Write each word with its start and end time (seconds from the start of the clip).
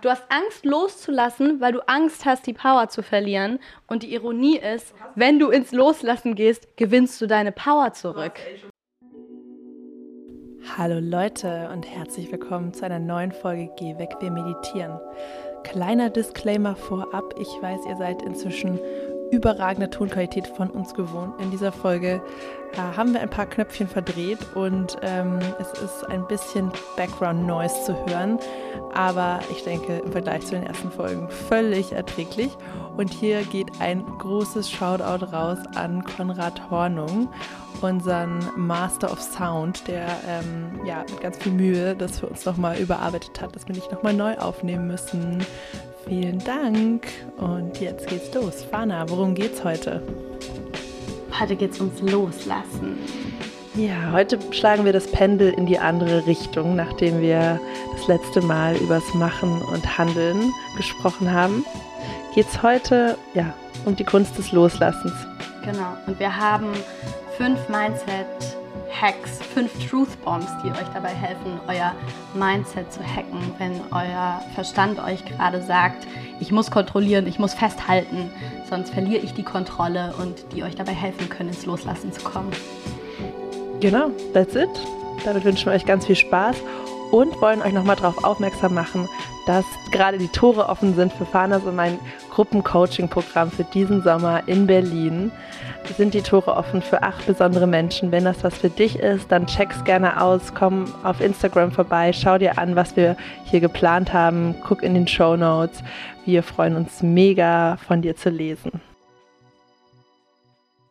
Du 0.00 0.08
hast 0.08 0.24
Angst 0.30 0.64
loszulassen, 0.64 1.60
weil 1.60 1.72
du 1.72 1.80
Angst 1.86 2.24
hast, 2.24 2.46
die 2.46 2.52
Power 2.52 2.88
zu 2.88 3.02
verlieren. 3.02 3.58
Und 3.86 4.02
die 4.02 4.14
Ironie 4.14 4.58
ist, 4.58 4.94
wenn 5.14 5.38
du 5.38 5.50
ins 5.50 5.72
Loslassen 5.72 6.34
gehst, 6.34 6.76
gewinnst 6.76 7.20
du 7.20 7.26
deine 7.26 7.52
Power 7.52 7.92
zurück. 7.92 8.40
Hallo 10.76 11.00
Leute 11.00 11.70
und 11.72 11.86
herzlich 11.86 12.30
willkommen 12.30 12.72
zu 12.72 12.84
einer 12.84 12.98
neuen 12.98 13.32
Folge 13.32 13.70
Geh 13.76 13.98
weg, 13.98 14.16
wir 14.20 14.30
meditieren. 14.30 14.98
Kleiner 15.64 16.10
Disclaimer 16.10 16.76
vorab, 16.76 17.34
ich 17.38 17.48
weiß, 17.60 17.80
ihr 17.88 17.96
seid 17.96 18.22
inzwischen 18.22 18.78
überragende 19.30 19.90
Tonqualität 19.90 20.46
von 20.46 20.70
uns 20.70 20.94
gewohnt. 20.94 21.40
In 21.40 21.50
dieser 21.50 21.72
Folge 21.72 22.22
äh, 22.72 22.76
haben 22.76 23.12
wir 23.12 23.20
ein 23.20 23.30
paar 23.30 23.46
Knöpfchen 23.46 23.88
verdreht 23.88 24.38
und 24.54 24.96
ähm, 25.02 25.38
es 25.58 25.72
ist 25.80 26.04
ein 26.08 26.26
bisschen 26.26 26.70
Background 26.96 27.46
Noise 27.46 27.74
zu 27.84 28.06
hören, 28.06 28.38
aber 28.94 29.40
ich 29.50 29.64
denke 29.64 29.98
im 29.98 30.12
Vergleich 30.12 30.44
zu 30.46 30.54
den 30.54 30.64
ersten 30.64 30.90
Folgen 30.90 31.28
völlig 31.28 31.92
erträglich. 31.92 32.50
Und 32.96 33.12
hier 33.12 33.42
geht 33.44 33.68
ein 33.80 34.04
großes 34.18 34.70
Shoutout 34.70 35.24
raus 35.32 35.58
an 35.74 36.04
Konrad 36.04 36.70
Hornung, 36.70 37.28
unseren 37.80 38.40
Master 38.56 39.10
of 39.10 39.22
Sound, 39.22 39.86
der 39.88 40.06
ähm, 40.28 40.84
ja 40.84 41.00
mit 41.08 41.20
ganz 41.20 41.38
viel 41.38 41.52
Mühe 41.52 41.94
das 41.96 42.20
für 42.20 42.26
uns 42.26 42.44
nochmal 42.44 42.78
überarbeitet 42.78 43.40
hat, 43.40 43.54
dass 43.56 43.66
wir 43.66 43.74
nicht 43.74 43.90
nochmal 43.90 44.12
neu 44.12 44.36
aufnehmen 44.36 44.86
müssen. 44.86 45.44
Vielen 46.06 46.38
Dank. 46.44 47.08
Und 47.36 47.80
jetzt 47.80 48.06
geht's 48.08 48.34
los. 48.34 48.64
Fana, 48.64 49.08
worum 49.08 49.34
geht's 49.34 49.62
heute? 49.64 50.02
Heute 51.38 51.56
geht's 51.56 51.80
ums 51.80 52.00
Loslassen. 52.02 52.98
Ja, 53.74 54.12
heute 54.12 54.38
schlagen 54.50 54.84
wir 54.84 54.92
das 54.92 55.10
Pendel 55.10 55.52
in 55.52 55.66
die 55.66 55.78
andere 55.78 56.26
Richtung, 56.26 56.74
nachdem 56.74 57.20
wir 57.20 57.60
das 57.92 58.08
letzte 58.08 58.40
Mal 58.42 58.76
übers 58.76 59.14
Machen 59.14 59.62
und 59.62 59.98
Handeln 59.98 60.52
gesprochen 60.76 61.32
haben. 61.32 61.64
Geht's 62.34 62.62
heute 62.62 63.16
ja 63.34 63.54
um 63.84 63.96
die 63.96 64.04
Kunst 64.04 64.36
des 64.36 64.52
Loslassens. 64.52 65.14
Genau. 65.64 65.96
Und 66.06 66.18
wir 66.18 66.36
haben 66.36 66.72
fünf 67.36 67.68
Mindset 67.68 68.26
Hacks, 68.90 69.38
fünf 69.54 69.72
Truth 69.88 70.20
Bombs, 70.24 70.46
die 70.64 70.70
euch 70.70 70.88
dabei 70.94 71.10
helfen, 71.10 71.60
euer 71.68 71.94
Mindset 72.34 72.92
zu 72.92 73.00
hacken, 73.00 73.40
wenn 73.58 73.80
euer 73.90 74.42
Verstand 74.54 74.98
euch 74.98 75.24
gerade 75.24 75.62
sagt, 75.62 76.06
ich 76.40 76.52
muss 76.52 76.70
kontrollieren, 76.70 77.26
ich 77.26 77.38
muss 77.38 77.54
festhalten, 77.54 78.30
sonst 78.68 78.90
verliere 78.90 79.22
ich 79.22 79.34
die 79.34 79.42
Kontrolle 79.42 80.14
und 80.18 80.52
die 80.54 80.62
euch 80.62 80.74
dabei 80.74 80.92
helfen 80.92 81.28
können, 81.28 81.50
ins 81.50 81.66
Loslassen 81.66 82.12
zu 82.12 82.22
kommen. 82.22 82.50
Genau, 83.80 84.10
that's 84.34 84.54
it. 84.54 84.68
Damit 85.24 85.44
wünschen 85.44 85.66
wir 85.66 85.72
euch 85.72 85.86
ganz 85.86 86.06
viel 86.06 86.16
Spaß 86.16 86.56
und 87.10 87.40
wollen 87.40 87.62
euch 87.62 87.72
nochmal 87.72 87.96
darauf 87.96 88.24
aufmerksam 88.24 88.74
machen, 88.74 89.08
dass 89.46 89.64
gerade 89.90 90.18
die 90.18 90.28
Tore 90.28 90.68
offen 90.68 90.94
sind 90.94 91.12
für 91.12 91.26
Fanas 91.26 91.64
und 91.64 91.76
mein 91.76 91.98
Gruppencoaching-Programm 92.30 93.50
für 93.50 93.64
diesen 93.64 94.02
Sommer 94.02 94.42
in 94.46 94.66
Berlin. 94.66 95.32
Sind 95.96 96.14
die 96.14 96.22
Tore 96.22 96.56
offen 96.56 96.82
für 96.82 97.02
acht 97.02 97.26
besondere 97.26 97.66
Menschen. 97.66 98.12
Wenn 98.12 98.24
das 98.24 98.42
was 98.44 98.56
für 98.56 98.70
dich 98.70 98.98
ist, 98.98 99.30
dann 99.30 99.46
check's 99.46 99.84
gerne 99.84 100.20
aus. 100.22 100.54
Komm 100.54 100.86
auf 101.02 101.20
Instagram 101.20 101.72
vorbei, 101.72 102.12
schau 102.12 102.38
dir 102.38 102.58
an, 102.58 102.76
was 102.76 102.96
wir 102.96 103.16
hier 103.44 103.60
geplant 103.60 104.12
haben. 104.12 104.54
Guck 104.66 104.82
in 104.82 104.94
den 104.94 105.06
Show 105.06 105.36
Notes. 105.36 105.82
Wir 106.24 106.42
freuen 106.42 106.76
uns 106.76 107.02
mega, 107.02 107.76
von 107.86 108.02
dir 108.02 108.16
zu 108.16 108.30
lesen. 108.30 108.80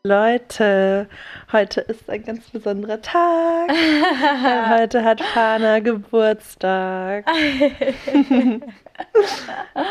Leute, 0.04 1.08
heute 1.52 1.82
ist 1.82 2.10
ein 2.10 2.24
ganz 2.24 2.50
besonderer 2.50 3.02
Tag. 3.02 3.70
heute 4.70 5.04
hat 5.04 5.22
Fana 5.22 5.80
Geburtstag. 5.80 7.26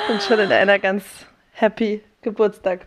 Und 0.09 0.22
schon 0.22 0.39
in 0.39 0.50
einer 0.50 0.78
ganz 0.78 1.27
happy 1.53 2.03
Geburtstag, 2.22 2.87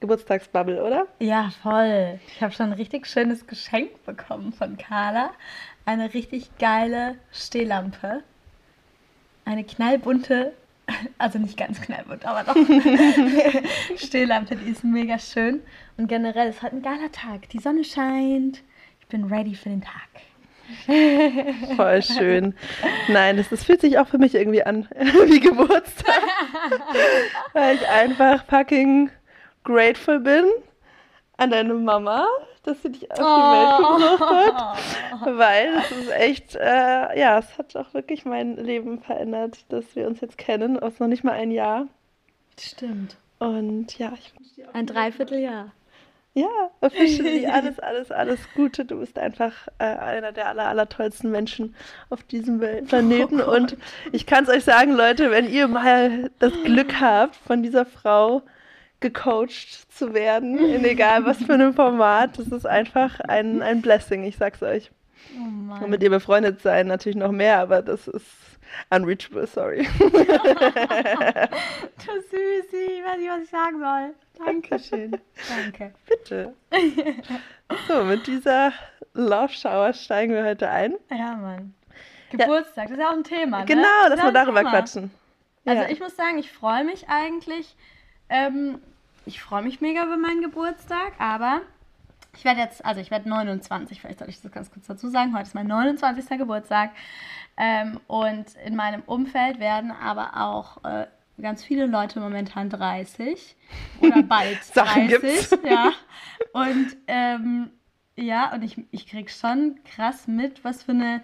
Geburtstagsbubble, 0.00 0.82
oder? 0.82 1.06
Ja, 1.18 1.50
voll. 1.62 2.20
Ich 2.28 2.42
habe 2.42 2.52
schon 2.52 2.66
ein 2.66 2.72
richtig 2.72 3.06
schönes 3.06 3.46
Geschenk 3.46 4.04
bekommen 4.04 4.52
von 4.52 4.76
Carla. 4.76 5.30
Eine 5.84 6.14
richtig 6.14 6.56
geile 6.58 7.16
Stehlampe. 7.32 8.22
Eine 9.44 9.64
knallbunte 9.64 10.52
also 11.18 11.38
nicht 11.38 11.56
ganz 11.56 11.80
knallbunt, 11.80 12.24
aber 12.24 12.44
doch. 12.44 12.56
Stehlampe, 13.96 14.56
die 14.56 14.70
ist 14.70 14.84
mega 14.84 15.18
schön. 15.18 15.60
Und 15.96 16.08
generell, 16.08 16.48
es 16.48 16.56
ist 16.56 16.62
halt 16.62 16.72
ein 16.72 16.82
geiler 16.82 17.12
Tag. 17.12 17.48
Die 17.50 17.58
Sonne 17.58 17.84
scheint. 17.84 18.62
Ich 19.00 19.06
bin 19.08 19.24
ready 19.24 19.54
für 19.54 19.68
den 19.68 19.82
Tag. 19.82 20.08
Voll 21.76 22.02
schön. 22.02 22.54
Nein, 23.08 23.38
das, 23.38 23.48
das 23.48 23.64
fühlt 23.64 23.80
sich 23.80 23.98
auch 23.98 24.06
für 24.06 24.18
mich 24.18 24.34
irgendwie 24.34 24.62
an 24.62 24.86
wie 25.26 25.40
Geburtstag. 25.40 26.22
Weil 27.52 27.76
ich 27.76 27.88
einfach 27.88 28.44
fucking 28.44 29.10
grateful 29.68 30.18
bin 30.18 30.46
an 31.36 31.50
deine 31.50 31.74
Mama, 31.74 32.26
dass 32.64 32.82
sie 32.82 32.90
dich 32.90 33.10
auf 33.10 33.18
die 33.18 33.22
Welt 33.22 33.76
gebracht 33.76 34.56
hat. 34.56 34.78
Oh. 35.12 35.26
Weil 35.38 35.68
es 35.76 35.90
ist 35.92 36.10
echt, 36.10 36.54
äh, 36.56 37.18
ja, 37.18 37.38
es 37.38 37.58
hat 37.58 37.76
auch 37.76 37.92
wirklich 37.94 38.24
mein 38.24 38.56
Leben 38.56 38.98
verändert, 39.00 39.58
dass 39.68 39.84
wir 39.94 40.06
uns 40.06 40.20
jetzt 40.20 40.38
kennen, 40.38 40.78
aus 40.80 40.98
noch 40.98 41.06
nicht 41.06 41.22
mal 41.22 41.32
ein 41.32 41.50
Jahr. 41.50 41.86
Stimmt. 42.58 43.16
Und 43.38 43.98
ja, 43.98 44.12
ich 44.18 44.34
wünsche 44.34 44.54
dir 44.56 44.68
auch 44.68 44.74
ein 44.74 44.86
Dreivierteljahr. 44.86 45.70
Ja, 46.34 46.70
officially 46.80 47.46
alles, 47.52 47.78
alles, 47.78 48.10
alles 48.10 48.40
Gute. 48.54 48.84
Du 48.84 48.98
bist 48.98 49.18
einfach 49.18 49.52
äh, 49.78 49.84
einer 49.84 50.32
der 50.32 50.48
aller, 50.48 50.66
aller 50.66 50.88
tollsten 50.88 51.30
Menschen 51.30 51.74
auf 52.10 52.22
diesem 52.24 52.58
Planeten. 52.86 53.40
Oh 53.40 53.54
und 53.54 53.76
ich 54.12 54.26
kann 54.26 54.44
es 54.44 54.50
euch 54.50 54.64
sagen, 54.64 54.92
Leute, 54.92 55.30
wenn 55.30 55.48
ihr 55.48 55.68
mal 55.68 56.30
das 56.38 56.52
Glück 56.64 57.00
habt, 57.00 57.36
von 57.36 57.62
dieser 57.62 57.84
Frau 57.84 58.42
gecoacht 59.00 59.92
zu 59.92 60.14
werden, 60.14 60.58
in 60.58 60.84
egal 60.84 61.24
was 61.24 61.38
für 61.38 61.54
einem 61.54 61.72
Format. 61.74 62.38
Das 62.38 62.48
ist 62.48 62.66
einfach 62.66 63.20
ein, 63.20 63.62
ein 63.62 63.80
Blessing, 63.80 64.24
ich 64.24 64.36
sag's 64.36 64.62
euch. 64.62 64.90
Oh 65.36 65.84
Und 65.84 65.90
mit 65.90 66.02
ihr 66.02 66.10
befreundet 66.10 66.60
sein 66.60 66.86
natürlich 66.86 67.16
noch 67.16 67.32
mehr, 67.32 67.58
aber 67.58 67.82
das 67.82 68.08
ist 68.08 68.26
unreachable, 68.90 69.46
sorry. 69.46 69.86
du 69.98 70.10
Süßi, 72.30 72.76
ich 72.76 73.04
weiß 73.04 73.18
nicht, 73.18 73.30
was 73.30 73.42
ich 73.42 73.50
sagen 73.50 73.78
soll. 73.78 74.14
Dankeschön. 74.44 75.20
Danke. 75.48 75.92
Bitte. 76.08 76.54
So, 77.86 78.04
mit 78.04 78.26
dieser 78.26 78.72
Love 79.14 79.52
Shower 79.52 79.92
steigen 79.92 80.32
wir 80.32 80.44
heute 80.44 80.68
ein. 80.70 80.94
Ja, 81.10 81.36
Mann. 81.36 81.74
Geburtstag, 82.30 82.88
ja. 82.90 82.90
das 82.90 82.92
ist 82.92 82.98
ja 82.98 83.08
auch 83.08 83.16
ein 83.16 83.24
Thema. 83.24 83.60
Ne? 83.60 83.66
Genau, 83.66 84.08
dass 84.08 84.22
wir 84.22 84.32
darüber 84.32 84.60
Thema. 84.60 84.70
quatschen. 84.70 85.10
Also 85.64 85.82
ich 85.90 86.00
muss 86.00 86.16
sagen, 86.16 86.38
ich 86.38 86.50
freue 86.50 86.84
mich 86.84 87.08
eigentlich 87.08 87.76
ähm, 88.30 88.80
ich 89.28 89.42
freue 89.42 89.62
mich 89.62 89.82
mega 89.82 90.04
über 90.04 90.16
meinen 90.16 90.40
Geburtstag, 90.40 91.12
aber 91.18 91.60
ich 92.34 92.44
werde 92.44 92.60
jetzt, 92.60 92.82
also 92.84 93.00
ich 93.00 93.10
werde 93.10 93.28
29, 93.28 94.00
vielleicht 94.00 94.20
soll 94.20 94.28
ich 94.30 94.40
das 94.40 94.50
ganz 94.50 94.70
kurz 94.70 94.86
dazu 94.86 95.08
sagen. 95.08 95.34
Heute 95.34 95.42
ist 95.42 95.54
mein 95.54 95.66
29. 95.66 96.38
Geburtstag. 96.38 96.92
Ähm, 97.58 98.00
und 98.06 98.46
in 98.64 98.74
meinem 98.74 99.02
Umfeld 99.02 99.60
werden 99.60 99.90
aber 99.90 100.36
auch 100.40 100.82
äh, 100.84 101.06
ganz 101.40 101.62
viele 101.62 101.86
Leute 101.86 102.20
momentan 102.20 102.70
30 102.70 103.54
oder 104.00 104.22
bald 104.28 104.58
30. 104.74 105.58
ja. 105.62 105.92
Und 106.52 106.96
ähm, 107.06 107.70
ja, 108.16 108.54
und 108.54 108.62
ich, 108.62 108.82
ich 108.92 109.06
kriege 109.06 109.30
schon 109.30 109.78
krass 109.94 110.26
mit, 110.26 110.64
was 110.64 110.84
für 110.84 110.92
eine 110.92 111.22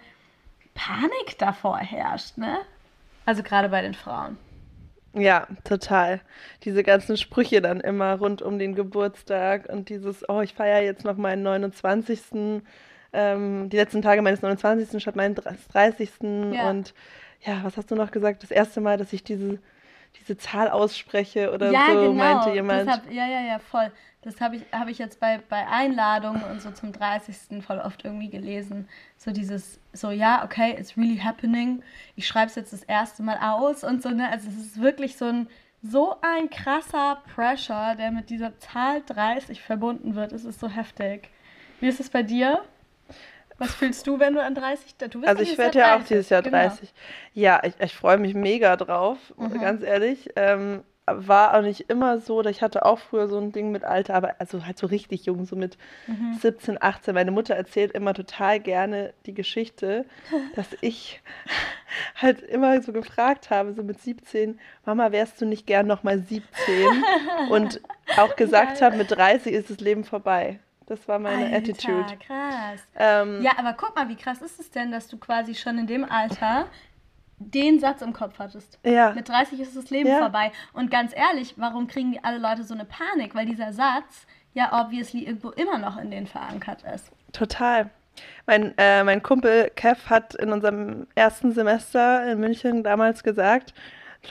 Panik 0.75 1.39
davor 1.39 1.79
herrscht, 1.79 2.37
ne? 2.37 2.59
Also 3.25 3.41
gerade 3.41 3.69
bei 3.69 3.81
den 3.81 3.95
Frauen. 3.95 4.37
Ja, 5.15 5.47
total. 5.63 6.21
Diese 6.63 6.83
ganzen 6.83 7.17
Sprüche 7.17 7.61
dann 7.61 7.79
immer 7.79 8.15
rund 8.15 8.41
um 8.41 8.59
den 8.59 8.75
Geburtstag 8.75 9.69
und 9.69 9.89
dieses, 9.89 10.27
oh, 10.27 10.41
ich 10.41 10.53
feiere 10.53 10.83
jetzt 10.83 11.05
noch 11.05 11.15
meinen 11.17 11.43
29. 11.43 12.61
Ähm, 13.13 13.69
die 13.69 13.77
letzten 13.77 14.01
Tage 14.01 14.21
meines 14.21 14.41
29. 14.41 15.01
statt 15.01 15.15
meinen 15.15 15.35
30. 15.35 16.09
Ja. 16.51 16.69
Und 16.69 16.93
ja, 17.45 17.61
was 17.63 17.77
hast 17.77 17.91
du 17.91 17.95
noch 17.95 18.11
gesagt? 18.11 18.43
Das 18.43 18.51
erste 18.51 18.81
Mal, 18.81 18.97
dass 18.97 19.13
ich 19.13 19.23
diese, 19.23 19.59
diese 20.19 20.37
Zahl 20.37 20.69
ausspreche 20.69 21.51
oder 21.51 21.71
ja, 21.71 21.87
so, 21.87 21.93
genau. 21.93 22.13
meinte 22.13 22.49
jemand. 22.51 22.89
Hab, 22.89 23.11
ja, 23.11 23.27
ja, 23.27 23.41
ja, 23.41 23.59
voll. 23.59 23.91
Das 24.21 24.41
habe 24.41 24.55
ich, 24.55 24.63
hab 24.71 24.87
ich 24.87 24.97
jetzt 24.97 25.19
bei, 25.19 25.39
bei 25.49 25.67
Einladungen 25.67 26.43
und 26.43 26.59
so 26.59 26.71
zum 26.71 26.91
30. 26.91 27.63
voll 27.63 27.77
oft 27.77 28.03
irgendwie 28.03 28.29
gelesen. 28.29 28.89
So 29.17 29.31
dieses, 29.31 29.79
so 29.93 30.09
ja, 30.09 30.43
okay, 30.43 30.75
it's 30.79 30.97
really 30.97 31.17
happening. 31.17 31.83
Ich 32.15 32.27
schreibe 32.27 32.47
es 32.47 32.55
jetzt 32.55 32.73
das 32.73 32.83
erste 32.83 33.21
Mal 33.21 33.37
aus 33.39 33.83
und 33.83 34.01
so, 34.01 34.09
ne? 34.09 34.29
Also 34.31 34.49
es 34.49 34.57
ist 34.57 34.81
wirklich 34.81 35.15
so 35.15 35.25
ein, 35.25 35.47
so 35.83 36.15
ein 36.21 36.49
krasser 36.49 37.21
Pressure, 37.35 37.95
der 37.95 38.11
mit 38.11 38.31
dieser 38.31 38.57
Zahl 38.57 39.03
30 39.05 39.61
verbunden 39.61 40.15
wird. 40.15 40.31
Es 40.31 40.43
ist 40.43 40.59
so 40.59 40.69
heftig. 40.69 41.29
Wie 41.79 41.87
ist 41.87 41.99
es 41.99 42.09
bei 42.09 42.23
dir? 42.23 42.63
Was 43.57 43.75
fühlst 43.75 44.05
du, 44.07 44.19
wenn 44.19 44.33
du 44.33 44.43
an 44.43 44.55
30 44.55 44.95
du 44.97 45.21
bist? 45.21 45.27
Also 45.27 45.41
ich 45.41 45.57
werde 45.57 45.79
ja 45.79 45.97
auch 45.97 46.03
dieses 46.03 46.29
Jahr 46.29 46.41
30. 46.41 46.79
Genau. 46.79 46.91
Ja, 47.33 47.61
ich, 47.63 47.73
ich 47.79 47.95
freue 47.95 48.17
mich 48.17 48.33
mega 48.33 48.75
drauf, 48.75 49.17
mhm. 49.37 49.61
ganz 49.61 49.83
ehrlich. 49.83 50.29
Ähm, 50.35 50.83
war 51.07 51.55
auch 51.55 51.61
nicht 51.61 51.81
immer 51.89 52.19
so, 52.19 52.43
ich 52.45 52.63
hatte 52.63 52.83
auch 52.83 52.97
früher 52.97 53.27
so 53.27 53.37
ein 53.37 53.51
Ding 53.51 53.71
mit 53.71 53.83
Alter, 53.83 54.15
aber 54.15 54.35
also 54.39 54.65
halt 54.65 54.77
so 54.77 54.87
richtig 54.87 55.25
jung, 55.25 55.45
so 55.45 55.55
mit 55.55 55.77
mhm. 56.07 56.37
17, 56.41 56.81
18. 56.81 57.13
Meine 57.13 57.29
Mutter 57.31 57.53
erzählt 57.55 57.91
immer 57.91 58.13
total 58.13 58.59
gerne 58.59 59.13
die 59.27 59.33
Geschichte, 59.33 60.05
dass 60.55 60.67
ich 60.81 61.21
halt 62.15 62.41
immer 62.41 62.81
so 62.81 62.91
gefragt 62.91 63.51
habe, 63.51 63.73
so 63.73 63.83
mit 63.83 64.01
17, 64.01 64.59
Mama, 64.85 65.11
wärst 65.11 65.39
du 65.39 65.45
nicht 65.45 65.67
gern 65.67 65.85
nochmal 65.85 66.19
17? 66.19 66.43
Und 67.49 67.81
auch 68.17 68.35
gesagt 68.35 68.81
habe, 68.81 68.97
mit 68.97 69.11
30 69.11 69.53
ist 69.53 69.69
das 69.69 69.79
Leben 69.79 70.03
vorbei. 70.03 70.59
Das 70.87 71.07
war 71.07 71.19
meine 71.19 71.45
Alter, 71.45 71.57
Attitude. 71.57 72.17
krass. 72.17 72.79
Ähm, 72.95 73.41
ja, 73.41 73.51
aber 73.57 73.73
guck 73.73 73.95
mal, 73.95 74.07
wie 74.09 74.15
krass 74.15 74.41
ist 74.41 74.59
es 74.59 74.69
denn, 74.69 74.91
dass 74.91 75.07
du 75.07 75.17
quasi 75.17 75.55
schon 75.55 75.77
in 75.79 75.87
dem 75.87 76.03
Alter 76.03 76.67
den 77.37 77.79
Satz 77.79 78.01
im 78.01 78.13
Kopf 78.13 78.39
hattest. 78.39 78.79
Ja. 78.85 79.11
Mit 79.11 79.27
30 79.27 79.59
ist 79.59 79.75
das 79.75 79.89
Leben 79.89 80.09
ja. 80.09 80.19
vorbei. 80.19 80.51
Und 80.73 80.89
ganz 80.89 81.11
ehrlich, 81.15 81.55
warum 81.57 81.87
kriegen 81.87 82.11
die 82.11 82.23
alle 82.23 82.37
Leute 82.37 82.63
so 82.63 82.73
eine 82.73 82.85
Panik? 82.85 83.35
Weil 83.35 83.45
dieser 83.45 83.73
Satz 83.73 84.25
ja 84.53 84.71
obviously 84.71 85.23
irgendwo 85.23 85.49
immer 85.49 85.77
noch 85.77 85.97
in 85.97 86.11
denen 86.11 86.27
verankert 86.27 86.83
ist. 86.83 87.11
Total. 87.33 87.89
Mein, 88.45 88.77
äh, 88.77 89.03
mein 89.03 89.21
Kumpel 89.21 89.69
Kev 89.75 90.09
hat 90.09 90.35
in 90.35 90.53
unserem 90.53 91.07
ersten 91.15 91.51
Semester 91.51 92.31
in 92.31 92.39
München 92.39 92.83
damals 92.83 93.23
gesagt, 93.23 93.73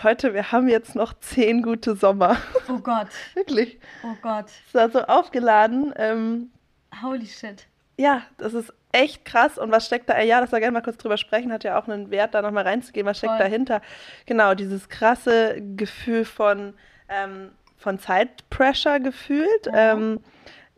Leute, 0.03 0.35
wir 0.35 0.53
haben 0.53 0.69
jetzt 0.69 0.95
noch 0.95 1.15
zehn 1.21 1.63
gute 1.63 1.95
Sommer. 1.95 2.37
Oh 2.69 2.79
Gott. 2.79 3.09
Wirklich. 3.35 3.79
Oh 4.03 4.17
Gott. 4.23 4.47
Es 4.67 4.75
war 4.75 4.91
so 4.91 5.01
aufgeladen. 5.01 5.93
Ähm, 5.97 6.51
Holy 7.03 7.27
shit. 7.27 7.67
Ja, 7.97 8.23
das 8.39 8.55
ist 8.55 8.73
echt 8.93 9.25
krass. 9.25 9.59
Und 9.59 9.71
was 9.71 9.87
steckt 9.87 10.09
da? 10.09 10.21
Ja, 10.21 10.41
das 10.41 10.51
soll 10.51 10.61
gerne 10.61 10.73
mal 10.73 10.83
kurz 10.83 10.97
drüber 10.99 11.17
sprechen, 11.17 11.53
hat 11.53 11.65
ja 11.65 11.79
auch 11.79 11.89
einen 11.89 12.11
Wert, 12.11 12.35
da 12.35 12.43
nochmal 12.43 12.65
reinzugehen. 12.65 13.07
Was 13.07 13.19
steckt 13.19 13.33
Voll. 13.33 13.39
dahinter? 13.39 13.83
Genau, 14.27 14.55
dieses 14.55 14.89
krasse 14.89 15.61
Gefühl 15.77 16.25
von, 16.25 16.75
ähm, 17.09 17.51
von 17.77 17.99
Zeitpressure 17.99 19.01
gefühlt. 19.01 19.67
Ja. 19.67 19.93
Ähm, 19.93 20.21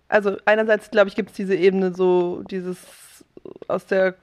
also 0.09 0.37
einerseits, 0.45 0.91
glaube 0.91 1.09
ich, 1.09 1.17
gibt 1.17 1.31
es 1.31 1.37
diese 1.37 1.55
Ebene 1.55 1.95
so, 1.95 2.43
dieses 2.45 2.79
aus 3.69 3.87
der 3.87 4.15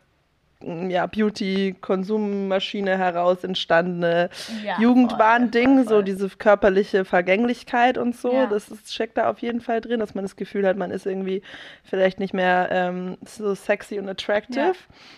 ja, 0.90 1.06
Beauty-Konsummaschine 1.06 2.98
heraus 2.98 3.44
entstandene 3.44 4.30
ja, 4.64 4.80
Jugendwahn-Ding, 4.80 5.88
so 5.88 6.02
diese 6.02 6.30
körperliche 6.30 7.06
Vergänglichkeit 7.06 7.98
und 7.98 8.16
so. 8.16 8.34
Ja. 8.34 8.48
Das 8.48 8.70
ist, 8.70 8.94
steckt 8.94 9.18
da 9.18 9.30
auf 9.30 9.40
jeden 9.40 9.62
Fall 9.62 9.82
drin, 9.82 10.00
dass 10.00 10.16
man 10.16 10.24
das 10.24 10.36
Gefühl 10.36 10.66
hat, 10.68 10.78
man 10.78 10.92
ist 10.92 11.06
irgendwie 11.06 11.42
vielleicht 11.84 12.20
nicht 12.20 12.34
mehr 12.34 12.70
ähm, 12.72 13.18
so 13.26 13.54
sexy 13.56 14.00
und 14.00 14.08
attractive. 14.08 14.76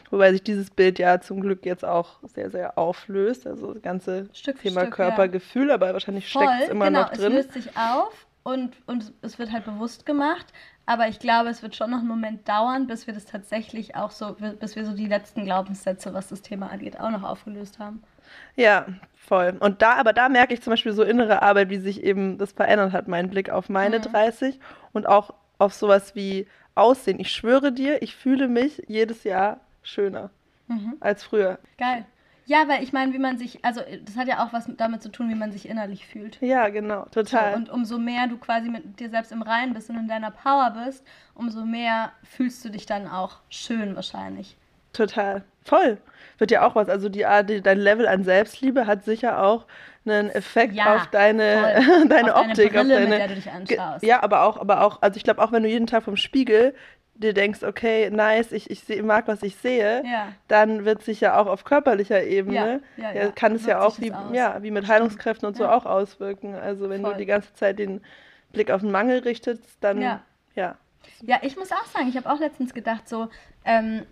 Wobei 0.10 0.32
sich 0.32 0.44
dieses 0.44 0.70
Bild 0.70 1.00
ja 1.00 1.22
zum 1.22 1.42
Glück 1.42 1.66
jetzt 1.66 1.86
auch 1.86 2.20
sehr, 2.24 2.50
sehr 2.50 2.78
auflöst. 2.78 3.48
Also 3.48 3.74
das 3.74 3.82
ganze 3.82 4.30
Stück 4.34 4.60
Thema 4.60 4.82
Stück, 4.82 4.96
Körpergefühl, 4.96 5.72
aber 5.72 5.94
wahrscheinlich 5.94 6.30
steckt 6.30 6.52
es 6.64 6.70
immer 6.70 6.86
genau, 6.86 7.02
noch 7.02 7.10
drin. 7.10 7.34
Es 7.34 7.46
löst 7.46 7.54
sich 7.54 7.78
auf 7.78 8.26
und, 8.44 8.76
und 8.86 9.12
es 9.22 9.40
wird 9.40 9.52
halt 9.52 9.66
bewusst 9.66 10.06
gemacht. 10.06 10.46
Aber 10.86 11.08
ich 11.08 11.20
glaube, 11.20 11.50
es 11.50 11.64
wird 11.64 11.76
schon 11.76 11.92
noch 11.92 12.00
einen 12.00 12.08
Moment 12.08 12.48
dauern, 12.48 12.86
bis 12.88 13.08
wir 13.08 13.14
das 13.14 13.26
tatsächlich 13.26 13.96
auch 13.96 14.12
so, 14.12 14.36
bis 14.60 14.76
wir 14.76 14.86
so 14.86 14.94
die 14.94 15.08
letzten 15.08 15.44
Glaubenssätze, 15.44 16.14
was 16.14 16.30
das 16.30 16.42
Thema 16.42 16.72
angeht, 16.72 17.00
auch 17.00 17.10
noch 17.10 17.24
aufgelöst 17.24 17.80
haben. 17.80 18.04
Ja, 18.56 18.86
voll. 19.16 19.56
Und 19.60 19.82
da, 19.82 19.94
aber 19.94 20.14
da 20.14 20.30
merke 20.30 20.54
ich 20.54 20.62
zum 20.62 20.72
Beispiel 20.72 20.94
so 20.94 21.04
innere 21.04 21.42
Arbeit, 21.42 21.70
wie 21.70 21.78
sich 21.78 22.04
eben 22.04 22.38
das 22.38 22.52
verändert 22.52 22.94
hat, 22.94 23.08
mein 23.08 23.30
Blick 23.30 23.50
auf 23.50 23.70
meine 23.70 24.00
mhm. 24.00 24.04
30 24.04 24.60
und 24.94 25.08
auch 25.08 25.34
auf 25.58 25.74
sowas 25.74 26.16
wie 26.16 26.48
Aussehen. 26.76 27.20
Ich 27.20 27.32
schwöre 27.32 27.72
dir, 27.72 28.02
ich 28.02 28.16
fühle 28.16 28.48
mich 28.48 28.84
jedes 28.88 29.24
Jahr 29.24 29.62
schöner 29.82 30.30
mhm. 30.68 30.98
als 31.00 31.24
früher. 31.24 31.60
Geil. 31.78 32.06
Ja, 32.46 32.68
weil 32.68 32.84
ich 32.84 32.94
meine, 32.94 33.12
wie 33.14 33.20
man 33.20 33.38
sich, 33.38 33.66
also 33.66 33.82
das 34.04 34.16
hat 34.16 34.28
ja 34.28 34.46
auch 34.46 34.54
was 34.54 34.70
damit 34.78 35.02
zu 35.02 35.10
tun, 35.10 35.30
wie 35.30 35.36
man 35.36 35.52
sich 35.52 35.68
innerlich 35.68 36.06
fühlt. 36.06 36.40
Ja, 36.42 36.70
genau, 36.70 37.06
total. 37.12 37.52
So, 37.52 37.58
und 37.58 37.70
umso 37.70 37.98
mehr 37.98 38.28
du 38.28 38.38
quasi 38.38 38.70
mit 38.70 39.00
dir 39.00 39.10
selbst 39.10 39.32
im 39.32 39.42
Reinen 39.42 39.74
bist 39.74 39.90
und 39.90 39.98
in 39.98 40.08
deiner 40.08 40.32
Power 40.32 40.76
bist, 40.86 41.04
umso 41.34 41.66
mehr 41.66 42.12
fühlst 42.24 42.64
du 42.64 42.70
dich 42.70 42.86
dann 42.86 43.08
auch 43.08 43.40
schön 43.50 43.96
wahrscheinlich. 43.96 44.56
Total. 44.94 45.44
Voll. 45.64 45.98
Wird 46.38 46.52
ja 46.52 46.66
auch 46.66 46.76
was. 46.76 46.88
Also 46.88 47.10
die 47.10 47.26
Art, 47.26 47.50
dein 47.50 47.80
Level 47.80 48.08
an 48.08 48.24
Selbstliebe 48.24 48.86
hat 48.86 49.04
sicher 49.04 49.44
auch 49.44 49.66
einen 50.06 50.30
Effekt 50.30 50.76
ja, 50.76 50.96
auf 50.96 51.08
deine, 51.08 52.06
deine 52.10 52.36
auf 52.36 52.48
Optik, 52.48 52.74
deine 52.74 52.94
Brille, 52.94 52.96
auf 52.96 53.02
deine. 53.02 53.08
Mit 53.10 53.20
der 53.20 53.28
du 53.28 53.36
dich 53.36 53.52
anschaust. 53.52 54.06
Ja, 54.06 54.22
aber 54.22 54.44
auch, 54.44 54.58
aber 54.58 54.82
auch, 54.82 55.02
also 55.02 55.18
ich 55.18 55.24
glaube 55.24 55.44
auch, 55.44 55.52
wenn 55.52 55.64
du 55.64 55.70
jeden 55.70 55.88
Tag 55.88 56.04
vom 56.04 56.16
Spiegel 56.16 56.76
dir 57.16 57.34
denkst, 57.34 57.64
okay, 57.64 58.10
nice, 58.10 58.52
ich, 58.52 58.70
ich 58.70 58.82
seh, 58.82 59.02
mag, 59.02 59.28
was 59.28 59.42
ich 59.42 59.56
sehe, 59.56 60.04
ja. 60.06 60.28
dann 60.48 60.86
wird 60.86 61.04
sich 61.04 61.22
ja 61.22 61.40
auch 61.40 61.48
auf 61.48 61.64
körperlicher 61.64 62.24
Ebene, 62.24 62.82
ja, 62.98 63.14
ja, 63.14 63.32
kann 63.32 63.56
es 63.56 63.66
ja 63.66 63.82
auch 63.82 64.00
wie, 64.00 64.12
ja, 64.34 64.62
wie 64.62 64.72
mit 64.72 64.88
Heilungskräften 64.88 65.48
und 65.48 65.56
so 65.56 65.68
auch 65.68 65.86
auswirken. 65.86 66.56
Also 66.56 66.90
wenn 66.90 67.02
Voll. 67.02 67.14
du 67.14 67.18
die 67.20 67.26
ganze 67.26 67.54
Zeit 67.54 67.80
den 67.80 68.02
Blick 68.52 68.70
auf 68.70 68.82
den 68.82 68.92
Mangel 68.92 69.20
richtest, 69.20 69.64
dann 69.82 70.02
ja. 70.02 70.22
Ja, 70.56 70.76
ja 71.22 71.40
ich 71.42 71.56
muss 71.56 71.72
auch 71.72 71.86
sagen, 71.86 72.08
ich 72.10 72.18
habe 72.18 72.30
auch 72.30 72.40
letztens 72.40 72.74
gedacht, 72.74 73.08
so, 73.08 73.30
ähm, 73.64 74.06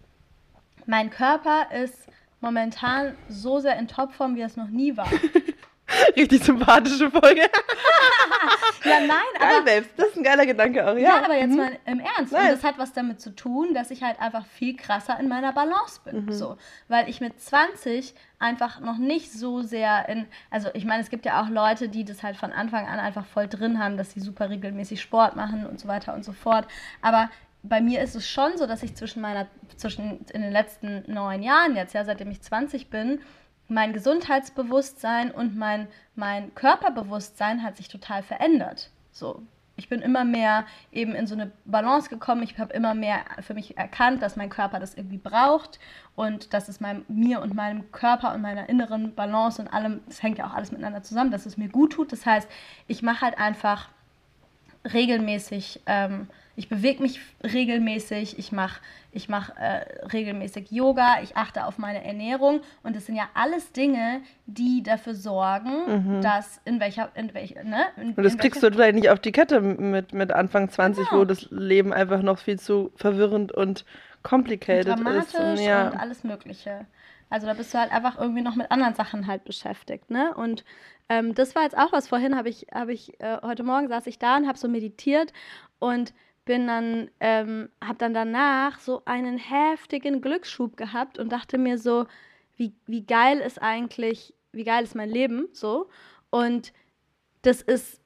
mein 0.85 1.09
Körper 1.09 1.67
ist 1.71 2.07
momentan 2.39 3.15
so 3.29 3.59
sehr 3.59 3.77
in 3.77 3.87
Topform, 3.87 4.35
wie 4.35 4.41
es 4.41 4.57
noch 4.57 4.69
nie 4.69 4.95
war. 4.95 5.09
Richtig 6.17 6.43
sympathische 6.43 7.09
Folge. 7.09 7.41
ja, 8.83 8.99
nein, 8.99 9.09
Geil, 9.39 9.49
aber. 9.57 9.65
Babes. 9.65 9.89
Das 9.95 10.07
ist 10.09 10.17
ein 10.17 10.23
geiler 10.23 10.45
Gedanke 10.45 10.87
auch, 10.87 10.95
ja. 10.95 11.17
Ja, 11.17 11.25
aber 11.25 11.35
jetzt 11.35 11.51
mhm. 11.51 11.57
mal 11.57 11.71
im 11.85 11.99
Ernst. 11.99 12.33
Nice. 12.33 12.41
Und 12.43 12.51
das 12.51 12.63
hat 12.63 12.77
was 12.77 12.93
damit 12.93 13.21
zu 13.21 13.35
tun, 13.35 13.73
dass 13.73 13.91
ich 13.91 14.03
halt 14.03 14.19
einfach 14.19 14.45
viel 14.45 14.75
krasser 14.75 15.19
in 15.19 15.27
meiner 15.27 15.53
Balance 15.53 16.01
bin. 16.03 16.25
Mhm. 16.25 16.31
So. 16.33 16.57
Weil 16.87 17.09
ich 17.09 17.21
mit 17.21 17.39
20 17.39 18.13
einfach 18.39 18.79
noch 18.79 18.97
nicht 18.97 19.31
so 19.31 19.61
sehr 19.61 20.07
in. 20.09 20.27
Also, 20.51 20.69
ich 20.73 20.85
meine, 20.85 21.01
es 21.01 21.09
gibt 21.09 21.25
ja 21.25 21.41
auch 21.41 21.49
Leute, 21.49 21.89
die 21.89 22.05
das 22.05 22.23
halt 22.23 22.37
von 22.37 22.51
Anfang 22.51 22.87
an 22.87 22.99
einfach 22.99 23.25
voll 23.25 23.47
drin 23.47 23.79
haben, 23.79 23.97
dass 23.97 24.11
sie 24.11 24.19
super 24.19 24.49
regelmäßig 24.49 25.01
Sport 25.01 25.35
machen 25.35 25.65
und 25.65 25.79
so 25.79 25.87
weiter 25.87 26.13
und 26.13 26.25
so 26.25 26.33
fort. 26.33 26.67
Aber 27.01 27.29
bei 27.63 27.79
mir 27.79 28.01
ist 28.01 28.15
es 28.15 28.27
schon 28.27 28.57
so, 28.57 28.67
dass 28.67 28.83
ich 28.83 28.95
zwischen 28.95 29.21
meiner, 29.21 29.47
zwischen 29.77 30.25
in 30.33 30.41
den 30.41 30.51
letzten 30.51 31.03
neun 31.07 31.41
Jahren 31.41 31.75
jetzt, 31.75 31.93
ja, 31.93 32.03
seitdem 32.03 32.29
ich 32.29 32.41
20 32.41 32.89
bin, 32.89 33.21
mein 33.67 33.93
Gesundheitsbewusstsein 33.93 35.31
und 35.31 35.55
mein, 35.57 35.87
mein 36.15 36.53
Körperbewusstsein 36.55 37.63
hat 37.63 37.77
sich 37.77 37.87
total 37.87 38.23
verändert. 38.23 38.89
So, 39.11 39.41
ich 39.75 39.89
bin 39.89 40.01
immer 40.01 40.23
mehr 40.23 40.65
eben 40.91 41.15
in 41.15 41.25
so 41.25 41.33
eine 41.33 41.51
Balance 41.65 42.09
gekommen. 42.09 42.43
Ich 42.43 42.57
habe 42.59 42.73
immer 42.73 42.93
mehr 42.93 43.19
für 43.41 43.55
mich 43.55 43.77
erkannt, 43.77 44.21
dass 44.21 44.35
mein 44.35 44.49
Körper 44.49 44.79
das 44.79 44.93
irgendwie 44.93 45.17
braucht 45.17 45.79
und 46.15 46.53
dass 46.53 46.69
es 46.69 46.79
meinem, 46.79 47.05
mir 47.07 47.41
und 47.41 47.55
meinem 47.55 47.91
Körper 47.91 48.33
und 48.35 48.41
meiner 48.41 48.69
inneren 48.69 49.15
Balance 49.15 49.61
und 49.61 49.67
allem, 49.69 50.01
das 50.05 50.21
hängt 50.21 50.37
ja 50.37 50.47
auch 50.47 50.53
alles 50.53 50.71
miteinander 50.71 51.01
zusammen, 51.01 51.31
dass 51.31 51.47
es 51.47 51.57
mir 51.57 51.69
gut 51.69 51.93
tut. 51.93 52.11
Das 52.11 52.25
heißt, 52.25 52.47
ich 52.87 53.01
mache 53.01 53.21
halt 53.21 53.39
einfach 53.39 53.89
regelmäßig 54.93 55.81
ähm, 55.87 56.27
ich 56.55 56.69
bewege 56.69 57.01
mich 57.01 57.19
regelmäßig, 57.43 58.37
ich 58.37 58.51
mache 58.51 58.79
ich 59.13 59.29
mach, 59.29 59.49
äh, 59.57 59.85
regelmäßig 60.11 60.71
Yoga, 60.71 61.21
ich 61.21 61.37
achte 61.37 61.65
auf 61.65 61.77
meine 61.77 62.03
Ernährung 62.03 62.61
und 62.81 62.95
das 62.95 63.05
sind 63.05 63.15
ja 63.15 63.29
alles 63.33 63.71
Dinge, 63.71 64.21
die 64.45 64.81
dafür 64.81 65.13
sorgen, 65.13 66.17
mhm. 66.17 66.21
dass 66.21 66.59
in 66.65 66.79
welcher, 66.79 67.11
in 67.15 67.33
welcher, 67.33 67.63
ne? 67.63 67.85
In, 67.97 68.13
und 68.13 68.23
das 68.23 68.37
kriegst 68.37 68.63
du 68.63 68.71
vielleicht 68.71 68.95
nicht 68.95 69.09
auf 69.09 69.19
die 69.19 69.31
Kette 69.31 69.61
mit, 69.61 70.13
mit 70.13 70.31
Anfang 70.31 70.69
20, 70.69 71.09
genau. 71.09 71.21
wo 71.21 71.25
das 71.25 71.47
Leben 71.51 71.93
einfach 71.93 72.21
noch 72.21 72.39
viel 72.39 72.59
zu 72.59 72.91
verwirrend 72.95 73.51
und 73.51 73.85
complicated 74.23 74.89
und 74.89 75.03
dramatisch 75.03 75.33
ist. 75.33 75.39
Und, 75.39 75.57
ja. 75.59 75.89
und 75.89 75.97
alles 75.97 76.23
Mögliche. 76.23 76.87
Also 77.29 77.47
da 77.47 77.53
bist 77.53 77.73
du 77.73 77.79
halt 77.79 77.91
einfach 77.91 78.19
irgendwie 78.19 78.41
noch 78.41 78.55
mit 78.55 78.71
anderen 78.71 78.93
Sachen 78.95 79.27
halt 79.27 79.43
beschäftigt, 79.43 80.09
ne? 80.09 80.33
Und 80.35 80.63
ähm, 81.09 81.35
das 81.35 81.55
war 81.55 81.63
jetzt 81.63 81.77
auch 81.77 81.91
was. 81.91 82.07
Vorhin 82.07 82.35
habe 82.35 82.49
ich, 82.49 82.67
habe 82.73 82.93
ich, 82.93 83.19
äh, 83.19 83.37
heute 83.41 83.63
Morgen 83.63 83.87
saß 83.87 84.07
ich 84.07 84.19
da 84.19 84.37
und 84.37 84.47
habe 84.47 84.57
so 84.57 84.67
meditiert 84.67 85.33
und 85.79 86.13
bin 86.45 86.67
dann, 86.67 87.09
ähm, 87.19 87.69
habe 87.83 87.97
dann 87.97 88.13
danach 88.13 88.79
so 88.79 89.03
einen 89.05 89.37
heftigen 89.37 90.21
Glücksschub 90.21 90.77
gehabt 90.77 91.17
und 91.17 91.31
dachte 91.31 91.57
mir 91.57 91.77
so, 91.77 92.05
wie, 92.57 92.73
wie 92.85 93.05
geil 93.05 93.39
ist 93.39 93.61
eigentlich, 93.61 94.33
wie 94.51 94.63
geil 94.63 94.83
ist 94.83 94.95
mein 94.95 95.09
Leben 95.09 95.47
so. 95.53 95.89
Und 96.29 96.73
das 97.43 97.61
ist, 97.61 98.01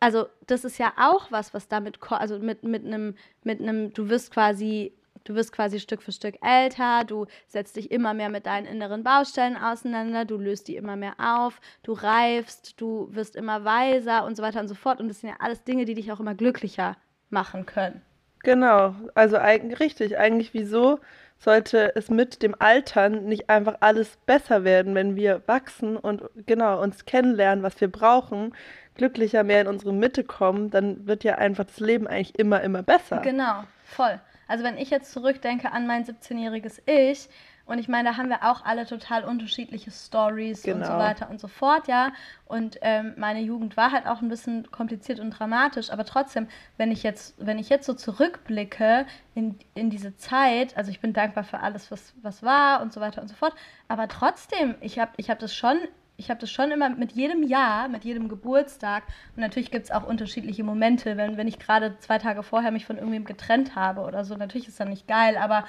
also 0.00 0.26
das 0.46 0.64
ist 0.64 0.78
ja 0.78 0.92
auch 0.98 1.30
was, 1.30 1.54
was 1.54 1.68
damit, 1.68 1.98
also 2.10 2.38
mit, 2.38 2.62
mit 2.62 2.84
einem, 2.84 3.14
mit 3.42 3.60
du 3.96 4.08
wirst 4.08 4.32
quasi, 4.32 4.92
du 5.24 5.34
wirst 5.34 5.52
quasi 5.52 5.80
Stück 5.80 6.02
für 6.02 6.12
Stück 6.12 6.36
älter, 6.42 7.04
du 7.04 7.26
setzt 7.46 7.76
dich 7.76 7.90
immer 7.90 8.12
mehr 8.12 8.28
mit 8.28 8.46
deinen 8.46 8.66
inneren 8.66 9.02
Baustellen 9.02 9.56
auseinander, 9.56 10.24
du 10.24 10.36
löst 10.36 10.68
die 10.68 10.76
immer 10.76 10.96
mehr 10.96 11.14
auf, 11.18 11.60
du 11.82 11.92
reifst, 11.92 12.80
du 12.80 13.08
wirst 13.12 13.34
immer 13.34 13.64
weiser 13.64 14.24
und 14.26 14.36
so 14.36 14.42
weiter 14.42 14.60
und 14.60 14.68
so 14.68 14.74
fort. 14.74 15.00
Und 15.00 15.08
das 15.08 15.20
sind 15.20 15.30
ja 15.30 15.36
alles 15.38 15.64
Dinge, 15.64 15.86
die 15.86 15.94
dich 15.94 16.12
auch 16.12 16.20
immer 16.20 16.34
glücklicher 16.34 16.96
machen 17.30 17.66
können. 17.66 18.02
Genau, 18.42 18.94
also 19.14 19.38
eigentlich 19.38 19.80
richtig. 19.80 20.18
Eigentlich 20.18 20.54
wieso 20.54 21.00
sollte 21.38 21.94
es 21.96 22.08
mit 22.08 22.42
dem 22.42 22.54
Altern 22.58 23.24
nicht 23.24 23.50
einfach 23.50 23.76
alles 23.80 24.16
besser 24.24 24.64
werden, 24.64 24.94
wenn 24.94 25.16
wir 25.16 25.42
wachsen 25.46 25.96
und 25.96 26.22
genau 26.46 26.80
uns 26.80 27.04
kennenlernen, 27.04 27.62
was 27.62 27.80
wir 27.80 27.90
brauchen, 27.90 28.54
glücklicher 28.94 29.44
mehr 29.44 29.62
in 29.62 29.66
unsere 29.66 29.92
Mitte 29.92 30.24
kommen, 30.24 30.70
dann 30.70 31.06
wird 31.06 31.24
ja 31.24 31.36
einfach 31.36 31.64
das 31.64 31.80
Leben 31.80 32.06
eigentlich 32.06 32.38
immer, 32.38 32.62
immer 32.62 32.82
besser. 32.82 33.18
Genau, 33.18 33.64
voll. 33.84 34.18
Also 34.48 34.64
wenn 34.64 34.78
ich 34.78 34.90
jetzt 34.90 35.12
zurückdenke 35.12 35.72
an 35.72 35.86
mein 35.86 36.04
17-jähriges 36.04 36.80
Ich 36.86 37.28
Und 37.66 37.78
ich 37.78 37.88
meine, 37.88 38.10
da 38.10 38.16
haben 38.16 38.28
wir 38.28 38.44
auch 38.44 38.64
alle 38.64 38.86
total 38.86 39.24
unterschiedliche 39.24 39.90
Stories 39.90 40.64
und 40.66 40.84
so 40.84 40.92
Genau. 40.92 40.98
weiter 40.98 41.28
und 41.28 41.40
so 41.40 41.48
fort, 41.48 41.88
ja. 41.88 42.12
Und 42.46 42.78
ähm, 42.80 43.14
meine 43.16 43.40
Jugend 43.40 43.76
war 43.76 43.90
halt 43.90 44.06
auch 44.06 44.22
ein 44.22 44.28
bisschen 44.28 44.70
kompliziert 44.70 45.18
und 45.18 45.30
dramatisch, 45.30 45.90
aber 45.90 46.04
trotzdem, 46.04 46.46
wenn 46.76 46.92
ich 46.92 47.02
jetzt, 47.02 47.34
wenn 47.44 47.58
ich 47.58 47.68
jetzt 47.68 47.86
so 47.86 47.92
zurückblicke 47.94 49.04
in, 49.34 49.58
in 49.74 49.90
diese 49.90 50.16
Zeit, 50.16 50.76
also 50.76 50.90
ich 50.90 51.00
bin 51.00 51.12
dankbar 51.12 51.44
für 51.44 51.58
alles, 51.60 51.90
was, 51.90 52.14
was 52.22 52.42
war 52.42 52.80
und 52.82 52.92
so 52.92 53.00
weiter 53.00 53.20
und 53.20 53.28
so 53.28 53.34
fort, 53.34 53.54
aber 53.88 54.06
trotzdem, 54.08 54.76
ich 54.80 54.98
habe 54.98 55.10
ich 55.16 55.28
hab 55.28 55.38
das 55.40 55.54
schon 55.54 55.78
ich 56.18 56.30
habe 56.30 56.40
das 56.40 56.50
schon 56.50 56.70
immer 56.70 56.88
mit 56.88 57.12
jedem 57.12 57.42
Jahr, 57.42 57.88
mit 57.88 58.04
jedem 58.04 58.28
Geburtstag. 58.28 59.02
Und 59.34 59.42
natürlich 59.42 59.70
gibt 59.70 59.84
es 59.84 59.90
auch 59.90 60.02
unterschiedliche 60.02 60.64
Momente, 60.64 61.18
wenn, 61.18 61.36
wenn 61.36 61.46
ich 61.46 61.58
gerade 61.58 61.98
zwei 61.98 62.18
Tage 62.18 62.42
vorher 62.42 62.70
mich 62.70 62.86
von 62.86 62.96
irgendwem 62.96 63.26
getrennt 63.26 63.74
habe 63.76 64.00
oder 64.00 64.24
so. 64.24 64.34
Natürlich 64.34 64.66
ist 64.66 64.80
das 64.80 64.88
nicht 64.88 65.06
geil, 65.06 65.36
aber 65.36 65.64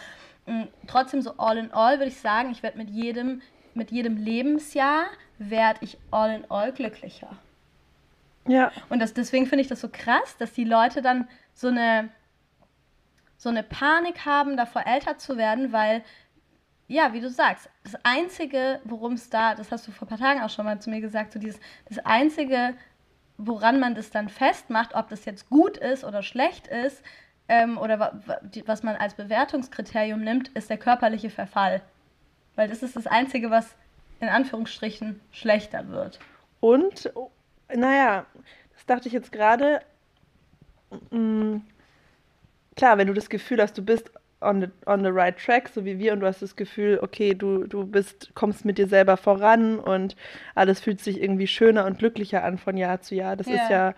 mh, 0.48 0.68
trotzdem 0.88 1.22
so 1.22 1.38
all 1.38 1.58
in 1.58 1.72
all 1.72 2.00
würde 2.00 2.10
ich 2.10 2.20
sagen, 2.20 2.50
ich 2.52 2.64
werde 2.64 2.78
mit 2.78 2.90
jedem, 2.90 3.42
mit 3.74 3.92
jedem 3.92 4.18
Lebensjahr 4.18 5.06
werde 5.38 5.80
ich 5.84 5.98
all 6.10 6.32
in 6.32 6.50
all 6.50 6.72
glücklicher. 6.72 7.30
Ja, 8.48 8.72
Und 8.90 9.00
das, 9.00 9.14
deswegen 9.14 9.46
finde 9.46 9.62
ich 9.62 9.68
das 9.68 9.82
so 9.82 9.90
krass, 9.92 10.38
dass 10.38 10.54
die 10.54 10.64
Leute 10.64 11.02
dann 11.02 11.28
so 11.54 11.68
eine, 11.68 12.10
so 13.38 13.50
eine 13.50 13.62
Panik 13.62 14.26
haben, 14.26 14.56
davor 14.56 14.88
älter 14.88 15.18
zu 15.18 15.38
werden, 15.38 15.74
weil, 15.74 16.02
ja, 16.88 17.12
wie 17.12 17.20
du 17.20 17.30
sagst, 17.30 17.70
das 17.84 17.96
Einzige, 18.04 18.80
worum 18.86 19.14
es 19.14 19.30
da, 19.30 19.54
das 19.54 19.72
hast 19.72 19.86
du 19.88 19.92
vor 19.92 20.08
ein 20.08 20.10
paar 20.10 20.18
Tagen 20.18 20.42
auch 20.42 20.50
schon 20.50 20.66
mal 20.66 20.80
zu 20.80 20.90
mir 20.90 21.02
gesagt, 21.02 21.34
so 21.34 21.40
dieses, 21.40 21.60
das 21.90 22.00
Einzige, 22.00 22.74
woran 23.38 23.80
man 23.82 23.96
das 23.96 24.12
dann 24.12 24.30
festmacht, 24.30 24.96
ob 24.96 25.10
das 25.10 25.26
jetzt 25.26 25.50
gut 25.50 25.78
ist 25.78 26.06
oder 26.06 26.24
schlecht 26.24 26.68
ist, 26.68 27.04
ähm, 27.50 27.78
oder 27.78 28.22
was 28.66 28.84
man 28.84 28.96
als 28.96 29.14
Bewertungskriterium 29.16 30.22
nimmt, 30.22 30.50
ist 30.50 30.70
der 30.70 30.78
körperliche 30.78 31.30
Verfall. 31.30 31.82
Weil 32.56 32.68
das 32.68 32.84
ist 32.84 32.96
das 32.96 33.08
Einzige, 33.08 33.52
was 33.52 33.76
in 34.20 34.30
Anführungsstrichen 34.30 35.20
schlechter 35.32 35.88
wird. 35.90 36.20
Und, 36.60 37.12
oh, 37.16 37.30
naja, 37.74 38.26
das 38.74 38.86
dachte 38.86 39.08
ich 39.08 39.14
jetzt 39.14 39.32
gerade. 39.32 39.82
mm, 41.12 41.58
Klar, 42.76 43.00
wenn 43.00 43.08
du 43.08 43.14
das 43.14 43.30
Gefühl 43.30 43.60
hast, 43.62 43.78
du 43.78 43.84
bist 43.84 44.12
on 44.42 44.62
the, 44.62 44.68
on 44.86 45.04
the 45.04 45.10
right 45.10 45.36
track, 45.38 45.70
so 45.70 45.84
wie 45.84 45.98
wir, 45.98 46.14
und 46.14 46.20
du 46.20 46.28
hast 46.28 46.42
das 46.42 46.56
Gefühl, 46.56 47.00
okay, 47.02 47.34
du, 47.34 47.66
du 47.66 47.86
bist, 47.86 48.32
kommst 48.36 48.66
mit 48.66 48.78
dir 48.78 48.88
selber 48.88 49.18
voran 49.18 49.80
und 49.80 50.16
alles 50.54 50.80
fühlt 50.80 51.00
sich 51.02 51.22
irgendwie 51.22 51.48
schöner 51.48 51.86
und 51.86 51.98
glücklicher 52.00 52.44
an 52.44 52.58
von 52.58 52.78
Jahr 52.78 53.02
zu 53.02 53.16
Jahr. 53.16 53.36
Das 53.36 53.48
Ja. 53.48 53.56
ist 53.56 53.70
ja 53.70 53.96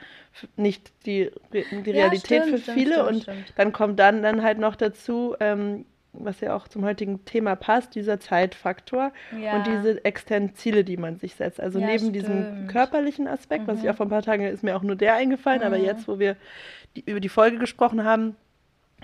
nicht 0.55 0.91
die, 1.05 1.31
die 1.53 1.91
Ja, 1.91 1.93
Realität 1.93 2.43
stimmt, 2.46 2.63
für 2.63 2.72
viele. 2.74 2.93
stimmt, 2.93 3.10
und 3.10 3.24
stimmt. 3.24 3.53
dann 3.55 3.74
kommt 3.74 4.00
dann, 4.00 4.24
dann 4.24 4.41
halt 4.41 4.60
noch 4.60 4.75
dazu, 4.77 5.36
ähm, 5.41 5.86
was 6.13 6.39
ja 6.41 6.55
auch 6.55 6.67
zum 6.67 6.86
heutigen 6.86 7.24
Thema 7.25 7.55
passt, 7.55 7.93
dieser 7.93 8.19
Zeitfaktor 8.19 9.12
Ja. 9.31 9.55
und 9.55 9.67
diese 9.67 10.03
externen 10.05 10.55
Ziele, 10.55 10.84
die 10.84 10.98
man 10.98 11.17
sich 11.17 11.36
setzt. 11.36 11.60
Also 11.62 11.79
Ja, 11.79 11.86
neben 11.86 12.13
diesem 12.13 12.46
stimmt. 12.46 12.67
körperlichen 12.69 13.27
Aspekt, 13.27 13.67
was 13.67 13.79
ich 13.79 13.84
Mhm. 13.84 13.89
auch 13.91 13.96
vor 13.98 14.05
ein 14.05 14.10
paar 14.10 14.24
Tagen 14.24 14.43
ist 14.46 14.63
mir 14.63 14.75
auch 14.75 14.81
nur 14.84 14.96
der 14.96 15.13
eingefallen, 15.15 15.62
aber 15.63 15.77
Mhm. 15.77 15.84
jetzt, 15.84 16.08
wo 16.08 16.17
wir 16.17 16.36
die, 16.96 17.03
über 17.05 17.19
die 17.19 17.29
Folge 17.29 17.58
gesprochen 17.60 18.03
haben, 18.05 18.36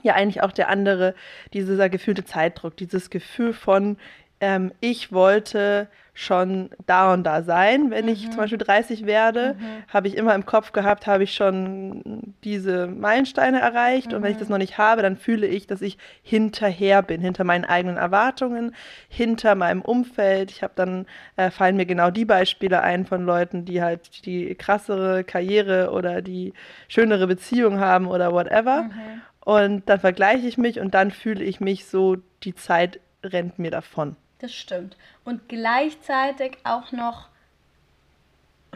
ja 0.03 0.13
eigentlich 0.13 0.41
auch 0.43 0.51
der 0.51 0.69
andere, 0.69 1.15
dieser 1.53 1.89
gefühlte 1.89 2.25
Zeitdruck, 2.25 2.77
dieses 2.77 3.09
Gefühl 3.09 3.53
von, 3.53 3.97
ähm, 4.41 4.71
ich 4.81 5.11
wollte 5.11 5.87
schon 6.17 6.69
da 6.85 7.13
und 7.13 7.23
da 7.25 7.43
sein, 7.43 7.91
wenn 7.91 8.07
ich 8.07 8.27
Mhm. 8.27 8.31
zum 8.31 8.37
Beispiel 8.43 8.57
30 8.57 9.05
werde, 9.05 9.55
Mhm. 9.59 9.93
habe 9.93 10.07
ich 10.07 10.15
immer 10.15 10.33
im 10.33 10.45
Kopf 10.45 10.71
gehabt, 10.71 11.07
habe 11.07 11.23
ich 11.23 11.33
schon 11.35 12.33
diese 12.45 12.87
Meilensteine 12.87 13.59
erreicht 13.59 14.13
und 14.13 14.21
wenn 14.23 14.31
ich 14.31 14.37
Mhm. 14.37 14.39
das 14.39 14.47
noch 14.49 14.57
nicht 14.57 14.77
habe, 14.77 15.01
dann 15.01 15.17
fühle 15.17 15.45
ich, 15.45 15.67
dass 15.67 15.81
ich 15.81 15.97
hinterher 16.23 17.01
bin, 17.01 17.19
hinter 17.19 17.43
meinen 17.43 17.65
eigenen 17.65 17.97
Erwartungen, 17.97 18.73
hinter 19.09 19.55
meinem 19.55 19.81
Umfeld. 19.81 20.51
Ich 20.51 20.63
habe 20.63 20.71
dann, 20.77 21.05
äh, 21.35 21.49
fallen 21.51 21.75
mir 21.75 21.85
genau 21.85 22.11
die 22.11 22.25
Beispiele 22.25 22.81
ein 22.81 23.05
von 23.05 23.25
Leuten, 23.25 23.65
die 23.65 23.81
halt 23.81 24.25
die 24.25 24.55
krassere 24.55 25.25
Karriere 25.25 25.91
oder 25.91 26.21
die 26.21 26.53
schönere 26.87 27.27
Beziehung 27.27 27.79
haben 27.81 28.07
oder 28.07 28.31
whatever. 28.31 28.89
Und 29.45 29.87
dann 29.87 29.99
vergleiche 29.99 30.47
ich 30.47 30.57
mich 30.57 30.79
und 30.79 30.93
dann 30.93 31.11
fühle 31.11 31.43
ich 31.43 31.61
mich 31.61 31.85
so, 31.85 32.17
die 32.43 32.55
Zeit 32.55 32.99
rennt 33.23 33.59
mir 33.59 33.71
davon. 33.71 34.17
Das 34.39 34.53
stimmt. 34.53 34.97
Und 35.23 35.47
gleichzeitig 35.47 36.57
auch 36.63 36.91
noch 36.91 37.29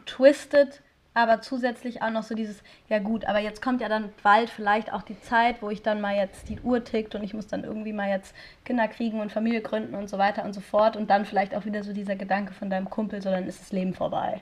twisted, 0.05 0.81
aber 1.15 1.41
zusätzlich 1.41 2.03
auch 2.03 2.11
noch 2.11 2.21
so 2.21 2.35
dieses, 2.35 2.61
ja 2.87 2.99
gut, 2.99 3.25
aber 3.25 3.39
jetzt 3.39 3.63
kommt 3.63 3.81
ja 3.81 3.89
dann 3.89 4.13
bald 4.21 4.51
vielleicht 4.51 4.93
auch 4.93 5.01
die 5.01 5.19
Zeit, 5.21 5.61
wo 5.63 5.71
ich 5.71 5.81
dann 5.81 6.01
mal 6.01 6.15
jetzt 6.15 6.49
die 6.49 6.59
Uhr 6.61 6.83
tickt 6.83 7.15
und 7.15 7.23
ich 7.23 7.33
muss 7.33 7.47
dann 7.47 7.63
irgendwie 7.63 7.91
mal 7.91 8.09
jetzt 8.09 8.35
Kinder 8.63 8.87
kriegen 8.87 9.19
und 9.19 9.31
Familie 9.31 9.61
gründen 9.61 9.95
und 9.95 10.07
so 10.07 10.19
weiter 10.19 10.45
und 10.45 10.53
so 10.53 10.61
fort. 10.61 10.95
Und 10.95 11.09
dann 11.09 11.25
vielleicht 11.25 11.55
auch 11.55 11.65
wieder 11.65 11.83
so 11.83 11.93
dieser 11.93 12.15
Gedanke 12.15 12.53
von 12.53 12.69
deinem 12.69 12.91
Kumpel, 12.91 13.23
so 13.23 13.31
dann 13.31 13.47
ist 13.47 13.59
das 13.59 13.71
Leben 13.71 13.95
vorbei. 13.95 14.41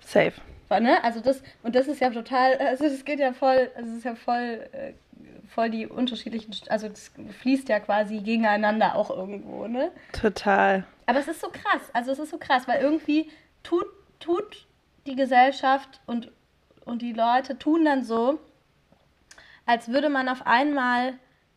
Safe. 0.00 0.34
Ne? 0.70 1.02
Also 1.02 1.20
das, 1.20 1.42
und 1.62 1.74
das 1.74 1.88
ist 1.88 2.00
ja 2.00 2.10
total, 2.10 2.56
also 2.58 2.84
das 2.84 3.04
geht 3.04 3.20
ja 3.20 3.32
voll, 3.32 3.70
also 3.74 3.90
es 3.90 3.98
ist 3.98 4.04
ja 4.04 4.14
voll, 4.14 4.68
äh, 4.72 4.92
voll 5.48 5.70
die 5.70 5.86
unterschiedlichen, 5.86 6.54
also 6.68 6.86
es 6.86 7.12
fließt 7.40 7.68
ja 7.68 7.80
quasi 7.80 8.18
gegeneinander 8.18 8.96
auch 8.96 9.10
irgendwo, 9.10 9.66
ne? 9.66 9.90
Total. 10.12 10.84
Aber 11.06 11.18
es 11.18 11.28
ist 11.28 11.40
so 11.40 11.48
krass, 11.48 11.82
also 11.92 12.12
es 12.12 12.18
ist 12.18 12.30
so 12.30 12.38
krass, 12.38 12.66
weil 12.66 12.80
irgendwie 12.80 13.30
tut, 13.62 13.86
tut 14.20 14.66
die 15.06 15.16
Gesellschaft 15.16 16.00
und, 16.06 16.32
und 16.84 17.02
die 17.02 17.12
Leute 17.12 17.58
tun 17.58 17.84
dann 17.84 18.04
so, 18.04 18.38
als 19.66 19.88
würde 19.88 20.08
man 20.08 20.28
auf 20.28 20.46
einmal 20.46 21.14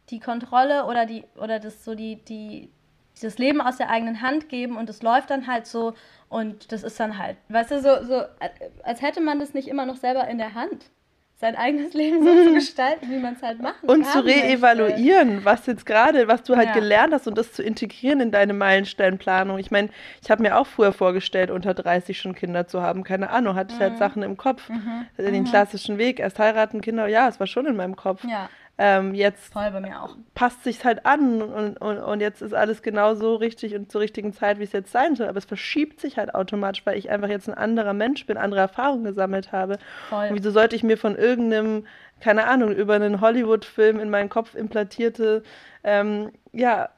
die 0.09 0.19
Kontrolle 0.19 0.85
oder 0.85 1.05
die 1.05 1.25
oder 1.35 1.59
das 1.59 1.83
so 1.83 1.95
die 1.95 2.23
die 2.23 2.69
dieses 3.19 3.37
Leben 3.37 3.61
aus 3.61 3.77
der 3.77 3.89
eigenen 3.89 4.21
Hand 4.21 4.49
geben 4.49 4.77
und 4.77 4.89
es 4.89 5.01
läuft 5.01 5.29
dann 5.29 5.47
halt 5.47 5.65
so 5.67 5.93
und 6.29 6.71
das 6.71 6.83
ist 6.83 6.99
dann 6.99 7.17
halt, 7.17 7.37
weißt 7.49 7.71
du, 7.71 7.81
so, 7.81 8.03
so 8.03 8.23
als 8.83 9.01
hätte 9.01 9.21
man 9.21 9.39
das 9.39 9.53
nicht 9.53 9.67
immer 9.67 9.85
noch 9.85 9.95
selber 9.97 10.27
in 10.27 10.37
der 10.37 10.53
Hand, 10.55 10.89
sein 11.39 11.55
eigenes 11.55 11.93
Leben 12.01 12.23
so 12.23 12.33
zu 12.43 12.53
gestalten, 12.53 13.09
wie 13.11 13.19
man 13.19 13.35
es 13.35 13.43
halt 13.43 13.61
machen 13.61 13.87
Und 13.87 14.05
zu 14.05 14.11
haben 14.11 14.25
möchte. 14.25 14.41
reevaluieren, 14.43 15.45
was 15.45 15.65
jetzt 15.67 15.85
gerade, 15.85 16.27
was 16.27 16.41
du 16.43 16.55
halt 16.55 16.69
Ja. 16.69 16.73
gelernt 16.73 17.13
hast 17.13 17.27
und 17.27 17.37
das 17.37 17.53
zu 17.53 17.61
integrieren 17.61 18.19
in 18.21 18.31
deine 18.31 18.53
Meilensteinplanung. 18.53 19.59
Ich 19.59 19.69
meine, 19.71 19.89
ich 20.23 20.31
habe 20.31 20.41
mir 20.41 20.57
auch 20.57 20.65
früher 20.67 20.93
vorgestellt, 20.93 21.51
unter 21.51 21.73
30 21.73 22.19
schon 22.19 22.33
Kinder 22.33 22.67
zu 22.67 22.81
haben. 22.81 23.03
Keine 23.03 23.29
Ahnung, 23.29 23.55
hatte 23.55 23.73
ich 23.75 23.79
halt 23.79 23.97
Sachen 23.97 24.23
im 24.23 24.35
Kopf. 24.35 24.67
Mhm. 24.69 25.05
Den 25.17 25.43
klassischen 25.43 25.97
Weg, 25.97 26.19
erst 26.19 26.39
heiraten, 26.39 26.81
Kinder, 26.81 27.07
ja, 27.07 27.27
es 27.27 27.39
war 27.39 27.47
schon 27.47 27.65
in 27.67 27.75
meinem 27.75 27.95
Kopf. 27.95 28.23
Ja, 28.23 28.49
Ähm, 28.79 29.15
jetzt 29.15 29.51
voll 29.53 29.71
bei 29.71 29.79
mir 29.79 30.01
auch. 30.01 30.15
passt 30.35 30.63
sich 30.63 30.85
halt 30.85 31.05
an 31.05 31.41
und, 31.41 31.77
und, 31.77 31.97
und 31.97 32.21
jetzt 32.21 32.43
ist 32.43 32.53
alles 32.53 32.83
genau 32.83 33.15
so 33.15 33.35
richtig 33.35 33.73
und 33.73 33.91
zur 33.91 34.01
richtigen 34.01 34.33
Zeit, 34.33 34.59
wie 34.59 34.63
es 34.63 34.71
jetzt 34.71 34.91
sein 34.91 35.15
soll. 35.15 35.27
Aber 35.27 35.39
es 35.39 35.45
verschiebt 35.45 35.99
sich 35.99 36.17
halt 36.17 36.35
automatisch, 36.35 36.85
weil 36.85 36.97
ich 36.97 37.09
einfach 37.09 37.29
jetzt 37.29 37.49
ein 37.49 37.55
anderer 37.55 37.93
Mensch 37.93 38.25
bin, 38.27 38.37
andere 38.37 38.59
Erfahrungen 38.59 39.03
gesammelt 39.03 39.51
habe. 39.51 39.79
Voll. 40.09 40.27
Und 40.29 40.35
wieso 40.35 40.51
sollte 40.51 40.75
ich 40.75 40.83
mir 40.83 40.97
von 40.97 41.15
irgendeinem, 41.15 41.87
keine 42.19 42.47
Ahnung, 42.47 42.71
über 42.71 42.93
einen 42.93 43.19
Hollywood-Film 43.19 43.99
in 43.99 44.11
meinen 44.11 44.29
Kopf 44.29 44.53
implantierte, 44.53 45.41
ähm, 45.83 46.31
ja, 46.51 46.89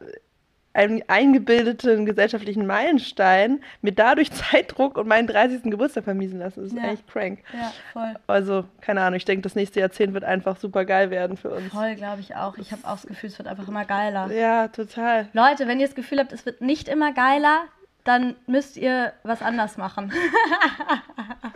einen 0.74 1.02
eingebildeten 1.08 2.06
gesellschaftlichen 2.06 2.66
Meilenstein 2.68 3.62
mir 3.82 3.92
dadurch 3.92 4.32
Zeitdruck 4.52 4.98
und 4.98 5.08
meinen 5.08 5.28
30. 5.28 5.64
Geburtstag 5.64 6.04
vermiesen 6.04 6.40
lassen? 6.40 6.62
Das 6.64 6.72
ist 6.72 6.78
Ja. 6.78 6.92
echt 6.92 7.08
crank. 7.08 7.40
Ja, 7.54 7.72
voll. 7.94 8.14
Also, 8.28 8.66
keine 8.82 9.02
Ahnung, 9.02 9.18
ich 9.18 9.26
denke, 9.26 9.42
das 9.42 9.56
nächste 9.56 9.80
Jahrzehnt 9.80 10.14
wird 10.14 10.24
einfach 10.24 10.58
super 10.58 10.86
geil 10.86 11.10
werden 11.10 11.38
für 11.38 11.50
uns. 11.50 11.72
Voll, 11.74 11.96
glaube 11.96 12.22
ich 12.22 12.36
auch. 12.36 12.58
Ich 12.58 12.72
habe 12.72 12.84
auch 12.86 12.94
das 12.94 13.08
Gefühl, 13.08 13.30
es 13.30 13.38
wird 13.38 13.48
einfach 13.48 13.68
immer 13.68 13.86
geiler. 13.86 14.32
Ja, 14.32 14.68
total. 14.68 15.28
Leute, 15.34 15.68
wenn 15.68 15.80
ihr 15.80 15.88
das 15.88 15.96
Gefühl 15.96 16.20
habt, 16.20 16.32
es 16.34 16.46
wird 16.46 16.62
nicht 16.62 16.88
immer 16.88 17.14
geiler, 17.14 17.64
dann 18.06 18.36
müsst 18.48 18.78
ihr 18.78 19.14
was 19.24 19.42
anders 19.42 19.78
machen. 19.78 20.12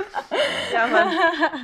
Ja, 0.73 0.87
Mann. 0.87 1.11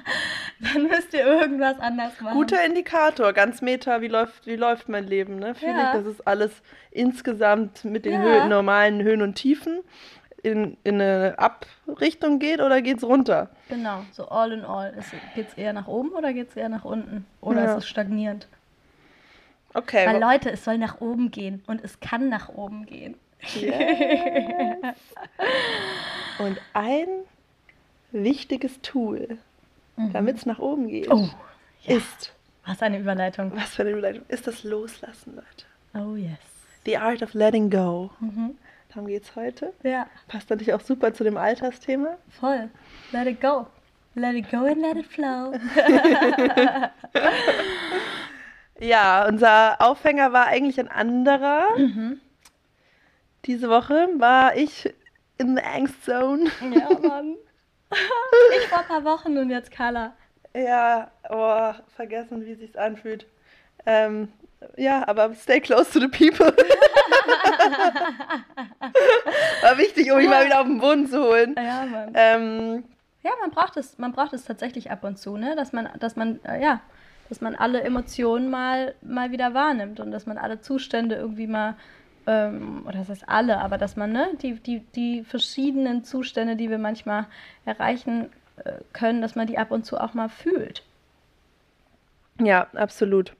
dann 0.73 0.83
müsst 0.87 1.13
ihr 1.13 1.25
irgendwas 1.25 1.79
anders 1.79 2.19
machen. 2.21 2.33
Guter 2.35 2.63
Indikator, 2.65 3.33
ganz 3.33 3.61
meta, 3.61 4.01
wie 4.01 4.07
läuft, 4.07 4.45
wie 4.45 4.55
läuft 4.55 4.89
mein 4.89 5.07
Leben, 5.07 5.37
ne? 5.37 5.55
Fühle 5.55 5.71
Ja. 5.73 5.87
ich, 5.87 5.91
dass 6.03 6.05
es 6.05 6.27
alles 6.27 6.51
insgesamt 6.91 7.85
mit 7.85 8.05
den 8.05 8.13
Ja. 8.13 8.21
Höhen, 8.21 8.49
normalen 8.49 9.01
Höhen 9.03 9.21
und 9.21 9.35
Tiefen 9.35 9.79
in, 10.43 10.77
in 10.83 11.01
eine 11.01 11.35
Abrichtung 11.37 12.39
geht 12.39 12.61
oder 12.61 12.81
geht's 12.81 13.03
runter? 13.03 13.49
Genau, 13.69 14.03
so 14.11 14.27
all 14.29 14.51
in 14.51 14.63
all. 14.63 14.93
Geht 15.35 15.49
es 15.49 15.53
eher 15.55 15.73
nach 15.73 15.87
oben 15.87 16.09
oder 16.11 16.33
geht 16.33 16.49
es 16.49 16.55
eher 16.55 16.69
nach 16.69 16.85
unten? 16.85 17.25
Oder 17.41 17.63
Ja. 17.63 17.71
ist 17.73 17.83
es 17.83 17.89
stagnierend? 17.89 18.47
Okay. 19.73 20.07
Weil 20.07 20.19
Leute, 20.19 20.49
es 20.51 20.63
soll 20.65 20.77
nach 20.77 20.99
oben 21.01 21.29
gehen 21.29 21.63
und 21.67 21.83
es 21.83 21.99
kann 21.99 22.29
nach 22.29 22.49
oben 22.49 22.85
gehen. 22.85 23.15
Yes. 23.55 23.71
Und 26.39 26.57
ein 26.73 27.07
wichtiges 28.11 28.81
Tool, 28.81 29.37
damit 30.13 30.37
es 30.37 30.45
nach 30.45 30.59
oben 30.59 30.87
geht, 30.87 31.09
Oh, 31.11 31.29
ja. 31.83 31.97
ist, 31.97 32.33
Was 32.65 32.81
eine 32.81 32.99
Überleitung. 32.99 33.51
was 33.55 33.75
für 33.75 33.81
eine 33.83 33.91
Überleitung, 33.91 34.23
ist 34.29 34.47
das 34.47 34.63
Loslassen, 34.63 35.35
Leute. 35.35 35.65
Oh 35.93 36.15
yes. 36.15 36.37
The 36.85 36.97
Art 36.97 37.21
of 37.21 37.33
Letting 37.33 37.69
Go. 37.69 38.09
Mhm. 38.19 38.57
Darum 38.89 39.07
geht's 39.07 39.35
heute. 39.35 39.73
Ja, 39.83 40.07
Passt 40.27 40.49
natürlich 40.49 40.73
auch 40.73 40.81
super 40.81 41.13
zu 41.13 41.23
dem 41.23 41.37
Altersthema. 41.37 42.17
voll. 42.39 42.69
Let 43.11 43.27
it 43.27 43.39
go. 43.41 43.67
Let 44.15 44.35
it 44.35 44.49
go 44.49 44.65
and 44.65 44.77
let 44.81 44.97
it 44.97 45.05
flow. 45.05 45.53
Ja, 48.81 49.27
unser 49.27 49.81
Aufhänger 49.81 50.31
war 50.31 50.45
eigentlich 50.47 50.79
ein 50.79 50.87
anderer. 50.87 51.63
Diese 53.45 53.69
Woche 53.69 54.07
war 54.17 54.55
ich 54.55 54.93
in 55.37 55.55
the 55.57 55.61
Angst 55.63 56.05
Zone. 56.05 56.45
Ja, 56.73 56.97
Mann. 56.99 57.35
ich 58.57 58.67
vor 58.67 58.79
ein 58.79 58.85
paar 58.87 59.03
Wochen 59.03 59.37
und 59.37 59.49
jetzt 59.49 59.71
Carla. 59.71 60.13
Ja, 60.55 61.11
oh, 61.29 61.73
vergessen, 61.95 62.45
wie 62.45 62.55
sich's 62.55 62.75
anfühlt. 62.75 63.25
Ähm, 63.85 64.29
ja, 64.77 65.07
aber 65.07 65.33
stay 65.35 65.59
close 65.61 65.91
to 65.91 65.99
the 65.99 66.07
people. 66.07 66.47
War 69.61 69.77
wichtig, 69.77 70.11
um 70.11 70.17
mich 70.17 70.27
mal 70.27 70.45
wieder 70.45 70.59
auf 70.59 70.67
den 70.67 70.79
Boden 70.79 71.07
zu 71.07 71.21
holen. 71.23 71.55
Ja, 71.57 71.85
Mann. 71.85 72.11
Ähm, 72.13 72.83
Ja, 73.23 73.31
man 73.41 73.51
braucht 73.51 73.77
es, 73.77 73.97
man 73.97 74.11
braucht 74.11 74.33
es 74.33 74.45
tatsächlich 74.45 74.91
ab 74.91 75.03
und 75.03 75.17
zu, 75.17 75.37
ne? 75.37 75.55
Dass 75.55 75.73
man, 75.73 75.89
dass 75.99 76.15
man, 76.15 76.39
äh, 76.43 76.61
ja, 76.61 76.81
dass 77.29 77.41
man 77.41 77.55
alle 77.55 77.81
Emotionen 77.83 78.49
mal, 78.49 78.95
mal 79.01 79.31
wieder 79.31 79.53
wahrnimmt 79.53 79.99
und 79.99 80.11
dass 80.11 80.25
man 80.25 80.37
alle 80.37 80.61
Zustände 80.61 81.15
irgendwie 81.15 81.47
mal, 81.47 81.75
ähm, 82.29 82.83
oder 82.85 82.99
das 82.99 83.09
heißt 83.09 83.23
alle, 83.27 83.57
aber 83.57 83.79
dass 83.79 83.95
man, 83.95 84.11
ne, 84.11 84.29
die, 84.41 84.53
die, 84.53 84.81
die 84.95 85.23
verschiedenen 85.23 86.03
Zustände, 86.03 86.55
die 86.55 86.69
wir 86.69 86.77
manchmal 86.77 87.25
erreichen 87.65 88.29
äh, 88.63 88.73
können, 88.93 89.21
dass 89.21 89.35
man 89.35 89.47
die 89.47 89.57
ab 89.57 89.71
und 89.71 89.83
zu 89.83 89.97
auch 89.99 90.13
mal 90.13 90.29
fühlt. 90.29 90.83
ja, 92.39 92.67
absolut. 92.75 93.33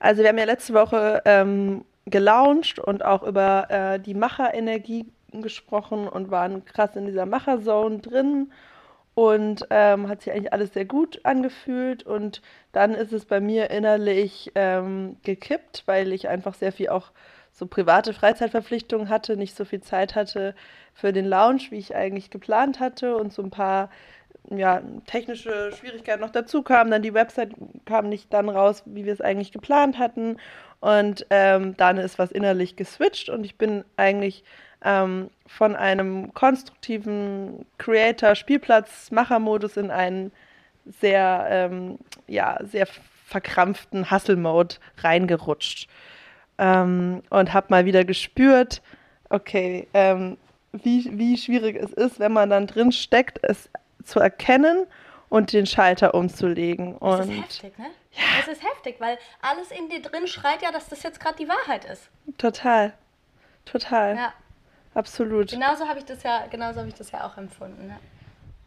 Also 0.00 0.22
wir 0.22 0.30
haben 0.30 0.38
ja 0.38 0.44
letzte 0.44 0.74
Woche 0.74 1.22
ähm, 1.24 1.84
gelauncht 2.06 2.80
und 2.80 3.04
auch 3.04 3.22
über 3.22 3.70
äh, 3.70 4.00
die 4.00 4.14
Macherenergie 4.14 5.06
gesprochen 5.30 6.08
und 6.08 6.32
waren 6.32 6.64
krass 6.64 6.96
in 6.96 7.06
dieser 7.06 7.26
Macherzone 7.26 7.98
drin 7.98 8.52
und 9.14 9.64
ähm, 9.70 10.08
hat 10.08 10.22
sich 10.22 10.32
eigentlich 10.32 10.52
alles 10.52 10.74
sehr 10.74 10.86
gut 10.86 11.20
angefühlt 11.24 12.02
und 12.02 12.42
dann 12.72 12.94
ist 12.94 13.12
es 13.12 13.26
bei 13.26 13.38
mir 13.38 13.70
innerlich 13.70 14.50
ähm, 14.56 15.18
gekippt, 15.22 15.84
weil 15.86 16.12
ich 16.12 16.28
einfach 16.28 16.54
sehr 16.54 16.72
viel 16.72 16.88
auch 16.88 17.12
so 17.54 17.66
private 17.66 18.12
Freizeitverpflichtungen 18.12 19.08
hatte, 19.08 19.36
nicht 19.36 19.56
so 19.56 19.64
viel 19.64 19.80
Zeit 19.80 20.16
hatte 20.16 20.54
für 20.92 21.12
den 21.12 21.24
Lounge, 21.24 21.62
wie 21.70 21.78
ich 21.78 21.94
eigentlich 21.94 22.30
geplant 22.30 22.80
hatte 22.80 23.16
und 23.16 23.32
so 23.32 23.42
ein 23.42 23.50
paar 23.50 23.90
ja, 24.50 24.82
technische 25.06 25.72
Schwierigkeiten 25.72 26.20
noch 26.20 26.30
dazu 26.30 26.62
kamen. 26.62 26.90
Dann 26.90 27.02
die 27.02 27.14
Website 27.14 27.52
kam 27.86 28.08
nicht 28.08 28.32
dann 28.32 28.48
raus, 28.48 28.82
wie 28.86 29.04
wir 29.04 29.12
es 29.12 29.20
eigentlich 29.20 29.52
geplant 29.52 29.98
hatten. 29.98 30.36
Und 30.80 31.26
ähm, 31.30 31.76
dann 31.76 31.96
ist 31.96 32.18
was 32.18 32.32
innerlich 32.32 32.76
geswitcht 32.76 33.30
und 33.30 33.44
ich 33.44 33.56
bin 33.56 33.84
eigentlich 33.96 34.44
ähm, 34.84 35.30
von 35.46 35.76
einem 35.76 36.34
konstruktiven 36.34 37.64
Creator-Spielplatz-Macher-Modus 37.78 39.78
in 39.78 39.90
einen 39.90 40.30
sehr, 40.84 41.46
ähm, 41.48 41.98
ja, 42.26 42.58
sehr 42.64 42.86
verkrampften 43.24 44.10
Hustle-Mode 44.10 44.74
reingerutscht. 44.98 45.88
Ähm, 46.58 47.22
und 47.30 47.52
habe 47.52 47.66
mal 47.70 47.84
wieder 47.84 48.04
gespürt, 48.04 48.80
okay, 49.28 49.88
ähm, 49.94 50.36
wie, 50.72 51.18
wie 51.18 51.36
schwierig 51.36 51.76
es 51.76 51.92
ist, 51.92 52.18
wenn 52.20 52.32
man 52.32 52.50
dann 52.50 52.66
drin 52.66 52.92
steckt, 52.92 53.38
es 53.42 53.68
zu 54.04 54.20
erkennen 54.20 54.86
und 55.28 55.52
den 55.52 55.66
Schalter 55.66 56.14
umzulegen. 56.14 56.96
Das 57.00 57.20
Und 57.20 57.32
ist 57.32 57.42
heftig, 57.42 57.78
ne? 57.78 57.86
Ja. 58.12 58.22
Es 58.40 58.48
ist 58.48 58.62
heftig, 58.62 58.96
weil 59.00 59.18
alles 59.42 59.70
in 59.72 59.88
dir 59.88 60.00
drin 60.00 60.28
schreit 60.28 60.62
ja, 60.62 60.70
dass 60.70 60.88
das 60.88 61.02
jetzt 61.02 61.18
gerade 61.18 61.36
die 61.36 61.48
Wahrheit 61.48 61.84
ist. 61.86 62.08
total, 62.38 62.92
total, 63.64 64.16
Ja. 64.16 64.32
absolut. 64.94 65.50
Genauso 65.50 65.88
habe 65.88 65.98
ich 65.98 66.04
das 66.04 66.22
ja, 66.22 66.46
genauso 66.48 66.78
habe 66.80 66.88
ich 66.88 66.94
das 66.94 67.10
ja 67.10 67.26
auch 67.26 67.36
empfunden. 67.36 67.88
Ne? 67.88 67.96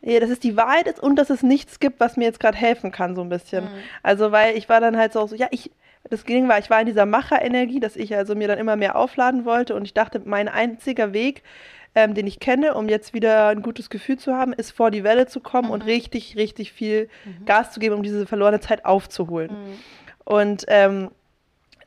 Ja, 0.01 0.19
dass 0.19 0.29
es 0.29 0.39
die 0.39 0.55
Wahrheit 0.57 0.87
ist 0.87 0.99
und 0.99 1.15
dass 1.15 1.29
es 1.29 1.43
nichts 1.43 1.79
gibt, 1.79 1.99
was 1.99 2.17
mir 2.17 2.25
jetzt 2.25 2.39
gerade 2.39 2.57
helfen 2.57 2.91
kann, 2.91 3.15
so 3.15 3.21
ein 3.21 3.29
bisschen. 3.29 3.65
Mhm. 3.65 3.79
Also, 4.03 4.31
weil 4.31 4.57
ich 4.57 4.67
war 4.69 4.79
dann 4.79 4.97
halt 4.97 5.13
so, 5.13 5.25
so, 5.27 5.35
ja, 5.35 5.47
ich, 5.51 5.71
das 6.09 6.23
Ding 6.23 6.47
war, 6.47 6.59
ich 6.59 6.69
war 6.69 6.79
in 6.79 6.85
dieser 6.85 7.05
Macherenergie, 7.05 7.79
dass 7.79 7.95
ich 7.95 8.15
also 8.15 8.35
mir 8.35 8.47
dann 8.47 8.59
immer 8.59 8.75
mehr 8.75 8.95
aufladen 8.95 9.45
wollte 9.45 9.75
und 9.75 9.85
ich 9.85 9.93
dachte, 9.93 10.21
mein 10.23 10.47
einziger 10.47 11.13
Weg, 11.13 11.43
ähm, 11.95 12.13
den 12.13 12.27
ich 12.27 12.39
kenne, 12.39 12.75
um 12.75 12.89
jetzt 12.89 13.13
wieder 13.13 13.47
ein 13.47 13.61
gutes 13.61 13.89
Gefühl 13.89 14.17
zu 14.17 14.35
haben, 14.35 14.53
ist 14.53 14.71
vor 14.71 14.91
die 14.91 15.03
Welle 15.03 15.25
zu 15.25 15.39
kommen 15.39 15.69
und 15.71 15.85
richtig, 15.85 16.35
richtig 16.35 16.71
viel 16.71 17.09
Gas 17.45 17.71
zu 17.71 17.79
geben, 17.79 17.95
um 17.95 18.03
diese 18.03 18.25
verlorene 18.27 18.59
Zeit 18.59 18.85
aufzuholen. 18.85 19.51
Mhm. 19.51 19.79
Und 20.25 20.65
ähm, 20.67 21.09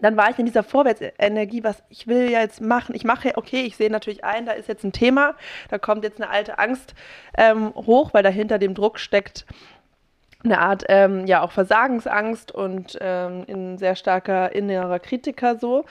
dann 0.01 0.17
war 0.17 0.31
ich 0.31 0.39
in 0.39 0.47
dieser 0.47 0.63
Vorwärtsenergie, 0.63 1.63
was 1.63 1.83
ich 1.91 2.07
will 2.07 2.31
ja 2.31 2.41
jetzt 2.41 2.61
machen. 2.63 2.95
Ich 2.95 3.05
mache, 3.05 3.29
ja- 3.29 3.37
okay, 3.37 3.61
ich 3.63 3.77
sehe 3.77 3.91
natürlich 3.91 4.25
ein, 4.25 4.47
da 4.47 4.53
ist 4.53 4.67
jetzt 4.69 4.83
ein 4.83 4.93
Thema, 4.93 5.35
da 5.69 5.79
kommt 5.79 6.05
jetzt 6.05 6.21
eine 6.21 6.31
alte 6.31 6.59
Angst 6.59 6.95
ähm, 7.37 7.75
hoch, 7.75 8.15
weil 8.15 8.23
dahinter 8.23 8.59
dem 8.59 8.75
Druck 8.75 8.99
steckt 8.99 9.45
eine 10.45 10.59
Art, 10.61 10.85
ähm, 10.89 11.27
ja, 11.27 11.43
auch 11.43 11.53
Versagensangst 11.53 12.53
und 12.53 12.97
ähm, 13.01 13.45
ein 13.49 13.79
sehr 13.79 13.95
starker 13.97 14.53
innerer 14.55 14.99
Kritiker 14.99 15.57
so. 15.59 15.85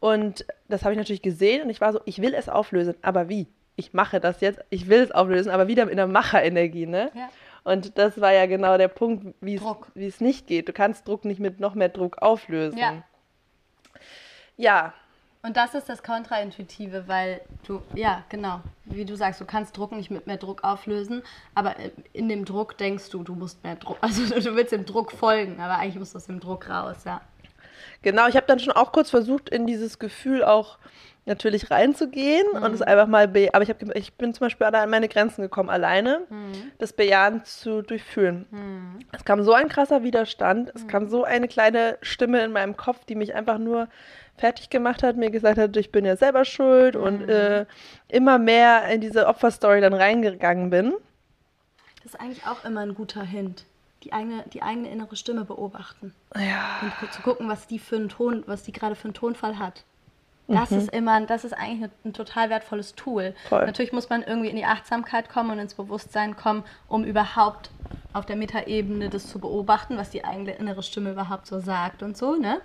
Und 0.00 0.46
das 0.68 0.82
habe 0.82 0.92
ich 0.94 0.98
natürlich 0.98 1.22
gesehen 1.22 1.62
und 1.62 1.70
ich 1.70 1.80
war 1.80 1.92
so, 1.92 2.00
ich 2.06 2.22
will 2.22 2.32
es 2.34 2.48
auflösen, 2.48 2.94
aber 3.02 3.28
wie? 3.28 3.46
Ich 3.76 3.92
mache 3.92 4.20
das 4.20 4.40
jetzt, 4.40 4.60
ich 4.70 4.88
will 4.88 5.00
es 5.00 5.10
auflösen, 5.12 5.50
aber 5.50 5.68
wieder 5.68 5.88
in 5.90 5.96
der 5.96 6.06
Macherenergie, 6.06 6.86
ne? 6.86 7.10
Ja. 7.14 7.28
Und 7.64 7.98
das 7.98 8.18
war 8.20 8.32
ja 8.32 8.46
genau 8.46 8.78
der 8.78 8.88
Punkt, 8.88 9.34
wie 9.42 9.56
es- 9.56 9.60
Druck. 9.62 9.88
wie 9.94 10.06
es 10.06 10.20
nicht 10.22 10.46
geht. 10.46 10.68
Du 10.68 10.72
kannst 10.72 11.06
Druck 11.06 11.26
nicht 11.26 11.40
mit 11.40 11.60
noch 11.60 11.74
mehr 11.74 11.90
Druck 11.90 12.22
auflösen. 12.22 12.78
Ja. 12.78 13.02
Ja, 14.56 14.94
Und 15.42 15.56
das 15.56 15.74
ist 15.74 15.88
das 15.88 16.02
Kontraintuitive, 16.02 17.04
weil 17.06 17.40
du, 17.66 17.80
ja, 17.94 18.24
genau, 18.28 18.60
wie 18.84 19.06
du 19.06 19.16
sagst, 19.16 19.40
du 19.40 19.46
kannst 19.46 19.74
Druck 19.76 19.92
nicht 19.92 20.10
mit 20.10 20.26
mehr 20.26 20.36
Druck 20.36 20.62
auflösen, 20.64 21.22
aber 21.54 21.78
äh, 21.78 21.90
in 22.12 22.28
dem 22.28 22.44
Druck 22.44 22.76
denkst 22.76 23.08
du, 23.08 23.22
du 23.22 23.34
musst 23.34 23.64
mehr 23.64 23.76
Druck, 23.76 23.96
also 24.02 24.22
du 24.38 24.54
willst 24.54 24.72
dem 24.72 24.84
Druck 24.84 25.12
folgen, 25.12 25.58
aber 25.60 25.78
eigentlich 25.78 25.98
musst 25.98 26.12
du 26.14 26.18
aus 26.18 26.26
dem 26.26 26.40
Druck 26.40 26.68
raus, 26.68 27.04
ja. 27.06 27.22
Genau, 28.02 28.28
ich 28.28 28.36
habe 28.36 28.46
dann 28.46 28.58
schon 28.58 28.74
auch 28.74 28.92
kurz 28.92 29.08
versucht, 29.10 29.48
in 29.48 29.66
dieses 29.66 29.98
Gefühl 29.98 30.44
auch 30.44 30.78
natürlich 31.26 31.70
reinzugehen 31.70 32.46
und 32.48 32.62
Mhm. 32.68 32.74
es 32.74 32.82
einfach 32.82 33.06
mal, 33.06 33.28
be 33.28 33.50
aber 33.52 33.62
ich, 33.62 33.70
hab, 33.70 33.82
ich 33.94 34.14
bin 34.14 34.32
zum 34.34 34.46
Beispiel 34.46 34.66
an 34.66 34.90
meine 34.90 35.08
Grenzen 35.08 35.42
gekommen, 35.42 35.68
alleine 35.70 36.22
Mhm. 36.28 36.72
das 36.78 36.92
Bejahen 36.94 37.44
zu 37.44 37.82
durchfühlen. 37.82 38.46
Es 39.12 39.24
kam 39.24 39.42
so 39.42 39.52
ein 39.52 39.68
krasser 39.68 40.02
Widerstand, 40.02 40.66
Mhm. 40.68 40.72
es 40.74 40.86
kam 40.88 41.08
so 41.08 41.24
eine 41.24 41.46
kleine 41.48 41.98
Stimme 42.02 42.42
in 42.42 42.52
meinem 42.52 42.76
Kopf, 42.76 43.04
die 43.04 43.14
mich 43.14 43.34
einfach 43.34 43.58
nur 43.58 43.88
fertig 44.40 44.70
gemacht 44.70 45.02
hat, 45.02 45.16
mir 45.16 45.30
gesagt 45.30 45.58
hat, 45.58 45.76
ich 45.76 45.92
bin 45.92 46.04
ja 46.04 46.16
selber 46.16 46.44
schuld 46.44 46.96
und 46.96 47.22
Mhm. 47.22 47.28
äh, 47.28 47.66
immer 48.08 48.38
mehr 48.38 48.86
in 48.88 49.00
diese 49.00 49.26
Opferstory 49.26 49.80
dann 49.80 49.94
reingegangen 49.94 50.70
bin. 50.70 50.94
Das 52.02 52.14
ist 52.14 52.20
eigentlich 52.20 52.46
auch 52.46 52.64
immer 52.64 52.80
ein 52.80 52.94
guter 52.94 53.22
Hint. 53.22 53.64
Die 54.02 54.14
eigene, 54.14 54.44
die 54.52 54.62
eigene 54.62 54.90
innere 54.90 55.14
Stimme 55.14 55.44
beobachten 55.44 56.14
Ja, 56.34 56.80
und 57.02 57.12
zu 57.12 57.20
gucken, 57.20 57.48
was 57.48 57.66
die 57.66 57.78
für 57.78 57.96
einen 57.96 58.08
Ton, 58.08 58.42
was 58.46 58.62
die 58.62 58.72
gerade 58.72 58.94
für 58.94 59.04
einen 59.04 59.14
Tonfall 59.14 59.58
hat. 59.58 59.84
Das 60.48 60.72
ist 60.72 60.92
immer, 60.92 61.20
das 61.26 61.44
ist 61.44 61.52
eigentlich 61.52 61.84
ein, 61.84 61.90
ein 62.06 62.12
total 62.12 62.50
wertvolles 62.50 62.96
Tool. 62.96 63.34
Voll. 63.48 63.64
Natürlich 63.66 63.92
muss 63.92 64.08
man 64.08 64.22
irgendwie 64.24 64.48
in 64.48 64.56
die 64.56 64.64
Achtsamkeit 64.64 65.28
kommen 65.28 65.50
und 65.52 65.58
ins 65.60 65.74
Bewusstsein 65.74 66.34
kommen, 66.34 66.64
um 66.88 67.04
überhaupt 67.04 67.70
auf 68.14 68.26
der 68.26 68.34
Metaebene 68.34 69.10
das 69.10 69.28
zu 69.28 69.38
beobachten, 69.38 69.96
was 69.96 70.10
die 70.10 70.24
eigene 70.24 70.52
innere 70.56 70.82
Stimme 70.82 71.12
überhaupt 71.12 71.46
so 71.46 71.60
sagt 71.60 72.02
und 72.02 72.16
so, 72.16 72.34
ne? 72.34 72.60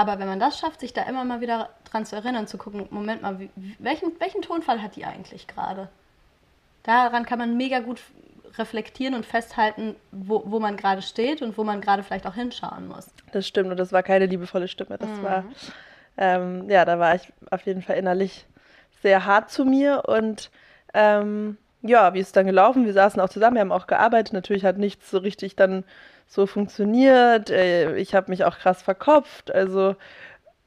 Aber 0.00 0.18
wenn 0.18 0.28
man 0.28 0.40
das 0.40 0.58
schafft, 0.58 0.80
sich 0.80 0.94
da 0.94 1.02
immer 1.02 1.26
mal 1.26 1.42
wieder 1.42 1.68
dran 1.84 2.06
zu 2.06 2.16
erinnern, 2.16 2.46
zu 2.46 2.56
gucken, 2.56 2.86
Moment 2.88 3.20
mal, 3.20 3.38
wie, 3.38 3.50
welchen, 3.78 4.18
welchen 4.18 4.40
Tonfall 4.40 4.80
hat 4.80 4.96
die 4.96 5.04
eigentlich 5.04 5.46
gerade? 5.46 5.90
Daran 6.84 7.26
kann 7.26 7.38
man 7.38 7.58
mega 7.58 7.80
gut 7.80 8.00
reflektieren 8.56 9.14
und 9.14 9.26
festhalten, 9.26 9.94
wo, 10.10 10.42
wo 10.46 10.58
man 10.58 10.78
gerade 10.78 11.02
steht 11.02 11.42
und 11.42 11.58
wo 11.58 11.64
man 11.64 11.82
gerade 11.82 12.02
vielleicht 12.02 12.26
auch 12.26 12.34
hinschauen 12.34 12.88
muss. 12.88 13.08
das 13.32 13.46
stimmt 13.46 13.70
und 13.70 13.76
das 13.76 13.92
war 13.92 14.02
keine 14.02 14.24
liebevolle 14.24 14.68
Stimme. 14.68 14.96
Das 14.96 15.10
Mhm. 15.10 15.22
war, 15.22 15.44
ähm, 16.16 16.70
ja, 16.70 16.86
da 16.86 16.98
war 16.98 17.14
ich 17.14 17.30
auf 17.50 17.66
jeden 17.66 17.82
Fall 17.82 17.96
innerlich 17.96 18.46
sehr 19.02 19.26
hart 19.26 19.50
zu 19.50 19.66
mir 19.66 20.04
und 20.06 20.50
ähm, 20.94 21.58
ja, 21.82 22.14
wie 22.14 22.20
ist 22.20 22.28
es 22.28 22.32
dann 22.32 22.46
gelaufen? 22.46 22.86
Wir 22.86 22.94
saßen 22.94 23.20
auch 23.20 23.28
zusammen, 23.28 23.56
wir 23.56 23.60
haben 23.60 23.72
auch 23.72 23.86
gearbeitet. 23.86 24.32
Natürlich 24.32 24.64
hat 24.64 24.78
nichts 24.78 25.10
so 25.10 25.18
richtig 25.18 25.56
dann 25.56 25.84
so 26.30 26.46
funktioniert. 26.46 27.50
Äh, 27.50 27.96
Ich 27.96 28.14
habe 28.14 28.30
mich 28.30 28.44
auch 28.44 28.56
krass 28.58 28.80
verkopft. 28.82 29.52
Also 29.52 29.96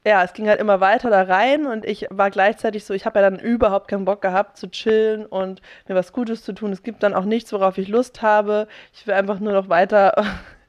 ja, 0.06 0.22
es 0.22 0.34
ging 0.34 0.48
halt 0.48 0.60
immer 0.60 0.80
weiter 0.80 1.08
da 1.08 1.22
rein 1.22 1.66
und 1.66 1.86
ich 1.86 2.06
war 2.10 2.30
gleichzeitig 2.30 2.84
so, 2.84 2.92
ich 2.92 3.06
habe 3.06 3.20
ja 3.20 3.30
dann 3.30 3.40
überhaupt 3.40 3.88
keinen 3.88 4.04
Bock 4.04 4.20
gehabt 4.20 4.58
zu 4.58 4.70
chillen 4.70 5.24
und 5.24 5.62
mir 5.88 5.94
was 5.94 6.12
Gutes 6.12 6.44
zu 6.44 6.52
tun. 6.52 6.72
Es 6.72 6.82
gibt 6.82 7.02
dann 7.02 7.14
auch 7.14 7.24
nichts, 7.24 7.52
worauf 7.54 7.78
ich 7.78 7.88
Lust 7.88 8.20
habe. 8.20 8.68
Ich 8.92 9.06
will 9.06 9.14
einfach 9.14 9.40
nur 9.40 9.54
noch 9.54 9.70
weiter 9.70 10.22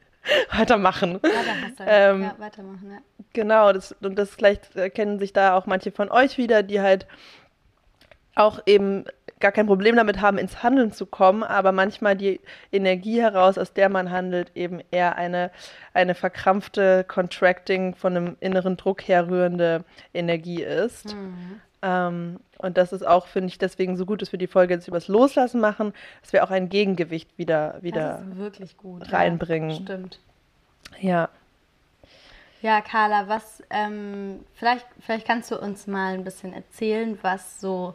weitermachen. 0.58 1.16
Weiterhasseln. 1.22 1.86
Ähm, 1.86 2.22
ja, 2.24 2.36
weitermachen, 2.38 2.92
ja. 2.92 2.98
Genau, 3.34 3.74
das, 3.74 3.94
und 4.02 4.18
das 4.18 4.30
vielleicht 4.30 4.78
erkennen 4.78 5.20
sich 5.20 5.34
da 5.34 5.56
auch 5.56 5.66
manche 5.66 5.92
von 5.92 6.10
euch 6.10 6.38
wieder, 6.38 6.64
die 6.64 6.80
halt 6.80 7.06
auch 8.36 8.62
eben 8.66 9.04
gar 9.40 9.52
kein 9.52 9.68
Problem 9.68 9.96
damit 9.96 10.22
haben, 10.22 10.38
ins 10.38 10.64
Handeln 10.64 10.92
zu 10.92 11.06
kommen, 11.06 11.44
aber 11.44 11.72
manchmal 11.72 12.16
die 12.16 12.40
Energie 12.72 13.22
heraus, 13.22 13.58
aus 13.58 13.74
der 13.74 13.90
man 13.90 14.12
handelt, 14.12 14.52
eben 14.56 14.82
eher 14.92 15.16
eine, 15.18 15.52
eine 15.94 16.16
verkrampfte 16.16 17.04
Contracting 17.08 17.96
von 17.96 18.16
einem 18.16 18.38
inneren 18.40 18.78
Druck 18.78 19.08
herrührende 19.08 19.84
Energie 20.14 20.64
ist. 20.64 21.14
Mhm. 21.14 21.62
Ähm, 21.82 22.40
und 22.58 22.78
das 22.78 22.94
ist 22.94 23.06
auch, 23.06 23.28
finde 23.28 23.50
ich, 23.50 23.58
deswegen 23.58 23.98
so 23.98 24.06
gut, 24.06 24.22
dass 24.22 24.32
wir 24.32 24.40
die 24.40 24.48
Folge 24.48 24.74
jetzt 24.74 24.88
übers 24.88 25.08
Loslassen 25.08 25.60
machen, 25.60 25.94
dass 26.22 26.34
wir 26.34 26.44
auch 26.44 26.52
ein 26.52 26.70
Gegengewicht 26.70 27.38
wieder, 27.38 27.78
wieder 27.82 28.20
Das 28.20 28.22
ist 28.22 28.38
wirklich 28.38 28.78
gut. 28.78 29.12
reinbringen. 29.12 29.70
Ja, 29.70 29.76
stimmt. 29.76 30.20
Ja. 31.00 31.30
Ja, 32.62 32.82
Carla, 32.82 33.28
was, 33.28 33.62
ähm, 33.70 34.40
vielleicht, 34.56 34.88
vielleicht 35.00 35.28
kannst 35.28 35.52
du 35.52 35.60
uns 35.60 35.86
mal 35.86 36.14
ein 36.16 36.24
bisschen 36.24 36.54
erzählen, 36.54 37.20
was 37.22 37.60
so, 37.62 37.94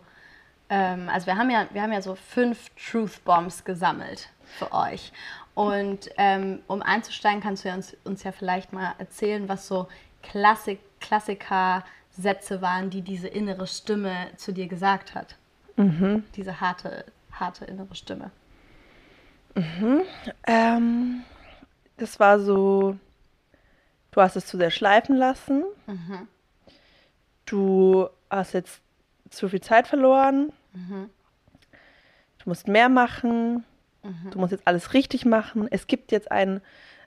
ähm, 0.71 1.09
also 1.09 1.27
wir 1.27 1.37
haben 1.37 1.51
ja, 1.51 1.67
wir 1.73 1.83
haben 1.83 1.93
ja 1.93 2.01
so 2.01 2.15
fünf 2.15 2.71
Truth 2.77 3.23
Bombs 3.25 3.65
gesammelt 3.65 4.31
für 4.59 4.73
euch. 4.73 5.13
Und 5.55 6.09
ähm, 6.17 6.61
um 6.69 6.81
einzusteigen, 6.81 7.43
kannst 7.43 7.65
du 7.65 7.69
ja 7.69 7.75
uns, 7.75 7.97
uns 8.05 8.23
ja 8.23 8.33
vielleicht 8.33 8.73
mal 8.73 8.95
erzählen, 8.99 9.49
was 9.49 9.67
so 9.67 9.89
Klassik, 10.23 10.79
Klassiker-Sätze 11.01 12.63
waren, 12.63 12.89
die 12.89 13.03
diese 13.03 13.29
innere 13.29 13.67
Stimme 13.67 14.29
zu 14.37 14.53
dir 14.53 14.69
gesagt 14.69 15.15
hat. 15.15 15.37
Mhm. 15.77 16.25
Diese 16.37 16.61
harte, 16.61 17.05
harte 17.33 17.65
innere 17.65 17.95
Stimme. 17.95 18.31
Mhm. 19.55 20.03
Ähm, 20.47 21.25
das 21.97 22.21
war 22.21 22.39
so, 22.39 22.97
du 24.13 24.21
hast 24.21 24.37
es 24.37 24.47
zu 24.47 24.57
sehr 24.57 24.71
schleifen 24.71 25.17
lassen. 25.17 25.65
Mhm. 25.87 26.29
Du 27.47 28.09
hast 28.31 28.53
jetzt 28.53 28.81
zu 29.31 29.49
viel 29.49 29.61
Zeit 29.61 29.89
verloren. 29.89 30.53
Mhm. 30.73 31.11
Du 32.39 32.49
musst 32.49 32.69
mehr 32.69 32.89
machen. 32.89 33.65
Mhm. 34.03 34.31
Du 34.31 34.39
musst 34.39 34.53
jetzt 34.53 34.67
alles 34.67 34.95
richtig 34.95 35.25
machen. 35.25 35.69
Es 35.71 35.87
gibt 35.87 36.13
jetzt 36.13 36.31
einen, 36.31 36.61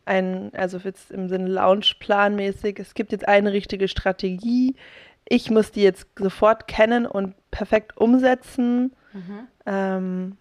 einen 0.05 0.53
also 0.53 0.77
jetzt 0.77 1.11
im 1.11 1.29
Sinne 1.29 1.47
Launch-planmäßig, 1.47 2.79
es 2.79 2.93
gibt 2.93 3.11
jetzt 3.11 3.27
eine 3.27 3.51
richtige 3.51 3.87
Strategie. 3.87 4.75
Ich 5.27 5.49
muss 5.49 5.71
die 5.71 5.81
jetzt 5.81 6.07
sofort 6.17 6.67
kennen 6.67 7.05
und 7.05 7.35
perfekt 7.49 7.97
umsetzen. 7.97 8.93
Mhm. 9.13 9.47
Ähm, 9.65 10.37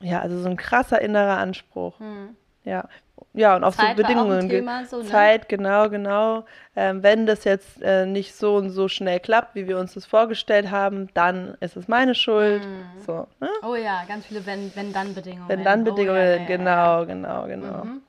ja, 0.00 0.20
also 0.20 0.40
so 0.40 0.48
ein 0.48 0.56
krasser 0.56 1.00
innerer 1.00 1.38
Anspruch. 1.38 1.98
Mhm. 2.00 2.36
Ja. 2.64 2.88
Ja, 3.32 3.56
und 3.56 3.64
auch 3.64 3.74
Zeit 3.74 3.96
so 3.96 4.02
Bedingungen. 4.02 4.48
Thema, 4.48 4.84
so, 4.84 4.98
ne? 4.98 5.04
Zeit, 5.04 5.48
genau, 5.48 5.88
genau. 5.88 6.44
Ähm, 6.74 7.02
wenn 7.02 7.26
das 7.26 7.44
jetzt 7.44 7.80
äh, 7.82 8.06
nicht 8.06 8.34
so 8.34 8.56
und 8.56 8.70
so 8.70 8.88
schnell 8.88 9.20
klappt, 9.20 9.54
wie 9.54 9.68
wir 9.68 9.78
uns 9.78 9.94
das 9.94 10.04
vorgestellt 10.06 10.70
haben, 10.70 11.08
dann 11.14 11.56
ist 11.60 11.76
es 11.76 11.88
meine 11.88 12.14
Schuld. 12.14 12.66
Mhm. 12.66 13.00
So, 13.06 13.26
ne? 13.40 13.48
Oh 13.62 13.74
ja, 13.76 14.04
ganz 14.06 14.26
viele 14.26 14.44
Wenn-Dann-Bedingungen. 14.46 15.48
Wenn 15.48 15.64
dann 15.64 15.82
Oh, 15.82 15.84
Bedingungen, 15.84 16.18
ja, 16.18 16.24
ja, 16.32 16.38
ja, 16.38 16.44
genau, 16.46 17.06
genau, 17.06 17.46
genau. 17.46 17.66
Ja. 17.66 17.84
Mhm. 17.84 18.02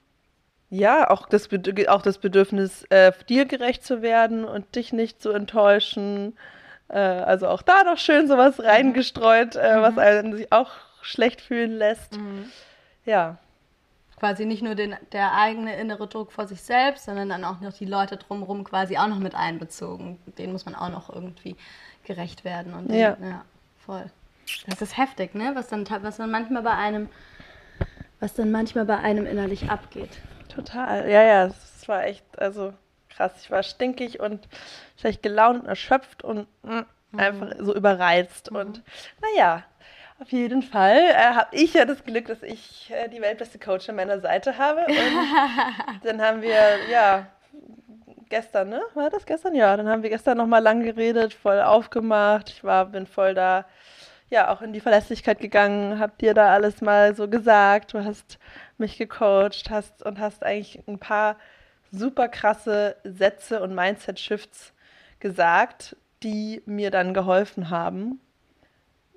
Ja, 0.74 1.10
auch 1.10 1.28
das, 1.28 1.50
auch 1.90 2.02
das 2.02 2.18
Bedürfnis, 2.18 2.86
äh, 2.90 3.12
dir 3.28 3.46
gerecht 3.46 3.84
zu 3.84 4.02
werden 4.02 4.46
und 4.46 4.76
dich 4.76 4.94
nicht 4.94 5.22
zu 5.22 5.32
enttäuschen. 5.32 6.38
Äh, 6.88 6.98
also 7.00 7.50
auch 7.50 7.62
da 7.62 7.84
noch 7.84 7.98
schön 7.98 8.28
sowas 8.28 8.64
reingestreut, 8.64 9.56
äh, 9.58 9.82
was 9.82 9.94
Mhm. 9.94 10.00
einen 10.00 10.36
sich 10.38 10.52
auch 10.54 10.72
schlecht 11.02 11.42
fühlen 11.42 11.78
lässt. 11.78 12.18
Mhm. 12.18 12.46
Ja, 13.06 13.38
Quasi 14.22 14.46
nicht 14.46 14.62
nur 14.62 14.76
den, 14.76 14.96
der 15.14 15.34
eigene 15.34 15.76
innere 15.78 16.08
Druck 16.08 16.32
vor 16.32 16.46
sich 16.46 16.62
selbst, 16.62 17.06
sondern 17.06 17.30
dann 17.30 17.44
auch 17.44 17.60
noch 17.60 17.74
die 17.74 17.88
Leute 17.88 18.18
drumherum 18.18 18.64
quasi 18.64 18.96
auch 19.00 19.08
noch 19.08 19.18
mit 19.18 19.34
einbezogen. 19.34 20.20
Denen 20.38 20.54
muss 20.54 20.66
man 20.66 20.76
auch 20.76 20.90
noch 20.90 21.10
irgendwie 21.10 21.56
gerecht 22.04 22.46
werden. 22.46 22.76
Und 22.76 22.92
Ja. 22.92 23.18
ja, 23.20 23.44
voll. 23.84 24.06
Das 24.68 24.80
ist 24.80 24.96
heftig, 24.96 25.34
ne? 25.34 25.54
Was 25.56 25.70
dann, 25.70 25.90
was 26.04 26.18
dann 26.18 26.30
manchmal 26.30 26.62
bei 26.62 26.76
einem, 26.76 27.10
was 28.20 28.36
dann 28.36 28.52
manchmal 28.52 28.86
bei 28.86 28.98
einem 29.00 29.26
innerlich 29.26 29.72
abgeht. 29.72 30.20
total. 30.54 31.10
Ja, 31.10 31.24
ja, 31.24 31.46
es 31.48 31.88
war 31.88 32.04
echt, 32.04 32.24
also 32.38 32.76
krass. 33.10 33.34
Ich 33.42 33.50
war 33.50 33.64
stinkig 33.64 34.20
und 34.20 34.48
schlecht 35.00 35.24
gelaunt 35.24 35.64
und 35.64 35.68
erschöpft 35.68 36.24
und 36.24 36.46
mm, 36.62 36.82
einfach 37.18 37.54
so 37.60 37.74
überreizt. 37.74 38.50
Und 38.52 38.84
naja, 39.20 39.64
auf 40.22 40.32
jeden 40.32 40.62
Fall 40.62 40.98
äh, 40.98 41.34
habe 41.34 41.56
ich 41.56 41.74
ja 41.74 41.84
das 41.84 42.04
Glück, 42.04 42.28
dass 42.28 42.44
ich 42.44 42.92
äh, 42.92 43.10
die 43.10 43.22
weltbeste 43.22 43.58
Coach 43.58 43.90
an 43.90 43.96
meiner 43.96 44.20
Seite 44.20 44.58
habe. 44.58 44.86
Und 44.86 44.96
dann 46.04 46.22
haben 46.22 46.44
wir, 46.44 46.88
ja, 46.92 47.26
gestern, 48.30 48.70
ne? 48.70 48.82
War 48.94 49.10
das 49.10 49.26
gestern? 49.26 49.56
Ja, 49.56 49.76
dann 49.76 49.90
haben 49.90 50.04
wir 50.04 50.12
gestern 50.12 50.38
nochmal 50.38 50.62
lang 50.62 50.84
geredet, 50.84 51.34
voll 51.34 51.60
aufgemacht. 51.60 52.50
Ich 52.50 52.64
war, 52.64 52.86
bin 52.86 53.08
voll 53.08 53.34
da, 53.34 53.66
ja, 54.30 54.54
auch 54.54 54.62
in 54.62 54.74
die 54.74 54.80
Verlässlichkeit 54.80 55.40
gegangen, 55.40 56.00
hab 56.00 56.20
dir 56.20 56.36
da 56.36 56.54
alles 56.54 56.82
mal 56.82 57.16
so 57.16 57.28
gesagt. 57.28 57.96
Du 57.96 58.04
hast 58.04 58.38
mich 58.78 59.00
gecoacht, 59.00 59.72
hast 59.72 60.04
und 60.04 60.20
hast 60.20 60.44
eigentlich 60.44 60.84
ein 60.88 61.00
paar 61.00 61.36
super 61.92 62.28
krasse 62.28 62.96
Sätze 63.04 63.60
und 63.62 63.74
Mindset-Shifts 63.74 64.72
gesagt, 65.20 65.96
die 66.22 66.62
mir 66.68 66.92
dann 66.92 67.16
geholfen 67.16 67.72
haben, 67.72 68.22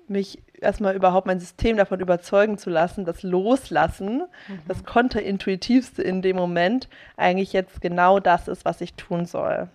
mich 0.07 0.39
erstmal 0.65 0.95
überhaupt 0.95 1.27
mein 1.27 1.39
System 1.39 1.77
davon 1.77 1.99
überzeugen 1.99 2.57
zu 2.57 2.69
lassen, 2.69 3.05
das 3.05 3.23
Loslassen, 3.23 4.23
das 4.67 4.83
Konterintuitivste 4.83 6.01
in 6.01 6.21
dem 6.21 6.35
Moment, 6.35 6.89
eigentlich 7.15 7.53
jetzt 7.53 7.81
genau 7.81 8.19
das 8.19 8.47
ist, 8.47 8.65
was 8.65 8.81
ich 8.81 8.95
tun 8.95 9.25
soll. 9.25 9.69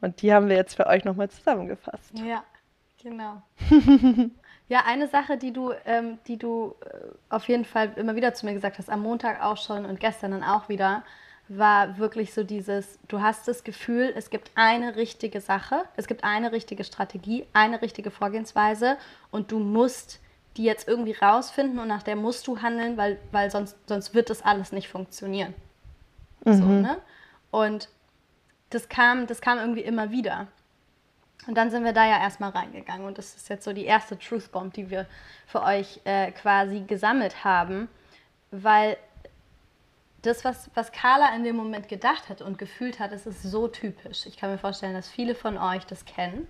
Und 0.00 0.22
die 0.22 0.32
haben 0.32 0.48
wir 0.48 0.56
jetzt 0.56 0.74
für 0.74 0.86
euch 0.86 1.04
nochmal 1.04 1.30
zusammengefasst. 1.30 2.12
Ja, 2.18 2.44
genau. 3.02 3.42
ja, 4.68 4.82
eine 4.86 5.08
Sache, 5.08 5.36
die 5.36 5.52
du, 5.52 5.72
ähm, 5.84 6.18
die 6.26 6.38
du 6.38 6.74
äh, 6.84 7.08
auf 7.28 7.48
jeden 7.48 7.64
Fall 7.64 7.92
immer 7.96 8.14
wieder 8.14 8.34
zu 8.34 8.46
mir 8.46 8.54
gesagt 8.54 8.78
hast, 8.78 8.90
am 8.90 9.02
Montag 9.02 9.42
auch 9.42 9.56
schon 9.56 9.84
und 9.84 10.00
gestern 10.00 10.32
dann 10.32 10.44
auch 10.44 10.68
wieder, 10.68 11.02
war 11.48 11.98
wirklich 11.98 12.34
so 12.34 12.42
dieses, 12.42 12.98
du 13.08 13.20
hast 13.20 13.46
das 13.46 13.62
Gefühl, 13.62 14.12
es 14.16 14.30
gibt 14.30 14.50
eine 14.54 14.96
richtige 14.96 15.40
Sache, 15.40 15.84
es 15.96 16.06
gibt 16.06 16.24
eine 16.24 16.52
richtige 16.52 16.82
Strategie, 16.82 17.46
eine 17.52 17.82
richtige 17.82 18.10
Vorgehensweise 18.10 18.96
und 19.30 19.52
du 19.52 19.58
musst 19.58 20.20
die 20.56 20.64
jetzt 20.64 20.88
irgendwie 20.88 21.12
rausfinden 21.12 21.78
und 21.78 21.88
nach 21.88 22.02
der 22.02 22.16
musst 22.16 22.46
du 22.46 22.62
handeln, 22.62 22.96
weil, 22.96 23.18
weil 23.30 23.50
sonst, 23.50 23.76
sonst 23.86 24.14
wird 24.14 24.30
das 24.30 24.42
alles 24.42 24.72
nicht 24.72 24.88
funktionieren. 24.88 25.54
So, 26.44 26.64
ne? 26.64 26.98
Und 27.50 27.88
das 28.70 28.88
kam, 28.88 29.26
das 29.26 29.40
kam 29.40 29.58
irgendwie 29.58 29.82
immer 29.82 30.10
wieder. 30.10 30.46
Und 31.46 31.56
dann 31.56 31.70
sind 31.70 31.84
wir 31.84 31.92
da 31.92 32.06
ja 32.06 32.18
erstmal 32.18 32.50
reingegangen. 32.50 33.06
Und 33.06 33.18
das 33.18 33.36
ist 33.36 33.48
jetzt 33.48 33.64
so 33.64 33.72
die 33.72 33.84
erste 33.84 34.18
Truth 34.18 34.50
Bomb, 34.50 34.74
die 34.74 34.90
wir 34.90 35.06
für 35.46 35.62
euch 35.62 36.00
äh, 36.04 36.32
quasi 36.32 36.80
gesammelt 36.80 37.44
haben. 37.44 37.88
Weil 38.50 38.96
das, 40.26 40.44
was, 40.44 40.70
was 40.74 40.92
Carla 40.92 41.34
in 41.34 41.44
dem 41.44 41.56
Moment 41.56 41.88
gedacht 41.88 42.28
hat 42.28 42.42
und 42.42 42.58
gefühlt 42.58 43.00
hat, 43.00 43.12
das 43.12 43.26
ist 43.26 43.42
so 43.42 43.68
typisch. 43.68 44.26
Ich 44.26 44.36
kann 44.36 44.50
mir 44.50 44.58
vorstellen, 44.58 44.94
dass 44.94 45.08
viele 45.08 45.34
von 45.34 45.56
euch 45.56 45.84
das 45.86 46.04
kennen. 46.04 46.46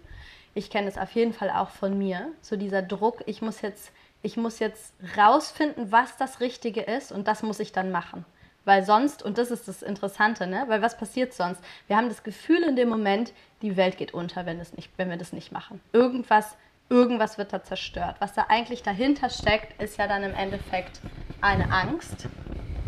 Ich 0.54 0.70
kenne 0.70 0.88
es 0.88 0.98
auf 0.98 1.10
jeden 1.12 1.32
Fall 1.32 1.50
auch 1.50 1.70
von 1.70 1.96
mir. 1.96 2.32
So 2.40 2.56
dieser 2.56 2.82
Druck, 2.82 3.22
ich 3.26 3.42
muss 3.42 3.60
jetzt, 3.60 3.92
ich 4.22 4.36
muss 4.36 4.58
jetzt 4.58 4.94
rausfinden, 5.16 5.92
was 5.92 6.16
das 6.16 6.40
Richtige 6.40 6.80
ist 6.80 7.12
und 7.12 7.28
das 7.28 7.42
muss 7.42 7.60
ich 7.60 7.72
dann 7.72 7.92
machen. 7.92 8.24
Weil 8.64 8.84
sonst, 8.84 9.22
und 9.22 9.38
das 9.38 9.52
ist 9.52 9.68
das 9.68 9.82
Interessante, 9.82 10.46
ne? 10.46 10.64
Weil 10.66 10.82
was 10.82 10.96
passiert 10.96 11.32
sonst? 11.32 11.62
Wir 11.86 11.96
haben 11.96 12.08
das 12.08 12.24
Gefühl 12.24 12.64
in 12.64 12.74
dem 12.74 12.88
Moment, 12.88 13.32
die 13.62 13.76
Welt 13.76 13.96
geht 13.96 14.12
unter, 14.12 14.44
wenn, 14.44 14.58
das 14.58 14.72
nicht, 14.72 14.90
wenn 14.96 15.08
wir 15.08 15.16
das 15.16 15.32
nicht 15.32 15.52
machen. 15.52 15.80
Irgendwas, 15.92 16.56
irgendwas 16.88 17.38
wird 17.38 17.52
da 17.52 17.62
zerstört. 17.62 18.16
Was 18.18 18.32
da 18.32 18.46
eigentlich 18.48 18.82
dahinter 18.82 19.30
steckt, 19.30 19.80
ist 19.80 19.98
ja 19.98 20.08
dann 20.08 20.24
im 20.24 20.34
Endeffekt 20.34 21.00
eine 21.40 21.70
Angst, 21.70 22.26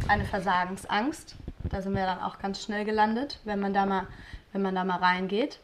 eine 0.07 0.25
Versagensangst. 0.25 1.37
Da 1.65 1.83
sind 1.83 1.95
wir 1.95 2.07
dann 2.07 2.21
auch 2.21 2.39
ganz 2.39 2.63
schnell 2.63 2.85
gelandet, 2.85 3.41
wenn 3.45 3.61
man 3.61 3.75
da 3.75 3.87
mal, 3.87 4.07
wenn 4.53 4.63
man 4.63 4.75
da 4.75 4.85
mal 4.85 4.99
reingeht. 4.99 5.59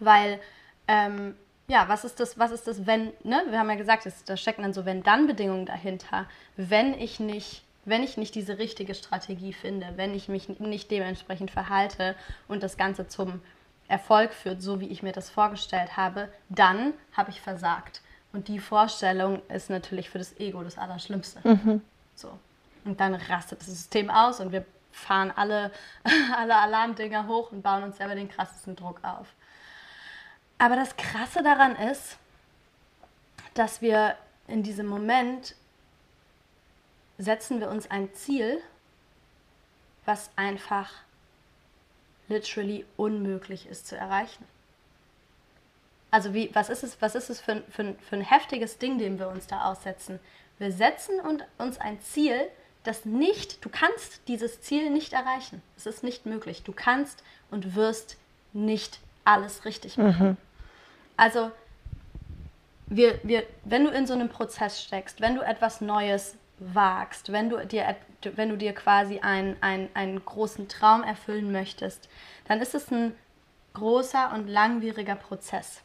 Weil, 0.00 0.40
ähm, 0.88 1.36
ja, 1.68 1.88
was 1.88 2.04
ist 2.04 2.20
das, 2.20 2.38
was 2.38 2.50
ist 2.50 2.66
das, 2.66 2.86
wenn, 2.86 3.12
ne? 3.22 3.42
Wir 3.48 3.58
haben 3.58 3.70
ja 3.70 3.76
gesagt, 3.76 4.06
es, 4.06 4.24
da 4.24 4.36
stecken 4.36 4.62
dann 4.62 4.72
so 4.72 4.84
Wenn-Dann-Bedingungen 4.84 5.66
dahinter. 5.66 6.26
Wenn 6.56 6.94
ich 6.94 7.20
nicht, 7.20 7.64
wenn 7.84 8.02
ich 8.02 8.16
nicht 8.16 8.34
diese 8.34 8.58
richtige 8.58 8.94
Strategie 8.94 9.52
finde, 9.52 9.86
wenn 9.96 10.14
ich 10.14 10.28
mich 10.28 10.48
nicht 10.58 10.90
dementsprechend 10.90 11.50
verhalte 11.50 12.16
und 12.48 12.62
das 12.62 12.76
Ganze 12.76 13.08
zum 13.08 13.40
Erfolg 13.88 14.32
führt, 14.32 14.62
so 14.62 14.80
wie 14.80 14.88
ich 14.88 15.02
mir 15.02 15.12
das 15.12 15.30
vorgestellt 15.30 15.96
habe, 15.96 16.28
dann 16.48 16.94
habe 17.12 17.30
ich 17.30 17.40
versagt. 17.40 18.00
Und 18.32 18.48
die 18.48 18.58
Vorstellung 18.58 19.42
ist 19.48 19.70
natürlich 19.70 20.10
für 20.10 20.18
das 20.18 20.38
Ego 20.40 20.62
das 20.62 20.78
Allerschlimmste. 20.78 21.40
So. 22.14 22.38
Und 22.84 23.00
dann 23.00 23.14
rastet 23.14 23.60
das 23.60 23.66
System 23.68 24.10
aus 24.10 24.40
und 24.40 24.52
wir 24.52 24.64
fahren 24.92 25.32
alle, 25.34 25.70
alle 26.36 26.56
Alarmdinger 26.56 27.26
hoch 27.26 27.50
und 27.52 27.62
bauen 27.62 27.82
uns 27.82 27.96
selber 27.96 28.14
den 28.14 28.28
krassesten 28.28 28.76
Druck 28.76 29.00
auf. 29.02 29.28
Aber 30.58 30.76
das 30.76 30.96
Krasse 30.96 31.42
daran 31.42 31.74
ist, 31.76 32.18
dass 33.54 33.80
wir 33.82 34.16
in 34.46 34.62
diesem 34.62 34.86
Moment 34.86 35.54
setzen 37.18 37.60
wir 37.60 37.70
uns 37.70 37.90
ein 37.90 38.12
Ziel, 38.14 38.60
was 40.04 40.30
einfach 40.36 40.90
literally 42.28 42.84
unmöglich 42.96 43.66
ist 43.66 43.86
zu 43.86 43.96
erreichen. 43.96 44.44
Also 46.10 46.34
wie, 46.34 46.50
was 46.54 46.68
ist 46.68 46.84
es, 46.84 47.00
was 47.00 47.14
ist 47.14 47.30
es 47.30 47.40
für, 47.40 47.52
ein- 47.52 47.64
für, 47.70 47.94
für 48.08 48.16
ein 48.16 48.22
heftiges 48.22 48.78
Ding, 48.78 48.98
dem 48.98 49.18
wir 49.18 49.28
uns 49.28 49.46
da 49.46 49.64
aussetzen? 49.70 50.20
Wir 50.58 50.72
setzen 50.72 51.14
uns 51.58 51.78
ein 51.78 52.00
Ziel, 52.00 52.48
das 52.84 53.04
nicht, 53.04 53.64
du 53.64 53.68
kannst 53.68 54.20
dieses 54.28 54.60
Ziel 54.60 54.90
nicht 54.90 55.12
erreichen. 55.12 55.62
Es 55.76 55.86
ist 55.86 56.04
nicht 56.04 56.26
möglich. 56.26 56.62
Du 56.62 56.72
kannst 56.72 57.22
und 57.50 57.74
wirst 57.74 58.16
nicht 58.52 59.00
alles 59.24 59.64
richtig 59.64 59.96
machen. 59.96 60.36
Also 61.16 61.50
wir, 62.86 63.18
wir, 63.22 63.44
wenn 63.64 63.84
du 63.84 63.90
in 63.90 64.06
so 64.06 64.14
einem 64.14 64.28
Prozess 64.28 64.82
steckst, 64.82 65.20
wenn 65.20 65.34
du 65.34 65.42
etwas 65.42 65.80
Neues 65.80 66.36
wagst, 66.58 67.32
wenn 67.32 67.48
du 67.48 67.66
dir, 67.66 67.96
wenn 68.36 68.50
du 68.50 68.56
dir 68.56 68.74
quasi 68.74 69.18
einen, 69.20 69.56
einen, 69.62 69.88
einen 69.94 70.24
großen 70.24 70.68
Traum 70.68 71.02
erfüllen 71.02 71.52
möchtest, 71.52 72.08
dann 72.46 72.60
ist 72.60 72.74
es 72.74 72.90
ein 72.90 73.14
großer 73.72 74.32
und 74.34 74.46
langwieriger 74.46 75.16
Prozess. 75.16 75.80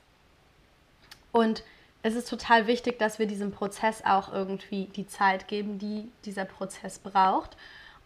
Und 1.32 1.64
es 2.02 2.16
ist 2.16 2.30
total 2.30 2.68
wichtig, 2.68 2.98
dass 3.00 3.20
wir 3.20 3.28
diesem 3.28 3.52
Prozess 3.52 4.04
auch 4.06 4.32
irgendwie 4.32 4.86
die 4.96 5.08
Zeit 5.08 5.48
geben, 5.48 5.80
die 5.80 6.10
dieser 6.26 6.46
Prozess 6.46 7.00
braucht. 7.00 7.58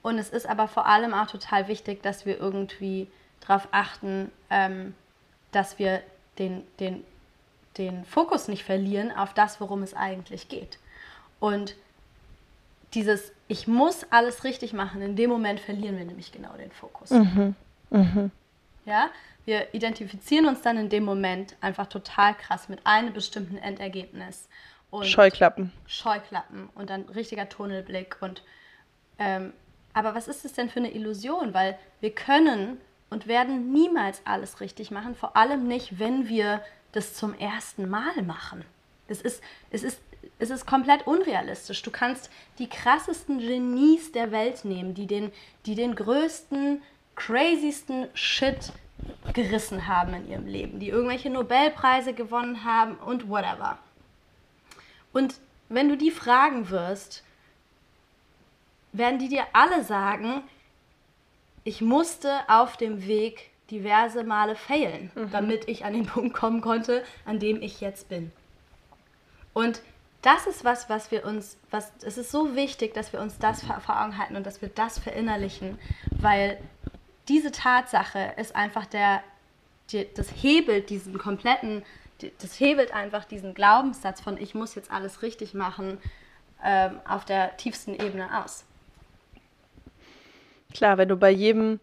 Und 0.01 0.17
es 0.17 0.29
ist 0.29 0.47
aber 0.47 0.67
vor 0.67 0.87
allem 0.87 1.13
auch 1.13 1.27
total 1.27 1.67
wichtig, 1.67 2.01
dass 2.01 2.25
wir 2.25 2.39
irgendwie 2.39 3.07
darauf 3.39 3.67
achten, 3.71 4.31
ähm, 4.49 4.95
dass 5.51 5.79
wir 5.79 6.01
den, 6.39 6.63
den, 6.79 7.03
den 7.77 8.03
Fokus 8.05 8.47
nicht 8.47 8.63
verlieren 8.63 9.11
auf 9.11 9.33
das, 9.33 9.61
worum 9.61 9.83
es 9.83 9.93
eigentlich 9.93 10.49
geht. 10.49 10.79
Und 11.39 11.75
dieses 12.93 13.31
Ich 13.47 13.67
muss 13.67 14.05
alles 14.09 14.43
richtig 14.43 14.73
machen, 14.73 15.01
in 15.01 15.15
dem 15.15 15.29
Moment 15.29 15.59
verlieren 15.59 15.97
wir 15.97 16.05
nämlich 16.05 16.31
genau 16.31 16.53
den 16.57 16.71
Fokus. 16.71 17.11
Mhm. 17.11 17.55
Mhm. 17.89 18.31
Ja, 18.85 19.09
wir 19.45 19.73
identifizieren 19.73 20.45
uns 20.45 20.61
dann 20.61 20.77
in 20.77 20.89
dem 20.89 21.03
Moment 21.03 21.55
einfach 21.61 21.87
total 21.87 22.35
krass 22.35 22.69
mit 22.69 22.85
einem 22.85 23.13
bestimmten 23.13 23.57
Endergebnis. 23.57 24.47
Und 24.89 25.05
Scheuklappen. 25.05 25.71
Scheuklappen 25.87 26.69
und 26.75 26.89
dann 26.89 27.03
richtiger 27.09 27.49
Tunnelblick. 27.49 28.17
Und, 28.21 28.43
ähm, 29.19 29.53
aber 29.93 30.15
was 30.15 30.27
ist 30.27 30.45
es 30.45 30.53
denn 30.53 30.69
für 30.69 30.79
eine 30.79 30.93
Illusion? 30.93 31.53
Weil 31.53 31.77
wir 31.99 32.11
können 32.11 32.77
und 33.09 33.27
werden 33.27 33.71
niemals 33.71 34.21
alles 34.25 34.59
richtig 34.59 34.91
machen, 34.91 35.15
vor 35.15 35.37
allem 35.37 35.67
nicht, 35.67 35.99
wenn 35.99 36.29
wir 36.29 36.61
das 36.93 37.13
zum 37.13 37.37
ersten 37.37 37.89
Mal 37.89 38.21
machen. 38.23 38.63
Es 39.07 39.21
ist, 39.21 39.43
es 39.71 39.83
ist, 39.83 39.99
es 40.39 40.49
ist 40.49 40.65
komplett 40.65 41.05
unrealistisch. 41.05 41.81
Du 41.83 41.91
kannst 41.91 42.29
die 42.59 42.69
krassesten 42.69 43.39
Genies 43.39 44.11
der 44.11 44.31
Welt 44.31 44.65
nehmen, 44.65 44.93
die 44.93 45.07
den, 45.07 45.31
die 45.65 45.75
den 45.75 45.95
größten, 45.95 46.81
crazysten 47.15 48.07
Shit 48.13 48.73
gerissen 49.33 49.87
haben 49.87 50.13
in 50.13 50.29
ihrem 50.29 50.47
Leben, 50.47 50.79
die 50.79 50.89
irgendwelche 50.89 51.29
Nobelpreise 51.29 52.13
gewonnen 52.13 52.63
haben 52.63 52.95
und 52.95 53.29
whatever. 53.29 53.77
Und 55.11 55.35
wenn 55.69 55.89
du 55.89 55.97
die 55.97 56.11
fragen 56.11 56.69
wirst, 56.69 57.23
werden 58.91 59.19
die 59.19 59.29
dir 59.29 59.45
alle 59.53 59.83
sagen, 59.83 60.43
ich 61.63 61.81
musste 61.81 62.39
auf 62.47 62.77
dem 62.77 63.05
Weg 63.07 63.49
diverse 63.71 64.23
Male 64.23 64.55
failen, 64.55 65.11
mhm. 65.15 65.31
damit 65.31 65.67
ich 65.67 65.85
an 65.85 65.93
den 65.93 66.05
Punkt 66.07 66.33
kommen 66.33 66.61
konnte, 66.61 67.03
an 67.25 67.39
dem 67.39 67.61
ich 67.61 67.81
jetzt 67.81 68.09
bin. 68.09 68.31
Und 69.53 69.81
das 70.21 70.47
ist 70.47 70.63
was, 70.63 70.89
was 70.89 71.11
wir 71.11 71.25
uns, 71.25 71.57
was, 71.69 71.91
es 72.01 72.17
ist 72.17 72.31
so 72.31 72.55
wichtig, 72.55 72.93
dass 72.93 73.11
wir 73.11 73.19
uns 73.19 73.39
das 73.39 73.63
vor 73.63 74.01
Augen 74.01 74.17
halten 74.17 74.35
und 74.35 74.45
dass 74.45 74.61
wir 74.61 74.69
das 74.69 74.97
verinnerlichen, 74.97 75.77
weil 76.11 76.59
diese 77.27 77.51
Tatsache 77.51 78.33
ist 78.37 78.55
einfach 78.55 78.85
der, 78.85 79.23
die, 79.91 80.07
das 80.13 80.29
hebelt 80.29 80.89
diesen 80.89 81.17
kompletten, 81.17 81.83
die, 82.21 82.31
das 82.41 82.59
hebelt 82.59 82.93
einfach 82.93 83.25
diesen 83.25 83.53
Glaubenssatz 83.53 84.21
von 84.21 84.37
ich 84.37 84.55
muss 84.55 84.75
jetzt 84.75 84.91
alles 84.91 85.21
richtig 85.21 85.53
machen 85.53 85.97
ähm, 86.63 86.99
auf 87.07 87.25
der 87.25 87.55
tiefsten 87.57 87.93
Ebene 87.93 88.43
aus. 88.43 88.65
Klar, 90.73 90.97
wenn 90.97 91.09
du 91.09 91.17
bei 91.17 91.29
jedem, 91.29 91.79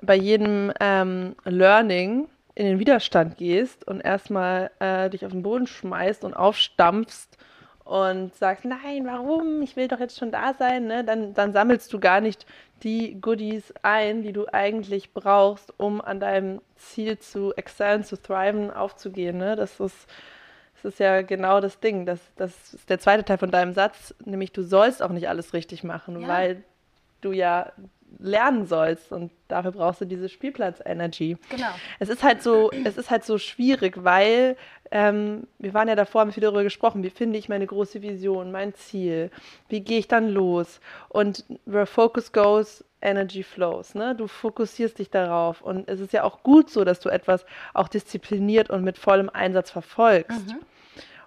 bei 0.00 0.14
jedem 0.14 0.72
ähm, 0.80 1.34
Learning 1.44 2.28
in 2.54 2.66
den 2.66 2.78
Widerstand 2.78 3.36
gehst 3.38 3.86
und 3.86 4.00
erstmal 4.00 4.70
äh, 4.78 5.10
dich 5.10 5.24
auf 5.24 5.32
den 5.32 5.42
Boden 5.42 5.66
schmeißt 5.66 6.24
und 6.24 6.34
aufstampfst 6.34 7.38
und 7.84 8.34
sagst, 8.36 8.64
nein, 8.64 9.04
warum? 9.04 9.62
Ich 9.62 9.74
will 9.76 9.88
doch 9.88 9.98
jetzt 9.98 10.18
schon 10.18 10.30
da 10.30 10.54
sein, 10.54 10.86
ne? 10.86 11.02
dann, 11.02 11.34
dann 11.34 11.52
sammelst 11.52 11.92
du 11.92 11.98
gar 11.98 12.20
nicht 12.20 12.46
die 12.82 13.20
Goodies 13.20 13.72
ein, 13.82 14.22
die 14.22 14.32
du 14.32 14.46
eigentlich 14.52 15.12
brauchst, 15.12 15.72
um 15.78 16.00
an 16.00 16.20
deinem 16.20 16.60
Ziel 16.76 17.18
zu 17.18 17.54
excellen, 17.54 18.04
zu 18.04 18.20
thriven, 18.20 18.70
aufzugehen. 18.70 19.38
Ne? 19.38 19.56
Das, 19.56 19.80
ist, 19.80 20.08
das 20.74 20.92
ist 20.92 21.00
ja 21.00 21.22
genau 21.22 21.60
das 21.60 21.80
Ding. 21.80 22.06
Das, 22.06 22.20
das 22.36 22.74
ist 22.74 22.88
der 22.88 22.98
zweite 22.98 23.24
Teil 23.24 23.38
von 23.38 23.50
deinem 23.50 23.72
Satz, 23.72 24.14
nämlich 24.24 24.52
du 24.52 24.62
sollst 24.62 25.02
auch 25.02 25.10
nicht 25.10 25.28
alles 25.28 25.52
richtig 25.52 25.84
machen, 25.84 26.22
ja. 26.22 26.28
weil 26.28 26.64
du 27.20 27.32
ja 27.32 27.72
lernen 28.18 28.66
sollst 28.66 29.12
und 29.12 29.30
dafür 29.48 29.72
brauchst 29.72 30.00
du 30.00 30.04
diese 30.04 30.28
Spielplatz-Energy. 30.28 31.36
Genau. 31.48 31.68
Es 31.98 32.08
ist 32.08 32.22
halt 32.22 32.42
so, 32.42 32.70
es 32.84 32.96
ist 32.96 33.10
halt 33.10 33.24
so 33.24 33.38
schwierig, 33.38 34.02
weil 34.02 34.56
ähm, 34.90 35.46
wir 35.58 35.72
waren 35.72 35.88
ja 35.88 35.94
davor, 35.94 36.22
haben 36.22 36.32
viel 36.32 36.42
darüber 36.42 36.64
gesprochen, 36.64 37.02
wie 37.02 37.10
finde 37.10 37.38
ich 37.38 37.48
meine 37.48 37.66
große 37.66 38.02
Vision, 38.02 38.50
mein 38.50 38.74
Ziel, 38.74 39.30
wie 39.68 39.80
gehe 39.80 39.98
ich 39.98 40.08
dann 40.08 40.28
los 40.28 40.80
und 41.08 41.44
where 41.64 41.86
focus 41.86 42.32
goes, 42.32 42.84
energy 43.02 43.42
flows. 43.42 43.94
Ne? 43.94 44.14
Du 44.14 44.26
fokussierst 44.26 44.98
dich 44.98 45.10
darauf 45.10 45.62
und 45.62 45.88
es 45.88 46.00
ist 46.00 46.12
ja 46.12 46.24
auch 46.24 46.42
gut 46.42 46.70
so, 46.70 46.84
dass 46.84 47.00
du 47.00 47.08
etwas 47.08 47.44
auch 47.72 47.88
diszipliniert 47.88 48.70
und 48.70 48.82
mit 48.82 48.98
vollem 48.98 49.30
Einsatz 49.30 49.70
verfolgst. 49.70 50.48
Mhm. 50.48 50.58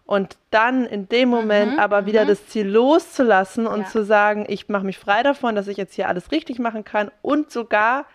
Und 0.06 0.38
dann 0.52 0.86
in 0.86 1.08
dem 1.08 1.30
Moment 1.30 1.74
mhm, 1.74 1.80
aber 1.80 2.06
wieder 2.06 2.26
mhm. 2.26 2.28
das 2.28 2.48
Ziel 2.48 2.68
loszulassen 2.68 3.66
und 3.66 3.82
ja. 3.82 3.88
zu 3.88 4.04
sagen, 4.04 4.46
ich 4.48 4.68
mache 4.68 4.86
mich 4.86 5.00
frei 5.00 5.24
davon, 5.24 5.56
dass 5.56 5.68
ich 5.68 5.78
jetzt 5.78 5.94
hier 5.94 6.10
alles 6.10 6.32
richtig 6.32 6.60
machen 6.60 6.84
kann 6.84 7.10
und 7.22 7.52
sogar, 7.52 8.06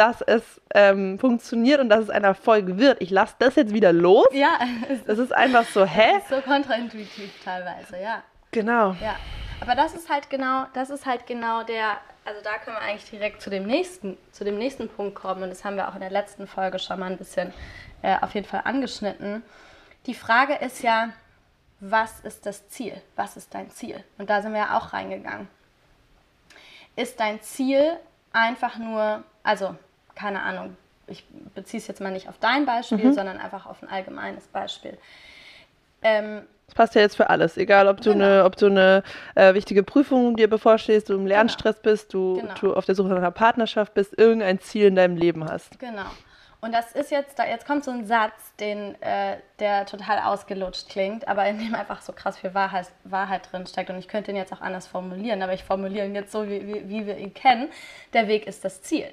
dass 0.00 0.22
es 0.22 0.42
ähm, 0.74 1.18
funktioniert 1.18 1.78
und 1.78 1.90
dass 1.90 2.00
es 2.04 2.10
ein 2.10 2.24
Erfolg 2.24 2.78
wird. 2.78 3.02
Ich 3.02 3.10
lasse 3.10 3.34
das 3.38 3.56
jetzt 3.56 3.74
wieder 3.74 3.92
los. 3.92 4.26
Ja. 4.32 4.58
Das 5.06 5.18
ist 5.18 5.32
einfach 5.32 5.64
so, 5.64 5.84
hä? 5.84 6.14
Das 6.14 6.22
ist 6.22 6.30
so 6.30 6.40
kontraintuitiv 6.40 7.44
teilweise, 7.44 8.00
ja. 8.00 8.22
Genau. 8.50 8.92
Ja. 8.92 9.16
Aber 9.60 9.74
das 9.74 9.94
ist 9.94 10.08
halt 10.08 10.30
genau, 10.30 10.64
das 10.72 10.88
ist 10.88 11.04
halt 11.04 11.26
genau 11.26 11.64
der, 11.64 11.98
also 12.24 12.40
da 12.42 12.56
können 12.64 12.76
wir 12.76 12.82
eigentlich 12.82 13.10
direkt 13.10 13.42
zu 13.42 13.50
dem 13.50 13.66
nächsten, 13.66 14.16
zu 14.32 14.42
dem 14.44 14.56
nächsten 14.56 14.88
Punkt 14.88 15.14
kommen. 15.14 15.42
Und 15.42 15.50
das 15.50 15.64
haben 15.64 15.76
wir 15.76 15.86
auch 15.86 15.94
in 15.94 16.00
der 16.00 16.10
letzten 16.10 16.46
Folge 16.46 16.78
schon 16.78 16.98
mal 16.98 17.10
ein 17.10 17.18
bisschen 17.18 17.52
äh, 18.00 18.16
auf 18.22 18.34
jeden 18.34 18.46
Fall 18.46 18.62
angeschnitten. 18.64 19.42
Die 20.06 20.14
Frage 20.14 20.54
ist 20.54 20.82
ja, 20.82 21.10
was 21.80 22.20
ist 22.20 22.46
das 22.46 22.70
Ziel? 22.70 23.02
Was 23.16 23.36
ist 23.36 23.54
dein 23.54 23.70
Ziel? 23.70 24.02
Und 24.16 24.30
da 24.30 24.40
sind 24.40 24.52
wir 24.52 24.60
ja 24.60 24.78
auch 24.78 24.94
reingegangen. 24.94 25.48
Ist 26.96 27.20
dein 27.20 27.42
Ziel 27.42 27.98
einfach 28.32 28.78
nur, 28.78 29.24
also 29.42 29.76
keine 30.20 30.42
Ahnung, 30.42 30.76
ich 31.06 31.24
beziehe 31.54 31.80
es 31.80 31.86
jetzt 31.86 32.00
mal 32.00 32.12
nicht 32.12 32.28
auf 32.28 32.38
dein 32.38 32.66
Beispiel, 32.66 33.06
mhm. 33.06 33.14
sondern 33.14 33.38
einfach 33.38 33.66
auf 33.66 33.82
ein 33.82 33.88
allgemeines 33.88 34.46
Beispiel. 34.46 34.96
Ähm, 36.02 36.42
das 36.66 36.74
passt 36.74 36.94
ja 36.94 37.00
jetzt 37.00 37.16
für 37.16 37.28
alles, 37.28 37.56
egal 37.56 37.88
ob 37.88 38.00
du 38.00 38.12
genau. 38.12 38.24
eine, 38.24 38.44
ob 38.44 38.56
du 38.56 38.66
eine 38.66 39.02
äh, 39.34 39.54
wichtige 39.54 39.82
Prüfung 39.82 40.36
dir 40.36 40.48
bevorstehst, 40.48 41.08
du 41.08 41.14
im 41.14 41.26
Lernstress 41.26 41.82
genau. 41.82 41.92
bist, 41.92 42.14
du, 42.14 42.40
genau. 42.40 42.54
du 42.60 42.74
auf 42.74 42.84
der 42.84 42.94
Suche 42.94 43.08
nach 43.08 43.16
einer 43.16 43.32
Partnerschaft 43.32 43.94
bist, 43.94 44.16
irgendein 44.16 44.60
Ziel 44.60 44.86
in 44.86 44.94
deinem 44.94 45.16
Leben 45.16 45.44
hast. 45.44 45.78
Genau. 45.80 46.06
Und 46.62 46.72
das 46.72 46.92
ist 46.92 47.10
jetzt, 47.10 47.38
da 47.38 47.46
jetzt 47.46 47.66
kommt 47.66 47.84
so 47.84 47.90
ein 47.90 48.04
Satz, 48.04 48.54
den, 48.60 49.00
äh, 49.02 49.38
der 49.58 49.86
total 49.86 50.20
ausgelutscht 50.20 50.90
klingt, 50.90 51.26
aber 51.26 51.46
in 51.46 51.58
dem 51.58 51.74
einfach 51.74 52.02
so 52.02 52.12
krass 52.12 52.38
viel 52.38 52.52
Wahrheit, 52.54 52.86
Wahrheit 53.04 53.50
drin 53.50 53.66
steckt. 53.66 53.88
Und 53.88 53.98
ich 53.98 54.08
könnte 54.08 54.30
ihn 54.30 54.36
jetzt 54.36 54.52
auch 54.52 54.60
anders 54.60 54.86
formulieren, 54.86 55.42
aber 55.42 55.54
ich 55.54 55.64
formuliere 55.64 56.06
ihn 56.06 56.14
jetzt 56.14 56.32
so, 56.32 56.46
wie, 56.46 56.66
wie, 56.66 56.88
wie 56.88 57.06
wir 57.06 57.16
ihn 57.16 57.32
kennen. 57.32 57.68
Der 58.12 58.28
Weg 58.28 58.46
ist 58.46 58.64
das 58.64 58.82
Ziel. 58.82 59.08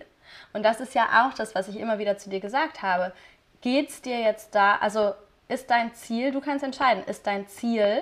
Und 0.58 0.64
das 0.64 0.80
ist 0.80 0.96
ja 0.96 1.24
auch 1.24 1.36
das, 1.36 1.54
was 1.54 1.68
ich 1.68 1.78
immer 1.78 2.00
wieder 2.00 2.18
zu 2.18 2.32
dir 2.32 2.40
gesagt 2.40 2.82
habe. 2.82 3.14
Geht 3.62 3.90
es 3.90 4.02
dir 4.02 4.20
jetzt 4.20 4.56
da, 4.56 4.78
also 4.78 5.14
ist 5.50 5.70
dein 5.70 5.94
Ziel, 5.94 6.32
du 6.32 6.42
kannst 6.42 6.66
entscheiden, 6.66 7.04
ist 7.04 7.28
dein 7.28 7.48
Ziel, 7.48 8.02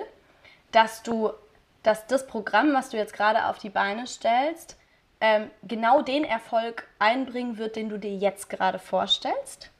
dass 0.72 1.02
du, 1.02 1.32
dass 1.82 2.06
das 2.06 2.26
Programm, 2.26 2.72
was 2.72 2.88
du 2.88 2.96
jetzt 2.96 3.12
gerade 3.12 3.44
auf 3.48 3.58
die 3.58 3.68
Beine 3.68 4.06
stellst, 4.06 4.78
ähm, 5.20 5.50
genau 5.64 6.00
den 6.00 6.24
Erfolg 6.24 6.88
einbringen 6.98 7.58
wird, 7.58 7.76
den 7.76 7.90
du 7.90 7.98
dir 7.98 8.16
jetzt 8.16 8.48
gerade 8.48 8.78
vorstellst? 8.78 9.70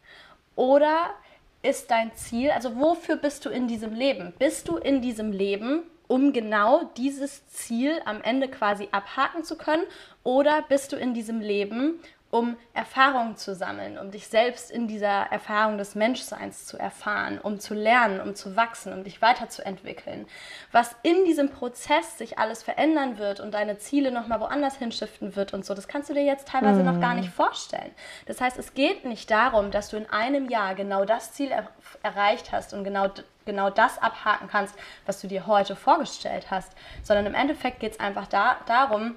Oder 0.55 1.15
ist 1.63 1.91
dein 1.91 2.15
Ziel, 2.15 2.51
also 2.51 2.77
wofür 2.77 3.17
bist 3.17 3.47
du 3.47 3.49
in 3.49 3.69
diesem 3.69 3.95
Leben? 3.95 4.35
Bist 4.39 4.69
du 4.69 4.77
in 4.77 5.01
diesem 5.01 5.33
Leben, 5.33 5.83
um 6.09 6.35
genau 6.35 6.85
dieses 6.99 7.49
Ziel 7.49 8.03
am 8.05 8.21
Ende 8.21 8.49
quasi 8.49 8.89
abhaken 8.93 9.45
zu 9.45 9.57
können? 9.57 9.85
Oder 10.25 10.61
bist 10.69 10.93
du 10.93 10.97
in 10.97 11.15
diesem 11.15 11.41
Leben, 11.41 12.01
um 12.37 12.59
Erfahrungen 12.75 13.37
zu 13.37 13.55
sammeln, 13.55 13.97
um 13.97 14.11
dich 14.11 14.29
selbst 14.29 14.71
in 14.71 14.89
dieser 14.89 15.33
Erfahrung 15.33 15.79
des 15.79 15.95
Menschseins 15.95 16.67
zu 16.67 16.77
erfahren, 16.77 17.39
um 17.43 17.59
zu 17.59 17.73
lernen, 17.73 18.21
um 18.21 18.35
zu 18.35 18.57
wachsen, 18.57 18.93
um 18.93 19.05
dich 19.05 19.23
weiterzuentwickeln. 19.23 20.27
Was 20.71 20.95
in 21.03 21.25
diesem 21.25 21.49
Prozess 21.49 22.19
sich 22.19 22.39
alles 22.39 22.63
verändern 22.63 23.17
wird 23.17 23.41
und 23.41 23.55
deine 23.55 23.79
Ziele 23.79 24.11
nochmal 24.11 24.41
woanders 24.41 24.77
hinschiften 24.77 25.35
wird 25.35 25.55
und 25.55 25.65
so, 25.65 25.73
das 25.73 25.89
kannst 25.89 26.11
du 26.11 26.15
dir 26.15 26.25
jetzt 26.25 26.49
teilweise 26.49 26.81
mhm. 26.81 26.87
noch 26.87 27.01
gar 27.01 27.15
nicht 27.15 27.31
vorstellen. 27.31 27.91
Das 28.27 28.39
heißt, 28.39 28.59
es 28.59 28.75
geht 28.75 29.07
nicht 29.07 29.31
darum, 29.31 29.71
dass 29.71 29.89
du 29.89 29.97
in 29.97 30.11
einem 30.11 30.51
Jahr 30.51 30.75
genau 30.75 31.07
das 31.07 31.33
Ziel 31.33 31.51
er 31.51 31.69
erreicht 32.03 32.53
hast 32.53 32.75
und 32.75 32.85
genau 32.85 33.09
genau 33.47 33.71
das 33.71 34.03
abhaken 34.03 34.49
kannst, 34.49 34.75
was 35.07 35.21
du 35.21 35.29
dir 35.29 35.47
heute 35.47 35.77
vorgestellt 35.77 36.49
hast, 36.51 36.73
sondern 37.05 37.27
im 37.27 37.35
Endeffekt 37.35 37.79
geht 37.79 37.93
es 37.93 38.01
einfach 38.01 38.27
da, 38.27 38.57
darum, 38.67 39.17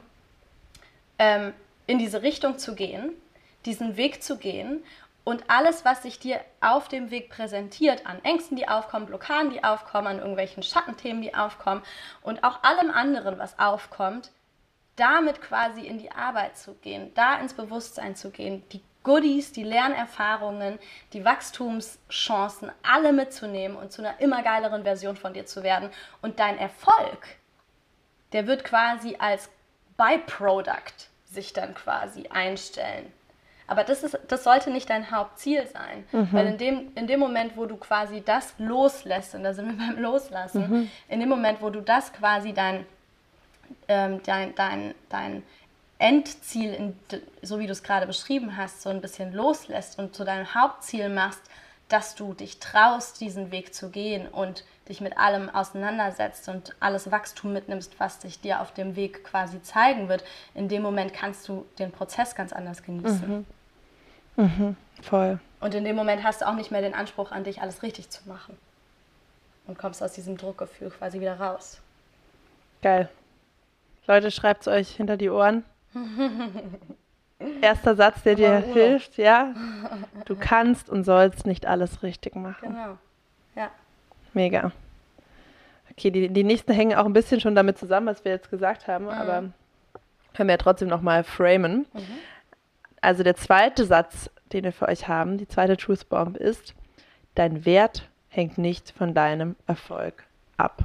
ähm, 1.18 1.54
in 1.90 1.98
diese 1.98 2.22
Richtung 2.22 2.60
zu 2.60 2.76
gehen, 2.76 3.14
diesen 3.66 3.98
Weg 3.98 4.22
zu 4.22 4.38
gehen 4.38 4.84
Und 5.26 5.44
alles, 5.48 5.86
was 5.86 6.04
sich 6.04 6.18
dir 6.18 6.40
auf 6.62 6.88
dem 6.88 7.12
Weg 7.12 7.30
präsentiert, 7.30 8.06
an 8.06 8.24
Ängsten, 8.24 8.56
die 8.56 8.68
aufkommen, 8.68 9.06
Blockaden, 9.06 9.52
die 9.52 9.64
aufkommen, 9.64 10.08
an 10.08 10.18
irgendwelchen 10.20 10.64
Schattenthemen, 10.64 11.22
die 11.22 11.36
aufkommen 11.36 11.84
und 12.22 12.44
auch 12.44 12.64
allem 12.64 12.90
anderen, 12.90 13.38
was 13.38 13.60
aufkommt, 13.60 14.32
damit 14.96 15.42
quasi 15.42 15.82
in 15.82 16.00
die 16.00 16.12
Arbeit 16.12 16.58
zu 16.58 16.74
gehen, 16.76 17.12
da 17.16 17.40
ins 17.40 17.54
Bewusstsein 17.54 18.16
zu 18.16 18.32
gehen, 18.32 18.64
die 18.72 18.82
Goodies, 19.04 19.52
die 19.52 19.64
Lernerfahrungen, 19.64 20.80
die 21.14 21.26
Wachstumschancen 21.26 22.72
alle 22.82 23.14
mitzunehmen 23.14 23.78
und 23.78 23.92
zu 23.92 24.02
einer 24.02 24.20
immer 24.20 24.42
geileren 24.42 24.84
Version 24.84 25.16
von 25.16 25.34
dir 25.34 25.46
zu 25.46 25.64
werden. 25.64 25.90
Und 26.22 26.40
dein 26.40 26.58
Erfolg, 26.58 27.28
der 28.32 28.48
wird 28.48 28.64
quasi 28.64 29.16
als 29.20 29.50
Byproduct 29.98 31.09
sich 31.30 31.54
dann 31.54 31.74
quasi 31.74 32.28
einstellen. 32.28 33.12
Aber 33.68 33.84
das, 33.84 34.02
ist, 34.02 34.18
das 34.28 34.44
sollte 34.44 34.72
nicht 34.72 34.90
dein 34.90 35.12
Hauptziel 35.12 35.68
sein. 35.68 36.04
Mhm. 36.12 36.30
Weil 36.32 36.48
in 36.48 36.58
dem, 36.58 36.92
in 36.96 37.06
dem 37.06 37.20
Moment, 37.20 37.56
wo 37.56 37.68
du 37.68 37.78
quasi 37.78 38.24
das 38.26 38.56
loslässt, 38.58 39.36
und 39.36 39.44
da 39.44 39.54
sind 39.54 39.68
wir 39.68 39.88
beim 39.88 40.02
Loslassen, 40.02 40.70
mhm. 40.70 40.92
in 41.08 41.20
dem 41.20 41.30
Moment, 41.30 41.62
wo 41.62 41.70
du 41.70 41.82
das 41.82 42.12
quasi 42.12 42.52
dein, 42.52 42.86
ähm, 43.88 44.22
dein, 44.26 44.56
dein, 44.56 44.96
dein 45.10 45.44
Endziel, 46.00 46.74
in, 46.74 47.00
so 47.44 47.60
wie 47.60 47.68
du 47.68 47.74
es 47.74 47.84
gerade 47.84 48.08
beschrieben 48.08 48.58
hast, 48.58 48.82
so 48.82 48.90
ein 48.90 49.02
bisschen 49.02 49.34
loslässt 49.34 50.00
und 50.00 50.16
zu 50.16 50.24
deinem 50.24 50.52
Hauptziel 50.56 51.10
machst, 51.10 51.42
dass 51.90 52.16
du 52.16 52.34
dich 52.34 52.60
traust, 52.60 53.20
diesen 53.20 53.52
Weg 53.52 53.74
zu 53.74 53.90
gehen 53.90 54.28
und 54.28 54.64
dich 54.88 55.02
mit 55.02 55.18
allem 55.18 55.50
auseinandersetzt 55.50 56.48
und 56.50 56.76
alles 56.80 57.12
Wachstum 57.12 57.54
mitnimmst, 57.54 58.00
was 58.00 58.22
sich 58.22 58.40
dir 58.40 58.62
auf 58.62 58.74
dem 58.74 58.96
Weg 58.96 59.24
quasi 59.24 59.62
zeigen 59.62 60.08
wird, 60.10 60.24
in 60.56 60.68
dem 60.68 60.82
Moment 60.82 61.14
kannst 61.14 61.48
du 61.48 61.66
den 61.78 61.92
Prozess 61.92 62.36
ganz 62.36 62.54
anders 62.54 62.84
genießen. 62.84 63.46
Mhm. 64.36 64.44
Mhm. 64.44 64.76
Voll. 65.02 65.40
Und 65.60 65.76
in 65.76 65.84
dem 65.84 65.96
Moment 65.96 66.24
hast 66.24 66.42
du 66.42 66.48
auch 66.48 66.56
nicht 66.56 66.72
mehr 66.72 66.82
den 66.82 66.94
Anspruch 66.94 67.32
an 67.32 67.44
dich, 67.44 67.62
alles 67.62 67.84
richtig 67.84 68.10
zu 68.10 68.28
machen. 68.28 68.58
Und 69.68 69.78
kommst 69.78 70.02
aus 70.02 70.14
diesem 70.14 70.38
Druckgefühl 70.38 70.90
quasi 70.90 71.20
wieder 71.20 71.40
raus. 71.40 71.80
Geil. 72.82 73.10
Leute, 74.08 74.32
schreibt 74.32 74.62
es 74.62 74.68
euch 74.68 74.90
hinter 74.90 75.18
die 75.18 75.30
Ohren. 75.30 75.64
Erster 77.62 77.96
Satz, 77.96 78.24
der 78.24 78.36
dir 78.36 78.58
hilft, 78.58 79.18
ja. 79.18 79.54
Du 80.26 80.36
kannst 80.36 80.90
und 80.90 81.04
sollst 81.04 81.46
nicht 81.46 81.66
alles 81.66 82.04
richtig 82.04 82.36
machen. 82.36 82.70
Genau. 82.70 82.98
Ja. 83.56 83.72
Mega. 84.34 84.72
Okay, 85.92 86.12
die, 86.12 86.30
die 86.30 86.44
nächsten 86.44 86.72
hängen 86.72 86.98
auch 86.98 87.06
ein 87.06 87.14
bisschen 87.14 87.40
schon 87.40 87.56
damit 87.56 87.78
zusammen, 87.78 88.08
was 88.08 88.24
wir 88.24 88.32
jetzt 88.32 88.50
gesagt 88.50 88.88
haben, 88.88 89.06
mhm. 89.06 89.12
aber 89.12 89.44
können 90.34 90.50
wir 90.50 90.54
ja 90.54 90.58
trotzdem 90.58 90.88
nochmal 90.88 91.24
framen. 91.24 91.86
Mhm. 91.94 92.02
Also 93.02 93.24
der 93.24 93.36
zweite 93.36 93.86
Satz, 93.86 94.30
den 94.52 94.66
wir 94.66 94.74
für 94.74 94.88
euch 94.88 95.08
haben, 95.08 95.38
die 95.38 95.48
zweite 95.48 95.78
Truth 95.78 96.10
Bomb 96.10 96.38
ist, 96.38 96.74
dein 97.36 97.66
Wert 97.66 98.08
hängt 98.30 98.58
nicht 98.58 98.92
von 98.92 99.14
deinem 99.14 99.56
Erfolg 99.68 100.26
ab. 100.58 100.84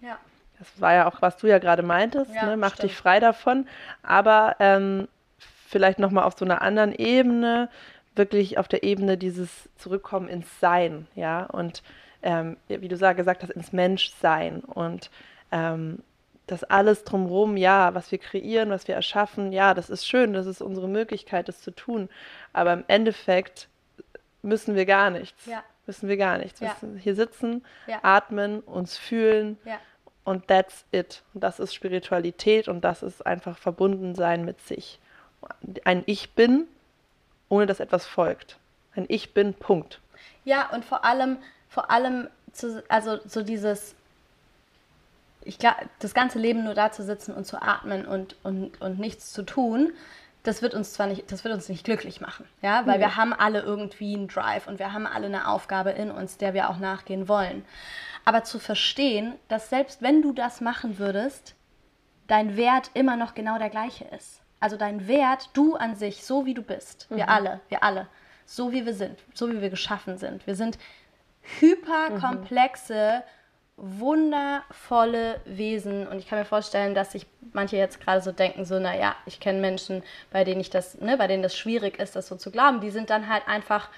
Ja. 0.00 0.18
Das 0.58 0.80
war 0.80 0.92
ja 0.92 1.08
auch, 1.08 1.22
was 1.22 1.36
du 1.38 1.46
ja 1.46 1.58
gerade 1.58 1.82
meintest, 1.82 2.32
ja, 2.34 2.46
ne? 2.46 2.56
mach 2.56 2.74
stimmt. 2.74 2.90
dich 2.90 2.96
frei 2.96 3.20
davon. 3.20 3.66
Aber 4.02 4.56
ähm, 4.60 5.08
vielleicht 5.72 5.98
nochmal 5.98 6.24
auf 6.24 6.38
so 6.38 6.44
einer 6.44 6.62
anderen 6.62 6.94
Ebene, 6.94 7.68
wirklich 8.14 8.58
auf 8.58 8.68
der 8.68 8.84
Ebene 8.84 9.16
dieses 9.16 9.70
Zurückkommen 9.76 10.28
ins 10.28 10.60
Sein, 10.60 11.08
ja, 11.14 11.44
und 11.46 11.82
ähm, 12.22 12.56
wie 12.68 12.88
du 12.88 12.96
gesagt 12.96 13.42
hast, 13.42 13.50
ins 13.50 13.72
Menschsein 13.72 14.60
und 14.60 15.10
ähm, 15.50 15.98
das 16.46 16.62
alles 16.62 17.04
drumherum, 17.04 17.56
ja, 17.56 17.94
was 17.94 18.12
wir 18.12 18.18
kreieren, 18.18 18.70
was 18.70 18.86
wir 18.86 18.94
erschaffen, 18.94 19.52
ja, 19.52 19.74
das 19.74 19.90
ist 19.90 20.06
schön, 20.06 20.34
das 20.34 20.46
ist 20.46 20.60
unsere 20.60 20.88
Möglichkeit, 20.88 21.48
das 21.48 21.62
zu 21.62 21.70
tun, 21.70 22.08
aber 22.52 22.74
im 22.74 22.84
Endeffekt 22.86 23.68
müssen 24.42 24.74
wir 24.74 24.86
gar 24.86 25.10
nichts. 25.10 25.46
Ja. 25.46 25.64
Müssen 25.86 26.08
wir 26.08 26.16
gar 26.16 26.38
nichts. 26.38 26.60
Ja. 26.60 26.68
müssen 26.68 26.96
hier 26.96 27.14
sitzen, 27.16 27.64
ja. 27.88 27.98
atmen, 28.02 28.60
uns 28.60 28.96
fühlen. 28.96 29.58
Und 30.24 30.46
that's 30.46 30.84
it. 30.92 31.24
Und 31.34 31.42
das 31.42 31.58
ist 31.58 31.74
Spiritualität 31.74 32.68
und 32.68 32.82
das 32.82 33.02
ist 33.02 33.26
einfach 33.26 33.58
verbunden 33.58 34.14
sein 34.14 34.44
mit 34.44 34.60
sich. 34.60 35.00
Ein 35.84 36.02
Ich 36.06 36.32
bin, 36.32 36.66
ohne 37.48 37.66
dass 37.66 37.80
etwas 37.80 38.06
folgt. 38.06 38.58
Ein 38.94 39.06
Ich 39.08 39.34
bin, 39.34 39.54
Punkt. 39.54 40.00
Ja, 40.44 40.70
und 40.70 40.84
vor 40.84 41.04
allem, 41.04 41.38
vor 41.68 41.90
allem, 41.90 42.28
zu, 42.52 42.82
also 42.88 43.18
so 43.26 43.42
dieses, 43.42 43.94
ich 45.42 45.58
glaube, 45.58 45.76
das 45.98 46.14
ganze 46.14 46.38
Leben 46.38 46.64
nur 46.64 46.74
da 46.74 46.92
zu 46.92 47.02
sitzen 47.02 47.34
und 47.34 47.46
zu 47.46 47.60
atmen 47.60 48.06
und, 48.06 48.36
und, 48.42 48.80
und 48.80 48.98
nichts 48.98 49.32
zu 49.32 49.42
tun, 49.42 49.92
das 50.42 50.60
wird 50.60 50.74
uns 50.74 50.92
zwar 50.92 51.06
nicht, 51.06 51.30
das 51.30 51.44
wird 51.44 51.54
uns 51.54 51.68
nicht 51.68 51.84
glücklich 51.84 52.20
machen, 52.20 52.46
ja, 52.62 52.84
weil 52.86 52.96
mhm. 52.96 53.02
wir 53.02 53.16
haben 53.16 53.32
alle 53.32 53.60
irgendwie 53.60 54.14
einen 54.14 54.28
Drive 54.28 54.66
und 54.66 54.78
wir 54.78 54.92
haben 54.92 55.06
alle 55.06 55.26
eine 55.26 55.46
Aufgabe 55.48 55.90
in 55.90 56.10
uns, 56.10 56.36
der 56.36 56.52
wir 56.52 56.68
auch 56.68 56.78
nachgehen 56.78 57.28
wollen. 57.28 57.64
Aber 58.24 58.44
zu 58.44 58.58
verstehen, 58.58 59.34
dass 59.48 59.70
selbst 59.70 60.02
wenn 60.02 60.22
du 60.22 60.32
das 60.32 60.60
machen 60.60 60.98
würdest, 60.98 61.54
dein 62.26 62.56
Wert 62.56 62.90
immer 62.94 63.16
noch 63.16 63.34
genau 63.34 63.58
der 63.58 63.70
gleiche 63.70 64.04
ist. 64.06 64.41
Also 64.62 64.76
dein 64.76 65.08
Wert, 65.08 65.50
du 65.54 65.74
an 65.76 65.96
sich, 65.96 66.24
so 66.24 66.46
wie 66.46 66.54
du 66.54 66.62
bist, 66.62 67.06
wir 67.10 67.24
mhm. 67.24 67.30
alle, 67.30 67.60
wir 67.68 67.82
alle, 67.82 68.06
so 68.46 68.72
wie 68.72 68.86
wir 68.86 68.94
sind, 68.94 69.18
so 69.34 69.50
wie 69.50 69.60
wir 69.60 69.70
geschaffen 69.70 70.18
sind. 70.18 70.46
Wir 70.46 70.54
sind 70.54 70.78
hyperkomplexe, 71.60 73.22
mhm. 73.76 74.00
wundervolle 74.00 75.40
Wesen. 75.44 76.06
Und 76.06 76.18
ich 76.18 76.28
kann 76.28 76.38
mir 76.38 76.44
vorstellen, 76.44 76.94
dass 76.94 77.12
sich 77.12 77.26
manche 77.52 77.76
jetzt 77.76 78.00
gerade 78.00 78.22
so 78.22 78.32
denken, 78.32 78.64
so, 78.64 78.78
naja, 78.78 79.16
ich 79.26 79.40
kenne 79.40 79.60
Menschen, 79.60 80.02
bei 80.30 80.44
denen 80.44 80.60
ich 80.60 80.70
das, 80.70 81.00
ne, 81.00 81.16
bei 81.16 81.26
denen 81.26 81.42
das 81.42 81.56
schwierig 81.56 81.98
ist, 81.98 82.14
das 82.14 82.28
so 82.28 82.36
zu 82.36 82.50
glauben. 82.50 82.80
Die 82.80 82.90
sind 82.90 83.10
dann 83.10 83.28
halt 83.28 83.46
einfach 83.48 83.90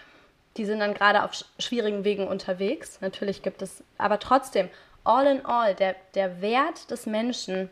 die 0.57 0.65
sind 0.65 0.81
dann 0.81 0.95
gerade 0.95 1.25
auf 1.25 1.33
schwierigen 1.59 2.05
Wegen 2.05 2.27
unterwegs. 2.27 3.01
Natürlich 3.01 3.43
gibt 3.43 3.63
es, 3.63 3.83
aber 3.99 4.19
trotzdem, 4.19 4.69
all 5.03 5.27
in 5.27 5.45
all, 5.45 5.75
der, 5.75 5.97
der 6.15 6.41
Wert 6.41 6.91
des 6.91 7.07
Menschen, 7.07 7.69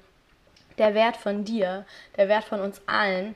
der 0.78 0.94
Wert 0.94 1.16
von 1.16 1.44
dir, 1.44 1.84
der 2.16 2.28
Wert 2.28 2.44
von 2.44 2.60
uns 2.60 2.80
allen 2.86 3.34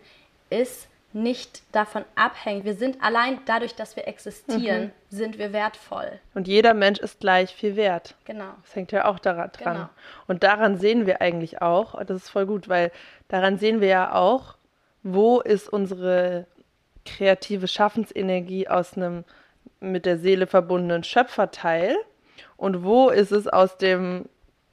ist 0.50 0.88
nicht 1.16 1.62
davon 1.72 2.04
abhängig. 2.14 2.64
Wir 2.64 2.74
sind 2.74 3.02
allein 3.02 3.40
dadurch, 3.46 3.74
dass 3.74 3.96
wir 3.96 4.06
existieren, 4.06 4.84
mhm. 4.84 4.90
sind 5.08 5.38
wir 5.38 5.52
wertvoll. 5.52 6.20
Und 6.34 6.46
jeder 6.46 6.74
Mensch 6.74 7.00
ist 7.00 7.20
gleich 7.20 7.54
viel 7.54 7.74
wert. 7.74 8.14
Genau. 8.26 8.50
Das 8.62 8.76
hängt 8.76 8.92
ja 8.92 9.06
auch 9.06 9.18
daran 9.18 9.50
dran. 9.52 9.74
Genau. 9.74 9.88
Und 10.26 10.42
daran 10.42 10.76
sehen 10.78 11.06
wir 11.06 11.22
eigentlich 11.22 11.62
auch, 11.62 12.02
das 12.04 12.24
ist 12.24 12.28
voll 12.28 12.46
gut, 12.46 12.68
weil 12.68 12.92
daran 13.28 13.58
sehen 13.58 13.80
wir 13.80 13.88
ja 13.88 14.14
auch, 14.14 14.56
wo 15.02 15.40
ist 15.40 15.68
unsere 15.68 16.46
kreative 17.06 17.66
Schaffensenergie 17.66 18.68
aus 18.68 18.96
einem 18.96 19.24
mit 19.80 20.04
der 20.04 20.18
Seele 20.18 20.46
verbundenen 20.46 21.02
Schöpferteil 21.02 21.96
und 22.56 22.84
wo 22.84 23.08
ist 23.08 23.32
es 23.32 23.46
aus 23.46 23.78
dem 23.78 24.26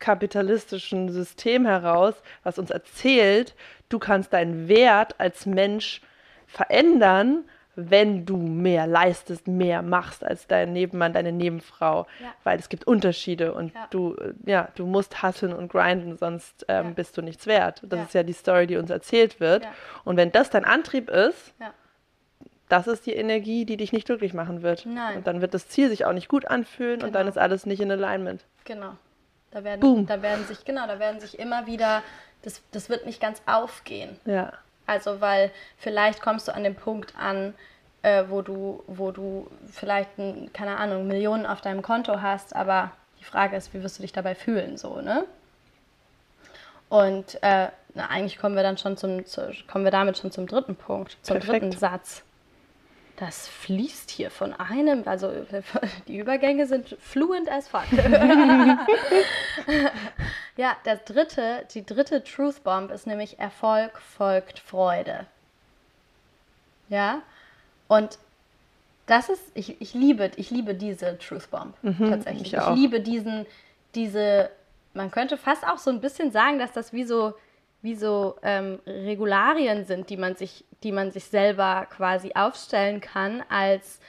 kapitalistischen 0.04 1.10
System 1.10 1.66
heraus, 1.66 2.14
was 2.44 2.60
uns 2.60 2.72
erzählt, 2.72 3.56
du 3.88 4.00
kannst 4.00 4.34
deinen 4.34 4.68
Wert 4.68 5.18
als 5.18 5.46
Mensch 5.46 6.02
verändern, 6.46 7.46
wenn 7.76 8.26
du 8.26 8.36
mehr 8.36 8.86
leistest, 8.86 9.48
mehr 9.48 9.82
machst 9.82 10.24
als 10.26 10.46
dein 10.46 10.74
Nebenmann, 10.74 11.14
deine 11.14 11.32
Nebenfrau, 11.32 12.06
ja. 12.20 12.34
weil 12.44 12.60
es 12.60 12.68
gibt 12.68 12.86
Unterschiede 12.86 13.54
und 13.54 13.74
ja. 13.74 13.88
du, 13.92 14.18
ja, 14.46 14.68
du 14.76 14.86
musst 14.86 15.24
hustlen 15.24 15.54
und 15.54 15.72
grinden, 15.72 16.18
sonst 16.18 16.66
ähm, 16.68 16.88
ja. 16.88 16.92
bist 16.92 17.18
du 17.18 17.22
nichts 17.22 17.48
wert. 17.48 17.82
Das 17.86 18.08
ist 18.08 18.14
ja 18.14 18.24
die 18.24 18.34
Story, 18.34 18.68
die 18.68 18.76
uns 18.76 18.90
erzählt 18.90 19.40
wird. 19.40 19.66
Und 20.04 20.18
wenn 20.18 20.34
das 20.34 20.50
dein 20.50 20.66
Antrieb 20.66 21.10
ist, 21.10 21.56
das 22.68 22.88
ist 22.88 23.06
die 23.06 23.14
Energie, 23.14 23.66
die 23.66 23.78
dich 23.78 23.94
nicht 23.94 24.06
glücklich 24.06 24.34
machen 24.34 24.64
wird. 24.64 24.86
Nein. 24.86 25.18
Und 25.18 25.28
dann 25.28 25.40
wird 25.40 25.54
das 25.54 25.70
Ziel 25.70 25.88
sich 25.90 26.06
auch 26.06 26.14
nicht 26.14 26.28
gut 26.28 26.46
anfühlen 26.46 27.00
genau. 27.00 27.08
und 27.08 27.14
dann 27.14 27.24
genau. 27.24 27.32
ist 27.32 27.38
alles 27.38 27.66
nicht 27.66 27.80
in 27.80 27.90
Alignment. 27.90 28.46
Genau. 28.66 28.98
Da 29.54 29.64
werden, 29.64 29.82
Boom. 29.82 30.08
da 30.08 30.22
werden 30.24 30.46
sich, 30.48 30.66
genau, 30.66 30.88
da 30.88 30.98
werden 30.98 31.20
sich 31.20 31.38
immer 31.38 31.68
wieder, 31.68 32.02
das, 32.42 32.64
das 32.72 32.90
wird 32.90 33.06
nicht 33.06 33.22
ganz 33.22 33.40
aufgehen. 33.46 34.20
Ja. 34.26 34.52
Also, 34.88 35.22
weil 35.22 35.52
vielleicht 35.78 36.22
kommst 36.22 36.48
du 36.48 36.56
an 36.56 36.64
den 36.64 36.76
Punkt 36.76 37.14
an, 37.16 37.54
äh, 38.02 38.24
wo 38.30 38.42
du, 38.42 38.84
wo 38.88 39.12
du 39.12 39.48
vielleicht, 39.72 40.10
keine 40.54 40.78
Ahnung, 40.78 41.08
Millionen 41.08 41.46
auf 41.46 41.62
deinem 41.62 41.84
Konto 41.84 42.20
hast, 42.20 42.56
aber 42.56 42.92
die 43.20 43.24
Frage 43.24 43.56
ist, 43.56 43.74
wie 43.76 43.84
wirst 43.84 44.00
du 44.00 44.02
dich 44.02 44.12
dabei 44.12 44.34
fühlen, 44.34 44.78
so, 44.78 45.02
ne? 45.02 45.24
Und 46.90 47.42
äh, 47.44 47.68
na, 47.94 48.08
eigentlich 48.10 48.40
kommen 48.40 48.56
wir 48.56 48.64
dann 48.64 48.78
schon 48.78 48.98
zum, 48.98 49.26
zu, 49.26 49.52
kommen 49.72 49.84
wir 49.84 49.92
damit 49.92 50.18
schon 50.18 50.32
zum 50.32 50.48
dritten 50.48 50.76
Punkt, 50.76 51.18
zum 51.22 51.38
Perfekt. 51.38 51.64
dritten 51.64 51.72
Satz 51.78 52.24
das 53.18 53.48
fließt 53.48 54.10
hier 54.10 54.32
von 54.32 54.54
einem, 54.54 55.04
also 55.08 55.32
die 56.08 56.18
Übergänge 56.18 56.66
sind 56.68 56.98
fluent 57.00 57.50
as 57.52 57.68
fuck. 57.68 57.86
ja, 60.58 60.76
der 60.86 60.98
dritte, 60.98 61.66
die 61.74 61.86
dritte 61.86 62.24
Truth 62.24 62.64
Bomb 62.64 62.92
ist 62.92 63.06
nämlich 63.06 63.40
Erfolg 63.40 64.00
folgt 64.00 64.60
Freude. 64.60 65.26
Ja, 66.90 67.22
und 67.88 68.18
das 69.06 69.30
ist, 69.30 69.44
ich, 69.54 69.80
ich 69.82 69.94
liebe, 69.94 70.32
ich 70.38 70.50
liebe 70.50 70.74
diese 70.74 71.18
Truth 71.20 71.52
Bomb 71.52 71.76
mhm, 71.84 72.10
tatsächlich. 72.10 72.54
Ich, 72.54 72.60
ich 72.60 72.70
liebe 72.70 73.00
diesen, 73.00 73.46
diese, 73.96 74.50
man 74.94 75.12
könnte 75.12 75.38
fast 75.38 75.68
auch 75.68 75.78
so 75.78 75.92
ein 75.92 76.02
bisschen 76.02 76.32
sagen, 76.32 76.58
dass 76.58 76.72
das 76.72 76.94
wie 76.94 77.04
so 77.04 77.34
wie 77.84 77.96
so 77.96 78.38
ähm, 78.42 78.80
Regularien 78.88 79.86
sind, 79.86 80.10
die 80.10 80.18
man 80.18 80.36
sich, 80.36 80.64
die 80.84 80.92
man 80.92 81.12
sich 81.12 81.26
selber 81.26 81.88
quasi 81.90 82.32
aufstellen 82.36 83.02
kann 83.02 83.44
als 83.50 84.00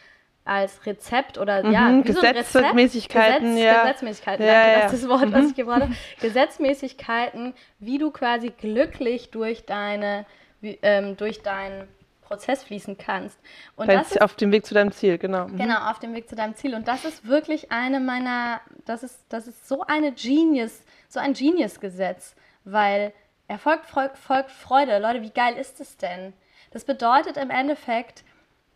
als 0.46 0.84
Rezept 0.84 1.38
oder 1.38 1.64
mhm, 1.64 1.72
ja, 1.72 2.00
Gesetzmäßigkeiten, 2.02 3.54
Gesetz, 3.54 3.64
ja. 3.64 3.82
Gesetzmäßigkeiten, 3.82 4.44
ja, 4.44 4.68
ja. 4.68 4.80
das 4.82 4.92
ist 4.92 5.04
das 5.04 5.10
Wort, 5.10 5.32
was 5.32 5.42
Mhm. 5.44 5.48
ich 5.48 5.54
gebraucht 5.54 5.80
habe. 5.80 5.94
Gesetzmäßigkeiten, 6.20 7.54
wie 7.78 7.96
du 7.98 8.10
quasi 8.10 8.50
glücklich 8.50 9.30
durch 9.30 9.64
deine, 9.64 10.26
wie, 10.60 10.78
ähm, 10.82 11.16
durch 11.16 11.42
deinen 11.42 11.88
Prozess 12.22 12.62
fließen 12.62 12.98
kannst. 12.98 13.38
Und 13.76 13.88
Dein 13.88 13.98
das 13.98 14.12
ist 14.12 14.20
auf 14.20 14.34
dem 14.34 14.52
Weg 14.52 14.66
zu 14.66 14.74
deinem 14.74 14.92
Ziel, 14.92 15.16
genau. 15.18 15.48
Mhm. 15.48 15.56
Genau, 15.56 15.90
auf 15.90 15.98
dem 15.98 16.14
Weg 16.14 16.28
zu 16.28 16.34
deinem 16.34 16.54
Ziel. 16.56 16.74
Und 16.74 16.88
das 16.88 17.04
ist 17.04 17.26
wirklich 17.26 17.72
eine 17.72 18.00
meiner, 18.00 18.60
das 18.84 19.02
ist, 19.02 19.24
das 19.30 19.46
ist 19.46 19.66
so 19.66 19.82
eine 19.86 20.12
Genius, 20.12 20.82
so 21.08 21.20
ein 21.20 21.32
Genius-Gesetz, 21.32 22.34
weil 22.64 23.12
Erfolg 23.48 23.84
folgt, 23.84 24.18
folgt 24.18 24.50
Freude. 24.50 24.98
Leute, 24.98 25.22
wie 25.22 25.30
geil 25.30 25.54
ist 25.56 25.80
es 25.80 25.96
denn? 25.96 26.32
Das 26.74 26.84
bedeutet 26.84 27.36
im 27.36 27.50
Endeffekt, 27.50 28.24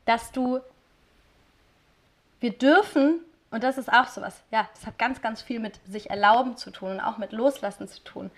dass 0.07 0.31
du, 0.33 0.61
wir 2.41 2.53
dürfen, 2.53 3.21
und 3.51 3.63
das 3.65 3.77
ist 3.77 3.93
auch 3.93 4.07
sowas, 4.07 4.41
ja, 4.53 4.69
das 4.73 4.87
hat 4.87 4.99
ganz, 4.99 5.21
ganz 5.21 5.43
viel 5.43 5.59
mit 5.59 5.79
sich 5.87 6.09
erlauben 6.09 6.57
zu 6.57 6.71
tun 6.71 6.93
und 6.93 7.01
auch 7.01 7.19
mit 7.19 7.33
Loslassen 7.33 7.89
zu 7.89 8.01
tun. 8.05 8.31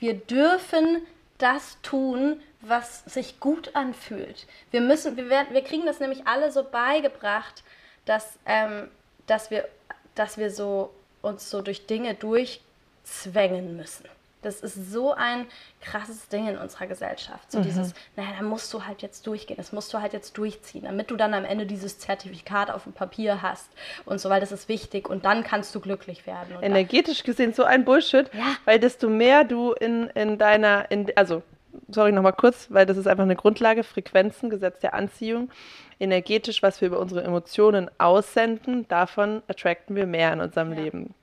Wir 0.00 0.14
dürfen 0.14 1.06
das 1.38 1.78
tun, 1.82 2.42
was 2.60 3.04
sich 3.04 3.38
gut 3.38 3.76
anfühlt. 3.76 4.46
Wir 4.72 4.80
müssen, 4.80 5.16
wir, 5.16 5.30
werden, 5.30 5.54
wir 5.54 5.62
kriegen 5.62 5.86
das 5.86 6.00
nämlich 6.00 6.26
alle 6.26 6.50
so 6.50 6.64
beigebracht, 6.64 7.62
dass, 8.06 8.38
ähm, 8.44 8.90
dass, 9.28 9.52
wir, 9.52 9.68
dass 10.16 10.36
wir 10.36 10.50
so, 10.50 10.92
uns 11.22 11.48
so 11.48 11.62
durch 11.62 11.86
Dinge 11.86 12.14
durchzwängen 12.14 13.76
müssen. 13.76 14.06
Das 14.42 14.60
ist 14.60 14.90
so 14.90 15.12
ein 15.12 15.46
krasses 15.82 16.28
Ding 16.28 16.48
in 16.48 16.56
unserer 16.56 16.86
Gesellschaft. 16.86 17.52
So 17.52 17.60
dieses, 17.60 17.92
naja, 18.16 18.30
da 18.38 18.42
musst 18.44 18.72
du 18.72 18.86
halt 18.86 19.02
jetzt 19.02 19.26
durchgehen, 19.26 19.56
das 19.58 19.72
musst 19.72 19.92
du 19.92 20.00
halt 20.00 20.12
jetzt 20.12 20.36
durchziehen, 20.38 20.84
damit 20.84 21.10
du 21.10 21.16
dann 21.16 21.34
am 21.34 21.44
Ende 21.44 21.66
dieses 21.66 21.98
Zertifikat 21.98 22.70
auf 22.70 22.84
dem 22.84 22.92
Papier 22.92 23.42
hast 23.42 23.68
und 24.06 24.18
so, 24.20 24.30
weil 24.30 24.40
das 24.40 24.50
ist 24.52 24.68
wichtig 24.68 25.08
und 25.08 25.24
dann 25.24 25.44
kannst 25.44 25.74
du 25.74 25.80
glücklich 25.80 26.26
werden. 26.26 26.54
Energetisch 26.62 27.22
gesehen 27.22 27.52
so 27.52 27.64
ein 27.64 27.84
Bullshit, 27.84 28.32
Ja. 28.32 28.56
weil 28.64 28.78
desto 28.78 29.08
mehr 29.08 29.44
du 29.44 29.72
in, 29.72 30.06
in 30.14 30.38
deiner, 30.38 30.90
in, 30.90 31.06
also, 31.16 31.42
sorry 31.88 32.12
nochmal 32.12 32.32
kurz, 32.32 32.66
weil 32.70 32.86
das 32.86 32.96
ist 32.96 33.06
einfach 33.06 33.24
eine 33.24 33.36
Grundlage, 33.36 33.84
Frequenzen, 33.84 34.48
Gesetz 34.50 34.80
der 34.80 34.94
Anziehung. 34.94 35.50
Energetisch, 35.98 36.62
was 36.62 36.80
wir 36.80 36.88
über 36.88 36.98
unsere 36.98 37.22
Emotionen 37.22 37.90
aussenden, 37.98 38.88
davon 38.88 39.42
attracten 39.48 39.94
wir 39.96 40.06
mehr 40.06 40.32
in 40.32 40.40
unserem 40.40 40.72
Ja. 40.72 40.80
Leben. 40.80 41.14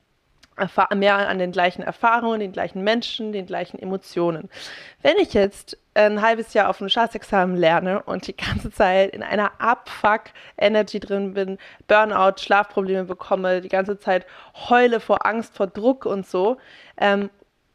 Mehr 0.95 1.29
an 1.29 1.39
den 1.39 1.51
gleichen 1.51 1.81
Erfahrungen, 1.81 2.39
den 2.39 2.51
gleichen 2.51 2.83
Menschen, 2.83 3.31
den 3.31 3.45
gleichen 3.45 3.79
Emotionen. 3.79 4.49
Wenn 5.01 5.17
ich 5.17 5.33
jetzt 5.33 5.77
ein 5.93 6.21
halbes 6.21 6.53
Jahr 6.53 6.69
auf 6.69 6.79
einem 6.79 6.89
Staatsexamen 6.89 7.55
lerne 7.55 8.03
und 8.03 8.27
die 8.27 8.35
ganze 8.35 8.71
Zeit 8.71 9.13
in 9.13 9.23
einer 9.23 9.51
Abfuck-Energy 9.59 10.99
drin 10.99 11.33
bin, 11.33 11.57
Burnout, 11.87 12.39
Schlafprobleme 12.39 13.05
bekomme, 13.05 13.61
die 13.61 13.69
ganze 13.69 13.99
Zeit 13.99 14.25
heule 14.69 14.99
vor 14.99 15.25
Angst, 15.25 15.55
vor 15.55 15.67
Druck 15.67 16.05
und 16.05 16.27
so 16.27 16.57
ähm, 16.97 17.29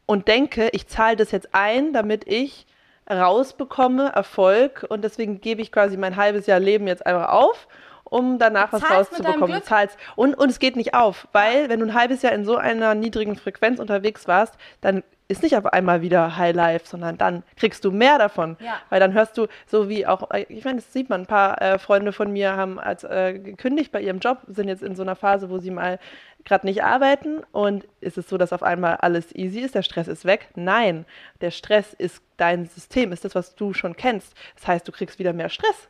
und 0.05 0.27
denke, 0.27 0.69
ich 0.73 0.87
zahle 0.87 1.15
das 1.15 1.31
jetzt 1.31 1.49
ein, 1.53 1.93
damit 1.93 2.27
ich 2.27 2.65
rausbekomme, 3.09 4.11
Erfolg 4.13 4.85
und 4.89 5.03
deswegen 5.03 5.41
gebe 5.41 5.61
ich 5.61 5.71
quasi 5.71 5.97
mein 5.97 6.15
halbes 6.15 6.47
Jahr 6.47 6.59
Leben 6.59 6.87
jetzt 6.87 7.05
einfach 7.05 7.29
auf, 7.29 7.67
um 8.13 8.37
danach 8.37 8.71
was 8.71 8.87
rauszubekommen. 8.87 9.51
Du 9.51 9.63
zahlst. 9.63 9.97
Und, 10.15 10.35
und 10.35 10.49
es 10.49 10.59
geht 10.59 10.75
nicht 10.75 10.93
auf, 10.93 11.27
weil 11.31 11.67
wenn 11.69 11.79
du 11.79 11.87
ein 11.87 11.93
halbes 11.95 12.21
Jahr 12.21 12.31
in 12.31 12.45
so 12.45 12.57
einer 12.57 12.93
niedrigen 12.93 13.35
Frequenz 13.35 13.79
unterwegs 13.79 14.27
warst, 14.27 14.53
dann 14.81 15.03
ist 15.27 15.41
nicht 15.41 15.57
auf 15.57 15.65
einmal 15.65 16.03
wieder 16.03 16.37
High 16.37 16.55
Life, 16.55 16.85
sondern 16.85 17.17
dann 17.17 17.41
kriegst 17.55 17.83
du 17.85 17.91
mehr 17.91 18.19
davon. 18.19 18.55
Ja. 18.59 18.79
Weil 18.89 18.99
dann 18.99 19.13
hörst 19.13 19.35
du, 19.37 19.47
so 19.65 19.89
wie 19.89 20.05
auch, 20.05 20.29
äh, 20.29 20.45
ich 20.47 20.63
meine, 20.63 20.75
das 20.75 20.93
sieht 20.93 21.09
man, 21.09 21.21
ein 21.21 21.25
paar 21.25 21.59
äh, 21.59 21.79
Freunde 21.79 22.11
von 22.11 22.31
mir 22.31 22.55
haben 22.55 22.79
als 22.79 23.03
äh, 23.03 23.39
gekündigt 23.39 23.91
bei 23.91 24.01
ihrem 24.01 24.19
Job, 24.19 24.39
sind 24.47 24.67
jetzt 24.67 24.83
in 24.83 24.95
so 24.95 25.01
einer 25.01 25.15
Phase, 25.15 25.49
wo 25.49 25.57
sie 25.57 25.71
mal 25.71 25.97
gerade 26.45 26.67
nicht 26.67 26.83
arbeiten 26.83 27.41
und 27.51 27.87
ist 27.99 28.19
es 28.19 28.29
so, 28.29 28.37
dass 28.37 28.53
auf 28.53 28.61
einmal 28.61 28.97
alles 28.97 29.33
easy 29.33 29.61
ist, 29.61 29.73
der 29.73 29.81
Stress 29.81 30.07
ist 30.07 30.25
weg? 30.25 30.49
Nein, 30.55 31.05
der 31.41 31.51
Stress 31.51 31.93
ist 31.93 32.21
dein 32.37 32.67
System, 32.67 33.11
ist 33.11 33.25
das, 33.25 33.33
was 33.33 33.55
du 33.55 33.73
schon 33.73 33.95
kennst. 33.95 34.35
Das 34.55 34.67
heißt, 34.67 34.87
du 34.87 34.91
kriegst 34.91 35.17
wieder 35.17 35.33
mehr 35.33 35.49
Stress. 35.49 35.89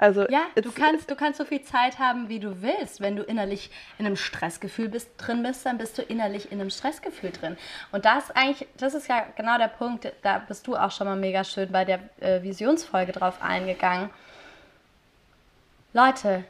Also 0.00 0.26
Ja, 0.30 0.46
du 0.54 0.72
kannst, 0.72 1.10
du 1.10 1.14
kannst 1.14 1.36
so 1.36 1.44
viel 1.44 1.60
Zeit 1.60 1.98
haben, 1.98 2.30
wie 2.30 2.40
du 2.40 2.62
willst. 2.62 3.02
Wenn 3.02 3.16
du 3.16 3.22
innerlich 3.22 3.70
in 3.98 4.06
einem 4.06 4.16
Stressgefühl 4.16 4.88
bist, 4.88 5.10
drin 5.18 5.42
bist, 5.42 5.66
dann 5.66 5.76
bist 5.76 5.98
du 5.98 6.02
innerlich 6.02 6.50
in 6.50 6.58
einem 6.58 6.70
Stressgefühl 6.70 7.32
drin. 7.32 7.58
Und 7.92 8.06
das 8.06 8.30
eigentlich, 8.30 8.66
das 8.78 8.94
ist 8.94 9.08
ja 9.08 9.26
genau 9.36 9.58
der 9.58 9.68
Punkt, 9.68 10.10
da 10.22 10.38
bist 10.38 10.66
du 10.66 10.74
auch 10.74 10.90
schon 10.90 11.06
mal 11.06 11.16
mega 11.16 11.44
schön 11.44 11.70
bei 11.70 11.84
der 11.84 12.00
äh, 12.20 12.42
Visionsfolge 12.42 13.12
drauf 13.12 13.42
eingegangen. 13.42 14.08
Leute, 15.92 16.44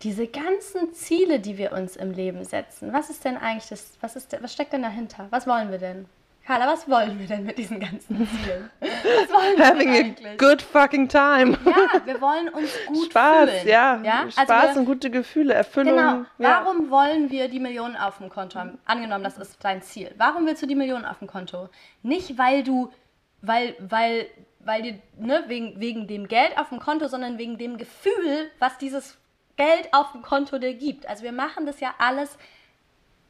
diese 0.00 0.26
ganzen 0.26 0.94
Ziele, 0.94 1.40
die 1.40 1.58
wir 1.58 1.72
uns 1.72 1.96
im 1.96 2.10
Leben 2.10 2.42
setzen, 2.42 2.94
was 2.94 3.10
ist 3.10 3.22
denn 3.26 3.36
eigentlich 3.36 3.68
das, 3.68 3.98
was 4.00 4.16
ist, 4.16 4.34
was 4.42 4.54
steckt 4.54 4.72
denn 4.72 4.82
dahinter? 4.82 5.26
Was 5.28 5.46
wollen 5.46 5.70
wir 5.70 5.78
denn? 5.78 6.06
Carla, 6.46 6.66
was 6.66 6.86
wollen 6.90 7.18
wir 7.18 7.26
denn 7.26 7.44
mit 7.44 7.56
diesen 7.56 7.80
ganzen 7.80 8.28
Zielen? 8.28 8.70
Was 8.80 9.30
wollen 9.30 9.56
wir 9.56 9.66
having 9.66 9.92
denn 9.92 10.04
a 10.04 10.06
eigentlich? 10.08 10.38
good 10.38 10.60
fucking 10.60 11.08
time. 11.08 11.56
Ja, 11.64 12.04
wir 12.04 12.20
wollen 12.20 12.50
uns 12.50 12.70
gut 12.86 13.06
Spaß, 13.10 13.48
fühlen. 13.50 13.68
ja. 13.68 14.00
ja? 14.02 14.30
Spaß 14.30 14.50
Also 14.50 14.74
wir, 14.74 14.80
und 14.80 14.84
gute 14.86 15.10
Gefühle, 15.10 15.54
Erfüllung. 15.54 15.96
Genau. 15.96 16.12
Ja. 16.38 16.62
Warum 16.64 16.90
wollen 16.90 17.30
wir 17.30 17.48
die 17.48 17.60
Millionen 17.60 17.96
auf 17.96 18.18
dem 18.18 18.28
Konto 18.28 18.58
haben? 18.58 18.78
Angenommen, 18.84 19.24
das 19.24 19.38
ist 19.38 19.56
dein 19.64 19.80
Ziel. 19.80 20.14
Warum 20.18 20.46
willst 20.46 20.62
du 20.62 20.66
die 20.66 20.74
Millionen 20.74 21.06
auf 21.06 21.18
dem 21.18 21.28
Konto? 21.28 21.70
Nicht, 22.02 22.36
weil 22.36 22.62
du, 22.62 22.92
weil, 23.40 23.74
weil, 23.78 24.26
weil 24.60 24.82
dir, 24.82 24.98
ne, 25.18 25.44
wegen, 25.46 25.80
wegen 25.80 26.06
dem 26.06 26.28
Geld 26.28 26.58
auf 26.58 26.68
dem 26.68 26.78
Konto, 26.78 27.08
sondern 27.08 27.38
wegen 27.38 27.56
dem 27.56 27.78
Gefühl, 27.78 28.50
was 28.58 28.76
dieses 28.76 29.16
Geld 29.56 29.88
auf 29.92 30.12
dem 30.12 30.20
Konto 30.20 30.58
dir 30.58 30.74
gibt. 30.74 31.08
Also 31.08 31.22
wir 31.24 31.32
machen 31.32 31.64
das 31.64 31.80
ja 31.80 31.94
alles 31.98 32.36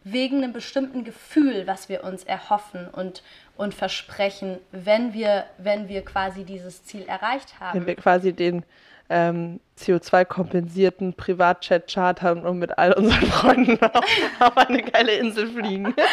wegen 0.04 0.42
einem 0.42 0.52
bestimmten 0.52 1.02
Gefühl, 1.04 1.66
was 1.66 1.88
wir 1.88 2.04
uns 2.04 2.24
erhoffen 2.24 2.88
und, 2.88 3.22
und 3.56 3.74
versprechen, 3.74 4.58
wenn 4.70 5.14
wir, 5.14 5.46
wenn 5.58 5.88
wir 5.88 6.04
quasi 6.04 6.44
dieses 6.44 6.84
Ziel 6.84 7.04
erreicht 7.06 7.58
haben. 7.58 7.80
Wenn 7.80 7.86
wir 7.86 7.96
quasi 7.96 8.32
den 8.34 8.64
ähm, 9.08 9.60
CO2-kompensierten 9.78 11.14
Privatchat-Chart 11.14 12.22
haben 12.22 12.42
und 12.42 12.58
mit 12.58 12.78
all 12.78 12.92
unseren 12.92 13.26
Freunden 13.26 13.82
auf, 13.82 14.04
auf 14.40 14.56
eine 14.56 14.82
geile 14.82 15.12
Insel 15.16 15.48
fliegen. 15.48 15.94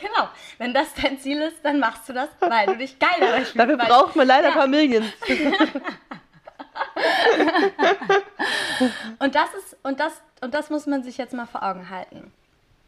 Genau. 0.00 0.28
Wenn 0.56 0.74
das 0.74 0.92
dein 0.94 1.18
Ziel 1.18 1.40
ist, 1.40 1.64
dann 1.64 1.78
machst 1.78 2.08
du 2.08 2.12
das, 2.12 2.28
weil 2.40 2.66
du 2.66 2.76
dich 2.78 2.98
geil 2.98 3.10
dabei 3.20 3.36
fühlst. 3.44 3.58
Dafür 3.58 3.76
braucht 3.76 4.16
man 4.16 4.26
leider 4.26 4.48
Ja. 4.54 4.66
Millions. 4.66 5.06
Und 9.18 9.34
das 9.34 9.54
ist, 9.54 9.76
und 9.82 10.00
das, 10.00 10.12
und 10.42 10.54
das 10.54 10.70
muss 10.70 10.86
man 10.86 11.02
sich 11.02 11.18
jetzt 11.18 11.34
mal 11.34 11.46
vor 11.46 11.62
Augen 11.62 11.90
halten. 11.90 12.32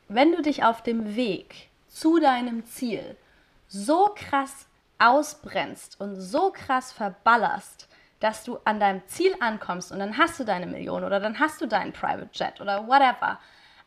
Wenn 0.09 0.33
du 0.33 0.43
dich 0.43 0.65
auf 0.65 0.83
dem 0.83 1.17
Weg 1.17 1.69
zu 1.89 2.19
deinem 2.19 2.65
Ziel 2.65 3.17
so 3.69 4.11
krass 4.15 4.67
ausbrennst 4.99 6.01
und 6.01 6.17
so 6.17 6.51
krass 6.51 6.93
verballerst, 6.93 7.89
dass 8.21 8.45
du 8.45 8.59
an 8.65 8.81
deinem 8.81 9.07
Ziel 9.07 9.35
ankommst 9.41 9.93
und 9.93 9.99
dann 9.99 10.19
hast 10.19 10.39
du 10.39 10.45
deine 10.45 10.67
Million 10.67 11.05
oder 11.05 11.21
dann 11.21 11.39
hast 11.39 11.61
du 11.61 11.67
deinen 11.67 11.93
Private 11.93 12.29
Jet 12.33 12.61
oder 12.61 12.87
whatever, 12.87 13.39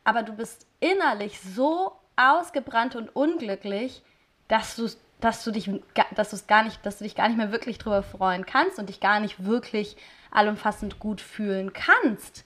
aber 0.03 0.23
du 0.23 0.33
bist 0.33 0.65
innerlich 0.79 1.39
so 1.39 1.93
ausgebrannt 2.15 2.95
und 2.95 3.15
unglücklich, 3.15 4.01
dass 4.47 4.75
du 4.75 4.89
dass 5.21 5.43
du 5.45 5.51
dich 5.51 5.69
dass 6.15 6.31
du 6.31 6.35
es 6.35 6.47
gar 6.47 6.63
nicht, 6.63 6.85
dass 6.85 6.97
du 6.97 7.05
dich 7.05 7.15
gar 7.15 7.29
nicht 7.29 7.37
mehr 7.37 7.51
wirklich 7.51 7.77
drüber 7.77 8.03
freuen 8.03 8.45
kannst 8.45 8.77
und 8.79 8.89
dich 8.89 8.99
gar 8.99 9.19
nicht 9.19 9.45
wirklich 9.45 9.95
allumfassend 10.31 10.99
gut 10.99 11.21
fühlen 11.21 11.71
kannst, 11.71 12.43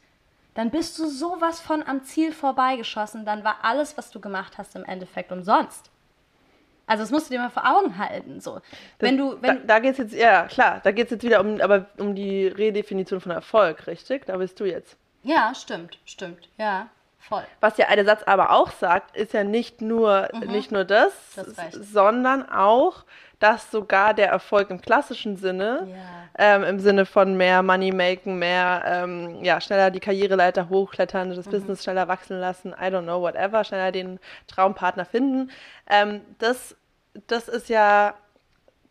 dann 0.57 0.71
bist 0.71 0.97
du 0.97 1.07
sowas 1.07 1.59
von 1.59 1.83
am 1.83 2.03
Ziel 2.03 2.31
vorbeigeschossen, 2.31 3.25
dann 3.25 3.43
war 3.43 3.57
alles, 3.61 3.95
was 3.95 4.09
du 4.09 4.19
gemacht 4.19 4.57
hast, 4.57 4.75
im 4.75 4.83
Endeffekt 4.85 5.31
umsonst. 5.31 5.91
Also 6.87 7.03
das 7.03 7.11
musst 7.11 7.29
du 7.29 7.35
dir 7.35 7.39
mal 7.39 7.51
vor 7.51 7.69
Augen 7.69 7.99
halten. 7.99 8.41
So. 8.41 8.61
Wenn 8.97 9.17
du, 9.17 9.39
wenn, 9.39 9.67
da 9.67 9.75
da 9.75 9.79
geht 9.79 9.91
es 9.91 9.97
jetzt, 9.99 10.13
ja 10.15 10.47
klar, 10.47 10.81
da 10.83 10.91
geht 10.91 11.05
es 11.05 11.11
jetzt 11.11 11.23
wieder 11.23 11.41
um, 11.41 11.61
aber 11.61 11.85
um 11.99 12.15
die 12.15 12.47
Redefinition 12.47 13.21
von 13.21 13.33
Erfolg, 13.33 13.85
richtig? 13.85 14.25
Da 14.25 14.37
bist 14.37 14.59
du 14.59 14.65
jetzt. 14.65 14.97
ja, 15.21 15.53
stimmt, 15.53 15.99
stimmt, 16.05 16.49
ja, 16.57 16.89
voll. 17.19 17.43
Was 17.59 17.77
ja 17.77 17.93
der 17.93 18.05
Satz 18.05 18.23
aber 18.23 18.49
auch 18.49 18.71
sagt, 18.71 19.15
ist 19.15 19.33
ja 19.33 19.43
nicht 19.43 19.81
nur, 19.81 20.29
nicht 20.47 20.71
nur 20.71 20.85
das, 20.85 21.13
recht. 21.37 21.73
sondern 21.73 22.49
auch, 22.49 23.05
dass 23.39 23.69
sogar 23.71 24.13
der 24.13 24.29
Erfolg 24.29 24.69
im 24.69 24.81
klassischen 24.81 25.37
Sinne, 25.37 25.87
Ja. 25.89 25.95
ähm, 26.55 26.63
im 26.63 26.79
Sinne 26.79 27.05
von 27.05 27.35
mehr 27.37 27.61
Money 27.63 27.91
maken, 27.91 28.39
mehr, 28.39 28.83
ähm, 28.85 29.43
ja, 29.43 29.59
schneller 29.61 29.91
die 29.91 29.99
Karriereleiter 29.99 30.69
hochklettern, 30.69 31.29
Mhm. 31.29 31.35
das 31.35 31.47
Business 31.47 31.83
schneller 31.83 32.07
wachsen 32.07 32.39
lassen, 32.39 32.73
I 32.73 32.85
don't 32.85 33.03
know, 33.03 33.21
whatever, 33.21 33.63
schneller 33.63 33.91
den 33.91 34.19
Traumpartner 34.47 35.05
finden, 35.05 35.51
ähm, 35.89 36.21
das, 36.39 36.75
das 37.27 37.47
ist 37.47 37.69
ja 37.69 38.13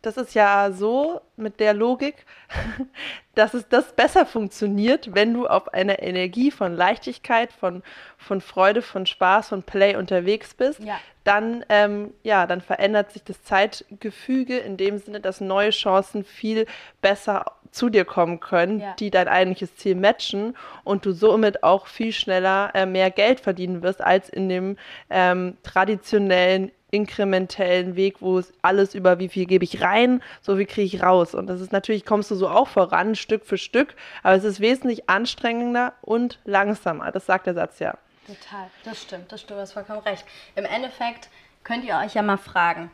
das 0.06 0.16
ist 0.16 0.34
ja 0.34 0.70
so 0.70 1.20
mit 1.36 1.58
der 1.58 1.74
Logik, 1.74 2.14
dass 3.34 3.54
es 3.54 3.68
das 3.68 3.92
besser 3.92 4.24
funktioniert, 4.24 5.14
wenn 5.14 5.34
du 5.34 5.48
auf 5.48 5.74
einer 5.74 6.00
Energie 6.00 6.52
von 6.52 6.74
Leichtigkeit, 6.74 7.52
von, 7.52 7.82
von 8.16 8.40
Freude, 8.40 8.82
von 8.82 9.04
Spaß, 9.04 9.48
von 9.48 9.64
Play 9.64 9.96
unterwegs 9.96 10.54
bist. 10.54 10.80
Ja. 10.80 11.00
Dann, 11.24 11.64
ähm, 11.68 12.14
ja, 12.22 12.46
dann 12.46 12.60
verändert 12.60 13.10
sich 13.10 13.24
das 13.24 13.42
Zeitgefüge 13.42 14.58
in 14.58 14.76
dem 14.76 14.98
Sinne, 14.98 15.18
dass 15.18 15.40
neue 15.40 15.70
Chancen 15.70 16.24
viel 16.24 16.66
besser 17.02 17.46
zu 17.72 17.90
dir 17.90 18.04
kommen 18.04 18.38
können, 18.38 18.80
ja. 18.80 18.94
die 18.98 19.10
dein 19.10 19.26
eigentliches 19.26 19.76
Ziel 19.76 19.96
matchen 19.96 20.56
und 20.84 21.04
du 21.04 21.12
somit 21.12 21.64
auch 21.64 21.88
viel 21.88 22.12
schneller 22.12 22.70
äh, 22.74 22.86
mehr 22.86 23.10
Geld 23.10 23.40
verdienen 23.40 23.82
wirst 23.82 24.00
als 24.00 24.28
in 24.28 24.48
dem 24.48 24.78
ähm, 25.10 25.56
traditionellen 25.64 26.70
inkrementellen 26.90 27.96
Weg, 27.96 28.20
wo 28.20 28.38
es 28.38 28.52
alles 28.62 28.94
über 28.94 29.18
wie 29.18 29.28
viel 29.28 29.46
gebe 29.46 29.64
ich 29.64 29.82
rein, 29.82 30.22
so 30.40 30.58
wie 30.58 30.66
kriege 30.66 30.96
ich 30.96 31.02
raus. 31.02 31.34
Und 31.34 31.48
das 31.48 31.60
ist 31.60 31.72
natürlich, 31.72 32.04
kommst 32.04 32.30
du 32.30 32.36
so 32.36 32.48
auch 32.48 32.68
voran, 32.68 33.16
Stück 33.16 33.44
für 33.44 33.58
Stück, 33.58 33.94
aber 34.22 34.36
es 34.36 34.44
ist 34.44 34.60
wesentlich 34.60 35.08
anstrengender 35.08 35.94
und 36.00 36.38
langsamer. 36.44 37.10
Das 37.10 37.26
sagt 37.26 37.46
der 37.46 37.54
Satz 37.54 37.78
ja. 37.80 37.98
Total, 38.26 38.70
das 38.84 39.02
stimmt, 39.02 39.30
das 39.30 39.40
stimmt, 39.40 39.58
du 39.58 39.62
hast 39.62 39.72
vollkommen 39.72 40.00
recht. 40.00 40.24
Im 40.54 40.64
Endeffekt 40.64 41.28
könnt 41.64 41.84
ihr 41.84 41.96
euch 41.96 42.14
ja 42.14 42.22
mal 42.22 42.38
fragen, 42.38 42.90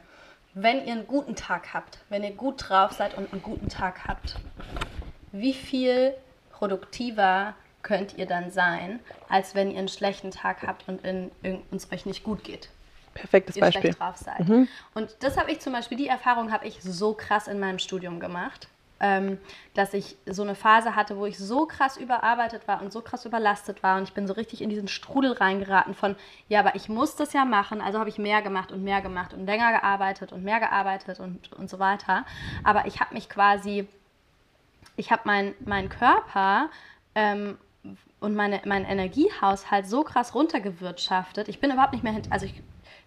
wenn 0.55 0.85
ihr 0.87 0.93
einen 0.93 1.07
guten 1.07 1.35
Tag 1.35 1.73
habt, 1.73 1.99
wenn 2.11 2.23
ihr 2.23 2.33
gut 2.33 2.69
drauf 2.69 2.93
seid 2.93 3.17
und 3.17 3.33
einen 3.33 3.43
guten 3.43 3.69
Tag 3.69 4.07
habt, 4.07 4.37
wie 5.33 5.55
viel 5.55 6.15
produktiver 6.51 7.55
könnt 7.83 8.19
ihr 8.19 8.27
dann 8.27 8.51
sein, 8.51 9.01
als 9.29 9.55
wenn 9.55 9.71
ihr 9.71 9.79
einen 9.79 9.89
schlechten 9.89 10.31
Tag 10.31 10.67
habt 10.67 10.87
und 10.89 11.01
es 11.73 11.93
euch 11.93 12.07
nicht 12.07 12.23
gut 12.23 12.45
geht? 12.45 12.69
Perfektes 13.15 13.57
ihr 13.57 13.61
Beispiel. 13.61 13.83
schlecht 13.83 14.01
drauf 14.01 14.17
seid. 14.17 14.49
Mhm. 14.49 14.69
Und 14.95 15.17
das 15.21 15.37
habe 15.37 15.51
ich 15.51 15.61
zum 15.61 15.73
Beispiel, 15.73 15.99
die 15.99 16.09
Erfahrung 16.09 16.53
habe 16.53 16.67
ich 16.67 16.83
so 16.83 17.15
krass 17.15 17.49
in 17.49 17.61
meinem 17.61 17.79
Studium 17.79 18.21
gemacht, 18.21 18.69
ähm, 19.01 19.39
dass 19.75 19.95
ich 19.95 20.17
so 20.27 20.43
eine 20.43 20.55
Phase 20.55 20.95
hatte, 20.95 21.19
wo 21.19 21.27
ich 21.27 21.37
so 21.37 21.67
krass 21.67 21.97
überarbeitet 21.97 22.69
war 22.69 22.81
und 22.81 22.93
so 22.93 23.03
krass 23.03 23.25
überlastet 23.25 23.83
war 23.83 23.99
und 23.99 24.05
ich 24.05 24.15
bin 24.15 24.27
so 24.27 24.33
richtig 24.33 24.63
in 24.63 24.71
diesen 24.71 24.89
Strudel 24.89 25.33
reingeraten 25.33 25.95
von, 25.95 26.15
ja, 26.49 26.61
aber 26.61 26.77
ich 26.77 26.89
muss 26.89 27.17
das 27.17 27.33
ja 27.33 27.45
machen, 27.45 27.81
also 27.81 27.99
habe 27.99 28.09
ich 28.09 28.19
mehr 28.19 28.43
gemacht 28.43 28.71
und 28.71 28.85
mehr 28.85 29.03
gemacht 29.03 29.35
und 29.35 29.45
länger 29.45 29.73
gearbeitet 29.73 30.33
und 30.33 30.45
mehr 30.45 30.61
gearbeitet 30.61 31.19
und, 31.19 31.53
und 31.53 31.69
so 31.69 31.81
weiter. 31.81 32.25
Aber 32.63 32.87
ich 32.87 33.01
habe 33.01 33.13
mich 33.13 33.29
quasi, 33.29 33.89
ich 34.97 35.11
habe 35.11 35.23
meinen 35.25 35.55
mein 35.65 35.89
Körper 35.89 36.71
ähm, 37.17 37.59
und 38.21 38.37
meine, 38.37 38.63
meinen 38.65 38.85
Energiehaushalt 38.85 39.89
so 39.89 40.05
krass 40.05 40.33
runtergewirtschaftet. 40.35 41.49
Ich 41.49 41.59
bin 41.59 41.73
überhaupt 41.73 41.93
nicht 41.93 42.05
mehr, 42.05 42.15
also 42.31 42.47
ich 42.47 42.63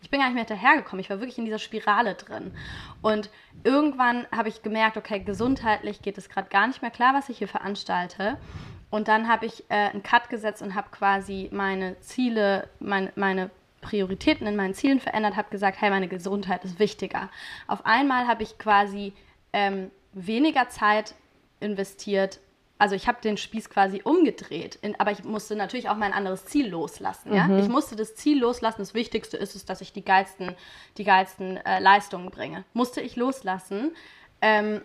ich 0.06 0.12
bin 0.12 0.20
gar 0.20 0.28
nicht 0.28 0.36
mehr 0.36 0.46
hinterhergekommen. 0.46 1.00
Ich 1.00 1.10
war 1.10 1.20
wirklich 1.20 1.40
in 1.40 1.46
dieser 1.46 1.58
Spirale 1.58 2.14
drin. 2.14 2.54
Und 3.02 3.32
irgendwann 3.64 4.28
habe 4.32 4.50
ich 4.50 4.62
gemerkt, 4.62 4.98
okay, 4.98 5.20
gesundheitlich 5.20 6.04
geht 6.04 6.20
es 6.20 6.30
gerade 6.30 6.48
gar 6.48 6.68
nicht 6.68 6.84
mehr 6.84 6.92
klar, 6.92 7.16
was 7.16 7.28
ich 7.28 7.40
hier 7.40 7.48
veranstalte. 7.48 8.38
Und 8.92 9.08
dann 9.08 9.28
habe 9.28 9.48
ich 9.48 9.64
äh, 9.70 9.90
einen 9.90 10.04
Cut 10.04 10.30
gesetzt 10.30 10.62
und 10.62 10.76
habe 10.76 10.90
quasi 10.92 11.50
meine 11.52 12.00
Ziele, 12.02 12.70
mein, 12.80 13.12
meine 13.16 13.50
Prioritäten 13.82 14.46
in 14.46 14.56
meinen 14.56 14.76
Zielen 14.76 15.00
verändert, 15.00 15.38
habe 15.38 15.50
gesagt, 15.50 15.82
hey, 15.82 15.90
meine 15.90 16.08
Gesundheit 16.08 16.64
ist 16.66 16.78
wichtiger. 16.78 17.30
Auf 17.66 17.84
einmal 17.84 18.28
habe 18.28 18.44
ich 18.44 18.60
quasi 18.60 19.12
ähm, 19.54 19.90
weniger 20.14 20.70
Zeit 20.70 21.16
investiert 21.60 22.40
also 22.78 22.96
ich 22.96 23.08
habe 23.08 23.22
den 23.22 23.38
Spieß 23.38 23.70
quasi 23.70 24.02
umgedreht, 24.04 24.76
in, 24.82 25.00
aber 25.00 25.12
ich 25.12 25.24
musste 25.24 25.56
natürlich 25.56 25.90
auch 25.90 25.96
mein 25.96 26.12
anderes 26.12 26.46
Ziel 26.46 26.68
loslassen. 26.68 27.34
Ja? 27.34 27.48
Mhm. 27.48 27.60
Ich 27.60 27.70
musste 27.70 27.96
das 27.96 28.16
Ziel 28.16 28.40
loslassen. 28.40 28.80
Das 28.80 28.94
Wichtigste 28.94 29.38
ist 29.38 29.56
es, 29.56 29.66
dass 29.66 29.82
ich 29.82 29.94
die 29.94 30.04
geilsten, 30.04 30.56
die 30.98 31.06
geilsten 31.06 31.58
äh, 31.58 31.80
Leistungen 31.80 32.30
bringe. 32.32 32.66
Musste 32.74 33.00
ich 33.00 33.16
loslassen. 33.16 33.96
Ähm, 34.42 34.82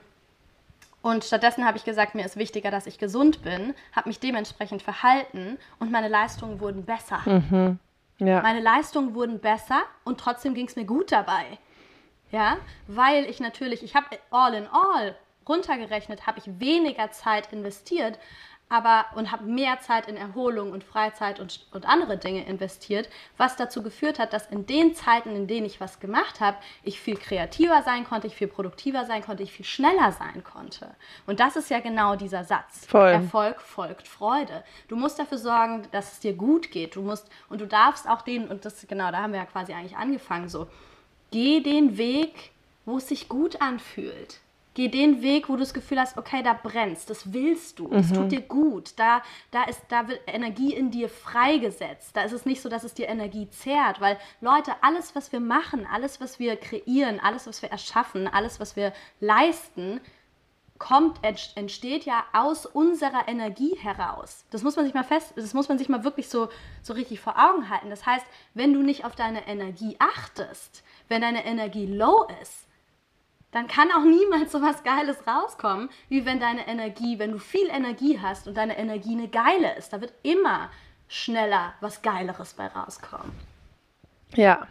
und 1.02 1.24
stattdessen 1.24 1.64
habe 1.64 1.78
ich 1.78 1.84
gesagt, 1.84 2.14
mir 2.14 2.24
ist 2.24 2.36
wichtiger, 2.36 2.70
dass 2.70 2.86
ich 2.86 2.98
gesund 2.98 3.42
bin, 3.42 3.74
habe 3.92 4.08
mich 4.08 4.20
dementsprechend 4.20 4.82
verhalten 4.82 5.58
und 5.78 5.90
meine 5.90 6.08
Leistungen 6.08 6.60
wurden 6.60 6.84
besser. 6.84 7.20
Mhm. 7.24 7.78
Ja. 8.18 8.42
Meine 8.42 8.60
Leistungen 8.60 9.14
wurden 9.14 9.40
besser 9.40 9.82
und 10.04 10.20
trotzdem 10.20 10.54
ging 10.54 10.66
es 10.66 10.76
mir 10.76 10.84
gut 10.84 11.10
dabei. 11.10 11.58
Ja, 12.30 12.58
weil 12.86 13.24
ich 13.24 13.40
natürlich, 13.40 13.82
ich 13.82 13.96
habe 13.96 14.06
all 14.30 14.54
in 14.54 14.68
all 14.68 15.16
runtergerechnet 15.50 16.26
habe 16.26 16.38
ich 16.38 16.60
weniger 16.60 17.10
Zeit 17.10 17.52
investiert, 17.52 18.18
aber 18.70 19.06
und 19.16 19.32
habe 19.32 19.44
mehr 19.44 19.80
Zeit 19.80 20.08
in 20.08 20.16
Erholung 20.16 20.70
und 20.70 20.84
Freizeit 20.84 21.40
und, 21.40 21.66
und 21.72 21.86
andere 21.86 22.16
Dinge 22.16 22.46
investiert, 22.46 23.08
was 23.36 23.56
dazu 23.56 23.82
geführt 23.82 24.20
hat, 24.20 24.32
dass 24.32 24.46
in 24.46 24.64
den 24.64 24.94
Zeiten, 24.94 25.34
in 25.34 25.48
denen 25.48 25.66
ich 25.66 25.80
was 25.80 25.98
gemacht 25.98 26.40
habe, 26.40 26.56
ich 26.84 27.00
viel 27.00 27.16
kreativer 27.16 27.82
sein 27.82 28.04
konnte, 28.04 28.28
ich 28.28 28.36
viel 28.36 28.46
produktiver 28.46 29.04
sein 29.06 29.22
konnte, 29.24 29.42
ich 29.42 29.52
viel 29.52 29.66
schneller 29.66 30.12
sein 30.12 30.44
konnte. 30.44 30.94
Und 31.26 31.40
das 31.40 31.56
ist 31.56 31.68
ja 31.68 31.80
genau 31.80 32.14
dieser 32.14 32.44
Satz. 32.44 32.86
Voll. 32.86 33.10
Erfolg 33.10 33.60
folgt 33.60 34.06
Freude. 34.06 34.62
Du 34.86 34.94
musst 34.94 35.18
dafür 35.18 35.38
sorgen, 35.38 35.88
dass 35.90 36.12
es 36.12 36.20
dir 36.20 36.34
gut 36.34 36.70
geht. 36.70 36.94
Du 36.94 37.02
musst 37.02 37.28
und 37.48 37.60
du 37.60 37.66
darfst 37.66 38.08
auch 38.08 38.22
den 38.22 38.46
und 38.46 38.64
das 38.64 38.86
genau, 38.86 39.10
da 39.10 39.18
haben 39.18 39.32
wir 39.32 39.40
ja 39.40 39.46
quasi 39.46 39.72
eigentlich 39.72 39.96
angefangen 39.96 40.48
so. 40.48 40.68
Geh 41.32 41.60
den 41.60 41.98
Weg, 41.98 42.52
wo 42.84 42.98
es 42.98 43.08
sich 43.08 43.28
gut 43.28 43.60
anfühlt. 43.60 44.40
Geh 44.74 44.88
den 44.88 45.20
Weg, 45.20 45.48
wo 45.48 45.54
du 45.54 45.60
das 45.60 45.74
Gefühl 45.74 45.98
hast, 45.98 46.16
okay, 46.16 46.42
da 46.44 46.52
brennst, 46.52 47.10
das 47.10 47.32
willst 47.32 47.80
du, 47.80 47.88
das 47.88 48.10
mhm. 48.10 48.14
tut 48.14 48.32
dir 48.32 48.40
gut, 48.40 48.92
da, 48.96 49.20
da, 49.50 49.64
ist, 49.64 49.82
da 49.88 50.06
wird 50.06 50.20
Energie 50.28 50.72
in 50.72 50.92
dir 50.92 51.08
freigesetzt. 51.08 52.16
Da 52.16 52.22
ist 52.22 52.32
es 52.32 52.46
nicht 52.46 52.62
so, 52.62 52.68
dass 52.68 52.84
es 52.84 52.94
dir 52.94 53.08
Energie 53.08 53.50
zehrt, 53.50 54.00
weil 54.00 54.16
Leute, 54.40 54.72
alles, 54.82 55.16
was 55.16 55.32
wir 55.32 55.40
machen, 55.40 55.86
alles, 55.92 56.20
was 56.20 56.38
wir 56.38 56.54
kreieren, 56.54 57.18
alles, 57.18 57.48
was 57.48 57.62
wir 57.62 57.70
erschaffen, 57.70 58.28
alles, 58.28 58.60
was 58.60 58.76
wir 58.76 58.92
leisten, 59.18 60.00
kommt, 60.80 61.20
entsteht 61.22 62.04
ja 62.04 62.24
aus 62.32 62.66
unserer 62.66 63.28
Energie 63.28 63.76
heraus. 63.76 64.44
Das 64.50 64.62
muss 64.64 64.74
man 64.74 64.84
sich 64.86 64.94
mal 64.94 65.04
fest, 65.04 65.34
das 65.36 65.54
muss 65.54 65.68
man 65.68 65.78
sich 65.78 65.88
mal 65.88 66.04
wirklich 66.04 66.28
so, 66.28 66.48
so 66.82 66.94
richtig 66.94 67.20
vor 67.20 67.34
Augen 67.38 67.68
halten. 67.68 67.90
Das 67.90 68.06
heißt, 68.06 68.24
wenn 68.54 68.72
du 68.72 68.82
nicht 68.82 69.04
auf 69.04 69.14
deine 69.14 69.46
Energie 69.46 69.96
achtest, 69.98 70.82
wenn 71.08 71.20
deine 71.20 71.44
Energie 71.44 71.86
low 71.86 72.26
ist, 72.40 72.66
dann 73.52 73.66
kann 73.66 73.90
auch 73.90 74.04
niemals 74.04 74.52
so 74.52 74.62
was 74.62 74.82
Geiles 74.84 75.18
rauskommen, 75.26 75.90
wie 76.08 76.24
wenn 76.24 76.38
deine 76.40 76.68
Energie, 76.68 77.18
wenn 77.18 77.32
du 77.32 77.38
viel 77.38 77.68
Energie 77.68 78.18
hast 78.20 78.46
und 78.46 78.56
deine 78.56 78.78
Energie 78.78 79.12
eine 79.12 79.28
geile 79.28 79.76
ist. 79.76 79.92
Da 79.92 80.00
wird 80.00 80.12
immer 80.22 80.70
schneller 81.08 81.74
was 81.80 82.02
Geileres 82.02 82.54
bei 82.54 82.68
rauskommen. 82.68 83.32
Ja, 84.34 84.66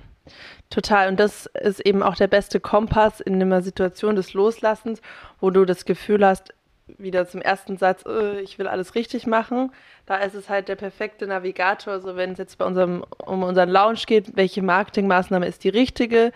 total. 0.70 1.10
Und 1.10 1.20
das 1.20 1.48
ist 1.48 1.82
eben 1.82 2.02
auch 2.02 2.16
der 2.16 2.28
beste 2.28 2.62
Kompass 2.62 3.20
in 3.20 3.42
einer 3.42 3.62
Situation 3.62 4.16
des 4.16 4.34
Loslassens, 4.34 5.02
wo 5.42 5.50
du 5.50 5.66
das 5.66 5.84
Gefühl 5.84 6.26
hast, 6.26 6.54
wieder 6.98 7.28
zum 7.28 7.42
ersten 7.42 7.78
Satz, 7.78 8.04
äh, 8.06 8.42
ich 8.42 8.58
will 8.58 8.68
alles 8.68 8.96
richtig 8.96 9.28
machen. 9.28 9.72
Da 10.06 10.18
ist 10.18 10.34
es 10.34 10.50
halt 10.50 10.70
der 10.70 10.76
perfekte 10.76 11.28
Navigator. 11.28 12.00
So, 12.00 12.16
wenn 12.16 12.32
es 12.32 12.40
jetzt 12.40 12.58
bei 12.58 12.66
unserem, 12.66 13.06
um 13.26 13.44
unseren 13.44 13.70
Lounge 13.70 14.02
geht, 14.08 14.36
welche 14.36 14.64
Marketingmaßnahme 14.64 15.46
ist 15.46 15.64
die 15.64 15.70
richtige? 15.70 16.32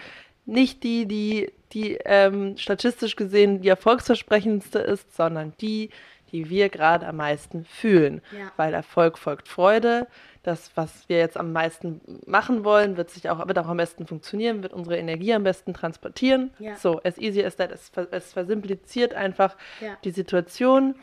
Nicht 0.46 0.84
die, 0.84 1.06
die 1.06 1.52
die 1.74 1.98
ähm, 2.06 2.58
statistisch 2.58 3.16
gesehen 3.16 3.62
die 3.62 3.70
erfolgsversprechendste 3.70 4.80
ist, 4.80 5.16
sondern 5.16 5.54
die, 5.60 5.90
die 6.32 6.50
wir 6.50 6.70
gerade 6.70 7.08
am 7.08 7.18
meisten 7.18 7.66
fühlen. 7.66 8.22
Ja. 8.32 8.52
Weil 8.58 8.74
Erfolg 8.74 9.18
folgt 9.18 9.48
Freude. 9.48 10.08
Das, 10.44 10.72
was 10.76 11.08
wir 11.08 11.18
jetzt 11.18 11.38
am 11.38 11.52
meisten 11.52 12.02
machen 12.26 12.64
wollen, 12.64 12.98
wird 12.98 13.10
sich 13.10 13.30
auch, 13.30 13.48
wird 13.48 13.58
auch 13.58 13.68
am 13.68 13.78
besten 13.78 14.06
funktionieren, 14.06 14.62
wird 14.62 14.74
unsere 14.74 14.98
Energie 14.98 15.34
am 15.34 15.44
besten 15.44 15.74
transportieren. 15.74 16.52
Ja. 16.60 16.76
So, 16.76 17.02
as 17.04 17.18
easy 17.18 17.44
as 17.44 17.56
that. 17.56 17.72
Es, 17.72 17.92
es 18.12 18.34
versimpliziert 18.34 19.14
einfach 19.14 19.56
ja. 19.80 19.98
die 20.04 20.12
Situation. 20.12 20.96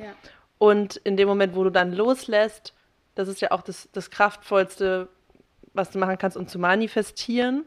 Und 0.59 0.97
in 0.97 1.17
dem 1.17 1.27
Moment, 1.27 1.57
wo 1.57 1.65
du 1.65 1.71
dann 1.71 1.93
loslässt, 1.93 2.75
das 3.15 3.29
ist 3.29 3.41
ja 3.41 3.51
auch 3.51 3.63
das, 3.63 3.89
das 3.93 4.11
Kraftvollste, 4.11 5.09
was 5.73 5.91
du 5.91 5.99
machen 5.99 6.19
kannst, 6.19 6.37
um 6.37 6.47
zu 6.47 6.59
manifestieren 6.59 7.65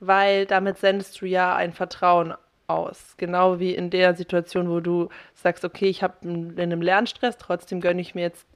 weil 0.00 0.46
damit 0.46 0.78
sendest 0.78 1.20
du 1.20 1.26
ja 1.26 1.54
ein 1.54 1.72
Vertrauen 1.72 2.34
aus. 2.66 3.14
Genau 3.16 3.58
wie 3.58 3.74
in 3.74 3.90
der 3.90 4.14
Situation, 4.14 4.68
wo 4.68 4.80
du 4.80 5.08
sagst, 5.34 5.64
okay, 5.64 5.86
ich 5.86 6.02
habe 6.02 6.14
in 6.22 6.58
einem 6.58 6.82
Lernstress, 6.82 7.36
trotzdem 7.38 7.80
gönne 7.80 8.00
ich 8.00 8.14
mir 8.14 8.22
jetzt 8.22 8.46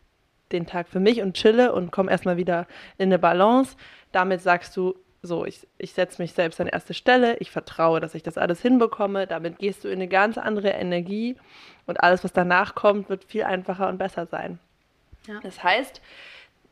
den 0.52 0.66
Tag 0.66 0.88
für 0.88 1.00
mich 1.00 1.22
und 1.22 1.34
chille 1.34 1.72
und 1.72 1.92
komme 1.92 2.10
erstmal 2.10 2.36
wieder 2.36 2.66
in 2.98 3.08
eine 3.08 3.18
Balance. 3.18 3.76
Damit 4.12 4.40
sagst 4.40 4.76
du, 4.76 4.96
so, 5.22 5.44
ich, 5.44 5.66
ich 5.78 5.92
setze 5.92 6.20
mich 6.20 6.32
selbst 6.32 6.60
an 6.60 6.66
erste 6.66 6.94
Stelle, 6.94 7.36
ich 7.38 7.50
vertraue, 7.50 8.00
dass 8.00 8.14
ich 8.14 8.22
das 8.22 8.38
alles 8.38 8.62
hinbekomme. 8.62 9.26
Damit 9.26 9.58
gehst 9.58 9.84
du 9.84 9.88
in 9.88 9.94
eine 9.94 10.08
ganz 10.08 10.38
andere 10.38 10.70
Energie 10.70 11.36
und 11.86 12.02
alles, 12.02 12.24
was 12.24 12.32
danach 12.32 12.74
kommt, 12.74 13.10
wird 13.10 13.24
viel 13.24 13.44
einfacher 13.44 13.88
und 13.88 13.98
besser 13.98 14.26
sein. 14.26 14.58
Ja. 15.26 15.38
Das 15.42 15.62
heißt, 15.62 16.00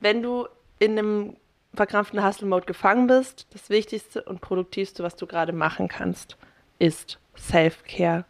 wenn 0.00 0.22
du 0.22 0.48
in 0.78 0.98
einem 0.98 1.36
verkrampften 1.74 2.24
Hustle-Mode 2.24 2.66
gefangen 2.66 3.06
bist, 3.06 3.46
das 3.52 3.70
Wichtigste 3.70 4.22
und 4.22 4.40
Produktivste, 4.40 5.02
was 5.02 5.16
du 5.16 5.26
gerade 5.26 5.52
machen 5.52 5.88
kannst, 5.88 6.36
ist 6.78 7.18
Self-Care. 7.36 8.24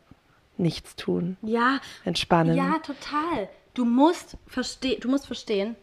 Nichts 0.56 0.96
tun. 0.96 1.36
Ja. 1.42 1.78
Entspannen. 2.04 2.56
Ja, 2.56 2.78
total. 2.78 3.48
Du 3.74 3.84
musst, 3.84 4.36
verste 4.48 4.98
du 4.98 5.08
musst 5.08 5.26
verstehen, 5.26 5.76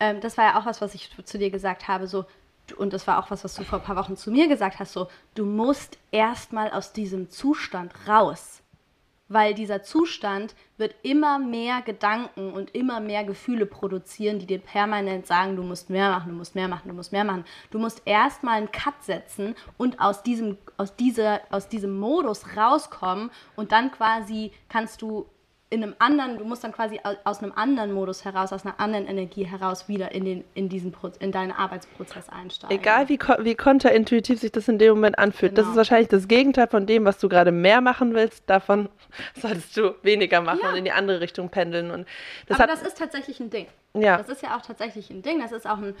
ähm, 0.00 0.20
das 0.20 0.36
war 0.36 0.44
ja 0.44 0.60
auch 0.60 0.66
was, 0.66 0.80
was 0.80 0.94
ich 0.94 1.10
zu 1.24 1.38
dir 1.38 1.50
gesagt 1.50 1.88
habe, 1.88 2.06
so, 2.06 2.26
und 2.76 2.92
das 2.92 3.06
war 3.06 3.18
auch 3.18 3.30
was, 3.30 3.42
was 3.44 3.54
du 3.54 3.64
vor 3.64 3.78
ein 3.78 3.84
paar 3.84 3.96
Wochen 3.96 4.16
zu 4.16 4.30
mir 4.30 4.46
gesagt 4.46 4.78
hast, 4.78 4.92
so, 4.92 5.08
du 5.34 5.46
musst 5.46 5.98
erstmal 6.10 6.70
aus 6.70 6.92
diesem 6.92 7.30
Zustand 7.30 7.92
raus. 8.06 8.60
Weil 9.28 9.54
dieser 9.54 9.82
Zustand 9.82 10.54
wird 10.76 10.94
immer 11.02 11.38
mehr 11.38 11.82
Gedanken 11.82 12.52
und 12.52 12.74
immer 12.74 13.00
mehr 13.00 13.24
Gefühle 13.24 13.66
produzieren, 13.66 14.38
die 14.38 14.46
dir 14.46 14.58
permanent 14.58 15.26
sagen, 15.26 15.56
du 15.56 15.62
musst 15.62 15.90
mehr 15.90 16.10
machen, 16.10 16.30
du 16.30 16.36
musst 16.36 16.54
mehr 16.54 16.68
machen, 16.68 16.88
du 16.88 16.94
musst 16.94 17.12
mehr 17.12 17.24
machen. 17.24 17.44
Du 17.70 17.78
musst 17.78 18.02
erstmal 18.04 18.58
einen 18.58 18.72
Cut 18.72 19.02
setzen 19.02 19.54
und 19.76 20.00
aus 20.00 20.22
diesem, 20.22 20.56
aus, 20.76 20.96
dieser, 20.96 21.40
aus 21.50 21.68
diesem 21.68 21.98
Modus 21.98 22.56
rauskommen 22.56 23.30
und 23.56 23.72
dann 23.72 23.90
quasi 23.90 24.52
kannst 24.68 25.02
du 25.02 25.26
in 25.70 25.82
einem 25.82 25.94
anderen, 25.98 26.38
du 26.38 26.44
musst 26.44 26.64
dann 26.64 26.72
quasi 26.72 26.98
aus 27.24 27.42
einem 27.42 27.52
anderen 27.54 27.92
Modus 27.92 28.24
heraus, 28.24 28.52
aus 28.54 28.64
einer 28.64 28.80
anderen 28.80 29.06
Energie 29.06 29.44
heraus 29.44 29.86
wieder 29.86 30.12
in, 30.12 30.24
den, 30.24 30.44
in 30.54 30.70
diesen 30.70 30.92
Pro 30.92 31.10
in 31.20 31.30
deinen 31.30 31.52
Arbeitsprozess 31.52 32.30
einsteigen. 32.30 32.78
Egal 32.78 33.08
wie, 33.10 33.18
wie 33.18 33.54
konterintuitiv 33.54 34.40
sich 34.40 34.50
das 34.50 34.66
in 34.68 34.78
dem 34.78 34.94
Moment 34.94 35.18
anfühlt, 35.18 35.54
genau. 35.54 35.62
das 35.62 35.70
ist 35.72 35.76
wahrscheinlich 35.76 36.08
das 36.08 36.26
Gegenteil 36.26 36.68
von 36.68 36.86
dem, 36.86 37.04
was 37.04 37.18
du 37.18 37.28
gerade 37.28 37.52
mehr 37.52 37.82
machen 37.82 38.14
willst. 38.14 38.44
Davon 38.46 38.88
solltest 39.40 39.76
du 39.76 39.94
weniger 40.02 40.40
machen 40.40 40.60
ja. 40.62 40.70
und 40.70 40.76
in 40.76 40.84
die 40.84 40.92
andere 40.92 41.20
Richtung 41.20 41.50
pendeln. 41.50 41.90
Und 41.90 42.06
das 42.46 42.58
Aber 42.58 42.66
das 42.66 42.80
ist 42.80 42.96
tatsächlich 42.96 43.38
ein 43.38 43.50
Ding. 43.50 43.66
Ja. 43.92 44.16
Das 44.16 44.28
ist 44.30 44.42
ja 44.42 44.56
auch 44.56 44.62
tatsächlich 44.62 45.10
ein 45.10 45.20
Ding. 45.20 45.38
Das 45.38 45.52
ist 45.52 45.68
auch 45.68 45.78
ein, 45.78 45.94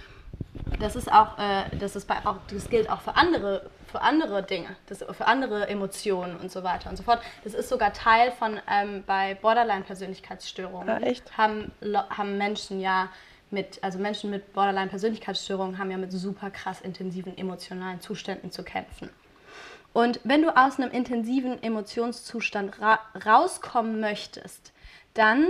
das 0.80 0.96
ist 0.96 1.12
auch, 1.12 1.38
äh, 1.38 1.76
das 1.78 1.94
ist 1.94 2.08
bei 2.08 2.16
auch, 2.24 2.36
das 2.50 2.70
gilt 2.70 2.88
auch 2.88 3.02
für 3.02 3.16
andere, 3.16 3.68
für 3.88 4.02
andere 4.02 4.42
Dinge, 4.42 4.68
das, 4.86 4.98
für 4.98 5.26
andere 5.26 5.68
Emotionen 5.68 6.36
und 6.36 6.50
so 6.50 6.62
weiter 6.62 6.90
und 6.90 6.96
so 6.96 7.02
fort. 7.02 7.20
Das 7.44 7.54
ist 7.54 7.68
sogar 7.68 7.92
Teil 7.92 8.32
von 8.32 8.60
ähm, 8.70 9.02
bei 9.06 9.34
Borderline-Persönlichkeitsstörungen. 9.36 10.88
Ja, 10.88 10.98
echt? 10.98 11.36
Haben, 11.36 11.72
haben 12.10 12.38
Menschen 12.38 12.80
ja 12.80 13.08
mit, 13.50 13.82
also 13.82 13.98
Menschen 13.98 14.30
mit 14.30 14.52
Borderline-Persönlichkeitsstörungen 14.52 15.78
haben 15.78 15.90
ja 15.90 15.96
mit 15.96 16.12
super 16.12 16.50
krass 16.50 16.80
intensiven 16.80 17.36
emotionalen 17.36 18.00
Zuständen 18.00 18.50
zu 18.50 18.62
kämpfen. 18.62 19.10
Und 19.92 20.20
wenn 20.24 20.42
du 20.42 20.56
aus 20.56 20.78
einem 20.78 20.90
intensiven 20.90 21.62
Emotionszustand 21.62 22.80
ra 22.80 23.00
rauskommen 23.24 24.00
möchtest, 24.00 24.72
dann, 25.14 25.46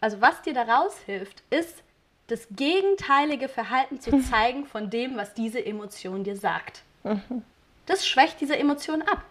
also 0.00 0.20
was 0.20 0.42
dir 0.42 0.52
da 0.52 0.62
raushilft, 0.62 1.42
ist 1.50 1.82
das 2.26 2.48
gegenteilige 2.50 3.48
Verhalten 3.48 4.00
zu 4.00 4.20
zeigen 4.30 4.66
von 4.66 4.90
dem, 4.90 5.16
was 5.16 5.34
diese 5.34 5.64
Emotion 5.64 6.24
dir 6.24 6.36
sagt. 6.36 6.82
Das 7.86 8.06
schwächt 8.06 8.40
diese 8.40 8.56
Emotion 8.56 9.02
ab. 9.02 9.22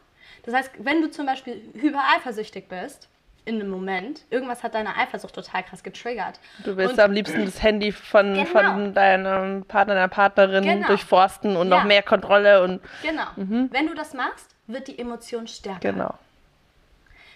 Das 0.44 0.54
heißt, 0.54 0.72
wenn 0.80 1.02
du 1.02 1.12
zum 1.12 1.26
Beispiel 1.26 1.62
hypereifersüchtig 1.74 2.68
bist, 2.68 3.08
in 3.44 3.56
einem 3.56 3.70
Moment, 3.70 4.24
irgendwas 4.30 4.62
hat 4.62 4.76
deine 4.76 4.96
Eifersucht 4.96 5.34
total 5.34 5.64
krass 5.64 5.82
getriggert. 5.82 6.40
Du 6.64 6.78
willst 6.78 6.94
und, 6.94 7.00
am 7.00 7.12
liebsten 7.12 7.44
das 7.44 7.62
Handy 7.64 7.92
von, 7.92 8.34
genau. 8.34 8.46
von 8.46 8.94
deinem 8.94 9.66
Partner, 9.66 9.96
deiner 9.96 10.08
Partnerin 10.08 10.64
genau. 10.64 10.88
durchforsten 10.88 11.56
und 11.56 11.70
ja. 11.70 11.78
noch 11.78 11.84
mehr 11.86 12.04
Kontrolle 12.04 12.62
und. 12.64 12.82
Genau. 13.02 13.26
Mhm. 13.36 13.70
Wenn 13.72 13.88
du 13.88 13.96
das 13.96 14.14
machst, 14.14 14.56
wird 14.68 14.88
die 14.88 15.00
Emotion 15.00 15.48
stärker. 15.48 15.92
Genau. 15.92 16.14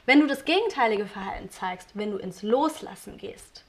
Wenn 0.06 0.20
du 0.20 0.28
das 0.28 0.46
gegenteilige 0.46 1.08
Verhalten 1.08 1.50
zeigst, 1.50 1.90
wenn 1.96 2.12
du 2.12 2.18
ins 2.18 2.44
Loslassen 2.44 3.18
gehst, 3.18 3.64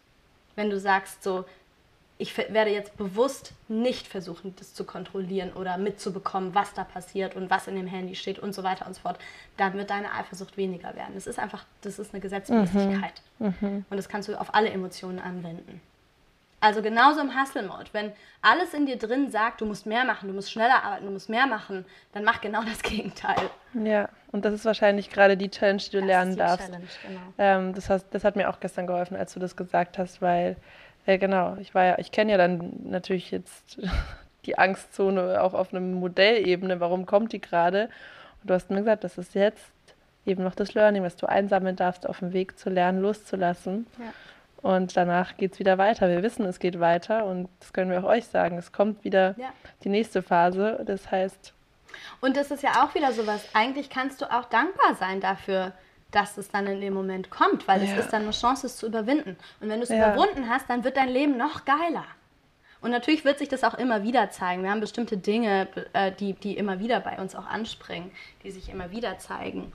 wenn 0.55 0.69
du 0.69 0.79
sagst 0.79 1.23
so, 1.23 1.47
ich 2.19 2.37
werde 2.37 2.71
jetzt 2.71 2.97
bewusst 2.97 3.53
nicht 3.69 4.07
versuchen, 4.07 4.55
das 4.59 4.73
zu 4.73 4.85
kontrollieren 4.85 5.53
oder 5.53 5.77
mitzubekommen, 5.77 6.55
was 6.55 6.73
da 6.73 6.85
passiert 6.85 7.37
und 7.37 7.51
was 7.51 7.69
in 7.69 7.77
dem 7.77 7.87
Handy 7.87 8.15
steht 8.15 8.39
und 8.39 8.55
so 8.55 8.63
weiter 8.63 8.87
und 8.87 8.95
so 8.95 9.03
fort, 9.03 9.19
dann 9.59 9.75
wird 9.75 9.91
deine 9.91 10.13
Eifersucht 10.13 10.57
weniger 10.57 10.95
werden. 10.95 11.13
Das 11.15 11.27
ist 11.27 11.39
einfach, 11.39 11.65
das 11.83 11.99
ist 11.99 12.15
eine 12.15 12.21
Gesetzmäßigkeit. 12.21 13.21
Mhm. 13.39 13.55
Mhm. 13.61 13.85
Und 13.91 13.97
das 13.97 14.09
kannst 14.09 14.29
du 14.29 14.41
auf 14.41 14.55
alle 14.55 14.71
Emotionen 14.71 15.19
anwenden. 15.19 15.83
Also 16.59 16.81
genauso 16.81 17.21
im 17.21 17.39
Hustle-Mode. 17.39 17.91
Wenn 17.93 18.13
alles 18.41 18.73
in 18.73 18.87
dir 18.87 18.97
drin 18.97 19.31
sagt, 19.31 19.61
du 19.61 19.67
musst 19.67 19.85
mehr 19.85 20.05
machen, 20.05 20.29
du 20.29 20.35
musst 20.35 20.51
schneller 20.51 20.83
arbeiten, 20.83 21.05
du 21.05 21.13
musst 21.13 21.29
mehr 21.29 21.47
machen, 21.47 21.85
dann 22.15 22.25
mach 22.25 22.41
genau 22.41 22.63
das 22.63 22.83
Gegenteil. 22.83 23.51
Ja, 23.75 24.09
und 24.33 24.47
das 24.47 24.55
ist 24.55 24.65
wahrscheinlich 24.65 25.11
gerade 25.11 25.37
die 25.37 25.51
Challenge, 25.51 25.83
die 25.83 25.91
du 25.91 25.99
das 25.99 26.07
lernen 26.07 26.31
ist 26.31 26.37
die 26.37 26.39
darfst. 26.41 26.67
Challenge, 26.67 26.87
genau. 27.07 27.21
Ähm, 27.37 27.75
das, 27.75 27.91
hast, 27.91 28.07
das 28.11 28.25
hat 28.25 28.37
mir 28.37 28.49
auch 28.49 28.59
gestern 28.59 28.87
geholfen, 28.87 29.17
als 29.19 29.35
du 29.35 29.41
das 29.41 29.55
gesagt 29.55 29.99
hast, 29.99 30.23
weil 30.23 30.57
ja, 31.07 31.17
genau. 31.17 31.57
Ich 31.61 31.75
war 31.75 31.85
ja, 31.85 31.99
ich 31.99 32.13
kenne 32.13 32.33
ja 32.33 32.39
dann 32.39 32.73
natürlich 32.85 33.31
jetzt 33.31 33.79
die 34.47 34.59
Angstzone 34.59 35.43
auch 35.43 35.55
auf 35.55 35.73
einer 35.73 35.81
Modellebene. 35.81 36.81
Warum 36.81 37.07
kommt 37.07 37.33
die 37.33 37.41
gerade? 37.41 37.89
Und 38.43 38.51
du 38.51 38.55
hast 38.55 38.71
mir 38.71 38.79
gesagt, 38.79 39.05
das 39.05 39.19
ist 39.19 39.35
jetzt 39.35 39.73
eben 40.27 40.43
noch 40.43 40.55
das 40.55 40.75
Learning, 40.75 41.03
was 41.03 41.17
du 41.17 41.27
einsammeln 41.27 41.77
darfst 41.77 42.07
auf 42.07 42.19
dem 42.19 42.33
Weg 42.33 42.59
zu 42.59 42.69
lernen, 42.69 43.01
loszulassen. 43.01 43.87
Ja. 43.99 44.13
Und 44.63 44.97
danach 44.97 45.37
geht 45.37 45.53
es 45.53 45.59
wieder 45.59 45.79
weiter. 45.79 46.09
Wir 46.09 46.23
wissen, 46.23 46.45
es 46.45 46.59
geht 46.59 46.81
weiter 46.81 47.25
und 47.27 47.49
das 47.61 47.73
können 47.73 47.91
wir 47.91 48.01
auch 48.01 48.09
euch 48.09 48.27
sagen. 48.27 48.59
Es 48.59 48.73
kommt 48.73 49.05
wieder 49.05 49.35
ja. 49.39 49.51
die 49.85 49.89
nächste 49.89 50.23
Phase. 50.23 50.83
Das 50.85 51.11
heißt. 51.11 51.53
Und 52.21 52.37
das 52.37 52.51
ist 52.51 52.63
ja 52.63 52.85
auch 52.85 52.95
wieder 52.95 53.13
sowas. 53.13 53.47
Eigentlich 53.53 53.91
kannst 53.91 54.21
du 54.21 54.27
auch 54.27 54.47
dankbar 54.47 54.97
sein 54.99 55.21
dafür, 55.21 55.73
dass 56.17 56.39
es 56.39 56.49
dann 56.49 56.67
in 56.67 56.81
dem 56.81 56.95
Moment 56.95 57.29
kommt, 57.31 57.69
weil 57.69 57.83
es 57.83 57.91
ja. 57.91 57.99
ist 57.99 58.11
dann 58.11 58.23
eine 58.23 58.31
Chance, 58.31 58.67
es 58.67 58.79
zu 58.79 58.87
überwinden. 58.87 59.37
Und 59.61 59.69
wenn 59.69 59.81
du 59.81 59.83
es 59.83 59.91
ja. 59.91 59.99
überwunden 59.99 60.49
hast, 60.49 60.69
dann 60.71 60.83
wird 60.83 60.97
dein 60.97 61.11
Leben 61.11 61.37
noch 61.37 61.67
geiler. 61.67 62.07
Und 62.81 62.91
natürlich 62.91 63.25
wird 63.27 63.39
sich 63.39 63.49
das 63.49 63.65
auch 63.65 63.75
immer 63.75 64.03
wieder 64.03 64.31
zeigen. 64.31 64.63
Wir 64.63 64.71
haben 64.71 64.81
bestimmte 64.81 65.19
Dinge, 65.19 65.69
äh, 65.93 66.13
die, 66.13 66.33
die 66.33 66.57
immer 66.57 66.81
wieder 66.81 67.01
bei 67.01 67.19
uns 67.19 67.35
auch 67.35 67.47
anspringen, 67.47 68.11
die 68.45 68.51
sich 68.51 68.71
immer 68.71 68.91
wieder 68.91 69.19
zeigen. 69.19 69.73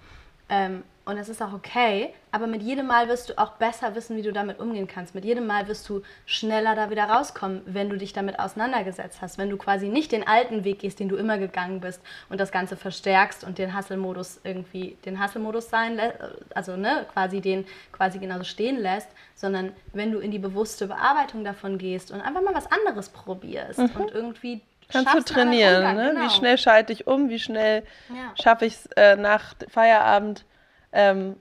Und 1.12 1.18
es 1.18 1.28
ist 1.28 1.42
auch 1.42 1.52
okay, 1.52 2.14
aber 2.32 2.48
mit 2.48 2.64
jedem 2.64 2.88
Mal 2.88 3.10
wirst 3.10 3.30
du 3.30 3.38
auch 3.38 3.52
besser 3.58 3.96
wissen, 3.96 4.16
wie 4.16 4.22
du 4.22 4.32
damit 4.32 4.62
umgehen 4.62 4.88
kannst. 4.88 5.14
Mit 5.14 5.26
jedem 5.26 5.46
Mal 5.46 5.68
wirst 5.68 5.90
du 5.90 6.04
schneller 6.26 6.74
da 6.74 6.90
wieder 6.90 7.04
rauskommen, 7.04 7.64
wenn 7.66 7.90
du 7.90 7.98
dich 7.98 8.14
damit 8.14 8.40
auseinandergesetzt 8.40 9.22
hast. 9.22 9.38
Wenn 9.38 9.50
du 9.50 9.58
quasi 9.58 9.90
nicht 9.90 10.14
den 10.14 10.26
alten 10.26 10.64
Weg 10.64 10.80
gehst, 10.80 11.02
den 11.02 11.10
du 11.10 11.18
immer 11.18 11.38
gegangen 11.38 11.82
bist 11.82 12.02
und 12.30 12.40
das 12.40 12.54
Ganze 12.54 12.78
verstärkst 12.78 13.44
und 13.44 13.58
den 13.58 13.78
Hustle-Modus 13.78 14.40
irgendwie, 14.46 14.96
den 15.04 15.22
Hustle-Modus 15.22 15.70
sein 15.70 15.98
lässt, 15.98 16.18
also 16.56 16.78
ne, 16.78 17.06
quasi 17.12 17.42
den 17.42 17.66
quasi 17.92 18.18
genauso 18.18 18.46
stehen 18.46 18.78
lässt, 18.78 19.10
sondern 19.36 19.74
wenn 19.92 20.14
du 20.14 20.20
in 20.20 20.32
die 20.32 20.40
bewusste 20.40 20.88
Bearbeitung 20.88 21.44
davon 21.44 21.78
gehst 21.78 22.12
und 22.12 22.22
einfach 22.22 22.42
mal 22.42 22.56
was 22.56 22.72
anderes 22.72 23.10
probierst 23.10 23.80
mhm. 23.80 24.02
und 24.02 24.12
irgendwie 24.12 24.62
Kannst 24.88 25.14
du 25.14 25.34
trainieren, 25.34 25.96
ne? 25.96 26.10
Genau. 26.14 26.26
Wie 26.26 26.30
schnell 26.30 26.58
schalte 26.58 26.94
ich 26.94 27.08
um, 27.08 27.30
wie 27.30 27.40
schnell 27.40 27.84
ja. 28.10 28.34
schaffe 28.42 28.66
ich 28.66 28.74
es 28.74 28.86
äh, 28.98 29.16
nach 29.16 29.56
Feierabend 29.70 30.46
ähm, 30.92 31.36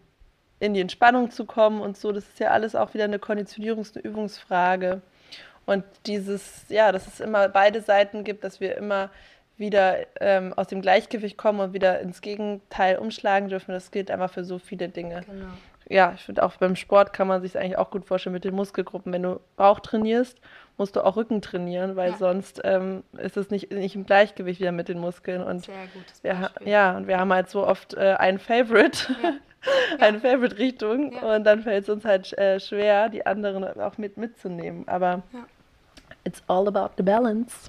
in 0.58 0.74
die 0.74 0.80
Entspannung 0.80 1.30
zu 1.30 1.44
kommen 1.46 1.80
und 1.80 1.96
so. 1.96 2.12
Das 2.12 2.24
ist 2.24 2.38
ja 2.38 2.48
alles 2.48 2.74
auch 2.74 2.94
wieder 2.94 3.04
eine 3.04 3.18
Konditionierungs-, 3.18 3.94
eine 3.94 4.04
Übungsfrage. 4.04 5.00
Und 5.66 5.84
dieses, 6.06 6.64
ja, 6.68 6.92
dass 6.92 7.06
es 7.06 7.20
immer 7.20 7.48
beide 7.48 7.80
Seiten 7.80 8.24
gibt, 8.24 8.44
dass 8.44 8.60
wir 8.60 8.76
immer 8.76 9.10
wieder 9.56 9.98
ähm, 10.20 10.52
aus 10.54 10.68
dem 10.68 10.80
Gleichgewicht 10.80 11.36
kommen 11.36 11.60
und 11.60 11.72
wieder 11.74 12.00
ins 12.00 12.22
Gegenteil 12.22 12.96
umschlagen 12.96 13.48
dürfen, 13.48 13.72
das 13.72 13.90
gilt 13.90 14.10
einfach 14.10 14.32
für 14.32 14.42
so 14.42 14.58
viele 14.58 14.88
Dinge. 14.88 15.22
Genau. 15.26 15.52
Ja, 15.90 16.12
ich 16.14 16.22
finde 16.22 16.44
auch 16.44 16.56
beim 16.56 16.76
Sport 16.76 17.12
kann 17.12 17.26
man 17.26 17.42
sich 17.42 17.58
eigentlich 17.58 17.76
auch 17.76 17.90
gut 17.90 18.06
vorstellen 18.06 18.32
mit 18.32 18.44
den 18.44 18.54
Muskelgruppen. 18.54 19.12
Wenn 19.12 19.24
du 19.24 19.40
Bauch 19.56 19.80
trainierst, 19.80 20.38
musst 20.76 20.94
du 20.94 21.04
auch 21.04 21.16
Rücken 21.16 21.42
trainieren, 21.42 21.96
weil 21.96 22.12
ja. 22.12 22.16
sonst 22.16 22.60
ähm, 22.62 23.02
ist 23.18 23.36
es 23.36 23.50
nicht, 23.50 23.72
nicht 23.72 23.96
im 23.96 24.06
Gleichgewicht 24.06 24.60
wieder 24.60 24.70
mit 24.70 24.88
den 24.88 25.00
Muskeln. 25.00 25.42
Und 25.42 25.64
Sehr 25.64 25.74
gutes 25.92 26.22
wir, 26.22 26.50
Ja, 26.64 26.96
und 26.96 27.08
wir 27.08 27.18
haben 27.18 27.32
halt 27.32 27.50
so 27.50 27.66
oft 27.66 27.94
äh, 27.94 28.14
ein 28.20 28.38
Favorite, 28.38 29.12
ja. 29.20 29.32
eine 29.98 30.20
Favorite-Richtung 30.20 31.12
und 31.12 31.42
dann 31.42 31.62
fällt 31.62 31.82
es 31.82 31.90
uns 31.90 32.04
halt 32.04 32.38
äh, 32.38 32.60
schwer, 32.60 33.08
die 33.08 33.26
anderen 33.26 33.64
auch 33.80 33.98
mit 33.98 34.16
mitzunehmen. 34.16 34.86
Aber 34.86 35.22
it's 36.22 36.40
all 36.46 36.68
about 36.68 36.90
the 36.98 37.02
balance. 37.02 37.68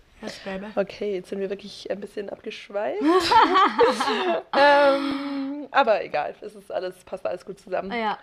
Okay, 0.75 1.15
jetzt 1.15 1.29
sind 1.29 1.39
wir 1.39 1.49
wirklich 1.49 1.89
ein 1.89 1.99
bisschen 1.99 2.29
abgeschweift. 2.29 3.01
ähm, 4.57 5.67
aber 5.71 6.03
egal, 6.03 6.35
es 6.41 6.55
ist 6.55 6.71
alles, 6.71 6.95
passt 7.03 7.25
alles 7.25 7.45
gut 7.45 7.59
zusammen. 7.59 7.91
Ja. 7.91 8.17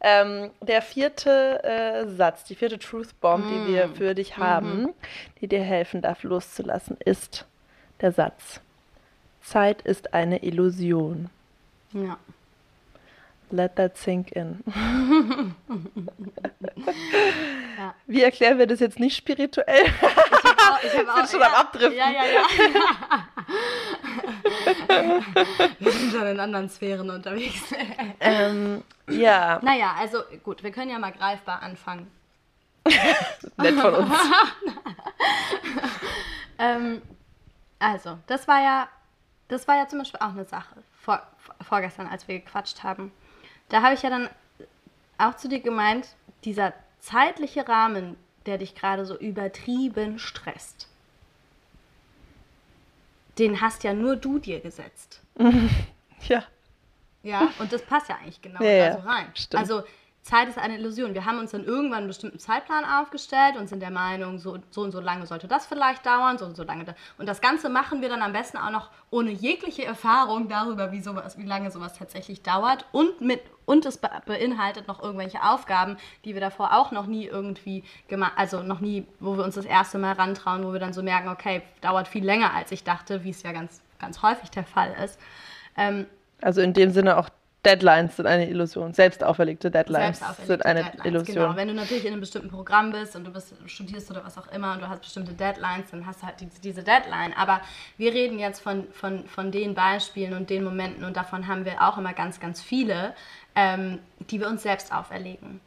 Ähm, 0.00 0.50
der 0.60 0.80
vierte 0.82 1.62
äh, 1.62 2.08
Satz, 2.08 2.44
die 2.44 2.54
vierte 2.54 2.78
Truth 2.78 3.20
Bomb, 3.20 3.44
mm. 3.44 3.48
die 3.48 3.72
wir 3.72 3.88
für 3.90 4.14
dich 4.14 4.38
haben, 4.38 4.82
mhm. 4.82 4.94
die 5.40 5.48
dir 5.48 5.62
helfen 5.62 6.00
darf, 6.00 6.22
loszulassen, 6.22 6.96
ist 7.04 7.46
der 8.00 8.12
Satz: 8.12 8.60
Zeit 9.42 9.82
ist 9.82 10.14
eine 10.14 10.42
Illusion. 10.42 11.28
Ja. 11.92 12.16
Let 13.50 13.76
that 13.76 13.96
sink 13.98 14.30
in. 14.32 14.62
ja. 17.78 17.94
Wie 18.06 18.22
erklären 18.22 18.58
wir 18.58 18.66
das 18.66 18.80
jetzt 18.80 19.00
nicht 19.00 19.16
spirituell? 19.16 19.86
Ich 20.82 20.98
habe 20.98 21.12
auch, 21.12 21.28
schon 21.28 21.40
ja, 21.40 21.46
am 21.46 21.54
Abdriften. 21.54 21.96
Ja, 21.96 22.10
ja, 22.10 22.24
ja. 22.26 22.42
wir 25.78 25.92
sind 25.92 26.12
schon 26.12 26.26
in 26.26 26.40
anderen 26.40 26.68
Sphären 26.68 27.10
unterwegs. 27.10 27.62
ähm, 28.20 28.82
ja. 29.08 29.60
Naja, 29.62 29.94
also 29.98 30.22
gut, 30.44 30.62
wir 30.62 30.70
können 30.70 30.90
ja 30.90 30.98
mal 30.98 31.12
greifbar 31.12 31.62
anfangen. 31.62 32.10
Nett 33.56 33.78
von 33.78 33.94
uns. 33.94 34.14
ähm, 36.58 37.02
also, 37.78 38.18
das 38.26 38.48
war 38.48 38.62
ja, 38.62 38.88
das 39.48 39.68
war 39.68 39.76
ja 39.76 39.86
zum 39.86 39.98
Beispiel 39.98 40.20
auch 40.20 40.30
eine 40.30 40.44
Sache 40.44 40.76
vor, 41.00 41.22
vorgestern, 41.60 42.06
als 42.06 42.26
wir 42.28 42.38
gequatscht 42.38 42.82
haben 42.82 43.12
da 43.70 43.82
habe 43.82 43.94
ich 43.94 44.02
ja 44.02 44.10
dann 44.10 44.28
auch 45.16 45.36
zu 45.36 45.48
dir 45.48 45.60
gemeint, 45.60 46.08
dieser 46.44 46.74
zeitliche 46.98 47.66
Rahmen, 47.66 48.16
der 48.46 48.58
dich 48.58 48.74
gerade 48.74 49.04
so 49.04 49.16
übertrieben 49.18 50.18
stresst, 50.18 50.88
den 53.38 53.60
hast 53.60 53.84
ja 53.84 53.94
nur 53.94 54.16
du 54.16 54.38
dir 54.38 54.60
gesetzt. 54.60 55.20
ja. 56.28 56.44
Ja, 57.22 57.50
und 57.58 57.72
das 57.72 57.82
passt 57.82 58.08
ja 58.08 58.16
eigentlich 58.16 58.40
genau 58.40 58.62
Ja, 58.64 58.90
da 58.90 59.00
so 59.02 59.08
rein. 59.08 59.26
stimmt. 59.34 59.60
Also 59.60 59.82
Zeit 60.22 60.48
ist 60.48 60.58
eine 60.58 60.78
Illusion. 60.78 61.14
Wir 61.14 61.24
haben 61.24 61.38
uns 61.38 61.52
dann 61.52 61.64
irgendwann 61.64 62.00
einen 62.00 62.08
bestimmten 62.08 62.38
Zeitplan 62.38 62.84
aufgestellt 62.84 63.56
und 63.56 63.68
sind 63.68 63.80
der 63.80 63.90
Meinung, 63.90 64.38
so, 64.38 64.58
so 64.70 64.82
und 64.82 64.90
so 64.92 65.00
lange 65.00 65.26
sollte 65.26 65.48
das 65.48 65.66
vielleicht 65.66 66.04
dauern, 66.04 66.36
so 66.36 66.44
und 66.44 66.56
so 66.56 66.62
lange. 66.62 66.84
Da. 66.84 66.94
Und 67.16 67.26
das 67.26 67.40
Ganze 67.40 67.70
machen 67.70 68.02
wir 68.02 68.10
dann 68.10 68.20
am 68.20 68.32
besten 68.32 68.58
auch 68.58 68.70
noch 68.70 68.90
ohne 69.10 69.30
jegliche 69.30 69.84
Erfahrung 69.84 70.48
darüber, 70.48 70.92
wie, 70.92 71.00
sowas, 71.00 71.38
wie 71.38 71.46
lange 71.46 71.70
sowas 71.70 71.94
tatsächlich 71.98 72.42
dauert. 72.42 72.84
Und, 72.92 73.22
mit, 73.22 73.40
und 73.64 73.86
es 73.86 73.96
be 73.96 74.10
beinhaltet 74.26 74.88
noch 74.88 75.02
irgendwelche 75.02 75.42
Aufgaben, 75.42 75.96
die 76.26 76.34
wir 76.34 76.40
davor 76.40 76.76
auch 76.76 76.90
noch 76.90 77.06
nie 77.06 77.26
irgendwie 77.26 77.82
gemacht, 78.08 78.32
also 78.36 78.62
noch 78.62 78.80
nie, 78.80 79.06
wo 79.20 79.38
wir 79.38 79.44
uns 79.44 79.54
das 79.54 79.64
erste 79.64 79.96
Mal 79.98 80.12
rantrauen, 80.12 80.64
wo 80.64 80.72
wir 80.72 80.80
dann 80.80 80.92
so 80.92 81.02
merken, 81.02 81.30
okay, 81.30 81.62
dauert 81.80 82.08
viel 82.08 82.24
länger 82.24 82.52
als 82.54 82.72
ich 82.72 82.84
dachte, 82.84 83.24
wie 83.24 83.30
es 83.30 83.42
ja 83.42 83.52
ganz, 83.52 83.80
ganz 83.98 84.20
häufig 84.22 84.50
der 84.50 84.64
Fall 84.64 84.94
ist. 85.02 85.18
Ähm, 85.76 86.06
Also 86.42 86.60
in 86.60 86.74
dem 86.74 86.90
Sinne 86.90 87.16
auch 87.16 87.30
Deadlines 87.64 88.16
sind 88.16 88.26
eine 88.26 88.48
Illusion. 88.48 88.94
Selbst 88.94 89.22
auferlegte 89.22 89.70
Deadlines 89.70 90.18
Selbst 90.18 90.22
auferlegte 90.22 90.46
sind 90.46 90.66
eine 90.66 90.84
Deadlines, 90.84 91.06
Illusion. 91.06 91.36
Genau, 91.36 91.56
wenn 91.56 91.68
du 91.68 91.74
natürlich 91.74 92.04
in 92.04 92.12
einem 92.12 92.20
bestimmten 92.20 92.48
Programm 92.48 92.90
bist 92.90 93.16
und 93.16 93.24
du 93.24 93.32
bist, 93.32 93.54
studierst 93.66 94.10
oder 94.10 94.24
was 94.24 94.38
auch 94.38 94.48
immer 94.48 94.72
und 94.72 94.80
du 94.80 94.88
hast 94.88 95.02
bestimmte 95.02 95.32
Deadlines, 95.32 95.90
dann 95.90 96.06
hast 96.06 96.22
du 96.22 96.26
halt 96.26 96.40
diese, 96.40 96.60
diese 96.60 96.82
Deadline. 96.82 97.34
Aber 97.36 97.60
wir 97.98 98.14
reden 98.14 98.38
jetzt 98.38 98.60
von, 98.60 98.86
von, 98.92 99.26
von 99.26 99.50
den 99.50 99.74
Beispielen 99.74 100.34
und 100.34 100.48
den 100.48 100.64
Momenten 100.64 101.04
und 101.04 101.16
davon 101.16 101.46
haben 101.46 101.64
wir 101.64 101.82
auch 101.82 101.98
immer 101.98 102.14
ganz, 102.14 102.40
ganz 102.40 102.62
viele, 102.62 103.14
ähm, 103.54 103.98
die 104.30 104.40
wir 104.40 104.48
uns 104.48 104.62
selbst 104.62 104.92
auferlegen. 104.92 105.60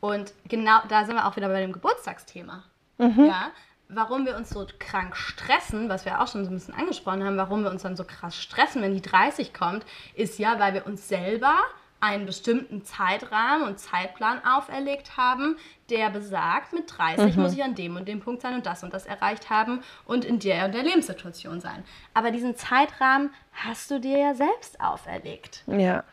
Und 0.00 0.32
genau 0.48 0.80
da 0.88 1.04
sind 1.04 1.14
wir 1.14 1.26
auch 1.26 1.36
wieder 1.36 1.48
bei 1.48 1.60
dem 1.60 1.72
Geburtstagsthema. 1.72 2.64
Ja, 2.98 3.50
warum 3.88 4.26
wir 4.26 4.36
uns 4.36 4.50
so 4.50 4.66
krank 4.78 5.16
stressen, 5.16 5.88
was 5.88 6.04
wir 6.04 6.20
auch 6.20 6.28
schon 6.28 6.44
so 6.44 6.50
ein 6.50 6.54
bisschen 6.54 6.74
angesprochen 6.74 7.24
haben, 7.24 7.36
warum 7.36 7.62
wir 7.62 7.70
uns 7.70 7.82
dann 7.82 7.96
so 7.96 8.04
krass 8.04 8.36
stressen, 8.36 8.82
wenn 8.82 8.94
die 8.94 9.02
30 9.02 9.54
kommt, 9.54 9.84
ist 10.14 10.38
ja, 10.38 10.58
weil 10.58 10.74
wir 10.74 10.86
uns 10.86 11.08
selber 11.08 11.54
einen 12.00 12.26
bestimmten 12.26 12.84
Zeitrahmen 12.84 13.66
und 13.66 13.78
Zeitplan 13.78 14.44
auferlegt 14.44 15.16
haben, 15.16 15.56
der 15.88 16.10
besagt, 16.10 16.72
mit 16.72 16.92
30 16.96 17.36
muss 17.36 17.54
ich 17.54 17.64
an 17.64 17.74
dem 17.74 17.96
und 17.96 18.06
dem 18.06 18.20
Punkt 18.20 18.42
sein 18.42 18.54
und 18.54 18.66
das 18.66 18.82
und 18.82 18.92
das 18.92 19.06
erreicht 19.06 19.48
haben 19.50 19.82
und 20.04 20.24
in 20.24 20.38
der 20.38 20.66
und 20.66 20.74
der 20.74 20.82
Lebenssituation 20.82 21.60
sein. 21.60 21.84
Aber 22.12 22.30
diesen 22.30 22.54
Zeitrahmen 22.54 23.30
hast 23.52 23.90
du 23.90 23.98
dir 23.98 24.18
ja 24.18 24.34
selbst 24.34 24.80
auferlegt. 24.80 25.64
Ja. 25.66 26.04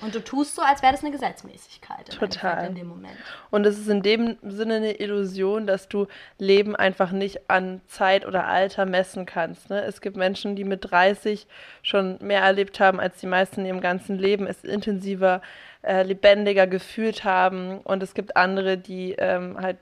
Und 0.00 0.14
du 0.14 0.24
tust 0.24 0.54
so, 0.54 0.62
als 0.62 0.82
wäre 0.82 0.92
das 0.92 1.02
eine 1.02 1.12
Gesetzmäßigkeit 1.12 2.08
Total. 2.18 2.66
In 2.66 2.74
dem 2.74 2.88
Moment. 2.88 3.16
Und 3.50 3.66
es 3.66 3.78
ist 3.78 3.88
in 3.88 4.02
dem 4.02 4.38
Sinne 4.42 4.76
eine 4.76 4.92
Illusion, 5.00 5.66
dass 5.66 5.88
du 5.88 6.06
Leben 6.38 6.74
einfach 6.74 7.12
nicht 7.12 7.50
an 7.50 7.82
Zeit 7.86 8.26
oder 8.26 8.46
Alter 8.46 8.86
messen 8.86 9.26
kannst. 9.26 9.68
Ne? 9.68 9.82
Es 9.82 10.00
gibt 10.00 10.16
Menschen, 10.16 10.56
die 10.56 10.64
mit 10.64 10.90
30 10.90 11.46
schon 11.82 12.18
mehr 12.22 12.40
erlebt 12.40 12.80
haben 12.80 13.00
als 13.00 13.18
die 13.18 13.26
meisten 13.26 13.60
in 13.60 13.66
ihrem 13.66 13.80
ganzen 13.80 14.18
Leben, 14.18 14.46
es 14.46 14.64
intensiver, 14.64 15.42
äh, 15.82 16.04
lebendiger 16.04 16.66
gefühlt 16.66 17.24
haben. 17.24 17.78
Und 17.80 18.02
es 18.02 18.14
gibt 18.14 18.36
andere, 18.36 18.78
die 18.78 19.12
ähm, 19.18 19.58
halt 19.60 19.76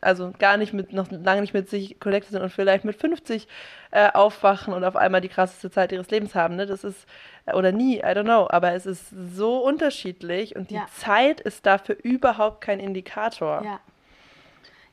also 0.00 0.32
gar 0.38 0.56
nicht 0.56 0.72
mit, 0.72 0.92
noch 0.92 1.10
lange 1.10 1.40
nicht 1.40 1.54
mit 1.54 1.68
sich 1.68 1.98
connected 1.98 2.32
sind 2.32 2.42
und 2.42 2.50
vielleicht 2.50 2.84
mit 2.84 2.96
50 2.96 3.48
äh, 3.90 4.10
aufwachen 4.12 4.74
und 4.74 4.84
auf 4.84 4.96
einmal 4.96 5.20
die 5.20 5.28
krasseste 5.28 5.70
Zeit 5.70 5.92
ihres 5.92 6.10
Lebens 6.10 6.34
haben. 6.34 6.56
Ne? 6.56 6.66
Das 6.66 6.84
ist, 6.84 7.06
oder 7.52 7.72
nie, 7.72 7.98
I 7.98 8.02
don't 8.02 8.24
know, 8.24 8.46
aber 8.48 8.72
es 8.72 8.86
ist 8.86 9.06
so 9.10 9.58
unterschiedlich 9.58 10.56
und 10.56 10.70
die 10.70 10.76
Ja. 10.76 10.86
Zeit 10.94 11.40
ist 11.40 11.66
dafür 11.66 11.96
überhaupt 12.02 12.60
kein 12.62 12.80
Indikator. 12.80 13.62
Ja. 13.64 13.80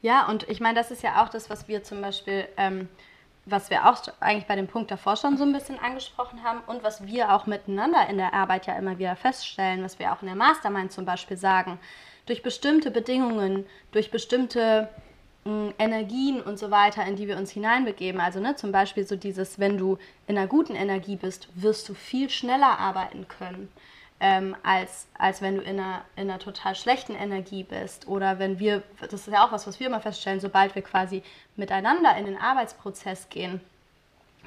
Ja, 0.02 0.28
und 0.28 0.50
ich 0.50 0.60
meine, 0.60 0.76
das 0.76 0.90
ist 0.92 1.04
ja 1.04 1.24
auch 1.24 1.30
das, 1.30 1.50
was 1.50 1.68
wir 1.68 1.84
zum 1.84 2.02
Beispiel, 2.02 2.48
ähm, 2.58 2.90
was 3.46 3.70
wir 3.70 3.88
auch 3.88 4.02
eigentlich 4.20 4.48
bei 4.48 4.56
dem 4.56 4.68
Punkt 4.68 4.90
davor 4.92 5.16
schon 5.16 5.38
so 5.38 5.44
ein 5.44 5.54
bisschen 5.54 5.80
angesprochen 5.80 6.44
haben 6.44 6.62
und 6.68 6.84
was 6.84 7.06
wir 7.06 7.34
auch 7.34 7.46
miteinander 7.46 8.08
in 8.10 8.18
der 8.18 8.34
Arbeit 8.34 8.66
ja 8.66 8.76
immer 8.78 8.98
wieder 8.98 9.16
feststellen, 9.16 9.84
was 9.84 10.00
wir 10.00 10.12
auch 10.12 10.22
in 10.22 10.28
der 10.28 10.36
Mastermind 10.36 10.92
zum 10.92 11.06
Beispiel 11.06 11.38
sagen. 11.38 11.80
Durch 12.26 12.42
bestimmte 12.44 12.92
Bedingungen, 12.92 13.66
durch 13.92 14.10
bestimmte 14.12 14.90
Energien 15.46 16.42
und 16.42 16.60
so 16.60 16.70
weiter, 16.70 17.06
in 17.06 17.16
die 17.16 17.28
wir 17.28 17.38
uns 17.38 17.52
hineinbegeben. 17.52 18.22
Also 18.22 18.40
ne, 18.40 18.56
zum 18.56 18.72
Beispiel 18.72 19.08
so 19.08 19.16
dieses, 19.16 19.58
wenn 19.60 19.78
du 19.78 19.98
in 20.28 20.38
einer 20.38 20.48
guten 20.48 20.76
Energie 20.76 21.16
bist, 21.16 21.50
wirst 21.56 21.90
du 21.90 21.94
viel 21.94 22.30
schneller 22.30 22.78
arbeiten 22.78 23.28
können 23.28 23.70
ähm, 24.22 24.56
als, 24.62 25.08
als 25.18 25.42
wenn 25.42 25.56
du 25.56 25.62
in 25.64 25.80
einer, 25.80 26.06
in 26.16 26.30
einer 26.30 26.38
total 26.38 26.76
schlechten 26.76 27.16
Energie 27.16 27.64
bist. 27.64 28.08
Oder 28.08 28.38
wenn 28.38 28.60
wir, 28.60 28.84
das 29.02 29.28
ist 29.28 29.34
ja 29.34 29.46
auch 29.46 29.52
was, 29.52 29.66
was 29.66 29.80
wir 29.80 29.88
immer 29.88 30.00
feststellen, 30.00 30.40
sobald 30.40 30.76
wir 30.76 30.84
quasi 30.84 31.24
miteinander 31.56 32.16
in 32.16 32.26
den 32.26 32.38
Arbeitsprozess 32.38 33.30
gehen, 33.30 33.62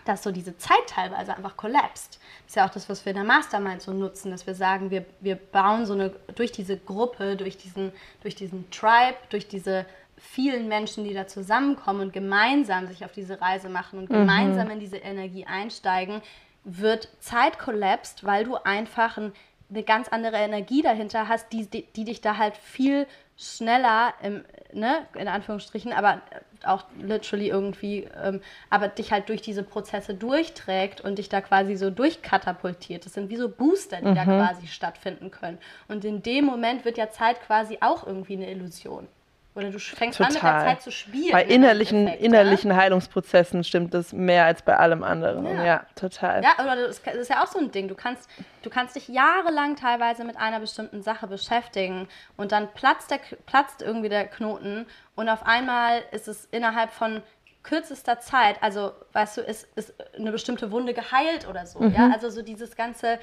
dass 0.05 0.23
so 0.23 0.31
diese 0.31 0.57
Zeit 0.59 0.87
teilweise 0.87 1.37
einfach 1.37 1.57
kollapst. 1.57 2.21
Das 2.45 2.51
ist 2.51 2.57
ja 2.57 2.67
auch 2.67 2.71
das, 2.71 2.89
was 2.89 3.05
wir 3.05 3.11
in 3.11 3.17
der 3.17 3.25
Mastermind 3.25 3.83
so 3.83 3.93
nutzen, 3.93 4.31
dass 4.31 4.47
wir 4.47 4.55
sagen, 4.55 4.91
wir, 4.91 5.05
wir 5.21 5.35
bauen 5.35 5.87
so 5.87 5.95
eine, 5.95 6.11
durch 6.37 6.53
diese 6.53 6.77
Gruppe, 6.77 7.35
durch 7.37 7.57
diesen, 7.57 7.91
durch 8.23 8.37
diesen 8.37 8.71
Tribe, 8.71 9.17
durch 9.31 9.49
diese 9.49 9.87
vielen 10.25 10.69
Menschen, 10.69 11.05
die 11.05 11.15
da 11.15 11.27
zusammenkommen 11.27 12.01
und 12.01 12.13
gemeinsam 12.13 12.87
sich 12.87 13.05
auf 13.05 13.13
diese 13.13 13.41
Reise 13.41 13.69
machen 13.69 13.99
und 13.99 14.09
gemeinsam 14.09 14.71
in 14.71 14.81
diese 14.81 14.97
Energie 14.97 15.47
einsteigen, 15.47 16.23
wird 16.65 17.09
Zeit 17.21 17.59
kollapst, 17.59 18.25
weil 18.25 18.45
du 18.45 18.57
einfach 18.57 19.19
ein, 19.19 19.33
eine 19.71 19.83
ganz 19.83 20.09
andere 20.09 20.37
Energie 20.39 20.83
dahinter 20.83 21.29
hast, 21.29 21.53
die, 21.53 21.67
die, 21.67 21.87
die 21.95 22.05
dich 22.05 22.21
da 22.21 22.39
halt 22.39 22.57
viel 22.57 23.07
schneller, 23.37 24.15
im, 24.23 24.45
ne, 24.73 25.07
in 25.15 25.29
Anführungsstrichen, 25.29 25.93
aber 25.93 26.23
auch 26.65 26.85
literally 26.99 27.49
irgendwie, 27.49 28.09
ähm, 28.23 28.41
aber 28.71 28.89
dich 28.89 29.13
halt 29.13 29.29
durch 29.29 29.43
diese 29.43 29.63
Prozesse 29.63 30.15
durchträgt 30.15 31.03
und 31.03 31.19
dich 31.19 31.29
da 31.29 31.43
quasi 31.43 31.77
so 31.77 31.91
durchkatapultiert. 31.91 33.05
Das 33.05 33.13
sind 33.13 33.29
wie 33.29 33.37
so 33.37 33.49
Booster, 33.49 33.99
die 33.99 34.15
da 34.15 34.25
quasi 34.25 34.69
stattfinden 34.69 35.31
können. 35.31 35.59
Und 35.89 36.05
in 36.05 36.23
dem 36.23 36.47
Moment 36.47 36.85
wird 36.85 36.97
ja 36.97 37.11
Zeit 37.11 37.43
quasi 37.43 37.79
auch 37.81 38.07
irgendwie 38.07 38.35
eine 38.35 38.51
Illusion. 38.51 39.07
Oder 39.55 39.71
du 39.71 39.79
fängst 39.79 40.21
an 40.21 40.27
mit 40.33 40.35
der 40.35 40.41
Total. 40.43 40.65
Zeit 40.67 40.83
zu 40.83 40.91
spielen. 40.91 41.31
Bei 41.31 41.45
im 41.45 41.51
innerlichen, 41.51 41.99
Endeffekt, 42.09 42.21
ja? 42.23 42.27
innerlichen 42.27 42.77
Heilungsprozessen 42.77 43.63
stimmt 43.63 43.95
das 43.95 44.13
mehr 44.13 44.45
als 44.47 44.63
bei 44.63 44.77
allem 44.77 45.05
anderen. 45.05 45.45
Ja, 45.45 45.65
Ja. 45.65 45.87
total. 45.95 46.43
Ja, 46.43 46.55
oder 46.65 46.89
das 46.89 46.99
ist 46.99 47.31
ja 47.31 47.43
auch 47.43 47.47
so 47.47 47.61
ein 47.61 47.71
Ding. 47.71 47.87
Du 47.87 47.95
kannst, 47.95 48.29
du 48.63 48.71
kannst 48.71 48.97
dich 48.97 49.07
jahrelang 49.07 49.77
teilweise 49.77 50.25
mit 50.25 50.37
einer 50.37 50.59
bestimmten 50.59 51.03
Sache 51.03 51.29
beschäftigen 51.29 52.09
und 52.37 52.51
dann 52.51 52.69
platzt, 52.75 53.13
der, 53.13 53.21
platzt 53.47 53.81
irgendwie 53.81 54.09
der 54.09 54.27
Knoten 54.27 54.87
und 55.15 55.29
auf 55.29 55.47
einmal 55.47 56.03
ist 56.11 56.27
es 56.27 56.47
innerhalb 56.51 56.91
von 56.91 57.23
kürzester 57.63 58.21
Zeit, 58.21 58.63
also 58.63 58.93
weißt 59.13 59.39
du, 59.39 59.41
ist, 59.41 59.67
ist 59.75 59.95
eine 60.19 60.33
bestimmte 60.33 60.71
Wunde 60.71 60.93
geheilt 60.95 61.49
oder 61.49 61.65
so. 61.65 61.83
Ja, 61.83 62.11
also 62.13 62.29
so 62.29 62.43
dieses 62.43 62.77
ganze, 62.77 63.19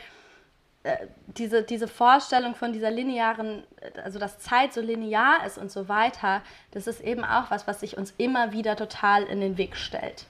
diese, 1.37 1.63
diese 1.63 1.87
Vorstellung 1.87 2.55
von 2.55 2.73
dieser 2.73 2.89
linearen, 2.89 3.63
äh, 3.81 3.99
also 4.01 4.19
dass 4.19 4.39
Zeit 4.39 4.73
so 4.73 4.81
linear 4.81 5.45
ist 5.45 5.57
und 5.57 5.71
so 5.71 5.87
weiter, 5.87 6.41
das 6.71 6.87
ist 6.87 7.01
eben 7.01 7.23
auch 7.23 7.51
was, 7.51 7.67
was 7.67 7.79
sich 7.79 7.97
uns 7.97 8.13
immer 8.17 8.51
wieder 8.51 8.75
total 8.75 9.23
in 9.23 9.41
den 9.41 9.57
Weg 9.57 9.75
stellt. 9.75 10.25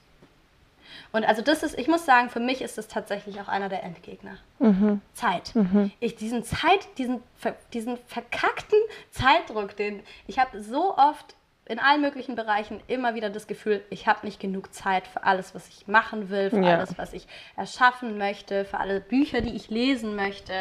Und 1.14 1.26
also 1.26 1.42
das 1.42 1.64
ist, 1.64 1.78
ich 1.78 1.88
muss 1.88 2.06
sagen, 2.06 2.30
für 2.30 2.40
mich 2.40 2.62
ist 2.62 2.78
das 2.78 2.88
tatsächlich 2.88 3.40
auch 3.42 3.48
einer 3.48 3.70
der 3.70 3.84
Endgegner. 3.84 4.38
Zeit. 5.14 5.54
Ich 6.00 6.16
diesen 6.16 6.44
Zeit, 6.44 6.88
diesen, 6.98 7.22
diesen 7.74 7.98
verkackten 8.08 8.80
Zeitdruck, 9.12 9.76
den 9.76 10.04
ich 10.28 10.40
habe 10.40 10.62
so 10.62 10.98
oft 10.98 11.36
in 11.72 11.80
allen 11.80 12.02
möglichen 12.02 12.36
Bereichen 12.36 12.82
immer 12.88 13.16
wieder 13.16 13.30
das 13.30 13.48
Gefühl, 13.48 13.82
ich 13.90 14.06
habe 14.06 14.26
nicht 14.26 14.40
genug 14.42 14.74
Zeit 14.74 15.08
für 15.08 15.24
alles, 15.24 15.56
was 15.56 15.70
ich 15.70 15.88
machen 15.88 16.30
will, 16.30 16.50
für 16.50 16.60
Ja. 16.62 16.76
alles, 16.78 16.98
was 16.98 17.14
ich 17.14 17.26
erschaffen 17.56 18.18
möchte, 18.18 18.66
für 18.66 18.80
alle 18.80 19.00
Bücher, 19.00 19.40
die 19.40 19.56
ich 19.56 19.70
lesen 19.70 20.16
möchte. 20.18 20.52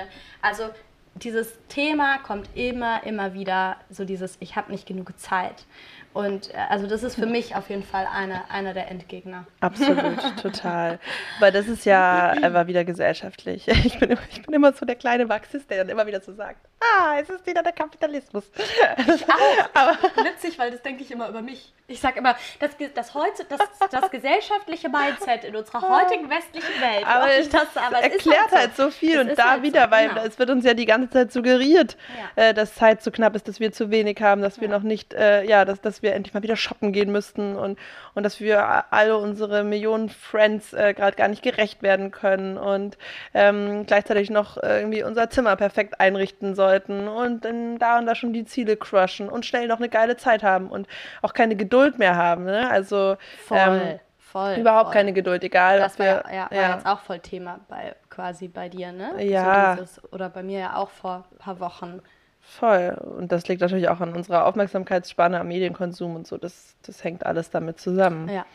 Also 0.40 0.70
dieses 1.16 1.58
Thema 1.68 2.18
kommt 2.18 2.48
immer, 2.54 3.02
immer 3.04 3.34
wieder, 3.34 3.76
so 3.90 4.04
dieses, 4.04 4.36
ich 4.38 4.54
habe 4.54 4.70
nicht 4.70 4.86
genug 4.86 5.18
Zeit. 5.18 5.66
Und 6.14 6.54
äh, 6.54 6.58
also 6.68 6.86
das 6.86 7.02
ist 7.02 7.16
für 7.16 7.26
mich 7.26 7.56
auf 7.56 7.68
jeden 7.70 7.82
Fall 7.82 8.06
einer, 8.06 8.48
einer 8.48 8.72
der 8.72 8.88
Endgegner. 8.88 9.46
Absolut, 9.60 10.38
total. 10.40 11.00
Weil 11.40 11.50
das 11.50 11.66
ist 11.66 11.84
ja 11.84 12.30
einfach 12.42 12.68
wieder 12.68 12.84
gesellschaftlich. 12.84 13.66
Ich 13.66 13.98
bin, 13.98 14.10
immer, 14.10 14.20
ich 14.30 14.42
bin 14.42 14.54
immer 14.54 14.72
so 14.72 14.86
der 14.86 14.96
kleine 14.96 15.26
Marxist, 15.26 15.68
der 15.70 15.78
dann 15.78 15.88
immer 15.88 16.06
wieder 16.06 16.20
so 16.20 16.32
sagt, 16.32 16.64
ah, 16.80 17.18
es 17.20 17.28
ist 17.28 17.46
wieder 17.46 17.62
der 17.62 17.72
Kapitalismus. 17.72 18.44
Aber 19.74 19.96
Witzig, 20.24 20.58
weil 20.58 20.70
das 20.70 20.82
denke 20.82 21.02
ich 21.02 21.10
immer 21.10 21.28
über 21.28 21.42
mich. 21.42 21.72
Ich 21.86 22.00
sage 22.00 22.18
immer, 22.20 22.36
das, 22.60 22.70
das, 22.94 23.14
heute, 23.14 23.44
das, 23.48 23.58
das 23.90 24.10
gesellschaftliche 24.12 24.88
Mindset 24.88 25.42
in 25.44 25.56
unserer 25.56 25.80
heutigen 25.82 26.30
westlichen 26.30 26.80
Welt. 26.80 27.04
Aber 27.04 27.24
Ach, 27.24 27.30
es 27.36 27.48
das, 27.48 27.76
aber 27.76 27.96
es 27.98 28.12
erklärt 28.12 28.52
halt 28.52 28.76
so 28.76 28.90
viel 28.90 29.16
Es 29.16 29.20
und 29.20 29.28
ist 29.30 29.38
da 29.38 29.50
halt 29.50 29.58
so, 29.58 29.62
wieder, 29.64 29.90
weil 29.90 30.08
genau. 30.08 30.22
es 30.22 30.38
wird 30.38 30.50
uns 30.50 30.64
ja 30.64 30.74
die 30.74 30.86
ganze 30.86 31.10
Zeit 31.10 31.32
suggeriert, 31.32 31.96
Ja. 32.36 32.44
äh, 32.44 32.54
dass 32.54 32.76
Zeit 32.76 33.02
zu 33.02 33.10
knapp 33.10 33.34
ist, 33.34 33.48
dass 33.48 33.58
wir 33.58 33.72
zu 33.72 33.90
wenig 33.90 34.20
haben, 34.22 34.40
dass 34.40 34.60
wir 34.60 34.68
noch 34.68 34.82
nicht, 34.82 35.14
äh, 35.14 35.42
ja, 35.44 35.64
dass, 35.64 35.80
dass 35.80 36.00
wir 36.02 36.14
endlich 36.14 36.32
mal 36.32 36.44
wieder 36.44 36.56
shoppen 36.56 36.92
gehen 36.92 37.10
müssten 37.10 37.56
und, 37.56 37.76
und 38.14 38.22
dass 38.22 38.38
wir 38.40 38.92
alle 38.92 39.16
unsere 39.16 39.64
Millionen 39.64 40.10
Friends 40.10 40.72
äh, 40.72 40.94
gerade 40.94 41.16
gar 41.16 41.26
nicht 41.26 41.42
gerecht 41.42 41.82
werden 41.82 42.12
können 42.12 42.56
und 42.56 42.98
ähm, 43.34 43.84
gleichzeitig 43.86 44.30
noch 44.30 44.56
irgendwie 44.62 45.02
unser 45.02 45.28
Zimmer 45.28 45.56
perfekt 45.56 45.98
einrichten 46.00 46.54
sollten 46.70 47.08
und 47.08 47.44
dann 47.44 47.78
da 47.78 47.98
und 47.98 48.06
da 48.06 48.14
schon 48.14 48.32
die 48.32 48.44
Ziele 48.44 48.76
crushen 48.76 49.28
und 49.28 49.44
schnell 49.44 49.66
noch 49.66 49.78
eine 49.78 49.88
geile 49.88 50.16
Zeit 50.16 50.42
haben 50.42 50.68
und 50.68 50.86
auch 51.22 51.32
keine 51.32 51.56
Geduld 51.56 51.98
mehr 51.98 52.16
haben. 52.16 52.44
Ne? 52.44 52.70
Also 52.70 53.16
Voll, 53.46 53.58
ähm, 53.58 54.00
Voll. 54.18 54.58
Überhaupt 54.58 54.86
voll. 54.86 54.92
keine 54.92 55.12
Geduld, 55.12 55.42
egal. 55.42 55.80
Das 55.80 55.98
war, 55.98 56.06
wir, 56.06 56.24
ja, 56.32 56.50
war 56.50 56.56
ja. 56.56 56.74
jetzt 56.76 56.86
auch 56.86 57.00
voll 57.00 57.18
Thema 57.18 57.58
bei 57.68 57.96
quasi 58.10 58.46
bei 58.46 58.68
dir, 58.68 58.92
ne? 58.92 59.24
Ja. 59.24 59.74
So 59.74 59.82
dieses, 59.82 60.12
oder 60.12 60.28
bei 60.28 60.44
mir 60.44 60.60
ja 60.60 60.76
auch 60.76 60.90
vor 60.90 61.24
ein 61.32 61.38
paar 61.38 61.58
Wochen. 61.58 62.00
Voll. 62.40 62.96
Und 63.18 63.32
das 63.32 63.48
liegt 63.48 63.60
natürlich 63.60 63.88
auch 63.88 64.00
an 64.00 64.14
unserer 64.14 64.46
Aufmerksamkeitsspanne, 64.46 65.40
am 65.40 65.48
Medienkonsum 65.48 66.14
und 66.14 66.28
so. 66.28 66.38
Das, 66.38 66.76
das 66.86 67.02
hängt 67.02 67.26
alles 67.26 67.50
damit 67.50 67.80
zusammen. 67.80 68.28
Ja. 68.28 68.46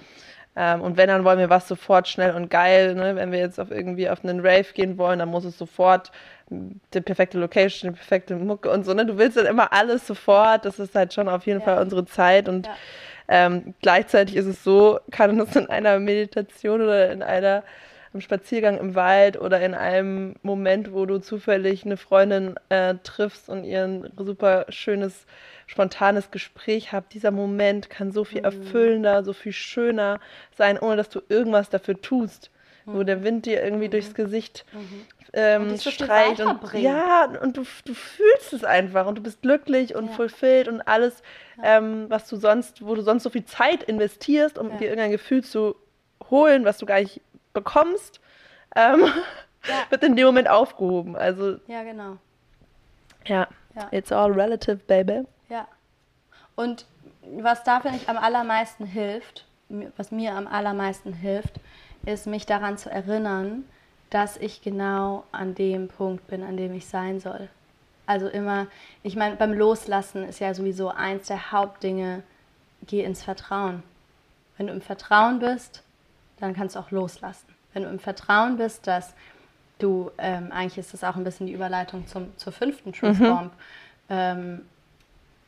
Ähm, 0.56 0.82
und 0.82 0.96
wenn, 0.96 1.10
dann 1.10 1.26
wollen 1.26 1.40
wir 1.40 1.50
was 1.50 1.68
sofort 1.68 2.08
schnell 2.08 2.36
und 2.36 2.50
geil. 2.50 2.96
Ne? 2.96 3.18
Wenn 3.18 3.34
wir 3.34 3.40
jetzt 3.40 3.60
auf 3.60 3.70
irgendwie 3.70 4.10
auf 4.10 4.24
einen 4.24 4.40
Rave 4.40 4.72
gehen 4.74 4.98
wollen, 4.98 5.20
dann 5.20 5.30
muss 5.30 5.44
es 5.44 5.58
sofort 5.58 6.12
die 6.50 7.02
perfekte 7.02 7.40
Location, 7.40 7.92
die 7.92 7.98
perfekte 7.98 8.36
Mucke 8.36 8.70
und 8.70 8.86
so. 8.86 8.94
Ne? 8.94 9.06
Du 9.06 9.18
willst 9.18 9.38
dann 9.38 9.46
immer 9.48 9.74
alles 9.74 10.06
sofort. 10.06 10.66
Das 10.66 10.80
ist 10.80 10.94
halt 10.96 11.14
schon 11.14 11.28
auf 11.28 11.46
jeden 11.46 11.60
Ja. 11.60 11.66
Fall 11.66 11.84
unsere 11.84 12.06
Zeit. 12.06 12.48
Und 12.48 12.68
Ja. 12.68 12.76
ähm, 13.28 13.74
gleichzeitig 13.82 14.36
ist 14.36 14.46
es 14.46 14.64
so, 14.64 15.00
kann 15.12 15.40
es 15.40 15.56
in 15.56 15.68
einer 15.70 16.00
Meditation 16.00 16.82
oder 16.82 17.12
in 17.12 17.24
einer 17.24 17.64
einem 18.14 18.22
Spaziergang 18.22 18.78
im 18.78 18.96
Wald 18.96 19.38
oder 19.42 19.60
in 19.60 19.74
einem 19.74 20.36
Moment, 20.42 20.94
wo 20.94 21.06
du 21.06 21.18
zufällig 21.20 21.84
eine 21.86 21.98
Freundin 21.98 22.56
äh, 22.70 22.96
triffst 23.04 23.50
und 23.50 23.66
ihr 23.66 23.84
ein 23.84 24.10
super 24.18 24.66
schönes, 24.70 25.26
spontanes 25.68 26.32
Gespräch 26.32 26.94
habt, 26.94 27.14
dieser 27.14 27.32
Moment 27.32 27.90
kann 27.90 28.14
so 28.14 28.22
Mhm. 28.22 28.26
viel 28.26 28.40
erfüllender, 28.46 29.24
so 29.26 29.34
viel 29.34 29.52
schöner 29.52 30.22
sein, 30.58 30.80
ohne 30.80 30.96
dass 30.96 31.10
du 31.10 31.22
irgendwas 31.28 31.70
dafür 31.70 32.00
tust. 32.02 32.52
Wo 32.86 33.04
der 33.04 33.24
Wind 33.24 33.46
dir 33.46 33.64
irgendwie 33.64 33.90
durchs 33.90 34.14
Gesicht 34.14 34.66
ähm, 35.34 35.64
Mhm. 35.64 35.64
Und 35.64 35.72
dich 35.74 35.82
so 35.82 35.90
viel 35.92 36.06
streicht. 36.06 36.40
Und, 36.42 36.74
ja, 36.74 37.26
und 37.42 37.58
du, 37.58 37.64
du 37.86 37.94
fühlst 37.94 38.54
es 38.54 38.64
einfach 38.64 39.06
und 39.08 39.18
du 39.18 39.24
bist 39.24 39.42
glücklich 39.42 39.96
und 39.96 40.08
Ja. 40.08 40.12
fulfilled 40.14 40.68
und 40.68 40.82
alles, 40.82 41.24
ähm, 41.64 42.06
was 42.10 42.30
du 42.30 42.36
sonst, 42.38 42.86
wo 42.86 42.96
du 42.96 43.02
sonst 43.02 43.24
so 43.24 43.30
viel 43.30 43.44
Zeit 43.46 43.84
investierst, 43.84 44.58
um 44.58 44.70
Ja. 44.72 44.78
dir 44.78 44.86
irgendein 44.90 45.12
Gefühl 45.12 45.44
zu 45.44 45.76
holen, 46.30 46.64
was 46.64 46.78
du 46.78 46.86
gar 46.86 47.00
nicht 47.00 47.22
bekommst, 47.54 48.20
ähm, 48.76 49.02
Ja. 49.02 49.10
wird 49.90 50.04
in 50.04 50.16
dem 50.16 50.26
Moment 50.28 50.48
aufgehoben. 50.50 51.16
Also 51.16 51.58
Ja, 51.68 51.84
genau. 51.84 52.18
ja, 53.26 53.48
Ja. 53.76 53.88
it's 53.92 54.12
all 54.12 54.32
relative, 54.32 54.78
baby. 54.88 55.24
Ja. 55.50 55.68
Und 56.56 56.86
was 57.38 57.64
da, 57.64 57.80
finde 57.82 57.98
ich, 57.98 58.08
am 58.08 58.18
allermeisten 58.18 58.86
hilft, 58.86 59.46
was 59.98 60.12
mir 60.12 60.34
am 60.34 60.48
allermeisten 60.48 61.12
hilft, 61.14 61.56
ist, 62.06 62.28
mich 62.28 62.46
daran 62.46 62.78
zu 62.78 62.90
erinnern, 62.90 63.64
dass 64.10 64.38
ich 64.38 64.62
genau 64.62 65.24
an 65.32 65.56
dem 65.56 65.88
Punkt 65.88 66.28
bin, 66.28 66.44
an 66.44 66.58
dem 66.58 66.74
ich 66.74 66.88
sein 66.88 67.20
soll. 67.20 67.50
Also 68.06 68.28
immer, 68.28 68.68
ich 69.04 69.16
meine, 69.16 69.36
beim 69.36 69.54
Loslassen 69.54 70.24
ist 70.26 70.40
ja 70.40 70.54
sowieso 70.54 70.90
eins 70.90 71.28
der 71.28 71.52
Hauptdinge, 71.52 72.24
geh 72.86 73.04
ins 73.04 73.24
Vertrauen. 73.24 73.84
Wenn 74.58 74.68
du 74.68 74.74
im 74.74 74.82
Vertrauen 74.82 75.40
bist, 75.40 75.84
dann 76.40 76.54
kannst 76.54 76.76
du 76.76 76.80
auch 76.80 76.92
loslassen. 76.92 77.48
Wenn 77.74 77.84
du 77.84 77.90
im 77.90 78.00
Vertrauen 78.00 78.58
bist, 78.58 78.88
dass 78.88 79.14
du, 79.80 80.12
ähm, 80.18 80.52
eigentlich 80.52 80.78
ist 80.78 80.94
das 80.94 81.04
auch 81.04 81.16
ein 81.16 81.24
bisschen 81.24 81.48
die 81.48 81.54
Überleitung 81.54 82.08
zum, 82.08 82.38
zur 82.38 82.54
fünften 82.54 82.94
Truth 82.94 83.20
Bomb, 83.20 83.52
ähm, 84.10 84.62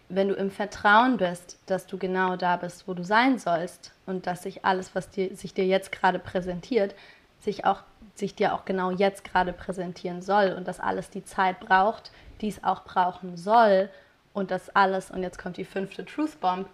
wenn 0.10 0.30
du 0.30 0.36
im 0.36 0.52
Vertrauen 0.52 1.18
bist, 1.18 1.58
dass 1.66 1.86
du 1.86 1.98
genau 1.98 2.36
da 2.36 2.56
bist, 2.56 2.88
wo 2.88 2.94
du 2.94 3.04
sein 3.04 3.40
sollst 3.40 3.92
und 4.06 4.26
dass 4.26 4.44
sich 4.44 4.64
alles, 4.64 4.96
was 4.96 5.10
dir, 5.10 5.36
sich 5.36 5.54
dir 5.54 5.66
jetzt 5.66 5.92
gerade 5.92 6.20
präsentiert, 6.20 6.96
sich, 7.40 7.66
auch, 7.66 7.84
sich 8.16 8.36
dir 8.36 8.54
auch 8.54 8.66
genau 8.66 8.92
jetzt 8.92 9.24
gerade 9.24 9.54
präsentieren 9.54 10.22
soll 10.22 10.54
und 10.58 10.68
dass 10.68 10.80
alles 10.80 11.10
die 11.10 11.26
Zeit 11.26 11.60
braucht, 11.60 12.12
die 12.42 12.48
es 12.48 12.64
auch 12.64 12.84
brauchen 12.84 13.36
soll 13.38 13.90
und 14.34 14.52
dass 14.52 14.70
alles, 14.70 15.12
und 15.12 15.24
jetzt 15.24 15.40
kommt 15.40 15.58
die 15.58 15.66
fünfte 15.66 16.06
Truth 16.06 16.40
Bomb, 16.40 16.68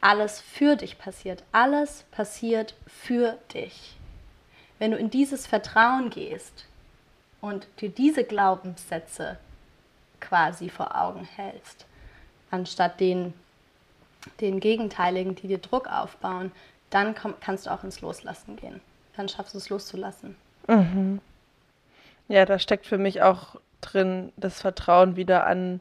alles 0.00 0.40
für 0.40 0.76
dich 0.76 0.98
passiert. 0.98 1.42
Alles 1.52 2.04
passiert 2.12 2.74
für 2.86 3.36
dich. 3.52 3.96
Wenn 4.78 4.92
du 4.92 4.96
in 4.96 5.10
dieses 5.10 5.46
Vertrauen 5.46 6.10
gehst 6.10 6.66
und 7.40 7.66
dir 7.80 7.88
diese 7.88 8.22
Glaubenssätze 8.22 9.38
quasi 10.20 10.68
vor 10.68 10.96
Augen 10.96 11.24
hältst, 11.24 11.86
anstatt 12.50 13.00
den, 13.00 13.34
den 14.40 14.60
Gegenteiligen, 14.60 15.34
die 15.34 15.48
dir 15.48 15.58
Druck 15.58 15.88
aufbauen, 15.88 16.52
dann 16.90 17.14
komm, 17.14 17.34
kannst 17.40 17.66
du 17.66 17.70
auch 17.70 17.84
ins 17.84 18.00
Loslassen 18.00 18.56
gehen. 18.56 18.80
Dann 19.16 19.28
schaffst 19.28 19.54
du 19.54 19.58
es 19.58 19.68
loszulassen. 19.68 20.36
Ja, 22.28 22.44
da 22.44 22.58
steckt 22.58 22.86
für 22.86 22.98
mich 22.98 23.22
auch 23.22 23.56
drin 23.80 24.32
das 24.36 24.60
Vertrauen 24.60 25.16
wieder 25.16 25.46
an, 25.46 25.80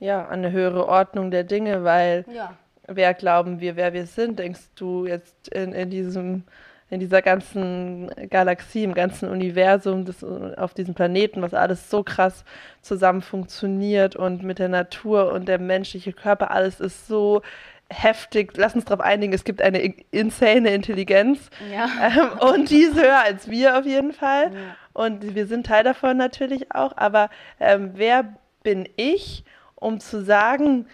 ja, 0.00 0.24
an 0.24 0.40
eine 0.40 0.52
höhere 0.52 0.88
Ordnung 0.88 1.30
der 1.30 1.44
Dinge, 1.44 1.84
weil 1.84 2.24
Ja. 2.32 2.54
wer 2.86 3.14
glauben 3.14 3.60
wir, 3.60 3.76
wer 3.76 3.92
wir 3.92 4.06
sind, 4.06 4.38
denkst 4.38 4.68
du 4.76 5.06
jetzt 5.06 5.48
in, 5.48 5.72
in 5.72 5.90
diesem, 5.90 6.44
in 6.92 7.00
dieser 7.00 7.22
ganzen 7.22 8.10
Galaxie, 8.28 8.84
im 8.84 8.92
ganzen 8.92 9.30
Universum, 9.30 10.04
das, 10.04 10.22
auf 10.22 10.74
diesem 10.74 10.92
Planeten, 10.92 11.40
was 11.40 11.54
alles 11.54 11.88
so 11.88 12.02
krass 12.02 12.44
zusammen 12.82 13.22
funktioniert 13.22 14.14
und 14.14 14.42
mit 14.42 14.58
der 14.58 14.68
Natur 14.68 15.32
und 15.32 15.48
der 15.48 15.58
menschliche 15.58 16.12
Körper, 16.12 16.50
alles 16.50 16.80
ist 16.80 17.08
so 17.08 17.40
heftig. 17.88 18.52
Lass 18.58 18.74
uns 18.74 18.84
darauf 18.84 19.02
einigen, 19.02 19.32
es 19.32 19.44
gibt 19.44 19.62
eine 19.62 19.94
insane 20.10 20.74
Intelligenz. 20.74 21.48
Ja. 21.72 21.88
Ähm, 22.02 22.38
und 22.52 22.68
die 22.68 22.82
ist 22.82 23.00
höher 23.00 23.22
als 23.24 23.48
wir 23.48 23.78
auf 23.78 23.86
jeden 23.86 24.12
Fall. 24.12 24.52
Ja. 24.52 24.76
Und 24.92 25.34
wir 25.34 25.46
sind 25.46 25.64
Teil 25.64 25.84
davon 25.84 26.18
natürlich 26.18 26.74
auch. 26.74 26.94
Aber 26.96 27.30
ähm, 27.58 27.92
wer 27.94 28.36
bin 28.62 28.86
ich, 28.96 29.44
um 29.76 29.98
zu 29.98 30.22
sagen, 30.22 30.84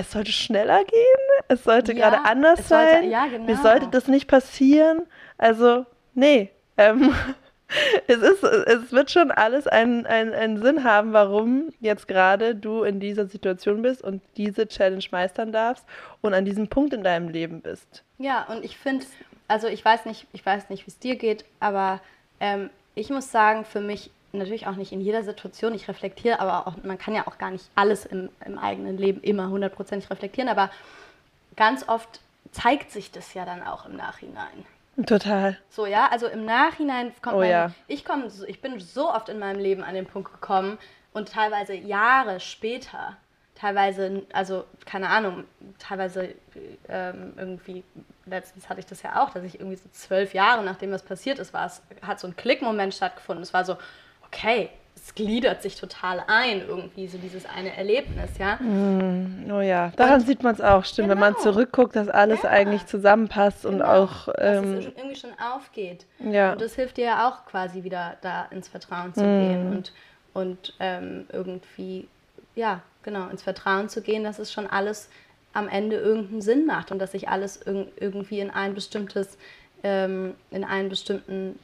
es 0.00 0.10
sollte 0.12 0.32
schneller 0.32 0.82
gehen, 0.84 1.44
es 1.48 1.64
sollte 1.64 1.92
Ja, 1.94 2.10
gerade 2.10 2.24
anders 2.28 2.68
sollte- 2.68 2.92
sein, 3.00 3.10
ja, 3.10 3.26
mir 3.26 3.38
genau. 3.46 3.62
sollte 3.62 3.88
das 3.88 4.08
nicht 4.08 4.26
passieren. 4.28 5.02
Also, 5.38 5.86
nee. 6.14 6.50
Ähm, 6.76 7.14
es, 8.06 8.18
ist, 8.18 8.42
es 8.42 8.92
wird 8.92 9.10
schon 9.10 9.30
alles 9.30 9.66
einen, 9.66 10.06
einen, 10.06 10.32
einen 10.32 10.60
Sinn 10.62 10.84
haben, 10.84 11.12
warum 11.12 11.68
jetzt 11.80 12.08
gerade 12.08 12.54
du 12.54 12.82
in 12.82 13.00
dieser 13.00 13.26
Situation 13.26 13.82
bist 13.82 14.02
und 14.02 14.22
diese 14.36 14.66
Challenge 14.66 15.04
meistern 15.10 15.52
darfst 15.52 15.84
und 16.20 16.34
an 16.34 16.44
diesem 16.44 16.68
Punkt 16.68 16.92
in 16.94 17.02
deinem 17.04 17.28
Leben 17.28 17.60
bist. 17.60 18.02
Ja, 18.18 18.44
und 18.48 18.64
ich 18.64 18.76
finde, 18.76 19.06
also 19.48 19.66
ich 19.68 19.84
weiß 19.84 20.04
nicht, 20.06 20.26
ich 20.32 20.44
weiß 20.44 20.68
nicht, 20.70 20.86
wie 20.86 20.90
es 20.90 20.98
dir 20.98 21.16
geht, 21.16 21.44
aber 21.60 22.00
ähm, 22.40 22.70
ich 22.94 23.10
muss 23.10 23.30
sagen, 23.30 23.64
für 23.64 23.80
mich 23.80 24.10
natürlich 24.32 24.66
auch 24.66 24.76
nicht 24.76 24.92
in 24.92 25.00
jeder 25.00 25.22
Situation, 25.22 25.74
ich 25.74 25.88
reflektiere, 25.88 26.40
aber 26.40 26.66
auch, 26.66 26.74
man 26.82 26.98
kann 26.98 27.14
ja 27.14 27.26
auch 27.26 27.38
gar 27.38 27.50
nicht 27.50 27.68
alles 27.74 28.04
im, 28.06 28.28
im 28.44 28.58
eigenen 28.58 28.96
Leben 28.98 29.20
immer 29.22 29.48
hundertprozentig 29.50 30.10
reflektieren, 30.10 30.48
aber 30.48 30.70
ganz 31.56 31.88
oft 31.88 32.20
zeigt 32.52 32.90
sich 32.90 33.10
das 33.10 33.34
ja 33.34 33.44
dann 33.44 33.62
auch 33.62 33.86
im 33.86 33.96
Nachhinein. 33.96 34.64
Total. 35.06 35.56
So, 35.70 35.86
ja, 35.86 36.08
also 36.10 36.26
im 36.26 36.44
Nachhinein 36.44 37.12
kommt 37.22 37.36
Oh 37.36 37.40
man, 37.40 37.48
ja. 37.50 37.72
ich 37.86 38.04
komme, 38.04 38.28
so- 38.30 38.44
ich 38.46 38.60
bin 38.60 38.78
so 38.80 39.10
oft 39.12 39.28
in 39.28 39.38
meinem 39.38 39.60
Leben 39.60 39.82
an 39.82 39.94
den 39.94 40.06
Punkt 40.06 40.30
gekommen 40.32 40.78
und 41.12 41.28
teilweise 41.32 41.74
Jahre 41.74 42.40
später, 42.40 43.16
teilweise, 43.54 44.22
also 44.32 44.64
keine 44.84 45.08
Ahnung, 45.08 45.44
teilweise 45.78 46.34
ähm, 46.88 47.32
irgendwie, 47.36 47.84
letztens 48.26 48.68
hatte 48.68 48.80
ich 48.80 48.86
das 48.86 49.02
ja 49.02 49.22
auch, 49.22 49.30
dass 49.30 49.44
ich 49.44 49.54
irgendwie 49.54 49.76
so 49.76 49.88
zwölf 49.92 50.34
Jahre 50.34 50.62
nachdem 50.64 50.90
das 50.90 51.02
passiert 51.02 51.38
ist, 51.38 51.54
war 51.54 51.66
es, 51.66 51.82
hat 52.02 52.20
so 52.20 52.26
ein 52.26 52.36
Klickmoment 52.36 52.92
stattgefunden. 52.94 53.42
Es 53.42 53.54
war 53.54 53.64
so, 53.64 53.76
okay, 54.32 54.70
es 54.96 55.14
gliedert 55.14 55.62
sich 55.62 55.76
total 55.76 56.22
ein, 56.26 56.60
irgendwie, 56.66 57.08
so 57.08 57.18
dieses 57.18 57.46
eine 57.46 57.76
Erlebnis, 57.76 58.30
ja. 58.38 58.58
Oh 59.50 59.60
ja, 59.60 59.92
daran 59.96 60.20
sieht 60.20 60.42
man 60.42 60.54
es 60.54 60.60
auch, 60.60 60.84
stimmt, 60.84 61.08
wenn 61.08 61.18
man 61.18 61.32
Genau. 61.34 61.42
zurückguckt, 61.44 61.96
dass 61.96 62.08
alles 62.08 62.42
Ja. 62.42 62.50
eigentlich 62.50 62.86
zusammenpasst 62.86 63.64
und 63.64 63.78
Genau, 63.78 63.88
auch, 64.04 64.26
dass 64.26 64.58
ähm, 64.62 64.74
es 64.74 64.84
irgendwie 64.86 65.16
schon 65.16 65.32
aufgeht. 65.38 66.06
ja. 66.18 66.52
Und 66.52 66.60
das 66.60 66.74
hilft 66.74 66.96
dir 66.98 67.04
ja 67.06 67.28
auch 67.28 67.46
quasi 67.46 67.82
wieder 67.82 68.16
da 68.20 68.44
ins 68.50 68.68
Vertrauen 68.68 69.14
zu 69.14 69.24
Mhm. 69.24 69.38
gehen 69.38 69.68
und, 69.72 69.92
und 70.34 70.74
ähm, 70.80 71.26
irgendwie, 71.32 72.08
ja, 72.54 72.82
genau, 73.02 73.28
ins 73.28 73.42
Vertrauen 73.42 73.88
zu 73.88 74.02
gehen, 74.02 74.22
dass 74.24 74.38
es 74.38 74.52
schon 74.52 74.66
alles 74.66 75.08
am 75.52 75.66
Ende 75.68 75.96
irgendeinen 75.96 76.42
Sinn 76.42 76.66
macht 76.66 76.92
und 76.92 76.98
dass 77.00 77.12
sich 77.12 77.28
alles 77.28 77.60
irg 77.66 77.88
irgendwie 77.96 78.38
in 78.40 78.50
ein 78.50 78.74
bestimmtes, 78.74 79.36
ähm, 79.82 80.34
in 80.50 80.62
einen 80.62 80.88
bestimmten, 80.88 81.58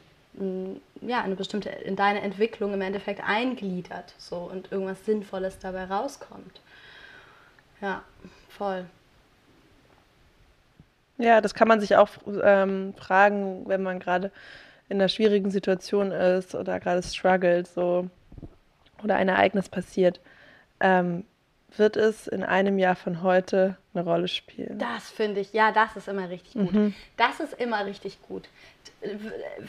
ja, 1.00 1.22
eine 1.22 1.34
bestimmte, 1.34 1.70
in 1.70 1.96
deine 1.96 2.20
Entwicklung 2.20 2.74
im 2.74 2.80
Endeffekt 2.80 3.22
eingliedert 3.26 4.14
so 4.18 4.36
und 4.36 4.70
irgendwas 4.70 5.04
Sinnvolles 5.04 5.58
dabei 5.58 5.84
rauskommt. 5.84 6.60
Ja, 7.80 8.02
voll. 8.48 8.86
ja, 11.18 11.40
das 11.40 11.54
kann 11.54 11.68
man 11.68 11.80
sich 11.80 11.96
auch 11.96 12.08
ähm, 12.42 12.94
fragen, 12.96 13.68
wenn 13.68 13.82
man 13.82 14.00
gerade 14.00 14.30
in 14.88 14.98
einer 14.98 15.08
schwierigen 15.08 15.50
Situation 15.50 16.12
ist 16.12 16.54
oder 16.54 16.80
gerade 16.80 17.02
struggelt, 17.02 17.66
so 17.66 18.08
oder 19.02 19.16
ein 19.16 19.28
Ereignis 19.28 19.68
passiert. 19.68 20.20
Ähm, 20.80 21.24
wird 21.76 21.96
es 21.96 22.26
in 22.26 22.42
einem 22.42 22.78
Jahr 22.78 22.96
von 22.96 23.22
heute 23.22 23.76
eine 23.92 24.04
Rolle 24.04 24.28
spielen? 24.28 24.78
Das 24.78 25.10
finde 25.10 25.40
ich, 25.40 25.52
ja, 25.52 25.72
das 25.72 25.96
ist 25.96 26.08
immer 26.08 26.30
richtig 26.30 26.54
gut. 26.54 26.72
Mhm. 26.72 26.94
Das 27.16 27.40
ist 27.40 27.54
immer 27.54 27.84
richtig 27.84 28.22
gut. 28.22 28.48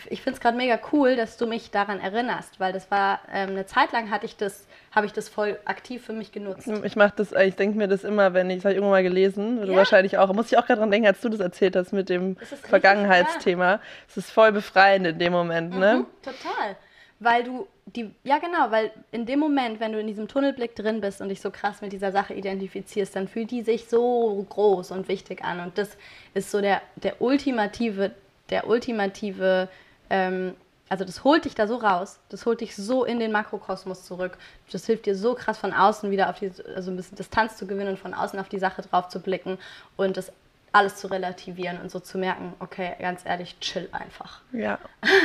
Ich 0.10 0.22
finde 0.22 0.38
es 0.38 0.42
gerade 0.42 0.58
mega 0.58 0.80
cool, 0.92 1.16
dass 1.16 1.38
du 1.38 1.48
mich 1.48 1.72
daran 1.72 2.00
erinnerst, 2.00 2.60
weil 2.60 2.74
das 2.74 2.90
war 2.92 3.20
ähm, 3.32 3.50
eine 3.52 3.66
Zeit 3.66 3.92
lang 3.92 4.10
hatte 4.12 4.26
ich 4.26 4.36
das, 4.36 4.66
habe 4.92 5.06
ich 5.06 5.14
das 5.14 5.30
voll 5.30 5.60
aktiv 5.66 6.06
für 6.06 6.14
mich 6.14 6.32
genutzt. 6.32 6.68
Ich 6.84 6.96
mache 6.96 7.14
das, 7.16 7.32
ich 7.32 7.56
denke 7.56 7.78
mir 7.78 7.88
das 7.88 8.04
immer, 8.04 8.34
wenn 8.34 8.50
ich, 8.50 8.58
das 8.58 8.66
habe 8.66 8.74
ich 8.74 8.78
irgendwann 8.78 8.98
mal 8.98 9.04
gelesen, 9.04 9.62
du 9.62 9.72
Ja. 9.72 9.78
wahrscheinlich 9.78 10.18
auch. 10.18 10.32
Muss 10.34 10.52
ich 10.52 10.58
auch 10.58 10.66
gerade 10.66 10.80
dran 10.80 10.92
denken, 10.92 11.08
als 11.08 11.22
du 11.22 11.30
das 11.30 11.40
erzählt 11.40 11.76
hast 11.76 11.94
mit 11.94 12.10
dem 12.10 12.38
Vergangenheitsthema. 12.64 13.80
Es 14.08 14.18
ist 14.18 14.32
voll 14.32 14.52
befreiend 14.52 15.08
in 15.08 15.20
dem 15.20 15.34
Moment, 15.34 15.78
ne? 15.78 15.98
Mhm, 16.00 16.06
total. 16.24 16.76
Weil 17.20 17.44
du 17.44 17.68
die, 17.88 18.12
ja 18.24 18.38
genau, 18.38 18.70
weil 18.70 18.92
in 19.12 19.26
dem 19.26 19.40
Moment, 19.40 19.80
wenn 19.80 19.92
du 19.92 20.00
in 20.00 20.08
diesem 20.08 20.28
Tunnelblick 20.28 20.76
drin 20.76 21.02
bist 21.02 21.22
und 21.22 21.30
dich 21.30 21.42
so 21.42 21.50
krass 21.50 21.82
mit 21.82 21.92
dieser 21.94 22.12
Sache 22.12 22.34
identifizierst, 22.34 23.16
dann 23.16 23.28
fühlt 23.28 23.50
die 23.50 23.64
sich 23.64 23.88
so 23.88 24.46
groß 24.50 24.92
und 24.92 25.08
wichtig 25.08 25.44
an. 25.44 25.60
Und 25.62 25.78
das 25.78 25.98
ist 26.34 26.52
so 26.52 26.62
der, 26.62 26.82
der 26.98 27.22
ultimative, 27.22 28.12
der 28.50 28.68
ultimative, 28.68 29.70
ähm, 30.10 30.56
also 30.90 31.04
das 31.04 31.24
holt 31.24 31.46
dich 31.46 31.56
da 31.56 31.68
so 31.68 31.76
raus, 31.76 32.20
das 32.30 32.46
holt 32.46 32.62
dich 32.62 32.76
so 32.76 33.04
in 33.04 33.20
den 33.20 33.32
Makrokosmos 33.32 34.06
zurück. 34.06 34.38
Das 34.72 34.86
hilft 34.86 35.06
dir 35.06 35.16
so 35.16 35.34
krass 35.34 35.58
von 35.58 35.74
außen 35.74 36.12
wieder 36.12 36.30
auf 36.30 36.40
die, 36.40 36.52
also 36.76 36.92
ein 36.92 36.96
bisschen 36.98 37.18
Distanz 37.18 37.58
zu 37.58 37.68
gewinnen 37.68 37.90
und 37.90 38.00
von 38.00 38.14
außen 38.14 38.40
auf 38.40 38.50
die 38.50 38.60
Sache 38.60 38.82
drauf 38.82 39.10
zu 39.10 39.20
blicken 39.20 39.58
und 39.98 40.18
das 40.18 40.32
alles 40.72 40.96
zu 40.96 41.08
relativieren 41.08 41.80
und 41.82 41.92
so 41.92 42.00
zu 42.00 42.18
merken, 42.18 42.54
okay, 42.60 42.96
ganz 43.00 43.22
ehrlich, 43.26 43.60
chill 43.60 43.90
einfach. 43.92 44.42
Ja. 44.52 44.80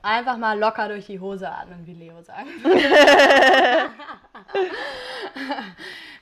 Einfach 0.00 0.36
mal 0.36 0.58
locker 0.58 0.88
durch 0.88 1.06
die 1.06 1.18
Hose 1.18 1.50
atmen, 1.50 1.84
wie 1.84 1.92
Leo 1.92 2.22
sagt. 2.22 2.46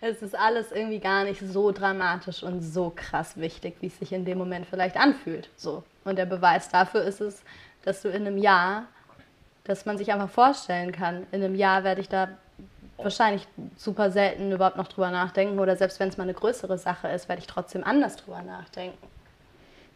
es 0.01 0.23
ist 0.23 0.35
alles 0.35 0.73
irgendwie 0.73 0.99
gar 0.99 1.25
nicht 1.25 1.41
so 1.41 1.73
dramatisch 1.73 2.43
und 2.43 2.63
so 2.63 2.91
krass 2.95 3.37
wichtig, 3.37 3.77
wie 3.81 3.89
es 3.89 3.99
sich 3.99 4.15
in 4.15 4.25
dem 4.25 4.39
Moment 4.39 4.67
vielleicht 4.67 4.97
anfühlt. 4.97 5.51
So. 5.57 5.85
Und 6.07 6.17
der 6.17 6.27
Beweis 6.27 6.69
dafür 6.69 7.03
ist 7.03 7.21
es, 7.21 7.43
dass 7.85 8.03
du 8.03 8.09
in 8.09 8.27
einem 8.27 8.39
Jahr, 8.39 8.85
dass 9.65 9.87
man 9.87 9.99
sich 9.99 10.13
einfach 10.13 10.31
vorstellen 10.31 10.93
kann, 10.93 11.27
in 11.33 11.43
einem 11.43 11.55
Jahr 11.55 11.85
werde 11.85 12.01
ich 12.01 12.09
da 12.09 12.29
wahrscheinlich 12.97 13.47
super 13.77 14.11
selten 14.11 14.53
überhaupt 14.53 14.77
noch 14.77 14.89
drüber 14.89 15.11
nachdenken 15.11 15.59
oder 15.59 15.77
selbst 15.77 16.01
wenn 16.01 16.09
es 16.09 16.17
mal 16.17 16.23
eine 16.23 16.35
größere 16.35 16.79
Sache 16.79 17.09
ist, 17.09 17.29
werde 17.29 17.41
ich 17.41 17.47
trotzdem 17.47 17.85
anders 17.85 18.17
drüber 18.17 18.41
nachdenken. 18.43 19.07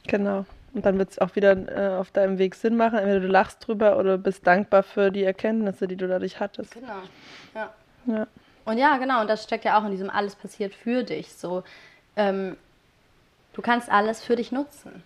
Genau. 0.06 0.44
Und 0.72 0.84
dann 0.84 0.98
wird 0.98 1.10
es 1.10 1.18
auch 1.18 1.34
wieder 1.34 1.52
äh, 1.68 1.96
auf 1.96 2.10
deinem 2.10 2.38
Weg 2.38 2.54
Sinn 2.54 2.76
machen. 2.76 2.98
Entweder 2.98 3.20
du 3.20 3.26
lachst 3.26 3.66
drüber 3.66 3.98
oder 3.98 4.18
bist 4.18 4.46
dankbar 4.46 4.82
für 4.82 5.10
die 5.10 5.24
Erkenntnisse, 5.24 5.88
die 5.88 5.96
du 5.96 6.06
dadurch 6.06 6.38
hattest. 6.38 6.74
Genau. 6.74 7.00
Ja. 7.54 7.72
Ja. 8.06 8.26
Und 8.64 8.78
ja, 8.78 8.96
genau, 8.98 9.22
und 9.22 9.28
das 9.28 9.42
steckt 9.42 9.64
ja 9.64 9.78
auch 9.78 9.84
in 9.84 9.90
diesem 9.90 10.10
alles 10.10 10.36
passiert 10.36 10.74
für 10.74 11.02
dich. 11.02 11.32
So, 11.32 11.64
ähm, 12.16 12.56
du 13.52 13.62
kannst 13.62 13.90
alles 13.90 14.22
für 14.22 14.36
dich 14.36 14.52
nutzen. 14.52 15.02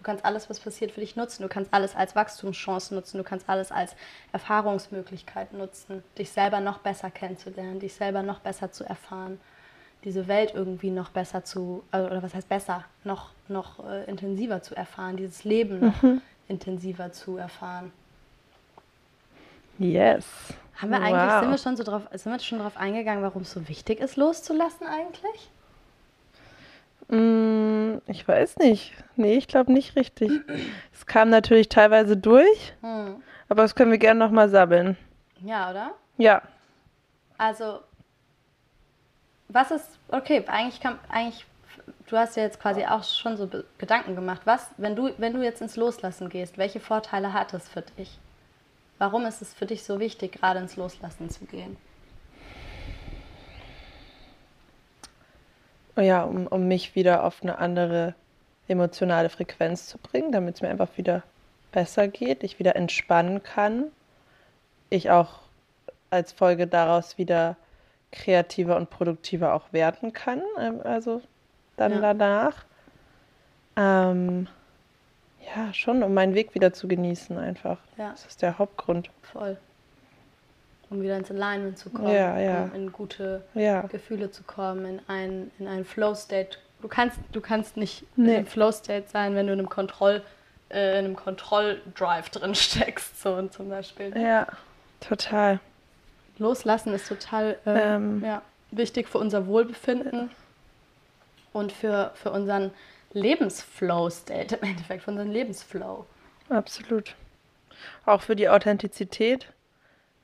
Du 0.00 0.04
kannst 0.04 0.24
alles, 0.24 0.48
was 0.48 0.58
passiert, 0.58 0.92
für 0.92 1.00
dich 1.00 1.14
nutzen. 1.14 1.42
Du 1.42 1.48
kannst 1.50 1.74
alles 1.74 1.94
als 1.94 2.16
Wachstumschance 2.16 2.94
nutzen. 2.94 3.18
Du 3.18 3.22
kannst 3.22 3.46
alles 3.50 3.70
als 3.70 3.94
Erfahrungsmöglichkeit 4.32 5.52
nutzen, 5.52 6.02
dich 6.16 6.30
selber 6.30 6.60
noch 6.60 6.78
besser 6.78 7.10
kennenzulernen, 7.10 7.80
dich 7.80 7.92
selber 7.92 8.22
noch 8.22 8.38
besser 8.38 8.72
zu 8.72 8.82
erfahren, 8.84 9.38
diese 10.04 10.26
Welt 10.26 10.52
irgendwie 10.54 10.88
noch 10.88 11.10
besser 11.10 11.44
zu, 11.44 11.84
äh, 11.92 11.98
oder 12.00 12.22
was 12.22 12.32
heißt 12.32 12.48
besser, 12.48 12.86
noch, 13.04 13.32
noch 13.48 13.86
äh, 13.86 14.04
intensiver 14.04 14.62
zu 14.62 14.74
erfahren, 14.74 15.18
dieses 15.18 15.44
Leben 15.44 15.80
noch 15.80 16.02
intensiver 16.48 17.12
zu 17.12 17.36
erfahren. 17.36 17.92
Yes. 19.78 20.24
Haben 20.76 20.92
wir 20.92 21.02
eigentlich, 21.02 21.30
Wow. 21.30 21.40
sind 21.40 21.50
wir 21.50 21.58
schon 21.58 21.76
so 21.76 21.82
drauf, 21.84 22.02
sind 22.14 22.32
wir 22.32 22.38
schon 22.38 22.58
drauf 22.60 22.78
eingegangen, 22.78 23.22
warum 23.22 23.42
es 23.42 23.52
so 23.52 23.68
wichtig 23.68 24.00
ist, 24.00 24.16
loszulassen 24.16 24.86
eigentlich? 24.86 25.50
Mm, 27.10 27.98
ich 28.06 28.26
weiß 28.26 28.58
nicht. 28.58 28.92
Nee, 29.16 29.34
ich 29.36 29.48
glaube 29.48 29.72
nicht 29.72 29.96
richtig. 29.96 30.30
Es 30.92 31.06
kam 31.06 31.28
natürlich 31.28 31.68
teilweise 31.68 32.16
durch, 32.16 32.74
Hm. 32.82 33.22
aber 33.48 33.62
das 33.62 33.74
können 33.74 33.90
wir 33.90 33.98
gerne 33.98 34.20
nochmal 34.20 34.48
sammeln. 34.48 34.96
Ja, 35.40 35.70
oder? 35.70 35.90
Ja. 36.18 36.42
Also, 37.36 37.80
was 39.48 39.70
ist, 39.70 39.98
okay, 40.08 40.44
eigentlich 40.46 40.80
kann, 40.80 40.98
eigentlich, 41.08 41.44
du 42.06 42.16
hast 42.16 42.36
ja 42.36 42.44
jetzt 42.44 42.60
quasi 42.60 42.84
auch 42.84 43.02
schon 43.02 43.36
so 43.36 43.48
Gedanken 43.78 44.14
gemacht. 44.14 44.42
Was, 44.44 44.70
wenn 44.76 44.94
du, 44.94 45.10
wenn 45.18 45.32
du 45.32 45.42
jetzt 45.42 45.60
ins 45.62 45.76
Loslassen 45.76 46.28
gehst, 46.28 46.58
welche 46.58 46.78
Vorteile 46.80 47.32
hat 47.32 47.52
es 47.54 47.68
für 47.68 47.82
dich? 47.82 48.18
Warum 48.98 49.24
ist 49.26 49.40
es 49.42 49.54
für 49.54 49.66
dich 49.66 49.82
so 49.82 49.98
wichtig, 49.98 50.32
gerade 50.32 50.60
ins 50.60 50.76
Loslassen 50.76 51.30
zu 51.30 51.46
gehen? 51.46 51.76
Ja, 55.96 56.22
um, 56.22 56.46
um 56.46 56.68
mich 56.68 56.94
wieder 56.94 57.24
auf 57.24 57.42
eine 57.42 57.58
andere 57.58 58.14
emotionale 58.68 59.28
Frequenz 59.28 59.86
zu 59.86 59.98
bringen, 59.98 60.32
damit 60.32 60.56
es 60.56 60.62
mir 60.62 60.68
einfach 60.68 60.96
wieder 60.96 61.22
besser 61.72 62.08
geht, 62.08 62.42
ich 62.42 62.58
wieder 62.58 62.76
entspannen 62.76 63.42
kann, 63.42 63.84
ich 64.88 65.10
auch 65.10 65.40
als 66.10 66.32
Folge 66.32 66.66
daraus 66.66 67.18
wieder 67.18 67.56
kreativer 68.12 68.76
und 68.76 68.90
produktiver 68.90 69.54
auch 69.54 69.72
werden 69.72 70.12
kann, 70.12 70.42
ähm, 70.58 70.80
also 70.82 71.22
dann 71.76 71.92
Ja. 71.92 72.00
danach. 72.00 72.64
Ähm, 73.76 74.48
ja, 75.54 75.72
schon, 75.72 76.02
um 76.02 76.12
meinen 76.14 76.34
Weg 76.34 76.54
wieder 76.54 76.72
zu 76.72 76.88
genießen 76.88 77.38
einfach. 77.38 77.78
Ja. 77.96 78.10
Das 78.10 78.26
ist 78.26 78.42
der 78.42 78.58
Hauptgrund. 78.58 79.10
Voll. 79.22 79.56
Um 80.90 81.00
wieder 81.02 81.16
ins 81.16 81.30
Alignment 81.30 81.78
zu 81.78 81.88
kommen, 81.90 82.08
Ja, 82.12 82.38
ja. 82.38 82.64
um 82.64 82.74
in 82.74 82.92
gute 82.92 83.42
Ja, 83.54 83.82
Gefühle 83.82 84.30
zu 84.32 84.42
kommen, 84.42 84.84
in 84.86 85.00
einen, 85.08 85.50
in 85.58 85.68
einen 85.68 85.84
Flow-State. 85.84 86.58
Du 86.82 86.88
kannst, 86.88 87.16
du 87.32 87.40
kannst 87.40 87.76
nicht 87.76 88.04
Nee. 88.16 88.30
in 88.30 88.36
einem 88.38 88.46
Flow-State 88.46 89.08
sein, 89.08 89.34
wenn 89.36 89.46
du 89.46 89.52
in 89.52 89.60
einem 89.60 89.68
Kontroll, 89.68 90.22
äh, 90.70 90.98
in 90.98 91.04
einem 91.04 91.16
Kontroll-Drive 91.16 92.30
drin 92.30 92.54
steckst, 92.56 93.22
so 93.22 93.40
zum 93.48 93.68
Beispiel. 93.68 94.12
ja, 94.18 94.46
total. 95.00 95.60
Loslassen 96.38 96.92
ist 96.94 97.06
total 97.06 97.56
äh, 97.66 97.94
Ähm. 97.94 98.22
ja, 98.24 98.42
wichtig 98.72 99.08
für 99.08 99.18
unser 99.18 99.46
Wohlbefinden 99.46 100.30
und 101.52 101.70
für, 101.70 102.10
für 102.14 102.30
unseren 102.32 102.72
Lebensflow-State 103.12 104.56
im 104.56 104.68
Endeffekt, 104.70 105.02
für 105.04 105.10
unseren 105.10 105.30
Lebensflow. 105.30 106.04
Absolut. 106.48 107.14
Auch 108.06 108.22
für 108.22 108.34
die 108.36 108.48
Authentizität. 108.48 109.46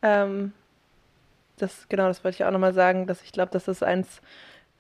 Ähm, 0.07 0.53
das, 1.59 1.89
genau, 1.89 2.07
das 2.07 2.23
wollte 2.23 2.37
ich 2.37 2.45
auch 2.45 2.51
nochmal 2.51 2.75
sagen, 2.75 3.07
dass 3.07 3.23
ich 3.23 3.33
glaube, 3.33 3.51
dass 3.51 3.65
das 3.65 3.83
eins, 3.83 4.21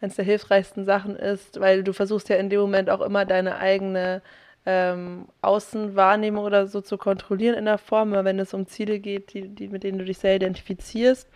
eins 0.00 0.16
der 0.16 0.24
hilfreichsten 0.24 0.84
Sachen 0.84 1.16
ist, 1.16 1.58
weil 1.58 1.82
du 1.82 1.92
versuchst 1.92 2.28
ja 2.28 2.36
in 2.36 2.50
dem 2.50 2.60
Moment 2.60 2.90
auch 2.90 3.00
immer 3.00 3.24
deine 3.24 3.56
eigene 3.58 4.22
ähm, 4.66 5.26
Außenwahrnehmung 5.42 6.44
oder 6.44 6.66
so 6.66 6.80
zu 6.80 6.98
kontrollieren 6.98 7.56
in 7.56 7.64
der 7.64 7.78
Form, 7.78 8.12
wenn 8.12 8.38
es 8.38 8.54
um 8.54 8.66
Ziele 8.66 8.98
geht, 8.98 9.32
die, 9.32 9.48
die, 9.48 9.68
mit 9.68 9.84
denen 9.84 9.98
du 9.98 10.04
dich 10.04 10.18
sehr 10.18 10.36
identifizierst 10.36 11.28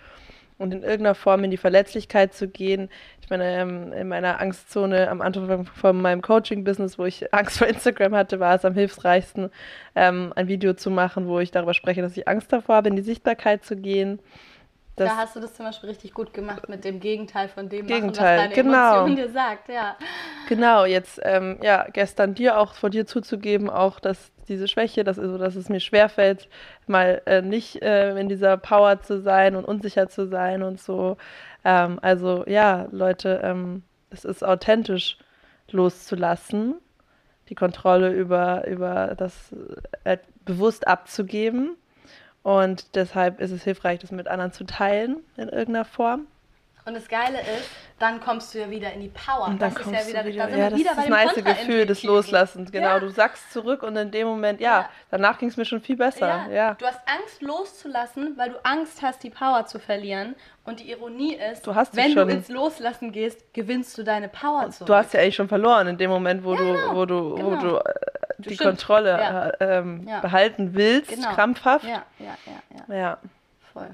und 0.60 0.74
in 0.74 0.82
irgendeiner 0.82 1.14
Form 1.14 1.42
in 1.42 1.50
die 1.50 1.56
Verletzlichkeit 1.56 2.34
zu 2.34 2.46
gehen. 2.46 2.90
Ich 3.22 3.30
meine, 3.30 3.44
ähm, 3.44 3.92
in 3.92 4.08
meiner 4.08 4.40
Angstzone 4.40 5.08
am 5.08 5.22
Anfang 5.22 5.64
von 5.64 6.00
meinem 6.00 6.20
Coaching-Business, 6.20 6.98
wo 6.98 7.06
ich 7.06 7.32
Angst 7.34 7.58
vor 7.58 7.66
Instagram 7.66 8.14
hatte, 8.14 8.40
war 8.40 8.54
es 8.54 8.64
am 8.64 8.74
hilfreichsten, 8.74 9.50
ähm, 9.94 10.32
ein 10.36 10.48
Video 10.48 10.74
zu 10.74 10.90
machen, 10.90 11.28
wo 11.28 11.40
ich 11.40 11.50
darüber 11.50 11.72
spreche, 11.72 12.02
dass 12.02 12.16
ich 12.16 12.28
Angst 12.28 12.52
davor 12.52 12.76
habe, 12.76 12.90
in 12.90 12.96
die 12.96 13.02
Sichtbarkeit 13.02 13.64
zu 13.64 13.74
gehen. 13.74 14.20
Das, 14.96 15.08
da 15.08 15.16
hast 15.16 15.34
du 15.36 15.40
das 15.40 15.54
zum 15.54 15.64
Beispiel 15.64 15.88
richtig 15.88 16.12
gut 16.12 16.34
gemacht 16.34 16.68
mit 16.68 16.84
dem 16.84 17.00
Gegenteil 17.00 17.48
von 17.48 17.70
dem 17.70 17.86
Gegenteil, 17.86 18.36
machen, 18.36 18.50
was 18.50 18.54
deine 18.54 18.54
genau. 18.54 18.96
Emotion 18.98 19.16
dir 19.16 19.32
sagt. 19.32 19.68
Ja. 19.70 19.96
Genau, 20.46 20.84
jetzt 20.84 21.18
ähm, 21.24 21.58
ja, 21.62 21.86
gestern 21.90 22.34
dir 22.34 22.58
auch 22.58 22.74
vor 22.74 22.90
dir 22.90 23.06
zuzugeben, 23.06 23.70
auch 23.70 23.98
dass 23.98 24.30
diese 24.50 24.68
Schwäche, 24.68 25.04
dass, 25.04 25.18
also, 25.18 25.38
dass 25.38 25.56
es 25.56 25.70
mir 25.70 25.80
schwerfällt, 25.80 26.48
mal 26.86 27.22
äh, 27.24 27.40
nicht 27.40 27.80
äh, 27.80 28.18
in 28.18 28.28
dieser 28.28 28.58
Power 28.58 29.00
zu 29.00 29.22
sein 29.22 29.56
und 29.56 29.64
unsicher 29.64 30.08
zu 30.08 30.28
sein 30.28 30.62
und 30.62 30.78
so. 30.80 31.16
Ähm, 31.64 31.98
also 32.02 32.44
ja, 32.46 32.88
Leute, 32.90 33.40
ähm, 33.42 33.82
es 34.10 34.24
ist 34.24 34.44
authentisch 34.44 35.16
loszulassen, 35.70 36.74
die 37.48 37.54
Kontrolle 37.54 38.12
über, 38.12 38.66
über 38.66 39.14
das 39.16 39.54
äh, 40.04 40.18
bewusst 40.44 40.86
abzugeben. 40.86 41.76
Und 42.42 42.94
deshalb 42.96 43.40
ist 43.40 43.50
es 43.50 43.64
hilfreich, 43.64 43.98
das 44.00 44.12
mit 44.12 44.28
anderen 44.28 44.52
zu 44.52 44.64
teilen 44.64 45.18
in 45.36 45.48
irgendeiner 45.48 45.84
Form. 45.84 46.26
Und 46.90 46.96
das 46.96 47.08
Geile 47.08 47.38
ist, 47.38 47.70
dann 48.00 48.20
kommst 48.20 48.52
du 48.52 48.58
ja 48.58 48.68
wieder 48.68 48.92
in 48.92 49.00
die 49.00 49.08
Power. 49.10 49.46
Und 49.46 49.62
dann 49.62 49.72
das 49.72 49.82
kommst 49.84 50.00
ist 50.00 50.12
ja 50.12 50.24
wieder, 50.24 50.24
du 50.24 50.28
wieder, 50.30 50.46
da 50.48 50.56
ja, 50.56 50.70
das 50.70 50.78
wieder 50.80 50.90
ist 50.90 50.96
bei 50.96 51.02
das 51.24 51.36
nice 51.36 51.44
Gefühl 51.44 51.86
des. 51.86 52.02
Loslassens. 52.02 52.72
Genau, 52.72 52.88
Ja. 52.88 52.98
du 52.98 53.08
sagst 53.10 53.52
zurück 53.52 53.82
und 53.84 53.96
in 53.96 54.10
dem 54.10 54.26
Moment, 54.26 54.60
ja, 54.60 54.80
Ja. 54.80 54.88
danach 55.10 55.38
ging 55.38 55.48
es 55.50 55.56
mir 55.56 55.64
schon 55.64 55.80
viel 55.80 55.96
besser. 55.96 56.46
Ja. 56.50 56.74
Du 56.74 56.84
hast 56.86 56.98
Angst 57.06 57.40
loszulassen, 57.42 58.36
weil 58.36 58.50
du 58.50 58.64
Angst 58.64 59.02
hast, 59.02 59.22
die 59.22 59.30
Power 59.30 59.66
zu 59.66 59.78
verlieren. 59.78 60.34
Und 60.64 60.80
die 60.80 60.90
Ironie 60.90 61.34
ist, 61.34 61.66
Du 61.66 61.74
wenn 61.92 62.14
du 62.14 62.22
ins 62.22 62.48
Loslassen 62.48 63.12
gehst, 63.12 63.54
gewinnst 63.54 63.96
du 63.98 64.02
deine 64.02 64.28
Power 64.28 64.70
zurück. 64.70 64.86
Du 64.88 64.94
hast 64.94 65.14
ja 65.14 65.20
eigentlich 65.20 65.36
schon 65.36 65.48
verloren 65.48 65.86
in 65.86 65.96
dem 65.98 66.10
Moment, 66.10 66.42
wo 66.42 66.54
Ja, 66.54 66.58
du, 66.60 66.64
genau, 66.72 66.94
wo 66.96 67.06
du, 67.06 67.30
wo 67.32 67.34
genau. 67.50 67.60
du 67.60 67.76
äh, 67.76 67.82
die 68.38 68.54
Stimmt. 68.54 68.60
Kontrolle 68.70 69.54
äh, 69.60 69.64
ähm, 69.78 70.08
behalten 70.22 70.74
willst, 70.74 71.10
Genau. 71.10 71.32
krampfhaft. 71.34 71.84
Ja, 71.84 72.02
ja, 72.18 72.36
ja, 72.46 72.86
ja, 72.88 72.94
Ja. 72.96 73.18
voll. 73.72 73.90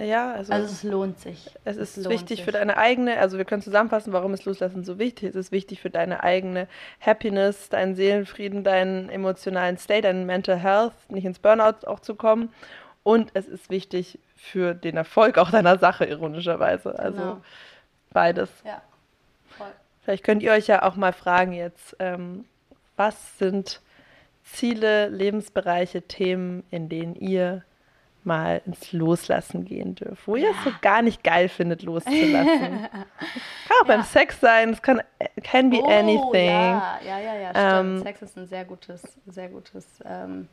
Ja, 0.00 0.32
also, 0.32 0.52
also 0.52 0.66
es 0.66 0.82
lohnt 0.82 1.18
sich. 1.18 1.50
Es 1.64 1.76
ist 1.76 1.96
lohnt 1.96 2.08
wichtig 2.10 2.38
sich. 2.38 2.44
für 2.44 2.52
deine 2.52 2.76
eigene, 2.78 3.18
also 3.18 3.36
wir 3.38 3.44
können 3.44 3.62
zusammenfassen, 3.62 4.12
warum 4.12 4.32
ist 4.32 4.44
Loslassen 4.44 4.84
so 4.84 4.98
wichtig. 4.98 5.30
Es 5.30 5.34
ist 5.34 5.52
wichtig 5.52 5.80
für 5.80 5.90
deine 5.90 6.22
eigene 6.22 6.68
Happiness, 7.00 7.68
deinen 7.68 7.94
Seelenfrieden, 7.94 8.64
deinen 8.64 9.10
emotionalen 9.10 9.76
State, 9.78 10.02
deinen 10.02 10.26
Mental 10.26 10.56
Health, 10.56 10.94
nicht 11.08 11.24
ins 11.24 11.38
Burnout 11.38 11.86
auch 11.86 12.00
zu 12.00 12.14
kommen. 12.14 12.52
Und 13.02 13.30
es 13.34 13.46
ist 13.48 13.70
wichtig 13.70 14.18
für 14.36 14.74
den 14.74 14.96
Erfolg 14.96 15.38
auch 15.38 15.50
deiner 15.50 15.78
Sache, 15.78 16.04
ironischerweise. 16.06 16.98
Also 16.98 17.18
Genau. 17.20 17.40
beides. 18.10 18.50
Ja, 18.64 18.80
voll. 19.56 19.66
Vielleicht 20.02 20.24
könnt 20.24 20.42
ihr 20.42 20.52
euch 20.52 20.66
ja 20.66 20.82
auch 20.82 20.96
mal 20.96 21.12
fragen 21.12 21.52
jetzt, 21.52 21.96
ähm, 21.98 22.44
was 22.96 23.38
sind 23.38 23.80
Ziele, 24.44 25.08
Lebensbereiche, 25.08 26.02
Themen, 26.02 26.64
in 26.70 26.88
denen 26.88 27.14
ihr 27.14 27.64
mal 28.24 28.60
ins 28.66 28.92
Loslassen 28.92 29.64
gehen 29.64 29.94
dürft, 29.94 30.26
wo 30.26 30.36
ihr 30.36 30.50
es 30.50 30.64
so 30.64 30.70
gar 30.82 31.02
nicht 31.02 31.24
geil 31.24 31.48
findet, 31.48 31.82
loszulassen. 31.82 32.88
kann 32.90 33.76
auch 33.80 33.86
beim 33.86 34.00
Ja. 34.00 34.06
Sex 34.06 34.40
sein, 34.40 34.70
es 34.70 34.82
kann 34.82 35.02
can 35.42 35.70
be 35.70 35.78
Oh, 35.82 35.88
anything. 35.88 36.50
Ja, 36.50 36.98
ja, 37.04 37.18
ja, 37.18 37.34
ja 37.34 37.50
stimmt. 37.50 37.98
Ähm, 37.98 38.02
Sex 38.02 38.22
ist 38.22 38.36
ein 38.36 38.46
sehr 38.46 38.64
gutes, 38.64 39.02
sehr 39.26 39.48
gutes, 39.48 39.86
ähm, 40.04 40.48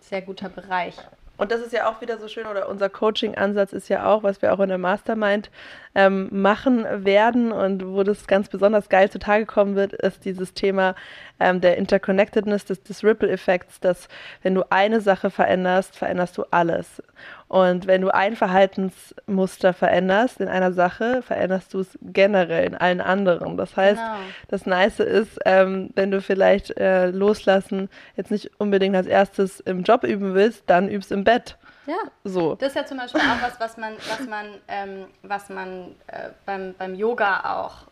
sehr 0.00 0.22
guter 0.22 0.48
Bereich. 0.48 0.96
Und 1.36 1.50
das 1.50 1.60
ist 1.60 1.72
ja 1.72 1.90
auch 1.90 2.00
wieder 2.00 2.18
so 2.18 2.28
schön, 2.28 2.46
oder 2.46 2.68
unser 2.68 2.88
Coaching-Ansatz 2.88 3.72
ist 3.72 3.88
ja 3.88 4.06
auch, 4.06 4.22
was 4.22 4.40
wir 4.40 4.52
auch 4.52 4.60
in 4.60 4.68
der 4.68 4.78
Mastermind 4.78 5.50
ähm, 5.96 6.28
machen 6.30 6.86
werden 7.04 7.50
und 7.50 7.84
wo 7.84 8.04
das 8.04 8.28
ganz 8.28 8.48
besonders 8.48 8.88
geil 8.88 9.10
zutage 9.10 9.44
kommen 9.44 9.74
wird, 9.74 9.94
ist 9.94 10.24
dieses 10.24 10.54
Thema 10.54 10.94
ähm, 11.40 11.60
der 11.60 11.76
Interconnectedness, 11.76 12.64
des, 12.64 12.82
des 12.82 13.02
Ripple-Effekts, 13.04 13.80
dass 13.80 14.08
wenn 14.42 14.54
du 14.54 14.62
eine 14.70 15.00
Sache 15.00 15.30
veränderst, 15.30 15.96
veränderst 15.96 16.38
du 16.38 16.44
alles. 16.50 17.02
Und 17.48 17.86
wenn 17.86 18.00
du 18.02 18.12
ein 18.12 18.36
Verhaltensmuster 18.36 19.72
veränderst 19.72 20.40
in 20.40 20.48
einer 20.48 20.72
Sache, 20.72 21.22
veränderst 21.22 21.74
du 21.74 21.80
es 21.80 21.98
generell 22.02 22.64
in 22.66 22.74
allen 22.74 23.00
anderen. 23.00 23.56
Das 23.56 23.76
heißt, 23.76 24.00
Genau. 24.00 24.16
das 24.48 24.66
Nice 24.66 25.00
ist, 25.00 25.38
ähm, 25.44 25.90
wenn 25.94 26.10
du 26.10 26.20
vielleicht 26.20 26.76
äh, 26.78 27.10
loslassen 27.10 27.88
jetzt 28.16 28.30
nicht 28.30 28.50
unbedingt 28.58 28.96
als 28.96 29.06
erstes 29.06 29.60
im 29.60 29.82
Job 29.82 30.04
üben 30.04 30.34
willst, 30.34 30.64
dann 30.66 30.88
übst 30.88 31.12
im 31.12 31.24
Bett. 31.24 31.56
Ja. 31.86 31.96
So. 32.24 32.54
Das 32.54 32.68
ist 32.68 32.76
ja 32.76 32.86
zum 32.86 32.96
Beispiel 32.98 33.20
auch 33.20 33.42
was, 33.42 33.60
was 33.60 33.76
man, 33.76 33.94
was 34.08 34.26
man, 34.26 34.46
ähm, 34.68 35.06
was 35.22 35.48
man 35.50 35.94
äh, 36.06 36.30
beim, 36.46 36.74
beim 36.78 36.94
Yoga 36.94 37.56
auch 37.56 37.88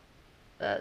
äh, 0.58 0.78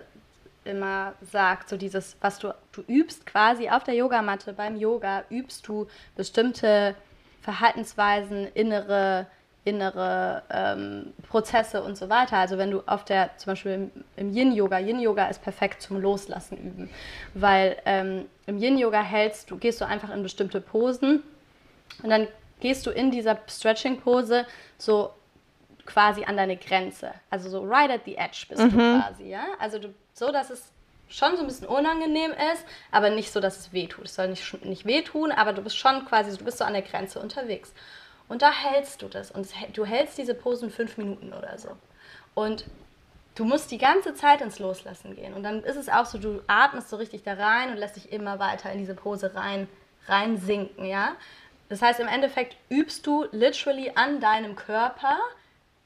immer 0.63 1.13
sagt, 1.21 1.69
so 1.69 1.77
dieses, 1.77 2.17
was 2.21 2.39
du, 2.39 2.53
du 2.71 2.81
übst 2.87 3.25
quasi 3.25 3.69
auf 3.69 3.83
der 3.83 3.95
Yogamatte 3.95 4.53
beim 4.53 4.77
Yoga, 4.77 5.23
übst 5.29 5.67
du 5.67 5.87
bestimmte 6.15 6.95
Verhaltensweisen, 7.41 8.47
innere, 8.53 9.25
innere 9.65 10.43
ähm, 10.51 11.13
Prozesse 11.27 11.81
und 11.81 11.97
so 11.97 12.09
weiter. 12.09 12.37
Also 12.37 12.57
wenn 12.57 12.71
du 12.71 12.81
auf 12.85 13.03
der, 13.05 13.35
zum 13.37 13.51
Beispiel 13.51 13.71
im, 13.71 13.91
im 14.15 14.35
Yin-Yoga, 14.35 14.79
Yin-Yoga 14.79 15.27
ist 15.27 15.41
perfekt 15.41 15.81
zum 15.81 15.99
Loslassen 15.99 16.57
üben, 16.57 16.89
weil 17.33 17.77
ähm, 17.85 18.25
im 18.45 18.57
Yin-Yoga 18.57 19.01
hältst 19.01 19.49
du, 19.49 19.57
gehst 19.57 19.81
du 19.81 19.85
einfach 19.85 20.13
in 20.13 20.21
bestimmte 20.21 20.61
Posen 20.61 21.23
und 22.03 22.09
dann 22.09 22.27
gehst 22.59 22.85
du 22.85 22.91
in 22.91 23.09
dieser 23.09 23.39
Stretching-Pose 23.47 24.45
so 24.77 25.11
quasi 25.85 26.23
an 26.23 26.37
deine 26.37 26.57
Grenze. 26.57 27.11
Also 27.31 27.49
so 27.49 27.63
right 27.63 27.89
at 27.89 28.01
the 28.05 28.15
edge 28.15 28.45
bist 28.47 28.61
du 28.61 28.69
quasi, 28.69 29.29
ja? 29.29 29.45
Also 29.59 29.79
du, 29.79 29.93
so, 30.13 30.31
dass 30.31 30.49
es 30.49 30.71
schon 31.09 31.35
so 31.35 31.41
ein 31.41 31.47
bisschen 31.47 31.67
unangenehm 31.67 32.31
ist, 32.31 32.63
aber 32.91 33.09
nicht 33.09 33.31
so, 33.31 33.39
dass 33.39 33.57
es 33.57 33.73
weh 33.73 33.87
tut. 33.87 34.05
Es 34.05 34.15
soll 34.15 34.29
nicht, 34.29 34.65
nicht 34.65 34.85
wehtun, 34.85 35.31
aber 35.31 35.53
du 35.53 35.61
bist 35.61 35.77
schon 35.77 36.05
quasi, 36.05 36.35
du 36.37 36.45
bist 36.45 36.57
so 36.57 36.63
an 36.63 36.73
der 36.73 36.81
Grenze 36.81 37.19
unterwegs. 37.19 37.73
Und 38.29 38.41
da 38.41 38.51
hältst 38.51 39.01
du 39.01 39.09
das. 39.09 39.29
Und 39.29 39.47
du 39.73 39.85
hältst 39.85 40.17
diese 40.17 40.33
Posen 40.33 40.71
fünf 40.71 40.97
Minuten 40.97 41.33
oder 41.33 41.57
so. 41.57 41.69
Und 42.33 42.65
du 43.35 43.43
musst 43.43 43.71
die 43.71 43.77
ganze 43.77 44.13
Zeit 44.13 44.39
ins 44.39 44.59
Loslassen 44.59 45.15
gehen. 45.15 45.33
Und 45.33 45.43
dann 45.43 45.63
ist 45.63 45.75
es 45.75 45.89
auch 45.89 46.05
so, 46.05 46.17
du 46.17 46.41
atmest 46.47 46.89
so 46.89 46.95
richtig 46.95 47.23
da 47.23 47.33
rein 47.33 47.71
und 47.71 47.77
lässt 47.77 47.97
dich 47.97 48.11
immer 48.11 48.39
weiter 48.39 48.71
in 48.71 48.79
diese 48.79 48.95
Pose 48.95 49.35
rein, 49.35 49.67
rein 50.07 50.37
sinken, 50.37 50.85
ja. 50.85 51.15
Das 51.67 51.81
heißt, 51.81 51.99
im 51.99 52.07
Endeffekt 52.07 52.57
übst 52.69 53.07
du 53.07 53.25
literally 53.31 53.91
an 53.95 54.19
deinem 54.19 54.55
Körper 54.55 55.17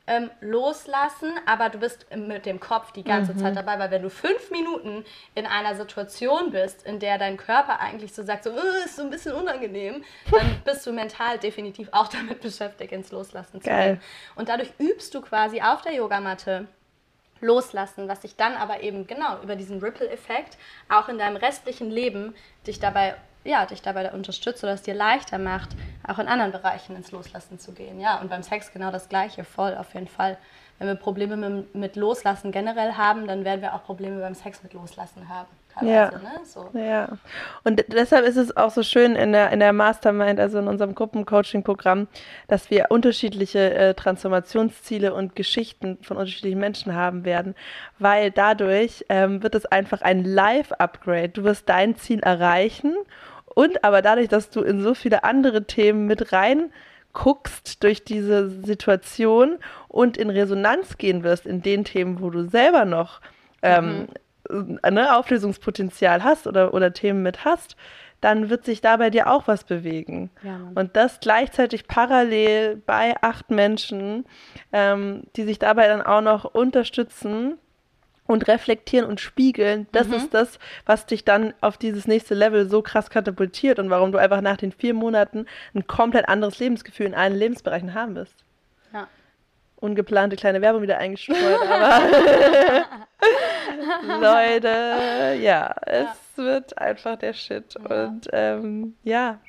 ähm, 0.08 0.30
loslassen, 0.39 1.32
aber 1.47 1.70
du 1.70 1.80
bist 1.80 2.06
mit 2.16 2.45
dem 2.45 2.60
Kopf 2.60 2.91
die 2.91 3.03
ganze 3.03 3.36
Zeit 3.36 3.56
dabei, 3.56 3.80
weil 3.80 3.89
wenn 3.89 4.03
du 4.03 4.10
fünf 4.12 4.51
Minuten 4.51 5.03
in 5.34 5.47
einer 5.47 5.76
Situation 5.76 6.51
bist, 6.51 6.86
in 6.86 6.99
der 6.99 7.18
dein 7.18 7.38
Körper 7.38 7.80
eigentlich 7.80 8.14
so 8.14 8.22
sagt, 8.22 8.43
so, 8.43 8.51
"Äh, 8.51 8.86
ist 8.86 8.97
so 8.97 9.01
ein 9.01 9.10
bisschen 9.10 9.34
unangenehm, 9.34 10.03
dann 10.32 10.62
bist 10.64 10.86
du 10.86 10.91
mental 10.91 11.39
definitiv 11.39 11.89
auch 11.91 12.08
damit 12.10 12.41
beschäftigt, 12.41 12.91
ins 12.91 13.12
Loslassen 13.12 13.62
zu 13.62 13.68
Geil. 13.68 13.93
gehen. 13.95 14.01
Und 14.36 14.49
dadurch 14.49 14.72
übst 14.78 15.14
du 15.16 15.22
quasi 15.22 15.62
auf 15.62 15.82
der 15.82 15.93
Yogamatte 15.93 16.68
loslassen, 17.41 18.08
was 18.08 18.22
sich 18.22 18.36
dann 18.36 18.53
aber 18.53 18.82
eben 18.82 19.08
genau 19.08 19.41
über 19.41 19.56
diesen 19.56 19.80
Ripple-Effekt 19.80 20.58
auch 20.89 21.10
in 21.10 21.18
deinem 21.18 21.36
restlichen 21.36 21.89
Leben 21.91 22.36
dich 22.66 22.80
dabei, 22.80 23.16
ja, 23.46 23.66
dich 23.66 23.82
dabei 23.82 24.12
unterstützt 24.12 24.64
oder 24.64 24.74
es 24.74 24.82
dir 24.82 24.96
leichter 24.96 25.38
macht, 25.38 25.70
auch 26.06 26.20
in 26.20 26.28
anderen 26.28 26.52
Bereichen 26.52 26.96
ins 26.96 27.12
Loslassen 27.12 27.60
zu 27.60 27.72
gehen. 27.72 28.00
Ja, 28.00 28.20
und 28.20 28.30
beim 28.30 28.43
Sex 28.43 28.74
genau 28.74 28.91
das 28.91 29.08
Gleiche, 29.08 29.43
voll 29.43 29.76
auf 29.76 29.93
jeden 29.93 30.08
Fall. 30.08 30.38
Wenn 30.78 30.88
wir 30.88 30.96
Probleme 30.96 31.64
mit, 31.72 31.96
Loslassen 31.96 32.52
generell 32.52 32.93
haben, 32.93 33.28
dann 33.28 33.46
werden 33.46 33.62
wir 33.62 33.74
auch 33.76 33.84
Probleme 33.84 34.20
beim 34.20 34.34
Sex 34.34 34.62
mit 34.62 34.74
Loslassen 34.74 35.30
haben. 35.30 35.48
Ja. 35.82 36.10
Ne? 36.12 36.39
So. 36.43 36.70
Ja, 36.74 37.18
und 37.64 37.84
deshalb 37.89 38.26
ist 38.26 38.38
es 38.38 38.56
auch 38.56 38.72
so 38.72 38.82
schön 38.82 39.16
in 39.16 39.34
der, 39.34 39.52
in 39.52 39.60
der 39.60 39.74
Mastermind, 39.74 40.39
also 40.39 40.60
in 40.60 40.68
unserem 40.68 40.96
Gruppencoaching-Programm, 40.96 42.08
dass 42.48 42.70
wir 42.70 42.88
unterschiedliche 42.89 43.74
äh, 43.74 43.93
Transformationsziele 43.93 45.14
und 45.14 45.36
Geschichten 45.36 45.98
von 46.02 46.18
unterschiedlichen 46.18 46.60
Menschen 46.60 46.93
haben 46.93 47.26
werden, 47.26 47.56
weil 48.00 48.32
dadurch 48.32 49.06
ähm, 49.10 49.43
wird 49.43 49.56
es 49.56 49.66
einfach 49.66 50.02
ein 50.02 50.24
Live-Upgrade. 50.24 51.30
Du 51.30 51.43
wirst 51.43 51.68
dein 51.68 51.98
Ziel 51.98 52.20
erreichen 52.20 52.96
und 53.56 53.84
aber 53.84 54.03
dadurch, 54.03 54.28
dass 54.28 54.51
du 54.51 54.62
in 54.62 54.82
so 54.82 54.93
viele 54.93 55.24
andere 55.24 55.64
Themen 55.64 56.06
mit 56.06 56.32
rein 56.32 56.72
guckst 57.14 57.82
durch 57.82 58.03
diese 58.03 58.49
Situation 58.49 59.58
und 59.88 60.18
in 60.18 60.30
Resonanz 60.30 60.97
gehen 60.97 61.24
wirst 61.24 61.47
in 61.47 61.64
den 61.64 61.86
Themen, 61.86 62.22
wo 62.22 62.30
du 62.30 62.47
selber 62.47 62.86
noch 62.86 63.22
ähm, 63.64 64.08
ne, 64.51 65.18
Auflösungspotenzial 65.18 66.24
hast 66.24 66.45
oder, 66.45 66.74
oder 66.74 66.93
Themen 66.93 67.24
mit 67.24 67.45
hast, 67.45 67.78
dann 68.22 68.49
wird 68.49 68.66
sich 68.66 68.82
da 68.82 68.97
bei 68.97 69.10
dir 69.10 69.32
auch 69.32 69.47
was 69.47 69.64
bewegen. 69.64 70.30
Ja, 70.43 70.60
und 70.76 70.95
das 70.95 71.20
gleichzeitig 71.20 71.88
parallel 71.88 72.82
bei 72.86 73.16
acht 73.22 73.49
Menschen, 73.49 74.26
ähm, 74.74 75.24
die 75.36 75.43
sich 75.43 75.60
dabei 75.60 75.88
dann 75.88 76.01
auch 76.01 76.22
noch 76.22 76.43
unterstützen 76.43 77.58
und 78.28 78.47
reflektieren 78.47 79.07
und 79.07 79.19
spiegeln, 79.19 79.88
das 79.91 80.07
ist 80.07 80.34
das, 80.34 80.59
was 80.86 81.05
dich 81.05 81.26
dann 81.26 81.53
auf 81.61 81.78
dieses 81.78 82.07
nächste 82.07 82.34
Level 82.34 82.67
so 82.69 82.82
krass 82.82 83.09
katapultiert 83.09 83.78
und 83.80 83.89
warum 83.89 84.11
du 84.11 84.17
einfach 84.17 84.41
nach 84.41 84.57
den 84.57 84.71
vier 84.71 84.93
Monaten 84.93 85.45
ein 85.73 85.86
komplett 85.88 86.28
anderes 86.28 86.59
Lebensgefühl 86.59 87.05
in 87.07 87.13
allen 87.13 87.36
Lebensbereichen 87.36 87.93
haben 87.93 88.15
wirst. 88.15 88.43
Ja. 88.93 89.07
Ungeplante 89.78 90.36
kleine 90.36 90.61
Werbung 90.61 90.82
wieder 90.82 90.97
eingestreut, 90.97 91.38
aber 91.69 92.01
Leute, 94.19 95.39
ja, 95.41 95.76
es 95.86 96.07
wird 96.36 96.78
einfach 96.78 97.17
der 97.17 97.34
Shit. 97.34 97.76
Ja. 97.76 98.05
Und 98.05 98.28
ähm, 98.34 98.95
ja, 99.03 99.39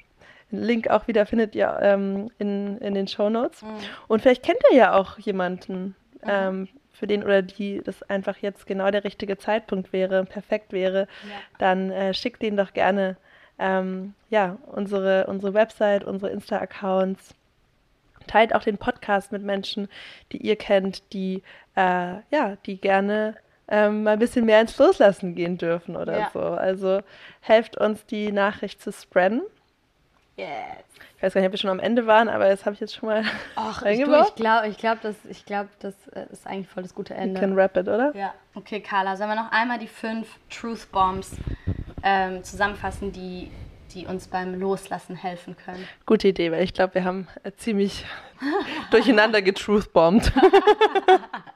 den 0.52 0.62
Link 0.62 0.88
auch 0.88 1.08
wieder 1.08 1.26
findet 1.26 1.54
ihr 1.54 1.78
ähm, 1.80 2.30
in, 2.38 2.78
in 2.78 2.94
den 2.94 3.08
Show 3.08 3.30
Notes. 3.30 3.62
Mhm. 3.62 3.68
Und 4.08 4.22
vielleicht 4.22 4.42
kennt 4.42 4.58
ihr 4.70 4.76
ja 4.76 4.94
auch 4.94 5.18
jemanden, 5.18 5.96
ähm, 6.22 6.68
für 6.98 7.06
den 7.06 7.22
oder 7.22 7.42
die 7.42 7.80
das 7.84 8.02
einfach 8.04 8.38
jetzt 8.38 8.66
genau 8.66 8.90
der 8.90 9.04
richtige 9.04 9.36
Zeitpunkt 9.38 9.92
wäre, 9.92 10.24
perfekt 10.24 10.72
wäre. 10.72 11.00
Ja. 11.24 11.36
Dann 11.58 11.90
äh, 11.90 12.14
schickt 12.14 12.42
denen 12.42 12.56
doch 12.56 12.72
gerne 12.72 13.16
ähm, 13.58 14.14
ja, 14.30 14.58
unsere, 14.66 15.26
unsere 15.26 15.54
Website, 15.54 16.04
unsere 16.04 16.30
Insta-Accounts. 16.32 17.34
Teilt 18.26 18.54
auch 18.54 18.62
den 18.62 18.76
Podcast 18.78 19.30
mit 19.32 19.42
Menschen, 19.42 19.88
die 20.32 20.38
ihr 20.38 20.56
kennt, 20.56 21.12
die 21.12 21.42
äh, 21.76 22.16
ja, 22.30 22.56
die 22.66 22.80
gerne 22.80 23.36
ähm, 23.68 24.02
mal 24.04 24.12
ein 24.14 24.18
bisschen 24.18 24.44
mehr 24.44 24.60
ins 24.60 24.76
Loslassen 24.78 25.34
gehen 25.34 25.58
dürfen 25.58 25.96
oder 25.96 26.18
Ja. 26.18 26.30
so. 26.32 26.40
Also 26.40 27.00
helft 27.40 27.76
uns, 27.76 28.04
die 28.06 28.32
Nachricht 28.32 28.80
zu 28.82 28.92
spreaden. 28.92 29.42
Yes. 30.36 30.84
Ich 31.16 31.22
weiß 31.22 31.32
gar 31.32 31.40
nicht, 31.40 31.48
ob 31.48 31.52
wir 31.52 31.58
schon 31.58 31.70
am 31.70 31.78
Ende 31.80 32.06
waren, 32.06 32.28
aber 32.28 32.48
das 32.48 32.66
habe 32.66 32.74
ich 32.74 32.80
jetzt 32.80 32.94
schon 32.94 33.08
mal 33.08 33.24
Ach, 33.54 33.82
ich, 33.82 34.04
du, 34.04 34.14
ich 34.20 34.34
glaube, 34.34 34.68
ich 34.68 34.76
glaub, 34.76 35.00
das, 35.00 35.16
ich 35.30 35.46
glaub, 35.46 35.66
das 35.80 35.94
äh, 36.08 36.26
ist 36.30 36.46
eigentlich 36.46 36.68
voll 36.68 36.82
das 36.82 36.94
gute 36.94 37.14
You 37.14 37.20
Ende. 37.20 37.40
can 37.40 37.56
wrap 37.56 37.74
it, 37.76 37.88
oder? 37.88 38.14
Ja, 38.14 38.34
okay, 38.54 38.80
Carla, 38.80 39.16
sollen 39.16 39.30
wir 39.30 39.36
noch 39.36 39.50
einmal 39.50 39.78
die 39.78 39.88
fünf 39.88 40.28
Truth 40.50 40.92
Bombs 40.92 41.36
ähm, 42.02 42.44
zusammenfassen, 42.44 43.12
die, 43.12 43.50
die 43.94 44.06
uns 44.06 44.28
beim 44.28 44.60
Loslassen 44.60 45.16
helfen 45.16 45.56
können? 45.56 45.88
Gute 46.04 46.28
Idee, 46.28 46.52
weil 46.52 46.62
ich 46.62 46.74
glaube, 46.74 46.96
wir 46.96 47.04
haben 47.04 47.28
äh, 47.42 47.52
ziemlich 47.52 48.04
durcheinander 48.90 49.40
getruthbombt. 49.40 50.32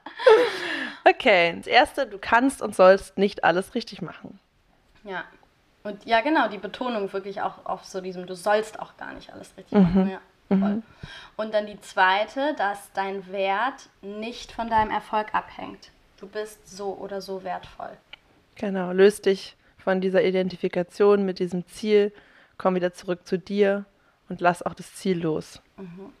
okay, 1.07 1.53
das 1.57 1.67
erste, 1.67 2.07
du 2.07 2.17
kannst 2.17 2.63
und 2.63 2.75
sollst 2.75 3.19
nicht 3.19 3.43
alles 3.43 3.75
richtig 3.75 4.01
machen. 4.01 4.39
Ja. 5.03 5.23
Und 5.83 6.05
ja, 6.05 6.21
genau, 6.21 6.47
die 6.47 6.57
Betonung 6.57 7.11
wirklich 7.11 7.41
auch 7.41 7.65
auf 7.65 7.85
so 7.85 8.01
diesem, 8.01 8.27
du 8.27 8.35
sollst 8.35 8.79
auch 8.79 8.97
gar 8.97 9.13
nicht 9.13 9.33
alles 9.33 9.51
richtig 9.57 9.79
machen. 9.79 10.09
Ja. 10.09 10.19
Mhm. 10.49 10.83
Und 11.37 11.53
dann 11.53 11.65
die 11.65 11.79
zweite, 11.81 12.53
dass 12.55 12.91
dein 12.93 13.31
Wert 13.31 13.89
nicht 14.01 14.51
von 14.51 14.69
deinem 14.69 14.91
Erfolg 14.91 15.33
abhängt. 15.33 15.91
Du 16.19 16.27
bist 16.27 16.67
so 16.67 16.93
oder 16.97 17.21
so 17.21 17.43
wertvoll. 17.43 17.97
Genau, 18.55 18.91
löst 18.91 19.25
dich 19.25 19.55
von 19.77 20.01
dieser 20.01 20.23
Identifikation 20.23 21.25
mit 21.25 21.39
diesem 21.39 21.65
Ziel, 21.67 22.13
komm 22.57 22.75
wieder 22.75 22.93
zurück 22.93 23.25
zu 23.25 23.39
dir 23.39 23.85
und 24.29 24.39
lass 24.41 24.61
auch 24.61 24.75
das 24.75 24.93
Ziel 24.93 25.19
los. 25.19 25.61
Mhm. 25.77 26.13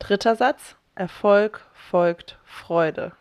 Dritter 0.00 0.34
Satz, 0.34 0.76
Erfolg 0.94 1.64
folgt 1.72 2.38
Freude. 2.44 3.12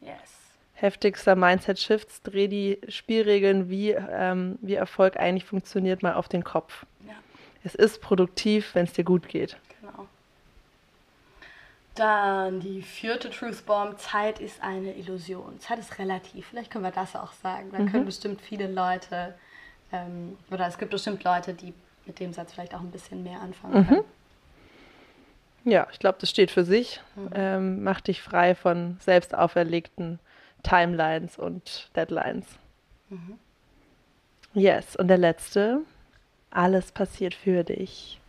Yes. 0.00 0.35
Heftigster 0.78 1.36
Mindset-Shifts, 1.36 2.22
dreh 2.22 2.48
die 2.48 2.78
Spielregeln, 2.88 3.70
wie, 3.70 3.92
ähm, 3.92 4.58
wie 4.60 4.74
Erfolg 4.74 5.16
eigentlich 5.16 5.46
funktioniert, 5.46 6.02
mal 6.02 6.14
auf 6.14 6.28
den 6.28 6.44
Kopf. 6.44 6.84
Ja. 7.06 7.14
Es 7.64 7.74
ist 7.74 8.02
produktiv, 8.02 8.74
wenn 8.74 8.84
es 8.84 8.92
dir 8.92 9.04
gut 9.04 9.26
geht. 9.26 9.56
Genau. 9.80 10.06
Dann 11.94 12.60
die 12.60 12.82
vierte 12.82 13.30
Truth 13.30 13.64
Bomb, 13.64 13.98
Zeit 13.98 14.38
ist 14.38 14.62
eine 14.62 14.94
Illusion. 14.96 15.58
Zeit 15.60 15.78
ist 15.78 15.98
relativ, 15.98 16.48
vielleicht 16.48 16.70
können 16.70 16.84
wir 16.84 16.90
das 16.90 17.16
auch 17.16 17.32
sagen. 17.32 17.70
Da 17.72 17.78
mhm. 17.78 17.90
können 17.90 18.04
bestimmt 18.04 18.42
viele 18.42 18.70
Leute, 18.70 19.34
ähm, 19.92 20.36
oder 20.50 20.66
es 20.66 20.76
gibt 20.76 20.90
bestimmt 20.90 21.24
Leute, 21.24 21.54
die 21.54 21.72
mit 22.04 22.20
dem 22.20 22.34
Satz 22.34 22.52
vielleicht 22.52 22.74
auch 22.74 22.80
ein 22.80 22.90
bisschen 22.90 23.22
mehr 23.22 23.40
anfangen 23.40 23.80
mhm. 23.80 23.86
können. 23.86 24.04
Ja, 25.64 25.88
ich 25.90 25.98
glaube, 25.98 26.18
das 26.20 26.28
steht 26.28 26.50
für 26.50 26.64
sich. 26.64 27.00
Mhm. 27.14 27.30
Ähm, 27.34 27.82
mach 27.82 28.02
dich 28.02 28.20
frei 28.20 28.54
von 28.54 28.98
selbst 29.00 29.34
auferlegten 29.34 30.18
Timelines 30.66 31.38
und 31.38 31.90
Deadlines. 31.94 32.46
Mhm. 33.08 33.38
Yes, 34.52 34.96
und 34.96 35.08
der 35.08 35.18
letzte, 35.18 35.80
alles 36.50 36.90
passiert 36.90 37.34
für 37.34 37.62
dich. 37.62 38.20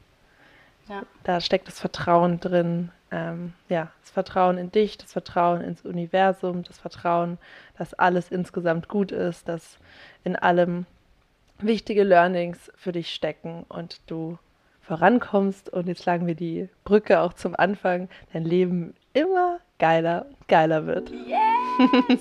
Ja. 0.87 1.03
Da 1.23 1.41
steckt 1.41 1.67
das 1.67 1.79
Vertrauen 1.79 2.39
drin. 2.39 2.91
Ähm, 3.09 3.53
ja, 3.69 3.91
das 4.01 4.11
Vertrauen 4.11 4.57
in 4.57 4.71
dich, 4.71 4.97
das 4.97 5.13
Vertrauen 5.13 5.61
ins 5.61 5.85
Universum, 5.85 6.63
das 6.63 6.77
Vertrauen, 6.77 7.37
dass 7.77 7.93
alles 7.93 8.29
insgesamt 8.29 8.89
gut 8.89 9.11
ist, 9.11 9.47
dass 9.47 9.77
in 10.23 10.35
allem 10.35 10.85
wichtige 11.59 12.03
Learnings 12.03 12.71
für 12.75 12.91
dich 12.91 13.13
stecken 13.13 13.65
und 13.69 14.01
du 14.07 14.37
vorankommst 14.81 15.69
und 15.69 15.87
jetzt 15.87 16.03
schlagen 16.03 16.27
wir 16.27 16.35
die 16.35 16.69
Brücke 16.83 17.21
auch 17.21 17.33
zum 17.33 17.55
Anfang, 17.55 18.09
dein 18.33 18.43
Leben 18.43 18.93
immer 19.13 19.59
geiler 19.79 20.25
und 20.29 20.47
geiler 20.47 20.85
wird. 20.85 21.11
Yes! 21.11 21.37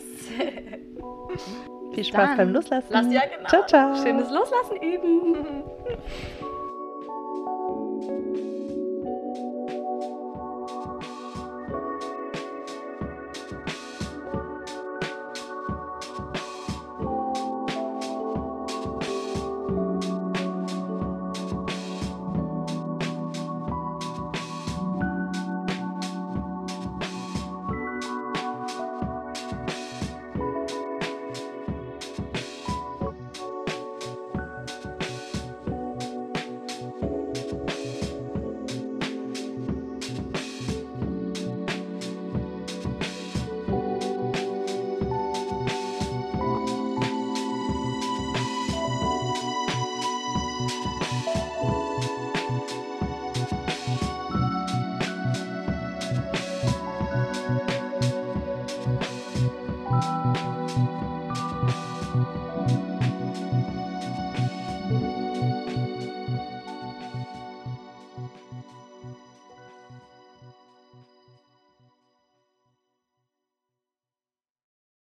Viel 1.94 2.04
Spaß 2.04 2.28
Dann 2.28 2.36
beim 2.36 2.52
Loslassen. 2.52 2.88
Lass 2.90 3.12
ja 3.12 3.22
genau. 3.22 3.48
Ciao, 3.48 3.66
ciao. 3.66 3.96
Schönes 3.96 4.30
Loslassen 4.30 4.76
üben. 4.82 5.36